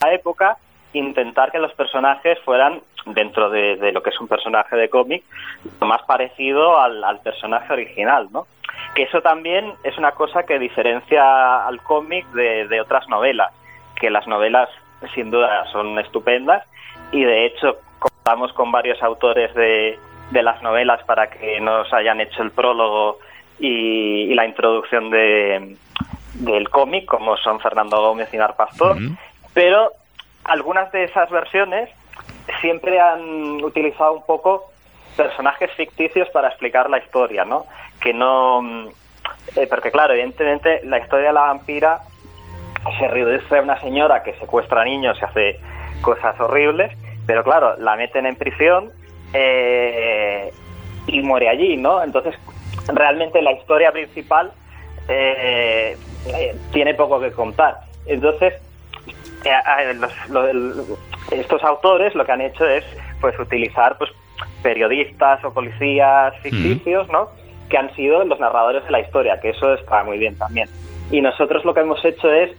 [0.00, 0.56] la época,
[0.92, 5.22] intentar que los personajes fueran, dentro de, de lo que es un personaje de cómic,
[5.80, 8.46] lo más parecido al, al personaje original, ¿no?
[8.94, 13.52] Que eso también es una cosa que diferencia al cómic de, de otras novelas,
[14.00, 14.68] que las novelas
[15.14, 16.64] sin duda son estupendas
[17.12, 19.98] y de hecho contamos con varios autores de,
[20.30, 23.18] de las novelas para que nos hayan hecho el prólogo
[23.58, 25.76] y, y la introducción de,
[26.34, 28.96] del cómic, como son Fernando Gómez y Nar Pastor,
[29.52, 29.92] pero
[30.44, 31.88] algunas de esas versiones
[32.60, 34.70] siempre han utilizado un poco
[35.16, 37.66] personajes ficticios para explicar la historia, ¿no?
[38.00, 38.62] Que no...
[38.62, 38.88] mm,
[39.56, 42.00] eh, porque claro, evidentemente la historia de la vampira
[42.98, 45.60] se reduce a una señora que secuestra niños y hace
[46.02, 46.92] cosas horribles,
[47.26, 48.90] pero claro, la meten en prisión
[49.32, 50.52] eh,
[51.06, 52.02] y muere allí, ¿no?
[52.02, 52.34] Entonces,
[52.92, 54.52] realmente la historia principal
[55.08, 55.96] eh,
[56.28, 57.80] eh, tiene poco que contar.
[58.06, 58.54] Entonces,
[59.44, 60.98] eh, los-
[61.30, 62.84] estos autores lo que han hecho es
[63.20, 64.10] pues utilizar pues
[64.62, 67.28] periodistas o policías ficticios, ¿no?
[67.68, 70.68] Que han sido los narradores de la historia, que eso está muy bien también.
[71.10, 72.50] Y nosotros lo que hemos hecho es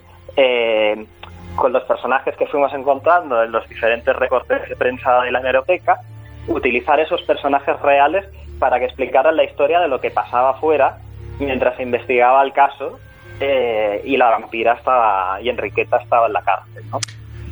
[1.56, 6.00] con los personajes que fuimos encontrando en los diferentes recortes de prensa de la hemeroteca,
[6.48, 8.26] utilizar esos personajes reales
[8.60, 11.00] para que explicaran la historia de lo que pasaba afuera
[11.40, 13.00] mientras se investigaba el caso
[13.40, 17.00] eh, y la vampira estaba y Enriqueta estaba en la cárcel, ¿no?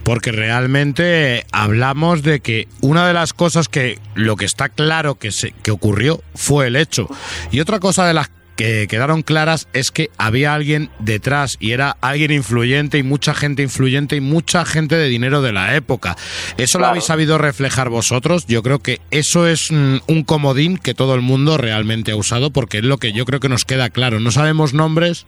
[0.04, 5.32] Porque realmente hablamos de que una de las cosas que lo que está claro que,
[5.32, 7.08] se, que ocurrió fue el hecho.
[7.52, 11.98] Y otra cosa de las que quedaron claras es que había alguien detrás y era
[12.02, 16.16] alguien influyente y mucha gente influyente y mucha gente de dinero de la época.
[16.58, 18.46] ¿Eso lo habéis sabido reflejar vosotros?
[18.48, 22.52] Yo creo que eso es mm, un comodín que todo el mundo realmente ha usado
[22.52, 24.20] porque es lo que yo creo que nos queda claro.
[24.20, 25.26] No sabemos nombres,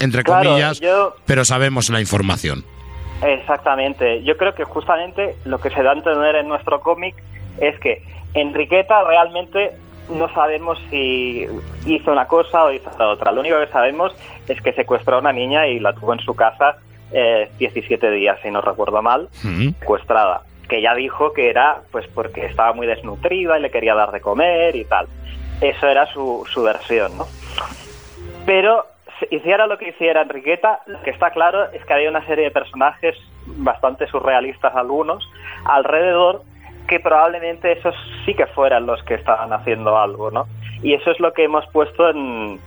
[0.00, 2.64] entre Claro, comillas, yo- pero sabemos la información.
[3.22, 4.22] Exactamente.
[4.24, 7.14] Yo creo que justamente lo que se da a entender en nuestro cómic
[7.60, 8.02] es que
[8.34, 9.72] Enriqueta realmente
[10.10, 11.46] no sabemos si
[11.86, 13.32] hizo una cosa o hizo la otra.
[13.32, 14.12] Lo único que sabemos
[14.48, 16.78] es que secuestró a una niña y la tuvo en su casa
[17.12, 19.28] eh, 17 días, si no recuerdo mal,
[19.80, 20.42] secuestrada.
[20.68, 24.20] Que ya dijo que era pues porque estaba muy desnutrida y le quería dar de
[24.20, 25.06] comer y tal.
[25.60, 27.26] Eso era su, su versión, ¿no?
[28.44, 28.86] Pero
[29.30, 32.50] hiciera lo que hiciera Enriqueta, lo que está claro es que había una serie de
[32.50, 35.28] personajes bastante surrealistas algunos
[35.64, 36.42] alrededor
[36.88, 37.94] que probablemente esos
[38.26, 40.46] sí que fueran los que estaban haciendo algo, ¿no?
[40.82, 42.58] Y eso es lo que hemos puesto en,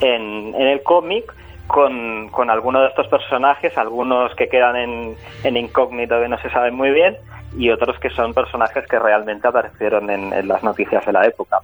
[0.00, 1.32] en, en el cómic
[1.66, 6.50] con, con algunos de estos personajes, algunos que quedan en, en incógnito que no se
[6.50, 7.16] saben muy bien
[7.58, 11.58] y otros que son personajes que realmente aparecieron en- en las noticias de la época.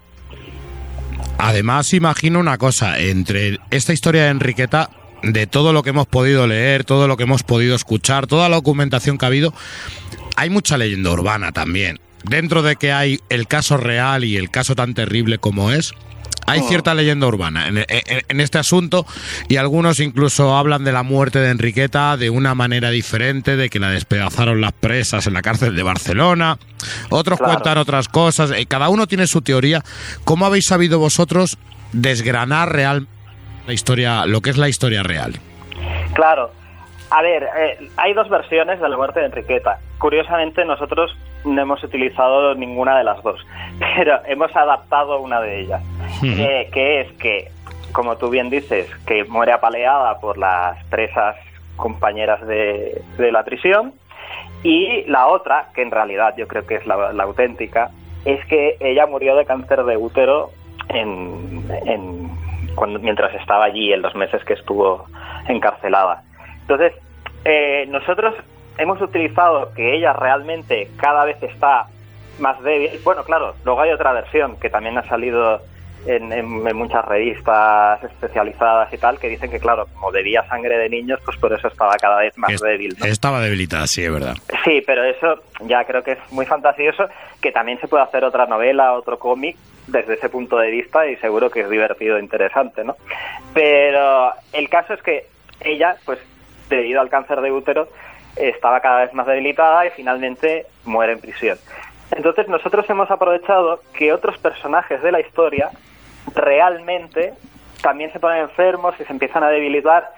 [1.39, 4.89] Además, imagino una cosa, entre esta historia de Enriqueta,
[5.23, 8.57] de todo lo que hemos podido leer, todo lo que hemos podido escuchar, toda la
[8.57, 9.53] documentación que ha habido,
[10.39, 11.99] hay mucha leyenda urbana también.
[12.25, 15.93] Dentro de que hay el caso real y el caso tan terrible como es,
[16.47, 17.85] hay cierta leyenda urbana en, en-
[18.29, 19.07] en este asunto
[19.49, 23.79] y algunos incluso hablan de la muerte de Enriqueta de una manera diferente, de que
[23.79, 26.59] la despedazaron las presas en la cárcel de Barcelona.
[27.11, 27.53] Otros Claro.
[27.55, 28.51] cuentan otras cosas.
[28.53, 29.85] eh, Cada uno tiene su teoría.
[30.25, 31.59] ¿Cómo habéis sabido vosotros
[31.93, 33.07] desgranar real
[33.67, 35.39] la historia, lo que es la historia real?
[36.15, 36.51] Claro.
[37.11, 39.79] A ver, eh, hay dos versiones de la muerte de Enriqueta.
[39.99, 43.41] Curiosamente, nosotros no hemos utilizado ninguna de las dos,
[43.97, 45.83] pero hemos adaptado una de ellas,
[46.23, 47.51] eh, que es que,
[47.93, 51.37] como tú bien dices, que muere apaleada por las presas
[51.77, 53.95] compañeras de, de la prisión,
[54.63, 57.91] y la otra, que en realidad yo creo que es la, la auténtica,
[58.25, 60.51] es que ella murió de cáncer de útero
[60.89, 62.29] en, en-
[62.75, 65.07] cuando, mientras estaba allí, en los meses que estuvo
[65.49, 66.23] encarcelada.
[66.69, 66.93] Entonces,
[67.47, 68.35] eh, nosotros
[68.77, 71.87] hemos utilizado que ella realmente cada vez está
[72.39, 73.01] más débil.
[73.03, 75.63] Bueno, claro, luego hay otra versión que también ha salido
[76.07, 80.77] en, en- en muchas revistas especializadas y tal que dicen que, claro, como bebía sangre
[80.77, 82.95] de niños, pues por eso estaba cada vez más Es- débil.
[82.99, 83.07] ¿no?
[83.07, 84.35] Estaba debilitada, sí, es verdad.
[84.65, 87.09] Sí, pero eso ya creo que es muy fantasioso,
[87.41, 89.57] que también se puede hacer otra novela, otro cómic
[89.87, 92.95] desde ese punto de vista y seguro que es divertido e interesante, ¿no?
[93.55, 95.27] Pero el caso es que
[95.61, 96.19] ella, pues
[96.69, 97.89] debido al cáncer de útero,
[98.37, 101.59] estaba cada vez más debilitada y finalmente muere en prisión.
[102.11, 105.71] Entonces nosotros hemos aprovechado que otros personajes de la historia
[106.35, 107.35] realmente
[107.83, 110.11] también se ponen enfermos y se empiezan a debilitar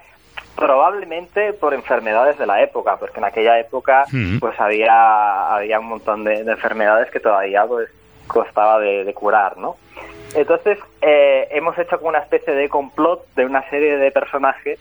[0.57, 4.39] probablemente por enfermedades de la época, porque en aquella época Mm.
[4.39, 7.89] pues había, había un montón de, de enfermedades que todavía pues
[8.27, 9.77] costaba de, de curar, ¿no?
[10.35, 14.79] Entonces eh, hemos hecho como una especie de complot de una serie de personajes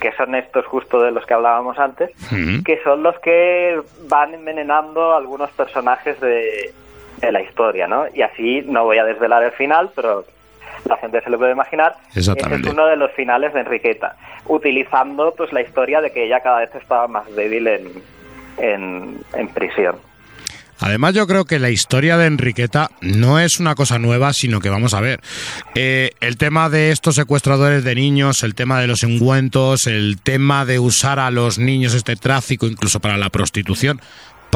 [0.00, 2.10] que son estos justo de los que hablábamos antes,
[2.64, 6.72] que son los que van envenenando a algunos personajes de,
[7.20, 8.04] de la historia, ¿no?
[8.12, 10.24] Y así no voy a desvelar el final, pero
[10.88, 11.96] la gente se lo puede imaginar.
[12.14, 12.62] Exactamente.
[12.62, 14.16] Ese es uno de los finales de Enriqueta,
[14.46, 17.90] utilizando pues la historia de que ella cada vez estaba más débil en,
[18.58, 19.96] en, en prisión.
[20.78, 24.68] Además, yo creo que la historia de Enriqueta no es una cosa nueva, sino que
[24.68, 25.20] vamos a ver.
[25.74, 30.64] eh, el tema de estos secuestradores de niños, el tema de los ungüentos, el tema
[30.64, 34.00] de usar a los niños este tráfico, incluso para la prostitución.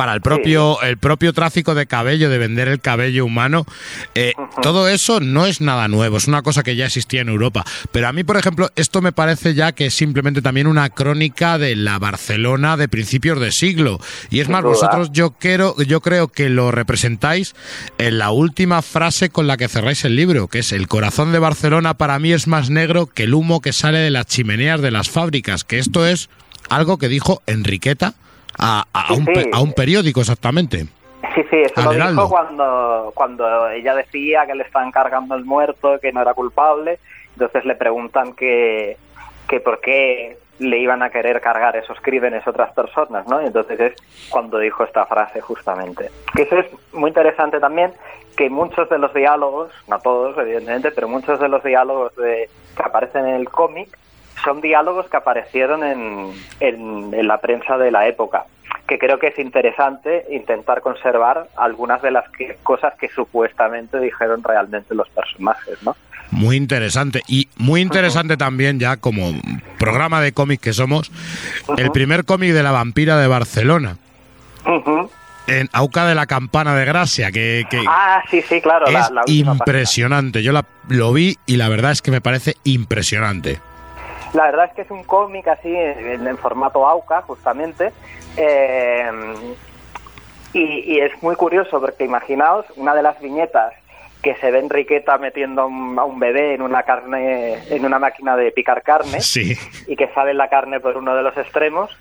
[0.00, 3.66] Para el propio, el propio tráfico de cabello, de vender el cabello humano,
[4.14, 7.66] eh, todo eso no es nada nuevo, es una cosa que ya existía en Europa.
[7.92, 11.58] Pero a mí, por ejemplo, esto me parece ya que es simplemente también una crónica
[11.58, 14.00] de la Barcelona de principios de siglo.
[14.30, 17.54] Y es más, vosotros yo quiero, yo creo que lo representáis
[17.98, 21.40] en la última frase con la que cerráis el libro, que es el corazón de
[21.40, 24.92] Barcelona para mí es más negro que el humo que sale de las chimeneas de
[24.92, 26.30] las fábricas, que esto es
[26.70, 28.14] algo que dijo Enriqueta
[28.60, 29.32] a, a un, sí.
[29.32, 30.84] pe- a un periódico exactamente.
[31.34, 35.98] Sí, sí, eso lo dijo cuando, cuando ella decía que le estaban cargando el muerto,
[36.00, 36.98] que no era culpable.
[37.34, 38.96] Entonces le preguntan que,
[39.48, 43.40] que por qué le iban a querer cargar esos crímenes otras personas, ¿no?
[43.40, 43.94] Y entonces es
[44.28, 46.10] cuando dijo esta frase justamente.
[46.34, 47.92] Que eso es muy interesante también,
[48.36, 52.82] que muchos de los diálogos, no todos evidentemente, pero muchos de los diálogos de, que
[52.82, 53.96] aparecen en el cómic
[54.44, 58.44] son diálogos que aparecieron en, en, en la prensa de la época,
[58.86, 64.42] que creo que es interesante intentar conservar algunas de las que- cosas que supuestamente dijeron
[64.42, 65.96] realmente los personajes, ¿no?
[66.32, 67.22] Muy interesante.
[67.26, 69.32] Y muy interesante también, ya como
[69.78, 71.10] programa de cómic que somos,
[71.76, 73.96] el primer cómic de la vampira de Barcelona.
[75.46, 78.86] En Auca de la Campana de Gracia, que, que Ah, sí, sí, claro.
[78.86, 80.44] es la impresionante.
[80.44, 83.58] Yo la, lo vi y la verdad es que me parece impresionante.
[84.34, 87.92] La verdad es que es un cómic así en, en formato AUCA, justamente.
[88.36, 89.10] eh,
[90.52, 93.72] y, y es muy curioso porque imaginaos una de las viñetas
[94.22, 97.98] que se ve Enriqueta metiendo a un, a un bebé en una carne, en una
[97.98, 99.56] máquina de picar carne Sí.
[99.86, 101.96] y que sale la carne por uno de los extremos.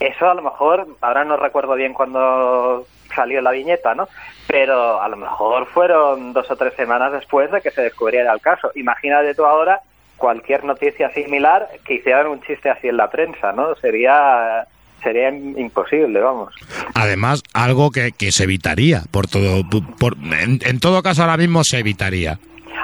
[0.00, 4.08] Eso a lo mejor, ahora no recuerdo bien cuándo salió la viñeta, ¿no?
[4.48, 8.40] Pero a lo mejor fueron dos o tres semanas después de que se descubriera el
[8.40, 8.70] caso.
[8.74, 9.80] Imagínate tú ahora
[10.22, 13.74] cualquier noticia similar que hicieran un chiste así en la prensa, ¿no?
[13.74, 14.64] Sería
[15.02, 16.54] sería im- imposible, vamos.
[16.94, 19.00] Además, algo que, que se evitaría.
[19.10, 19.64] Por todo,
[19.98, 22.38] por, en, en todo caso, ahora mismo se evitaría.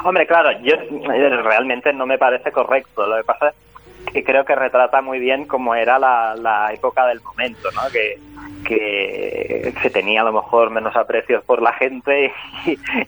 [0.05, 3.07] Hombre, claro, yo eh, realmente no me parece correcto.
[3.07, 3.55] Lo que pasa es
[4.13, 7.83] que creo que retrata muy bien cómo era la, la época del momento, ¿no?
[7.93, 8.19] Que,
[8.65, 12.33] que se tenía a lo mejor menos aprecios por la gente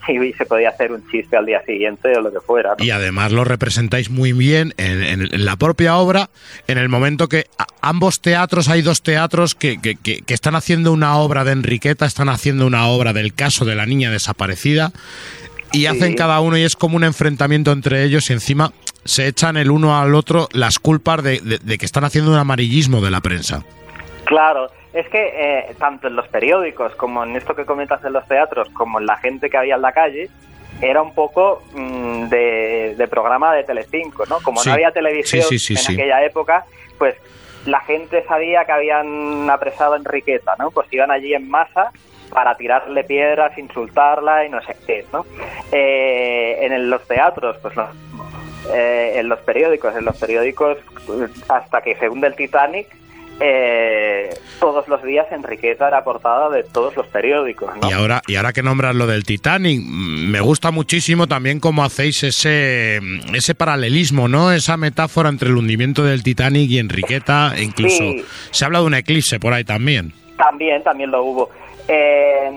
[0.08, 2.70] y, y se podía hacer un chiste al día siguiente o lo que fuera.
[2.78, 2.84] ¿no?
[2.84, 6.30] Y además lo representáis muy bien en, en- en la propia obra,
[6.66, 7.44] en el momento que
[7.80, 12.06] ambos teatros, hay dos teatros que, que- que- que están haciendo una obra de Enriqueta,
[12.06, 14.92] están haciendo una obra del caso de la niña desaparecida,
[15.72, 18.72] y hacen cada uno y es como un enfrentamiento entre ellos y encima
[19.04, 22.36] se echan el uno al otro las culpas de, de- de que están haciendo un
[22.38, 23.64] amarillismo de la prensa.
[24.24, 28.26] Claro, es que eh, tanto en los periódicos como en esto que comentas de los
[28.28, 30.28] teatros, como en la gente que había en la calle,
[30.82, 34.38] era un poco mm, de, de programa de Telecinco, ¿no?
[34.40, 34.68] Como Sí.
[34.68, 36.64] no había televisión Sí, sí, sí, en aquella época,
[36.98, 37.14] pues
[37.66, 40.70] la gente sabía que habían apresado a Enriqueta, ¿no?
[40.70, 41.90] Pues iban allí en masa
[42.32, 45.26] para tirarle piedras, insultarla y no sé qué, ¿no?
[45.72, 47.88] Eh, en el- los teatros, pues no.
[48.72, 50.78] Eh, en los periódicos, en los periódicos,
[51.48, 52.86] hasta que se hunde el Titanic,
[53.42, 57.88] eh, todos los días Enriqueta era portada de todos los periódicos, ¿no?
[57.88, 61.82] Y ahora, y ahora que nombras lo del Titanic, mm, me gusta muchísimo también cómo
[61.82, 63.00] hacéis ese,
[63.32, 64.52] ese paralelismo, ¿no?
[64.52, 68.24] Esa metáfora entre el hundimiento del Titanic y Enriqueta, incluso Sí.
[68.50, 70.12] se habla de un eclipse por ahí también.
[70.36, 71.50] También, también lo hubo.
[71.88, 72.50] Eh,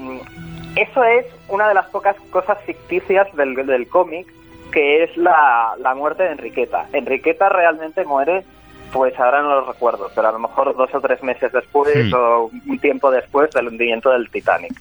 [0.75, 4.27] eso es una de las pocas cosas ficticias del, del cómic
[4.73, 6.87] que es la, la muerte de Enriqueta.
[6.91, 8.43] Enriqueta realmente muere,
[8.91, 12.49] pues ahora no lo recuerdo, pero a lo mejor dos o tres meses después o
[12.67, 14.73] un tiempo después del hundimiento del Titanic.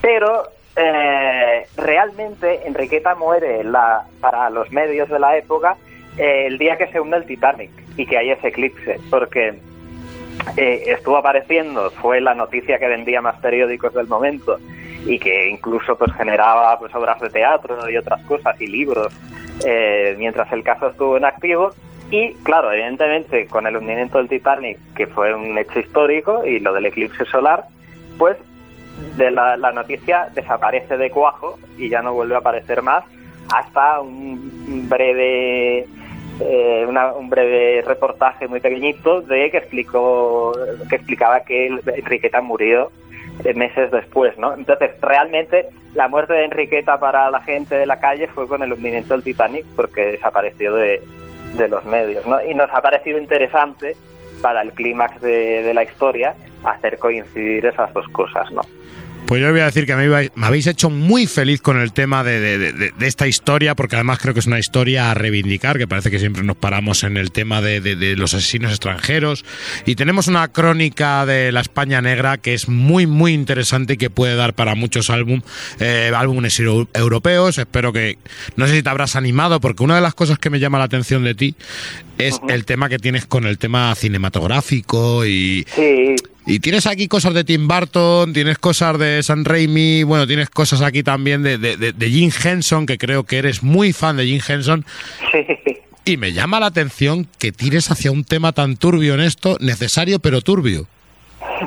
[0.00, 0.44] Pero
[0.76, 5.76] eh, realmente Enriqueta muere la, para los medios de la época
[6.16, 9.54] eh, el día que se hunde el Titanic y que hay ese eclipse, porque
[10.56, 14.58] eh, estuvo apareciendo, fue la noticia que vendía más periódicos del momento
[15.06, 19.12] y que incluso pues generaba pues obras de teatro y otras cosas y libros
[19.64, 21.70] eh, mientras el caso estuvo en activo.
[22.10, 26.72] Y claro evidentemente con el hundimiento del Titanic que fue un hecho histórico y lo
[26.72, 27.64] del eclipse solar
[28.18, 28.36] pues
[29.16, 33.04] de la, la noticia desaparece de cuajo y ya no vuelve a aparecer más
[33.52, 35.86] hasta un breve
[36.40, 40.52] eh, una- un breve reportaje muy pequeñito de que explicó
[40.88, 42.90] que explicaba que Enriqueta murió
[43.54, 44.54] meses después, ¿no?
[44.54, 48.72] Entonces, realmente la muerte de Enriqueta para la gente de la calle fue con el
[48.72, 51.02] hundimiento del Titanic porque desapareció de,
[51.56, 52.42] de los medios, ¿no?
[52.44, 53.96] Y nos ha parecido interesante
[54.42, 58.62] para el clímax de, de la historia hacer coincidir esas dos cosas, ¿no?
[59.26, 61.94] Pues yo voy a decir que me, iba- me habéis hecho muy feliz con el
[61.94, 65.14] tema de, de- de- de esta historia, porque además creo que es una historia a
[65.14, 67.80] reivindicar, que parece que siempre nos paramos en el tema de,
[68.16, 69.46] los asesinos extranjeros.
[69.86, 74.10] Y tenemos una crónica de la España negra que es muy, muy interesante y que
[74.10, 75.40] puede dar para muchos álbum,
[75.80, 77.56] eh, álbumes eu- europeos.
[77.56, 78.18] Espero que...
[78.56, 80.84] No sé si te habrás animado, porque una de las cosas que me llama la
[80.84, 81.54] atención de ti
[82.18, 85.66] es el tema que tienes con el tema cinematográfico y...
[86.46, 90.82] Y tienes aquí cosas de Tim Burton, tienes cosas de San Raimi, bueno, tienes cosas
[90.82, 94.26] aquí también de, de, de- de Jim Henson, que creo que eres muy fan de
[94.26, 94.84] Jim Henson.
[96.04, 100.18] Y me llama la atención que tires hacia un tema tan turbio en esto, necesario
[100.18, 100.86] pero turbio.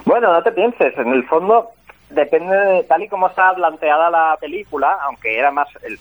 [0.06, 1.70] Bueno, no te pienses, en el fondo
[2.12, 5.98] depende de tal y como está planteada la película, aunque era más el,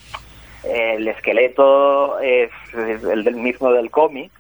[0.71, 4.31] el esqueleto es, es el del mismo del cómic,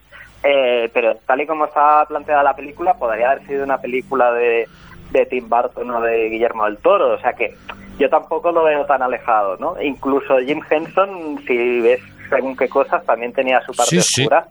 [0.46, 4.68] eh, pero tal y como está planteada la película podría haber sido una película de,
[5.10, 7.54] de Tim Burton o de Guillermo del Toro, o sea que
[7.98, 9.80] yo tampoco lo veo tan alejado, ¿no?
[9.82, 14.22] Incluso Jim Henson, si ves según qué cosas, también tenía su parte Sí, sí.
[14.22, 14.46] oscura.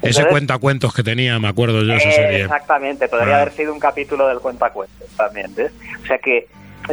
[0.00, 2.42] Ese Entonces, cuentacuentos que tenía, me acuerdo yo, esa eh, serie.
[2.42, 3.40] Exactamente, podría Ah.
[3.42, 5.72] haber sido un capítulo del cuentacuentos también, ¿ves?
[6.02, 6.46] O sea que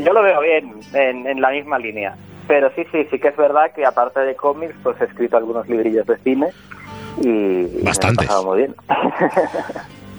[0.03, 2.15] yo lo veo bien, en, en la misma línea.
[2.47, 5.67] Pero sí, sí, sí que es verdad que aparte de cómics, pues he escrito algunos
[5.67, 6.47] librillos de cine
[7.21, 8.27] y, y me lo he Bastantes.
[8.27, 8.75] pasado muy bien.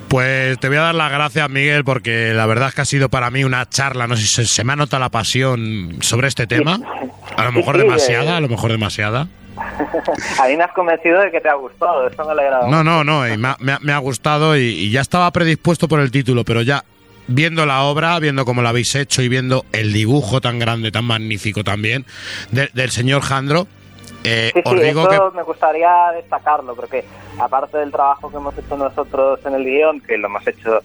[0.08, 3.08] Pues te voy a dar las gracias, Miguel, porque la verdad es que ha sido
[3.10, 6.26] para mí una charla, no sé si se, se me ha notado la pasión sobre
[6.26, 6.80] este tema.
[7.36, 8.36] A lo mejor Sí, sí, demasiada, eh.
[8.36, 9.28] a lo mejor demasiada.
[10.40, 12.62] A mí me has convencido de que te ha gustado, eso me alegra.
[12.68, 15.30] No, no, no, y me, ha, me ha- me ha gustado y, y ya estaba
[15.30, 16.84] predispuesto por el título, pero ya
[17.28, 21.04] viendo la obra, viendo cómo la habéis hecho y viendo el dibujo tan grande, tan
[21.04, 22.04] magnífico también
[22.50, 23.68] de- del señor Jandro,
[24.24, 27.05] eh, Sí, os sí, digo que eso me gustaría destacarlo, porque
[27.39, 30.81] aparte del trabajo que hemos hecho nosotros en el guion, que lo hemos hecho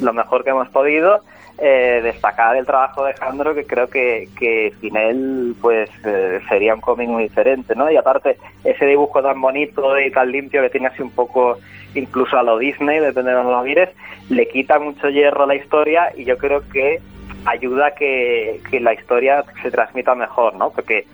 [0.00, 1.20] lo mejor que hemos podido,
[1.58, 6.74] eh, destacar el trabajo de Alejandro, que creo que, que sin él pues eh, sería
[6.74, 7.90] un cómic muy diferente, ¿no?
[7.90, 11.58] Y aparte, ese dibujo tan bonito y tan limpio que tiene así un poco
[11.94, 13.88] incluso a lo Disney, depende de donde lo mires,
[14.28, 17.00] le quita mucho hierro a la historia y yo creo que
[17.46, 20.70] ayuda a que, que la historia se transmita mejor, ¿no?
[20.70, 21.06] Porque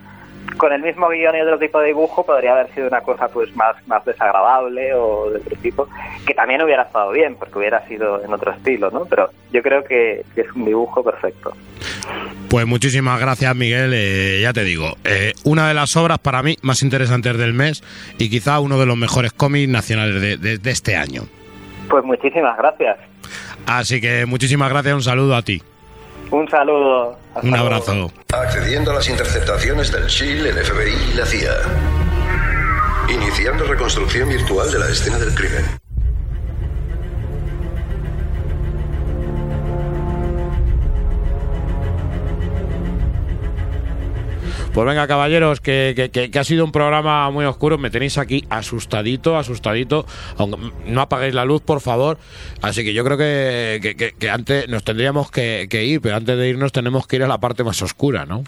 [0.56, 3.54] con el mismo guion y otro tipo de dibujo podría haber sido una cosa pues
[3.56, 5.88] más, más desagradable o de otro tipo,
[6.26, 9.04] que también hubiera estado bien porque hubiera sido en otro estilo, ¿no?
[9.06, 11.52] Pero yo creo que, que es un dibujo perfecto.
[12.48, 13.92] Pues muchísimas gracias, Miguel.
[13.94, 17.82] Eh, ya te digo, eh, una de las obras para mí más interesantes del mes
[18.18, 21.22] y quizá uno de los mejores cómics nacionales de, de- de este año.
[21.88, 22.98] Pues muchísimas gracias.
[23.66, 25.62] Así que muchísimas gracias, un saludo a ti.
[26.32, 27.16] Un saludo.
[27.34, 27.66] Hasta Un luego.
[27.66, 28.10] abrazo.
[28.32, 31.52] Accediendo a las interceptaciones del Chile, el FBI y la CIA.
[33.10, 35.64] Iniciando reconstrucción virtual de la escena del crimen.
[44.72, 47.76] Pues venga, caballeros, que, que- que- que ha sido un programa muy oscuro.
[47.76, 50.06] Me tenéis aquí asustadito, asustadito.
[50.38, 52.16] Aunque no apaguéis la luz, por favor.
[52.62, 57.06] Así que yo creo que, antes nos tendríamos que ir, pero antes de irnos tenemos
[57.06, 58.44] que ir a la parte más oscura, ¿no?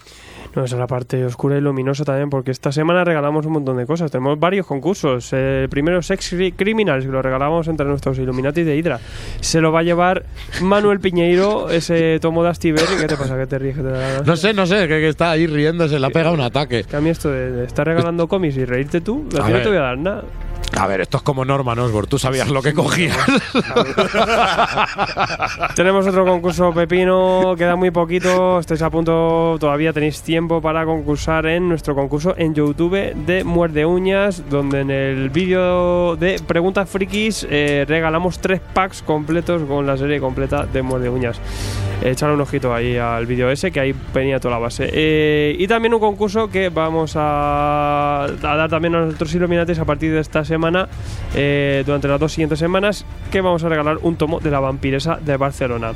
[0.55, 3.77] No, esa es la parte oscura y luminosa también, porque esta semana regalamos un montón
[3.77, 4.11] de cosas.
[4.11, 5.33] Tenemos varios concursos.
[5.33, 9.01] El primero, Sex Cri- Criminals, que lo regalamos entre nuestros Illuminati de Hydra.
[9.41, 10.25] Se lo va a llevar
[10.63, 12.97] Manuel Piñeiro, ese tomo de Astiberri.
[13.01, 13.37] ¿Qué te pasa?
[13.37, 13.77] ¿Qué te ríes?
[13.77, 16.35] ¿Qué te da- No sé, no sé, que, que está ahí riéndose, le ha pegado
[16.35, 16.85] un ataque.
[16.85, 19.63] Que a mí esto de, de estar regalando cómics y reírte tú, ver.
[19.63, 20.25] te voy a dar nada.
[20.77, 22.09] A ver, esto es como Norman Osborn.
[22.09, 23.17] Tú sabías lo que cogías.
[25.77, 31.47] Tenemos otro concurso pepino, queda muy poquito, estáis a punto, todavía tenéis tiempo para concursar
[31.47, 37.47] en nuestro concurso en YouTube de Muerde Uñas, donde en el vídeo de Preguntas Frikis
[37.51, 41.41] eh, regalamos tres packs completos con la serie completa de Muerde Uñas.
[42.03, 44.91] Echar un ojito ahí al vídeo ese, que ahí venía toda la base.
[44.93, 49.85] Eh, y también un concurso que vamos a, a dar también a nuestros Illuminatis a
[49.85, 50.89] partir de esta semana,
[51.35, 55.19] eh, durante las dos siguientes semanas, que vamos a regalar un tomo de la vampiresa
[55.25, 55.93] de Barcelona.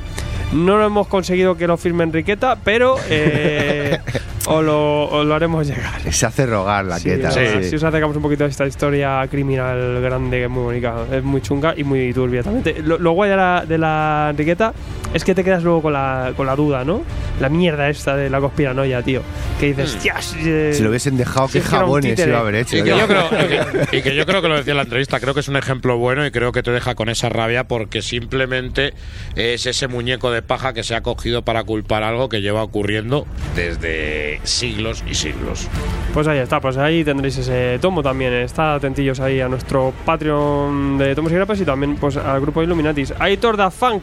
[0.52, 3.98] No lo hemos conseguido que lo firme Enriqueta, pero eh,
[4.48, 6.00] os, lo, os lo haremos llegar.
[6.10, 7.30] Se hace rogar la Sí, queta.
[7.32, 7.64] sí.
[7.68, 11.22] Si os acercamos un poquito a esta historia criminal grande, que es muy bonita, es
[11.22, 12.62] muy chunga y muy turbia también.
[12.64, 14.72] Te- Lo, lo guay de la, de la Enriqueta
[15.12, 17.02] es que te quedas luego con la, con la duda, ¿no?
[17.40, 19.22] La mierda esta de la conspiranoia, tío.
[19.60, 22.28] Que dices, "Hostias, eh, Si lo hubiesen dejado, si qué jabones títere".
[22.30, 22.76] iba a haber hecho.
[22.78, 22.96] Y que, ¿eh?
[22.98, 23.48] yo creo, y
[23.88, 25.56] que- y que yo creo que lo decía en la entrevista, creo que es un
[25.56, 28.92] ejemplo bueno y creo que te deja con esa rabia porque simplemente
[29.36, 33.26] es ese muñeco de paja que se ha cogido para culpar algo que lleva ocurriendo
[33.54, 35.68] desde siglos y siglos.
[36.14, 38.32] Pues ahí está, pues ahí tendréis ese tomo también.
[38.32, 42.62] Estad atentillos ahí a nuestro Patreon de Tomos y Grapas y también pues al grupo
[42.62, 43.12] Illuminatis.
[43.18, 44.02] Aitor da Funk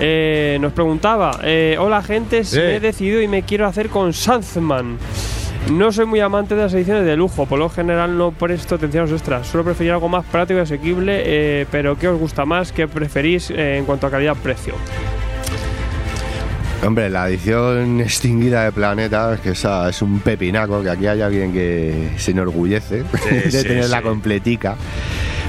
[0.00, 0.72] eh, nos
[1.16, 2.60] preguntaba: eh, Hola, gente, si Sí.
[2.60, 4.98] he decidido y me quiero hacer con Sanzman.
[5.72, 9.02] No soy muy amante de las ediciones de lujo, por lo general no presto atención
[9.02, 9.46] a los extras.
[9.46, 12.72] Suelo preferir algo más práctico y asequible, eh, pero ¿qué os gusta más?
[12.72, 14.74] ¿Qué preferís eh, en cuanto a calidad-precio?
[16.86, 21.52] Hombre, la edición extinguida de Planeta, que esa es un pepinaco, que aquí hay alguien
[21.52, 24.02] que se enorgullece de sí, tenerla sí.
[24.04, 24.76] completica.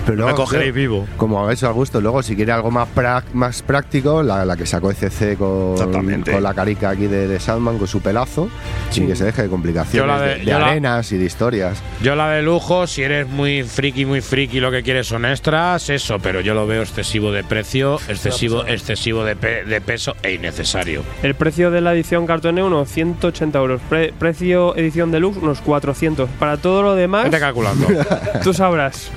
[0.09, 1.07] Pero Me cogeréis vivo.
[1.17, 2.01] Como a eso al gusto.
[2.01, 6.43] Luego, si quiere algo más, prac- más práctico, la, la que sacó ECC con, con
[6.43, 8.49] la carica aquí de, de Sandman, con su pelazo,
[8.89, 11.81] sin que se deje de complicaciones, de- de, de yo la- arenas y de historias.
[12.01, 15.89] Yo la de lujo, si eres muy friki, muy friki, lo que quieres son extras,
[15.89, 20.33] eso, pero yo lo veo excesivo de precio, excesivo, excesivo de, pe- de peso e
[20.33, 21.03] innecesario.
[21.23, 23.81] El precio de la edición cartone, unos 180 euros.
[23.89, 26.29] Pre- precio edición deluxe, unos 400.
[26.39, 27.87] Para todo lo demás, Vete calculando.
[28.43, 29.09] tú sabrás.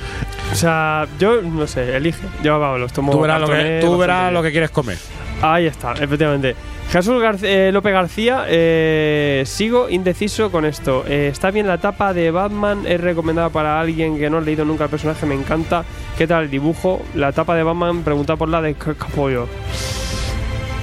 [0.52, 0.81] O sea,
[1.18, 2.26] yo no sé, elige.
[2.42, 3.12] Yo vamos, los tomo.
[3.12, 4.98] tú verás, lo que, tú verás lo que quieres comer.
[5.42, 6.54] Ahí está, efectivamente.
[6.90, 11.04] Jesús eh, López García, eh, sigo indeciso con esto.
[11.08, 14.64] Eh, está bien la tapa de Batman, es recomendada para alguien que no ha leído
[14.64, 15.84] nunca el personaje, me encanta.
[16.18, 17.02] ¿Qué tal el dibujo?
[17.14, 19.48] La tapa de Batman, pregunta por la de C- Capollo.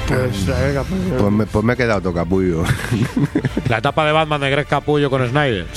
[0.07, 1.17] Pues la de Capollo.
[1.19, 2.63] Pues me, pues me he quedado tocapullo.
[3.69, 5.67] La etapa de Batman de Greg Capullo con Snyder.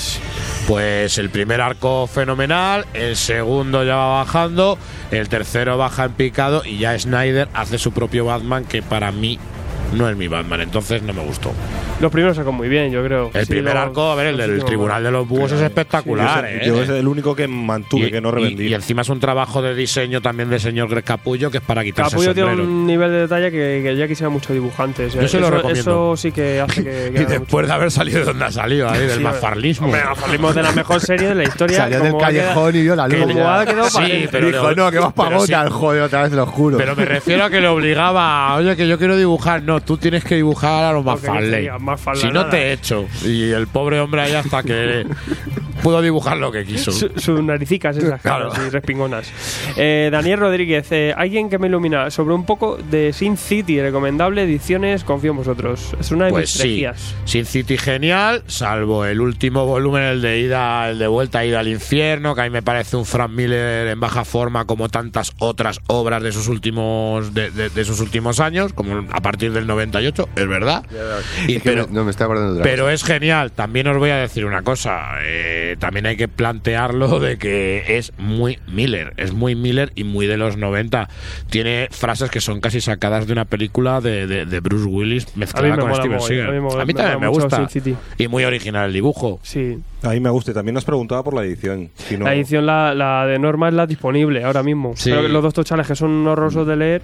[0.67, 4.77] Pues el primer arco fenomenal, el segundo ya va bajando,
[5.11, 9.39] el tercero baja en picado y ya Snyder hace su propio Batman que para mí
[9.93, 11.51] no es mi Batman, entonces no me gustó.
[12.01, 13.31] Los primeros sacó muy bien, yo creo.
[13.33, 16.45] El Sí, primer los- arco, a ver, el del Tribunal de los Búhos es espectacular,
[16.45, 16.61] ¿eh?
[16.65, 18.65] Yo es el único que mantuve, Y- que no revendí.
[18.65, 21.63] Y, y encima es un trabajo de diseño también del señor Greg Capullo que es
[21.63, 25.13] para quitarse Capullo el tiene un nivel de detalle que, que ya quisiera muchos dibujantes.
[25.13, 25.81] Yo se lo eso, recomiendo.
[25.81, 26.89] Eso sí que hace que.
[26.91, 27.39] que Y mucho.
[27.39, 29.85] después de haber salido de donde ha salido, ahí, del Sí, mafarlismo.
[29.87, 31.77] Hombre, Mafarlismo de la mejor serie de la historia.
[31.77, 33.19] Salió del callejón y vio la luz.
[33.33, 35.71] Como ha quedado Sí, pero Dijo, no, que vas para pero gota, sí.
[35.71, 36.77] joder, otra vez lo juro.
[36.77, 39.63] Pero me refiero a que le obligaba, a, oye, que yo quiero dibujar.
[39.63, 41.11] No, tú tienes que dibujar a los Lo
[42.15, 42.49] Si no nada.
[42.49, 43.07] te he hecho.
[43.25, 45.05] Y el pobre hombre ahí hasta que
[45.83, 46.91] pudo dibujar lo que quiso.
[46.91, 48.51] Su- Sus naricicas esas Claro.
[48.65, 49.29] y respingonas.
[49.77, 54.43] Eh, Daniel Rodríguez, eh, alguien que me ilumina sobre un poco de Sin City, recomendable
[54.43, 55.95] ediciones, confío en vosotros.
[55.99, 56.85] Es una de Pues mis sí.
[57.25, 61.67] Sin City genial, salvo el último volumen, el de ida, el de vuelta, ida al
[61.67, 65.79] infierno, que a mí me parece un Frank Miller en baja forma, como tantas otras
[65.87, 70.29] obras de sus últimos de, de- de sus últimos años, como a partir del 98,
[70.35, 70.83] es verdad.
[71.47, 73.51] Y, Es que pero, me- no me estoy acordando de otra Pero es genial.
[73.51, 75.17] También os voy a decir una cosa.
[75.21, 79.13] eh, también hay que plantearlo de que es muy Miller.
[79.17, 81.09] Es muy Miller y muy de los 90.
[81.49, 85.75] Tiene frases que son casi sacadas de una película de, de- de Bruce Willis mezclada
[85.75, 86.47] me con Steven Seagal.
[86.49, 87.67] a mí me A mí me también me gusta.
[88.17, 89.39] Y muy original el dibujo.
[89.43, 89.77] Sí.
[90.03, 90.51] A mí me gusta.
[90.51, 91.89] y También nos preguntaba por la edición.
[91.95, 94.93] Si no- La edición, la, la de Norma, es la disponible ahora mismo.
[94.95, 95.09] Sí.
[95.09, 97.01] Pero los dos tochales que son horrorosos de leer,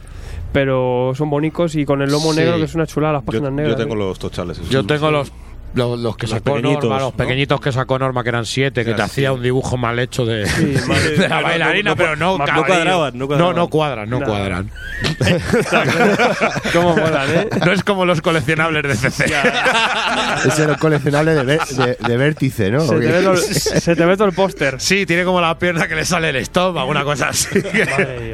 [0.51, 2.39] pero son bonicos y con el lomo Sí.
[2.39, 3.77] negro, que es una chulada, las yo, páginas yo negras.
[3.77, 3.98] tengo ¿eh?
[3.98, 4.69] los tochales.
[4.69, 5.31] Yo tengo los
[5.73, 7.17] los, los que Los sacó pequeñitos, Norma, los ¿no?
[7.17, 9.01] pequeñitos que sacó Norma, que eran siete, que te sí.
[9.03, 10.45] hacía un dibujo mal hecho de,
[11.30, 13.56] la bailarina, no, pero no, no cuadraban, no cuadraban.
[13.56, 14.72] no, no cuadran, no cuadran.
[16.73, 17.49] ¿Cómo molan, eh?
[17.65, 19.25] No es como los coleccionables de CC.
[19.25, 22.81] Era el coleccionable de, de, de vértice, ¿no?
[22.81, 23.39] Se te, ve todo, el-
[23.81, 24.75] se te ve todo el póster.
[24.80, 27.59] Sí, tiene como la pierna que le sale el estómago, una cosa así.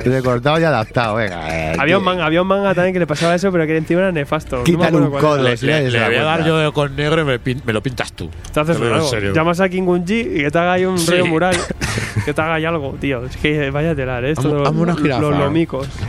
[0.05, 1.71] Recortado y adaptado, venga.
[1.73, 4.01] eh, Había un, manga, había un manga también que le pasaba eso, pero que encima
[4.01, 4.61] era nefasto.
[4.61, 5.43] Acuerdo un codo.
[5.43, 8.13] Le, le le- voy a dar yo con negro y me, pin- me lo pintas
[8.13, 8.29] tú.
[8.53, 9.07] Te haces Te algo.
[9.07, 9.33] serio.
[9.33, 11.13] Llamas a King Unji y que te haga ahí un Sí.
[11.23, 11.55] mural.
[12.25, 13.25] que te haga ahí algo, tío.
[13.25, 14.31] Es que vaya telar, ¿eh?
[14.31, 15.21] esto los, jirafa.
[15.21, 15.89] los lomicos.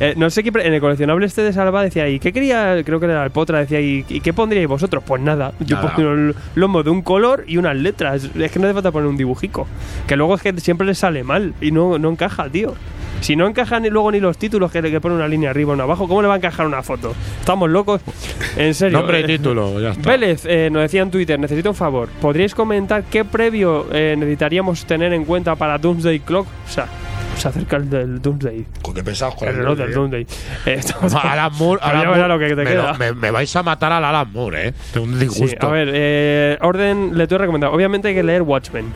[0.00, 0.48] Eh, no sé qué.
[0.60, 2.82] En el coleccionable este de Salva decía, ¿y qué quería?
[2.84, 5.04] Creo que era el Potra, decía, ¿y, y qué pondríais vosotros?
[5.06, 5.52] Pues nada.
[5.60, 5.94] Yo Nada.
[5.94, 8.28] pongo el lomo de un color y unas letras.
[8.34, 9.68] Es que no hace falta poner un dibujico.
[10.08, 12.74] Que luego es que siempre le sale mal y no, no encaja, tío.
[13.20, 15.74] Si no encajan ni luego ni los títulos que, que pone una línea arriba o
[15.74, 17.14] una abajo, ¿cómo le va a encajar una foto?
[17.40, 18.00] Estamos locos.
[18.56, 18.98] En serio.
[18.98, 20.08] Nombre y Eh, título, ya está.
[20.10, 22.08] Vélez eh, nos decía en Twitter, necesito un favor.
[22.20, 26.46] ¿Podríais comentar qué previo eh, necesitaríamos tener en cuenta para Doomsday Clock?
[26.46, 26.86] O sea,
[27.36, 28.64] se acerca el del Doomsday.
[28.82, 30.22] ¿Con qué pensabas con El reloj del Doomsday.
[30.66, 32.92] Eh, estamos- Alan Moore, Alan lo que te me, queda.
[32.92, 34.74] lo- me- me vais a matar al Alan Moore, ¿eh?
[34.94, 35.46] De un disgusto.
[35.46, 37.74] Sí, a ver, eh, orden, le estoy recomendando.
[37.76, 38.86] Obviamente hay que leer Watchmen.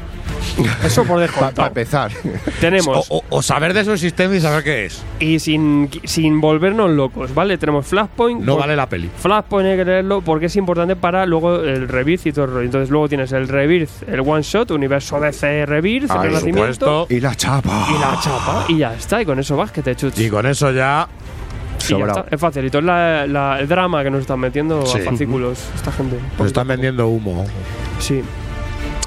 [0.84, 1.68] Eso por Para descontado.
[1.68, 2.12] empezar.
[2.60, 3.06] Tenemos.
[3.10, 5.02] O, o- o saber de su sistema y saber qué es.
[5.20, 7.58] Y sin, sin volvernos locos, ¿vale?
[7.58, 8.40] Tenemos Flashpoint.
[8.42, 9.10] No vale la peli.
[9.16, 12.64] Flashpoint hay que leerlo porque es importante para luego el Rebirth y todo el rollo.
[12.66, 17.06] Entonces luego tienes el Rebirth, el One Shot, Universo DC Rebirth, Ah, el Renacimiento.
[17.08, 17.86] Y la chapa.
[17.90, 18.64] y la chapa.
[18.68, 20.20] Y ya está, y con eso vas que te chuches.
[20.20, 21.08] Y con eso ya.
[21.88, 22.78] Y está, es facilito.
[22.78, 24.98] Es la- la- el drama que nos están metiendo Sí.
[24.98, 26.16] a fascículos esta gente.
[26.38, 27.44] Nos están vendiendo humo.
[27.98, 28.22] Sí.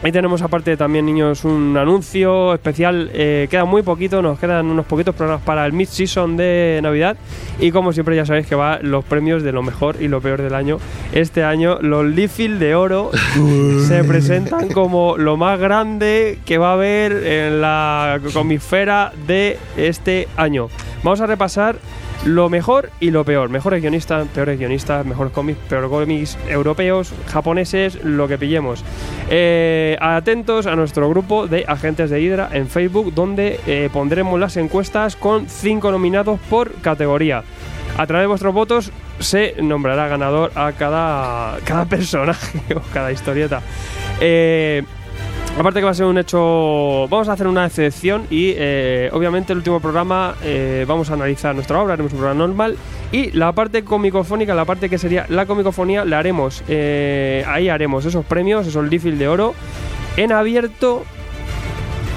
[0.06, 3.10] Ahí tenemos aparte también, niños, un anuncio especial.
[3.12, 7.18] Eh, queda muy poquito, nos quedan unos poquitos programas para el mid-season de Navidad.
[7.60, 10.44] Y como siempre ya sabéis que va los premios de lo mejor y lo peor
[10.44, 10.78] del año.
[11.12, 13.10] Este año los Leafil de oro
[13.88, 20.28] se presentan como lo más grande que va a haber en la comisfera de este
[20.38, 20.70] año.
[21.02, 21.78] Vamos a repasar
[22.26, 23.50] lo mejor y lo peor.
[23.50, 28.84] Mejores guionistas, peores guionistas, mejores cómics, peores cómics europeos, japoneses, lo que pillemos.
[29.30, 34.58] Eh, atentos a nuestro grupo de agentes de Hydra en Facebook, donde eh, pondremos las
[34.58, 37.44] encuestas con cinco nominados por categoría.
[37.98, 43.62] A través de vuestros votos se nombrará ganador a cada, cada personaje o cada historieta.
[44.20, 44.84] Eh,
[45.58, 49.54] Aparte que va a ser un hecho, vamos a hacer una excepción y eh, obviamente
[49.54, 52.78] el último programa eh, vamos a analizar nuestra obra, haremos un programa normal
[53.14, 58.04] y la parte comicofónica, la parte que sería la comicofonía, la haremos, eh, ahí haremos
[58.04, 59.56] esos premios, esos Leafil de oro
[60.18, 61.06] en abierto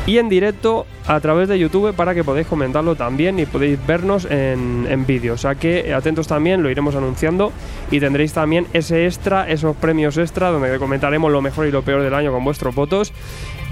[0.08, 4.24] y en directo a través de YouTube para que podáis comentarlo también y podéis vernos
[4.24, 5.34] en, en vídeo.
[5.34, 7.52] O sea que atentos también, lo iremos anunciando
[7.90, 12.00] y tendréis también ese extra, esos premios extra donde comentaremos lo mejor y lo peor
[12.02, 13.12] del año con vuestros votos.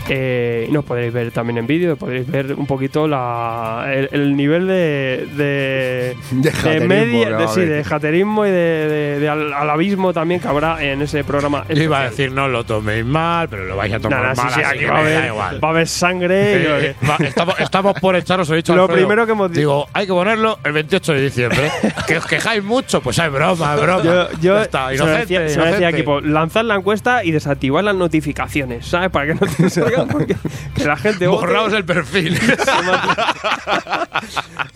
[0.08, 4.36] Eh, y nos podréis ver también en vídeo, podréis ver un poquito la, el, el
[4.36, 7.38] nivel de, de, De jaterismo, media, ¿no?
[7.38, 11.24] de, sí, de jaterismo y de, de- de al, alabismo también que habrá en ese
[11.24, 11.64] programa.
[11.68, 14.36] Yo iba a decir, no lo toméis mal, pero lo vais a tomar mal.
[14.36, 15.64] sí, así aquí que va a, haber, igual.
[15.64, 16.36] va a haber sangre.
[16.52, 19.00] y Eh, que- va- estamos, estamos por echaros, he dicho Lo Alfredo.
[19.06, 21.70] primero que hemos dicho- Digo, hay que ponerlo el 28 de diciembre.
[22.06, 24.02] que os quejáis mucho, pues hay broma, es broma.
[24.04, 27.30] Yo, yo Ya está, se lo inocente, se decía aquí, pues, lanzar la encuesta y
[27.32, 29.10] desactivar las notificaciones, ¿sabes?
[29.10, 30.36] Para que no te salgan, porque
[30.74, 31.46] que la gente vote.
[31.46, 32.38] Borraos el perfil.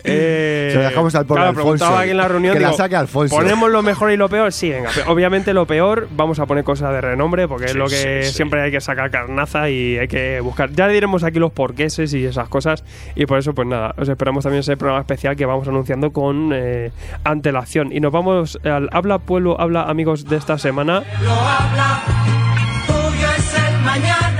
[0.03, 1.63] Eh, Se lo dejamos al pobre claro, Alfonso.
[1.77, 2.53] preguntaba aquí en la reunión.
[2.53, 3.35] Que la saque Alfonso.
[3.35, 4.51] ¿Ponemos lo mejor y lo peor?
[4.51, 4.89] Sí, venga.
[4.93, 8.29] Pero Obviamente lo peor, vamos a poner cosas de renombre, porque es lo que sí,
[8.29, 8.33] sí.
[8.35, 10.71] siempre hay que sacar carnaza y hay que buscar.
[10.71, 12.83] Ya diremos aquí los porqueses y esas cosas.
[13.15, 16.51] Y por eso, pues nada, os esperamos también ese programa especial que vamos anunciando con
[16.53, 16.91] eh,
[17.23, 17.91] antelación.
[17.91, 21.03] Y nos vamos al Habla Pueblo, Habla Amigos de esta semana.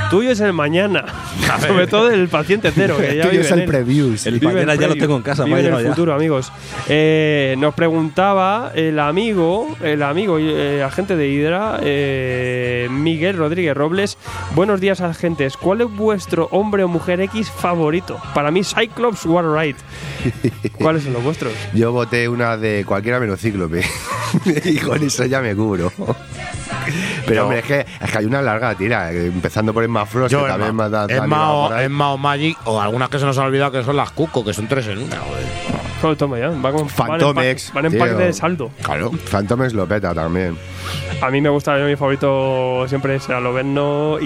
[0.10, 1.06] Tuyo es el mañana.
[1.68, 2.98] Sobre todo el paciente cero.
[3.00, 3.66] Que ya Tuyo es el él.
[3.66, 4.26] previews.
[4.26, 5.02] El Vive mañana ya lo preview.
[5.08, 6.52] tengo en casa, Vive en el futuro, amigos.
[6.88, 14.18] Eh, nos preguntaba el amigo, el amigo eh, agente de Hydra, eh, Miguel Rodríguez Robles.
[14.56, 15.56] Buenos días, agentes.
[15.58, 18.20] ¿Cuál es vuestro hombre o mujer X favorito?
[18.34, 19.78] Para mí, Cyclops Warright.
[20.78, 21.54] ¿Cuáles son los vuestros?
[21.74, 23.82] Yo voté una de cualquiera menos Cíclope.
[24.66, 25.92] y con eso ya me cubro.
[27.26, 30.32] Pero hombre, es que, es que hay una larga tira, eh, empezando por Emma Frost,
[30.32, 31.77] Yo, que también Emma, me ha dado Emma, o.
[31.77, 34.53] Emma o Magic, o algunas que se nos han olvidado que son las Cuco, que
[34.53, 35.18] son tres en una.
[35.18, 36.18] joder.
[36.18, 36.50] Toma ya.
[36.50, 38.72] Va con, Fantomex, Van en, pa- van en de saldo.
[38.82, 39.11] Claro.
[39.11, 40.58] Phantomex lo peta también.
[41.22, 44.26] A mí me gusta, mi favorito siempre es Aloverno y,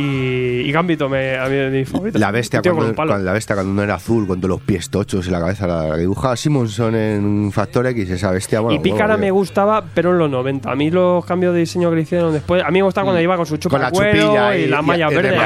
[0.66, 1.10] y Gambito.
[1.10, 2.18] Me, a mí es mi favorito.
[2.20, 3.10] La bestia, cuando, un palo.
[3.12, 5.68] cuando- la bestia cuando no era azul, con todos los pies tochos y la cabeza,
[5.68, 8.80] la, la dibujaba Simonson en Factor X, esa bestia, bueno.
[8.80, 10.72] y Pícara bueno, me gustaba, pero en los 90.
[10.72, 12.64] A mí los cambios de diseño que le hicieron después.
[12.64, 14.82] A mí me gustaba cuando iba con su chupa Con la chupilla y, y- las
[14.82, 15.34] y- mallas y verdes.
[15.34, 15.38] Y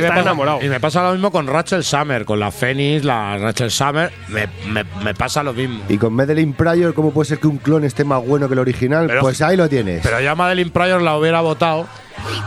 [0.00, 0.58] me pasa- enamorado.
[0.62, 4.46] Y me pasa lo mismo con Rachel Summer, con la Phoenix, la Rachel Summer, me,
[4.70, 5.80] me, me pasa lo mismo.
[5.88, 8.60] Y con Madeline Pryor, ¿cómo puede ser que un clon esté más bueno que el
[8.60, 9.06] original?
[9.06, 10.00] Pero- pues ahí lo tienes.
[10.02, 11.86] Pero ya Madeline Pryor la hubiera votado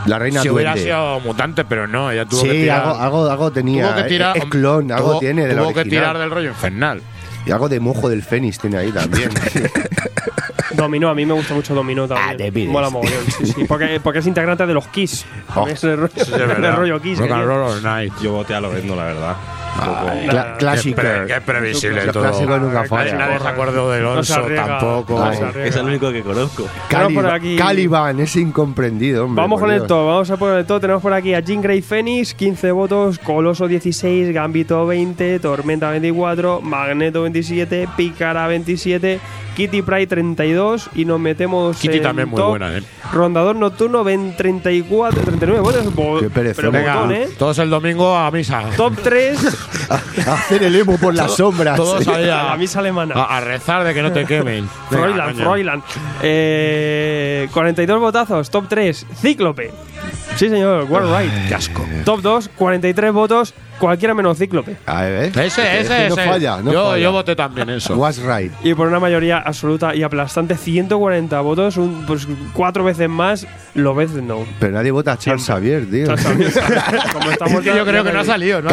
[0.06, 0.84] la reina si hubiera duende.
[0.90, 2.80] sido mutante, pero no, ella tuvo que Sí, tirar.
[2.82, 3.86] algo, algo, algo tenía.
[3.88, 6.02] tuvo que tirar es clon, algo tuvo- tiene del Tuvo que original.
[6.04, 7.02] tirar del rollo infernal.
[7.46, 9.30] Y algo de mojo del Fénix tiene ahí también.
[10.74, 12.30] Dominó, a mí me gusta mucho Dominó también.
[12.30, 12.68] Ah, te pides.
[12.70, 13.64] Mola mogollón, sí, sí.
[13.68, 15.24] Porque, porque es integrante de los Kiss.
[15.54, 17.18] Oh, es el rollo, es el rollo Kiss.
[17.18, 18.12] Rock and que- Roll All Night.
[18.22, 19.36] Yo voté a Lorendo, la verdad.
[20.58, 20.96] Clásico.
[20.96, 22.22] Qué, pre- previsible todo.
[22.22, 23.18] clásicos nunca fallan.
[23.18, 25.18] Nadie se acuerda de No se Alonso arriesga, tampoco.
[25.18, 25.38] no Ay.
[25.64, 26.64] Es el único que conozco.
[26.88, 29.42] Tenemos por Caliban, aquí- Caliban, ese incomprendido, hombre.
[29.42, 29.88] Vamos con el Dios.
[29.88, 30.80] top, vamos a poner el top.
[30.80, 36.60] Tenemos por aquí a Jean Grey Phoenix, 15 votos, Coloso 16, Gambito 20, Tormenta 24,
[36.60, 39.20] Magneto 27, Pícara 27,
[39.56, 42.48] Kitty Pride 32 y nos metemos Kitty en también muy top.
[42.50, 42.82] buena, ¿eh?
[43.12, 46.20] Rondador Nocturno 20, 34, 39 votos.
[46.22, 47.28] Qué pero Venga, montón, ¿eh?
[47.38, 48.62] todos el domingo a misa.
[48.76, 49.38] Top 3,
[50.26, 51.76] Hacer el emo por las sombras.
[51.76, 53.14] Todos ahí a, la misa alemana.
[53.14, 54.68] a- a rezar de que no te quemen.
[54.90, 55.44] Venga, Froilan, coño.
[55.44, 55.82] Froilan.
[56.22, 58.50] Eh, 42 votazos.
[58.50, 59.70] Top 3, Cíclope.
[60.36, 61.48] Sí, señor, War Right.
[61.48, 61.84] Qué asco.
[62.04, 64.76] Top 2, 43 votos, cualquiera menos Cíclope.
[64.86, 65.06] A.
[65.06, 66.24] Ese, ese, no ese.
[66.24, 67.02] falla, no yo, falla.
[67.02, 67.94] yo voté también eso.
[67.96, 68.50] Was right.
[68.64, 73.94] Y por una mayoría absoluta y aplastante, 140 votos, un, pues cuatro veces más, lo
[73.94, 74.44] ves no.
[74.58, 76.06] Pero nadie vota a Charles Xavier, tío.
[77.12, 78.62] Como estamos Es que yo creo que no ha salido.
[78.62, 78.70] No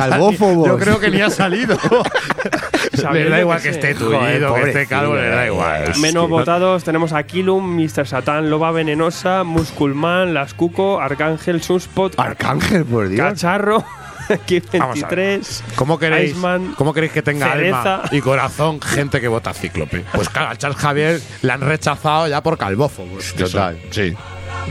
[0.79, 1.77] creo que ni ha salido.
[3.13, 5.83] Le da igual que esté tullido, que esté calvo, le da pobrecillo, igual.
[5.83, 5.99] eh.
[5.99, 8.05] Menos votados tenemos a Kilum, Mr.
[8.07, 13.25] Satan, Loba Venenosa, Musculman, Las Cuco, Arcángel, Sunspot, Arcángel, por Dios.
[13.25, 13.85] Cacharro,
[14.73, 15.39] Vamos a ver.
[15.41, 17.95] X23, ¿Cómo queréis, Iceman, ¿Cómo queréis que tenga Cereza.
[17.95, 20.03] alma y corazón gente que vota a Cíclope?
[20.13, 23.33] Pues claro, a Charles Javier le han rechazado ya por calvófobos.
[23.33, 23.79] Total.
[23.91, 24.13] Sí.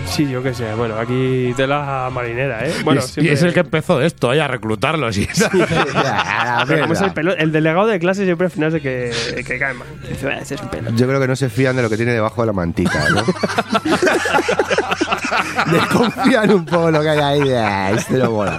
[0.06, 0.72] Sí, yo qué sé.
[0.74, 2.72] Bueno, aquí tela marinera, ¿eh?
[2.84, 5.16] Bueno, y, es, y siempre- es el que empezó esto, ahí a reclutarlos.
[5.16, 5.50] Y Pero
[6.82, 7.14] como es el, mierda.
[7.14, 9.86] pelo- el delegado de clase siempre al final es el que, el que cae mal.
[10.08, 10.90] Dice, "Ah, este es un pelo.
[10.94, 13.22] Yo creo que no se fían de lo que tiene debajo de la mantita, ¿no?
[15.70, 17.48] Desconfían un poco lo que hay ahí.
[17.48, 18.58] De, "Ah, este no mola.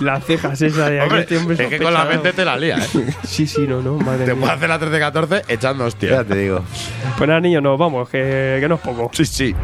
[0.00, 1.04] Las cejas esas de aquí.
[1.08, 3.14] Hombre, este hombre es que con la mente te la lía, ¿eh?
[3.24, 4.40] Sí, sí, no, no, madre Te mía.
[4.40, 4.80] puedes hacer la
[5.12, 6.26] 13-14 echando Ya hostias.
[6.26, 6.64] te digo.
[7.18, 9.10] Pues nada, niños, nos vamos, que, que no es poco.
[9.12, 9.54] Sí, sí.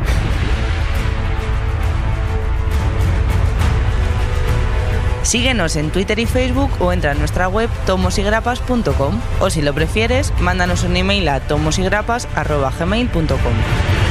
[5.29, 10.33] Síguenos en Twitter y Facebook o entra en nuestra web tomosigrapas.com o si lo prefieres,
[10.41, 14.08] mándanos un email a tomosigrapas.gmail.com.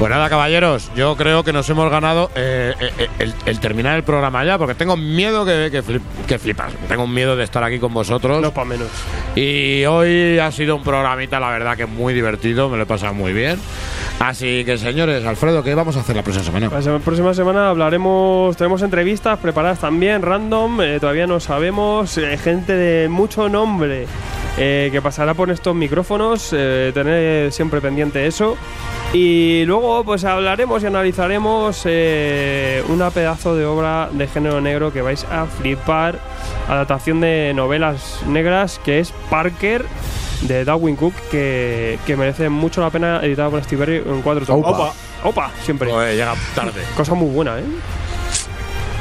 [0.00, 4.02] Pues nada, caballeros, yo creo que nos hemos ganado eh, eh, el, el terminar el
[4.02, 6.72] programa ya, porque tengo miedo que, que, flip- que flipas.
[6.88, 8.40] Tengo miedo de estar aquí con vosotros.
[8.40, 8.88] No para menos.
[9.36, 13.12] Y hoy ha sido un programita, la verdad, que muy divertido, me lo he pasado
[13.12, 13.58] muy bien.
[14.20, 16.70] Así que, señores, Alfredo, ¿qué vamos a hacer la próxima semana?
[16.72, 22.38] La sema- próxima semana hablaremos, tenemos entrevistas preparadas también, random, eh, todavía no sabemos, eh,
[22.38, 24.06] gente de mucho nombre
[24.56, 28.56] eh, que pasará por estos micrófonos, eh, tener siempre pendiente eso.
[29.12, 35.02] Y luego pues hablaremos y analizaremos eh, una pedazo de obra de género negro que
[35.02, 36.20] vais a flipar,
[36.68, 39.84] adaptación de novelas negras que es Parker
[40.42, 44.46] de Darwin Cook que, que merece mucho la pena editado por Steve Berry en cuatro
[44.46, 44.66] tomos.
[44.66, 44.92] Opa.
[45.22, 45.90] Opa, siempre.
[46.14, 46.82] Llega tarde.
[46.96, 47.64] Cosa muy buena, ¿eh?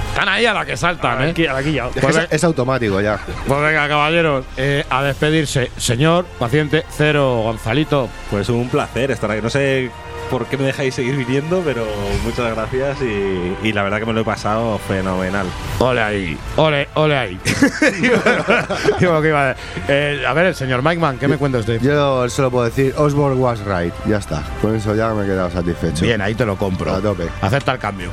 [0.10, 1.30] Están ahí a la que saltan, ¿eh?
[1.32, 1.88] Aquí, aquí ya.
[1.88, 3.20] Es, que es, ve- es automático ya.
[3.48, 5.72] Pues venga, caballeros, eh, a despedirse.
[5.78, 8.10] Señor, paciente, cero, Gonzalito.
[8.30, 9.42] Pues un placer estar aquí.
[9.42, 9.90] No sé
[10.30, 11.86] por qué me dejáis seguir viniendo, pero
[12.24, 15.46] muchas gracias y, y la verdad que me lo he pasado fenomenal.
[15.80, 17.40] Ole ahí, ole, ole ahí.
[19.00, 19.56] Digo que iba a,
[19.88, 21.82] eh, a ver, el señor Mike Man, ¿qué me cuenta usted?
[21.82, 23.94] Yo solo puedo decir, Osborne was right.
[24.06, 24.44] Ya está.
[24.62, 26.06] Con eso ya me he quedado satisfecho.
[26.06, 26.94] Bien, ahí te lo compro.
[26.94, 27.28] A tope.
[27.42, 28.10] Acepta el cambio.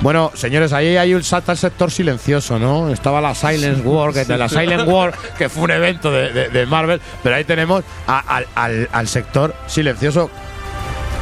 [0.00, 2.90] Bueno, señores, ahí hay un salta el sector silencioso, ¿no?
[2.90, 6.48] Estaba la Silence War, que de la Silent War, que fue un evento de, de-
[6.50, 10.30] de Marvel, pero ahí tenemos a- al, al- al sector silencioso.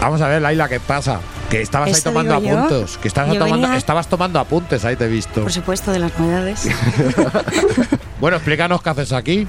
[0.05, 1.19] Vamos a ver, Laila, ¿qué pasa?
[1.51, 2.99] Que estabas ahí tomando apuntes.
[2.99, 5.41] Que estabas tomando, venía- estabas tomando apuntes, ahí te he visto.
[5.43, 6.69] Por supuesto, de las novedades.
[8.21, 9.47] Bueno, explícanos qué haces aquí.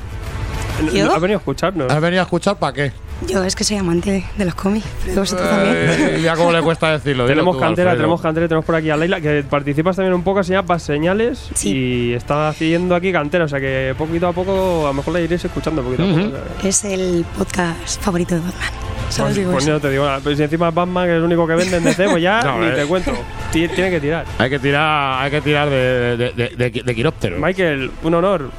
[0.93, 1.13] ¿Yo?
[1.13, 1.89] Ha venido a escucharnos.
[1.91, 2.91] ¿Has venido a escuchar para qué?
[3.27, 4.85] Yo es que soy amante de los cómics.
[5.05, 5.75] pero ¿Vosotros también?
[5.77, 7.25] Eh, ya cómo le cuesta decirlo.
[7.25, 8.03] Tenemos tú, cantera, Alfredo.
[8.03, 10.83] tenemos cantera, tenemos por aquí a Leila, que participas también un poco, se llama Pas
[10.83, 15.13] Señales, y está haciendo aquí cantera, o sea que poquito a poco, a lo mejor
[15.13, 16.19] la iréis escuchando poquito a poco.
[16.19, 16.27] Ujú.
[16.29, 16.69] o sea.
[16.69, 18.69] Es el podcast favorito de Batman.
[19.17, 21.55] Pues, pues no te digo nada, pero si encima Batman, que es el único que
[21.55, 22.71] vende en DC, pues ya No, ni eh.
[22.71, 23.11] te cuento.
[23.51, 24.25] Ti- Tiene que tirar.
[24.39, 27.37] Hay que tirar, hay que tirar de, de, de, de- de quiróptero.
[27.39, 28.49] Michael, un honor.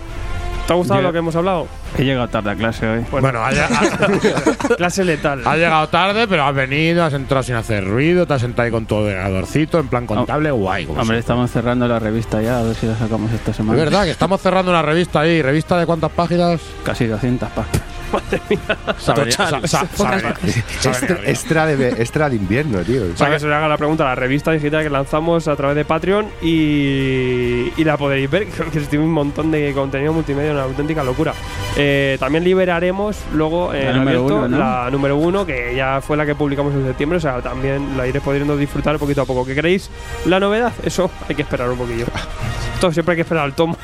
[0.66, 1.68] ¿Te ha gustado lo que hemos hablado?
[1.96, 3.04] He llegado tarde a clase hoy.
[3.12, 3.50] Bueno, ha,
[4.76, 5.42] Clase letal.
[5.46, 8.72] has llegado tarde, pero has venido, has entrado sin hacer ruido, te has sentado ahí
[8.72, 10.84] con tu ordenadorcito, en plan contable, guay.
[10.86, 11.18] Hombre, siempre.
[11.20, 13.78] estamos cerrando la revista ya, a ver si la sacamos esta Es semana.
[13.78, 15.40] verdad que estamos cerrando una revista ahí.
[15.40, 16.60] ¿Revista de cuántas páginas?
[16.84, 17.82] Casi 200 páginas.
[18.12, 18.58] Madre mía.
[18.98, 20.22] Sabe- sa- sa- sabe-
[20.84, 23.02] Extra, extra de, extra de invierno, tío.
[23.18, 25.84] Para que se le haga la pregunta la revista digital que lanzamos a través de
[25.84, 30.62] Patreon y, y la podréis ver, creo que tiene un montón de contenido multimedia, una
[30.62, 31.32] auténtica locura.
[31.76, 34.58] Eh, también liberaremos luego en La número abierto uno, ¿no?
[34.58, 38.06] la número uno, que ya fue la que publicamos en septiembre, o sea, también la
[38.06, 39.44] iréis pudiendo disfrutar poquito a poco.
[39.44, 39.90] ¿Qué queréis?
[40.26, 40.72] ¿La novedad?
[40.84, 42.06] Eso hay que esperar un poquillo.
[42.76, 43.74] Esto siempre hay que esperar al tomo.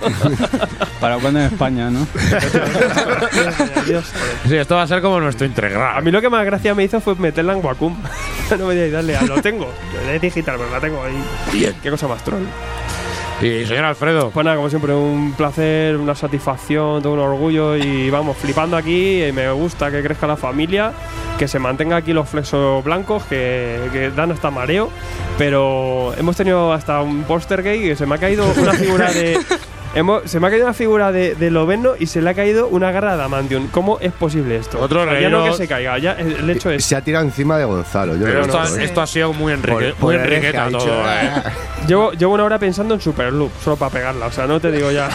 [1.00, 2.06] Para cuando en España, ¿no?
[4.46, 5.96] Sí, esto va a ser como nuestro integral.
[5.96, 7.96] A mí lo que más gracia me hizo fue meterla en Wacom.
[8.58, 9.72] no me digáis, dale, ah, lo tengo.
[10.10, 11.24] Es digital, pero la tengo ahí.
[11.54, 11.74] Bien.
[11.82, 12.42] Qué cosa más troll.
[13.40, 14.30] Y señor Alfredo.
[14.30, 19.24] Pues nada, como siempre, un placer, una satisfacción, todo un orgullo y vamos, flipando aquí.
[19.24, 20.92] y me gusta que crezca la familia,
[21.38, 24.90] que se mantenga aquí los flexos blancos, que, que dan hasta mareo.
[25.38, 29.38] Pero hemos tenido hasta un póster gay que se me ha caído una figura de.
[29.94, 32.68] hemos- se me ha caído una figura de, de Loveno y se le ha caído
[32.68, 33.68] una garra de Adamantium.
[33.68, 34.80] ¿Cómo es posible esto?
[34.80, 36.84] Otro ya no que se caiga, ya el el hecho es.
[36.84, 38.16] Se ha tirado encima de Gonzalo.
[38.16, 40.78] Yo Pero esto, ha, esto ha sido muy, enrique, Por- muy hereje enriqueta ha dicho,
[40.78, 41.04] todo.
[41.10, 41.30] ¿eh?
[41.86, 44.26] Llevo, llevo una hora pensando en Superloop, solo para pegarla.
[44.26, 45.08] O sea, no te digo ya.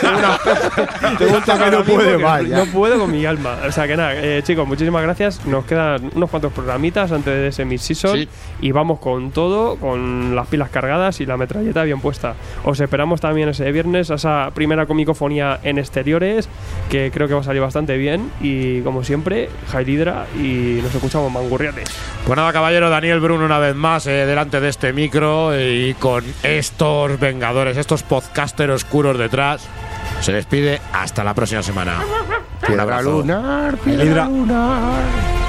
[0.00, 0.38] tengo una,
[1.18, 2.56] tengo un toque que no mismo puede que más, ya.
[2.56, 3.58] No puedo con mi alma.
[3.68, 5.44] O sea, que nada, eh, chicos, muchísimas gracias.
[5.44, 8.16] Nos quedan unos cuantos programitas antes de ese mid-season.
[8.16, 8.28] Sí.
[8.62, 12.34] Y vamos con todo, con las pilas cargadas y la metralleta bien puesta.
[12.64, 16.48] Os esperamos también ese viernes a esa primera comicofonía en exteriores,
[16.88, 18.30] que creo que va a salir bastante bien.
[18.40, 21.88] Y como siempre, Jailidra y nos escuchamos mangurriates.
[22.26, 25.94] Pues nada, caballero, Daniel Bruno una vez más eh, delante de este micro eh, y
[25.94, 29.66] con estos vengadores, estos podcasters oscuros detrás,
[30.20, 31.98] se despide hasta la próxima semana.
[32.00, 33.10] Un Piedra abrazo.
[33.10, 35.39] lunar, piedra lunar.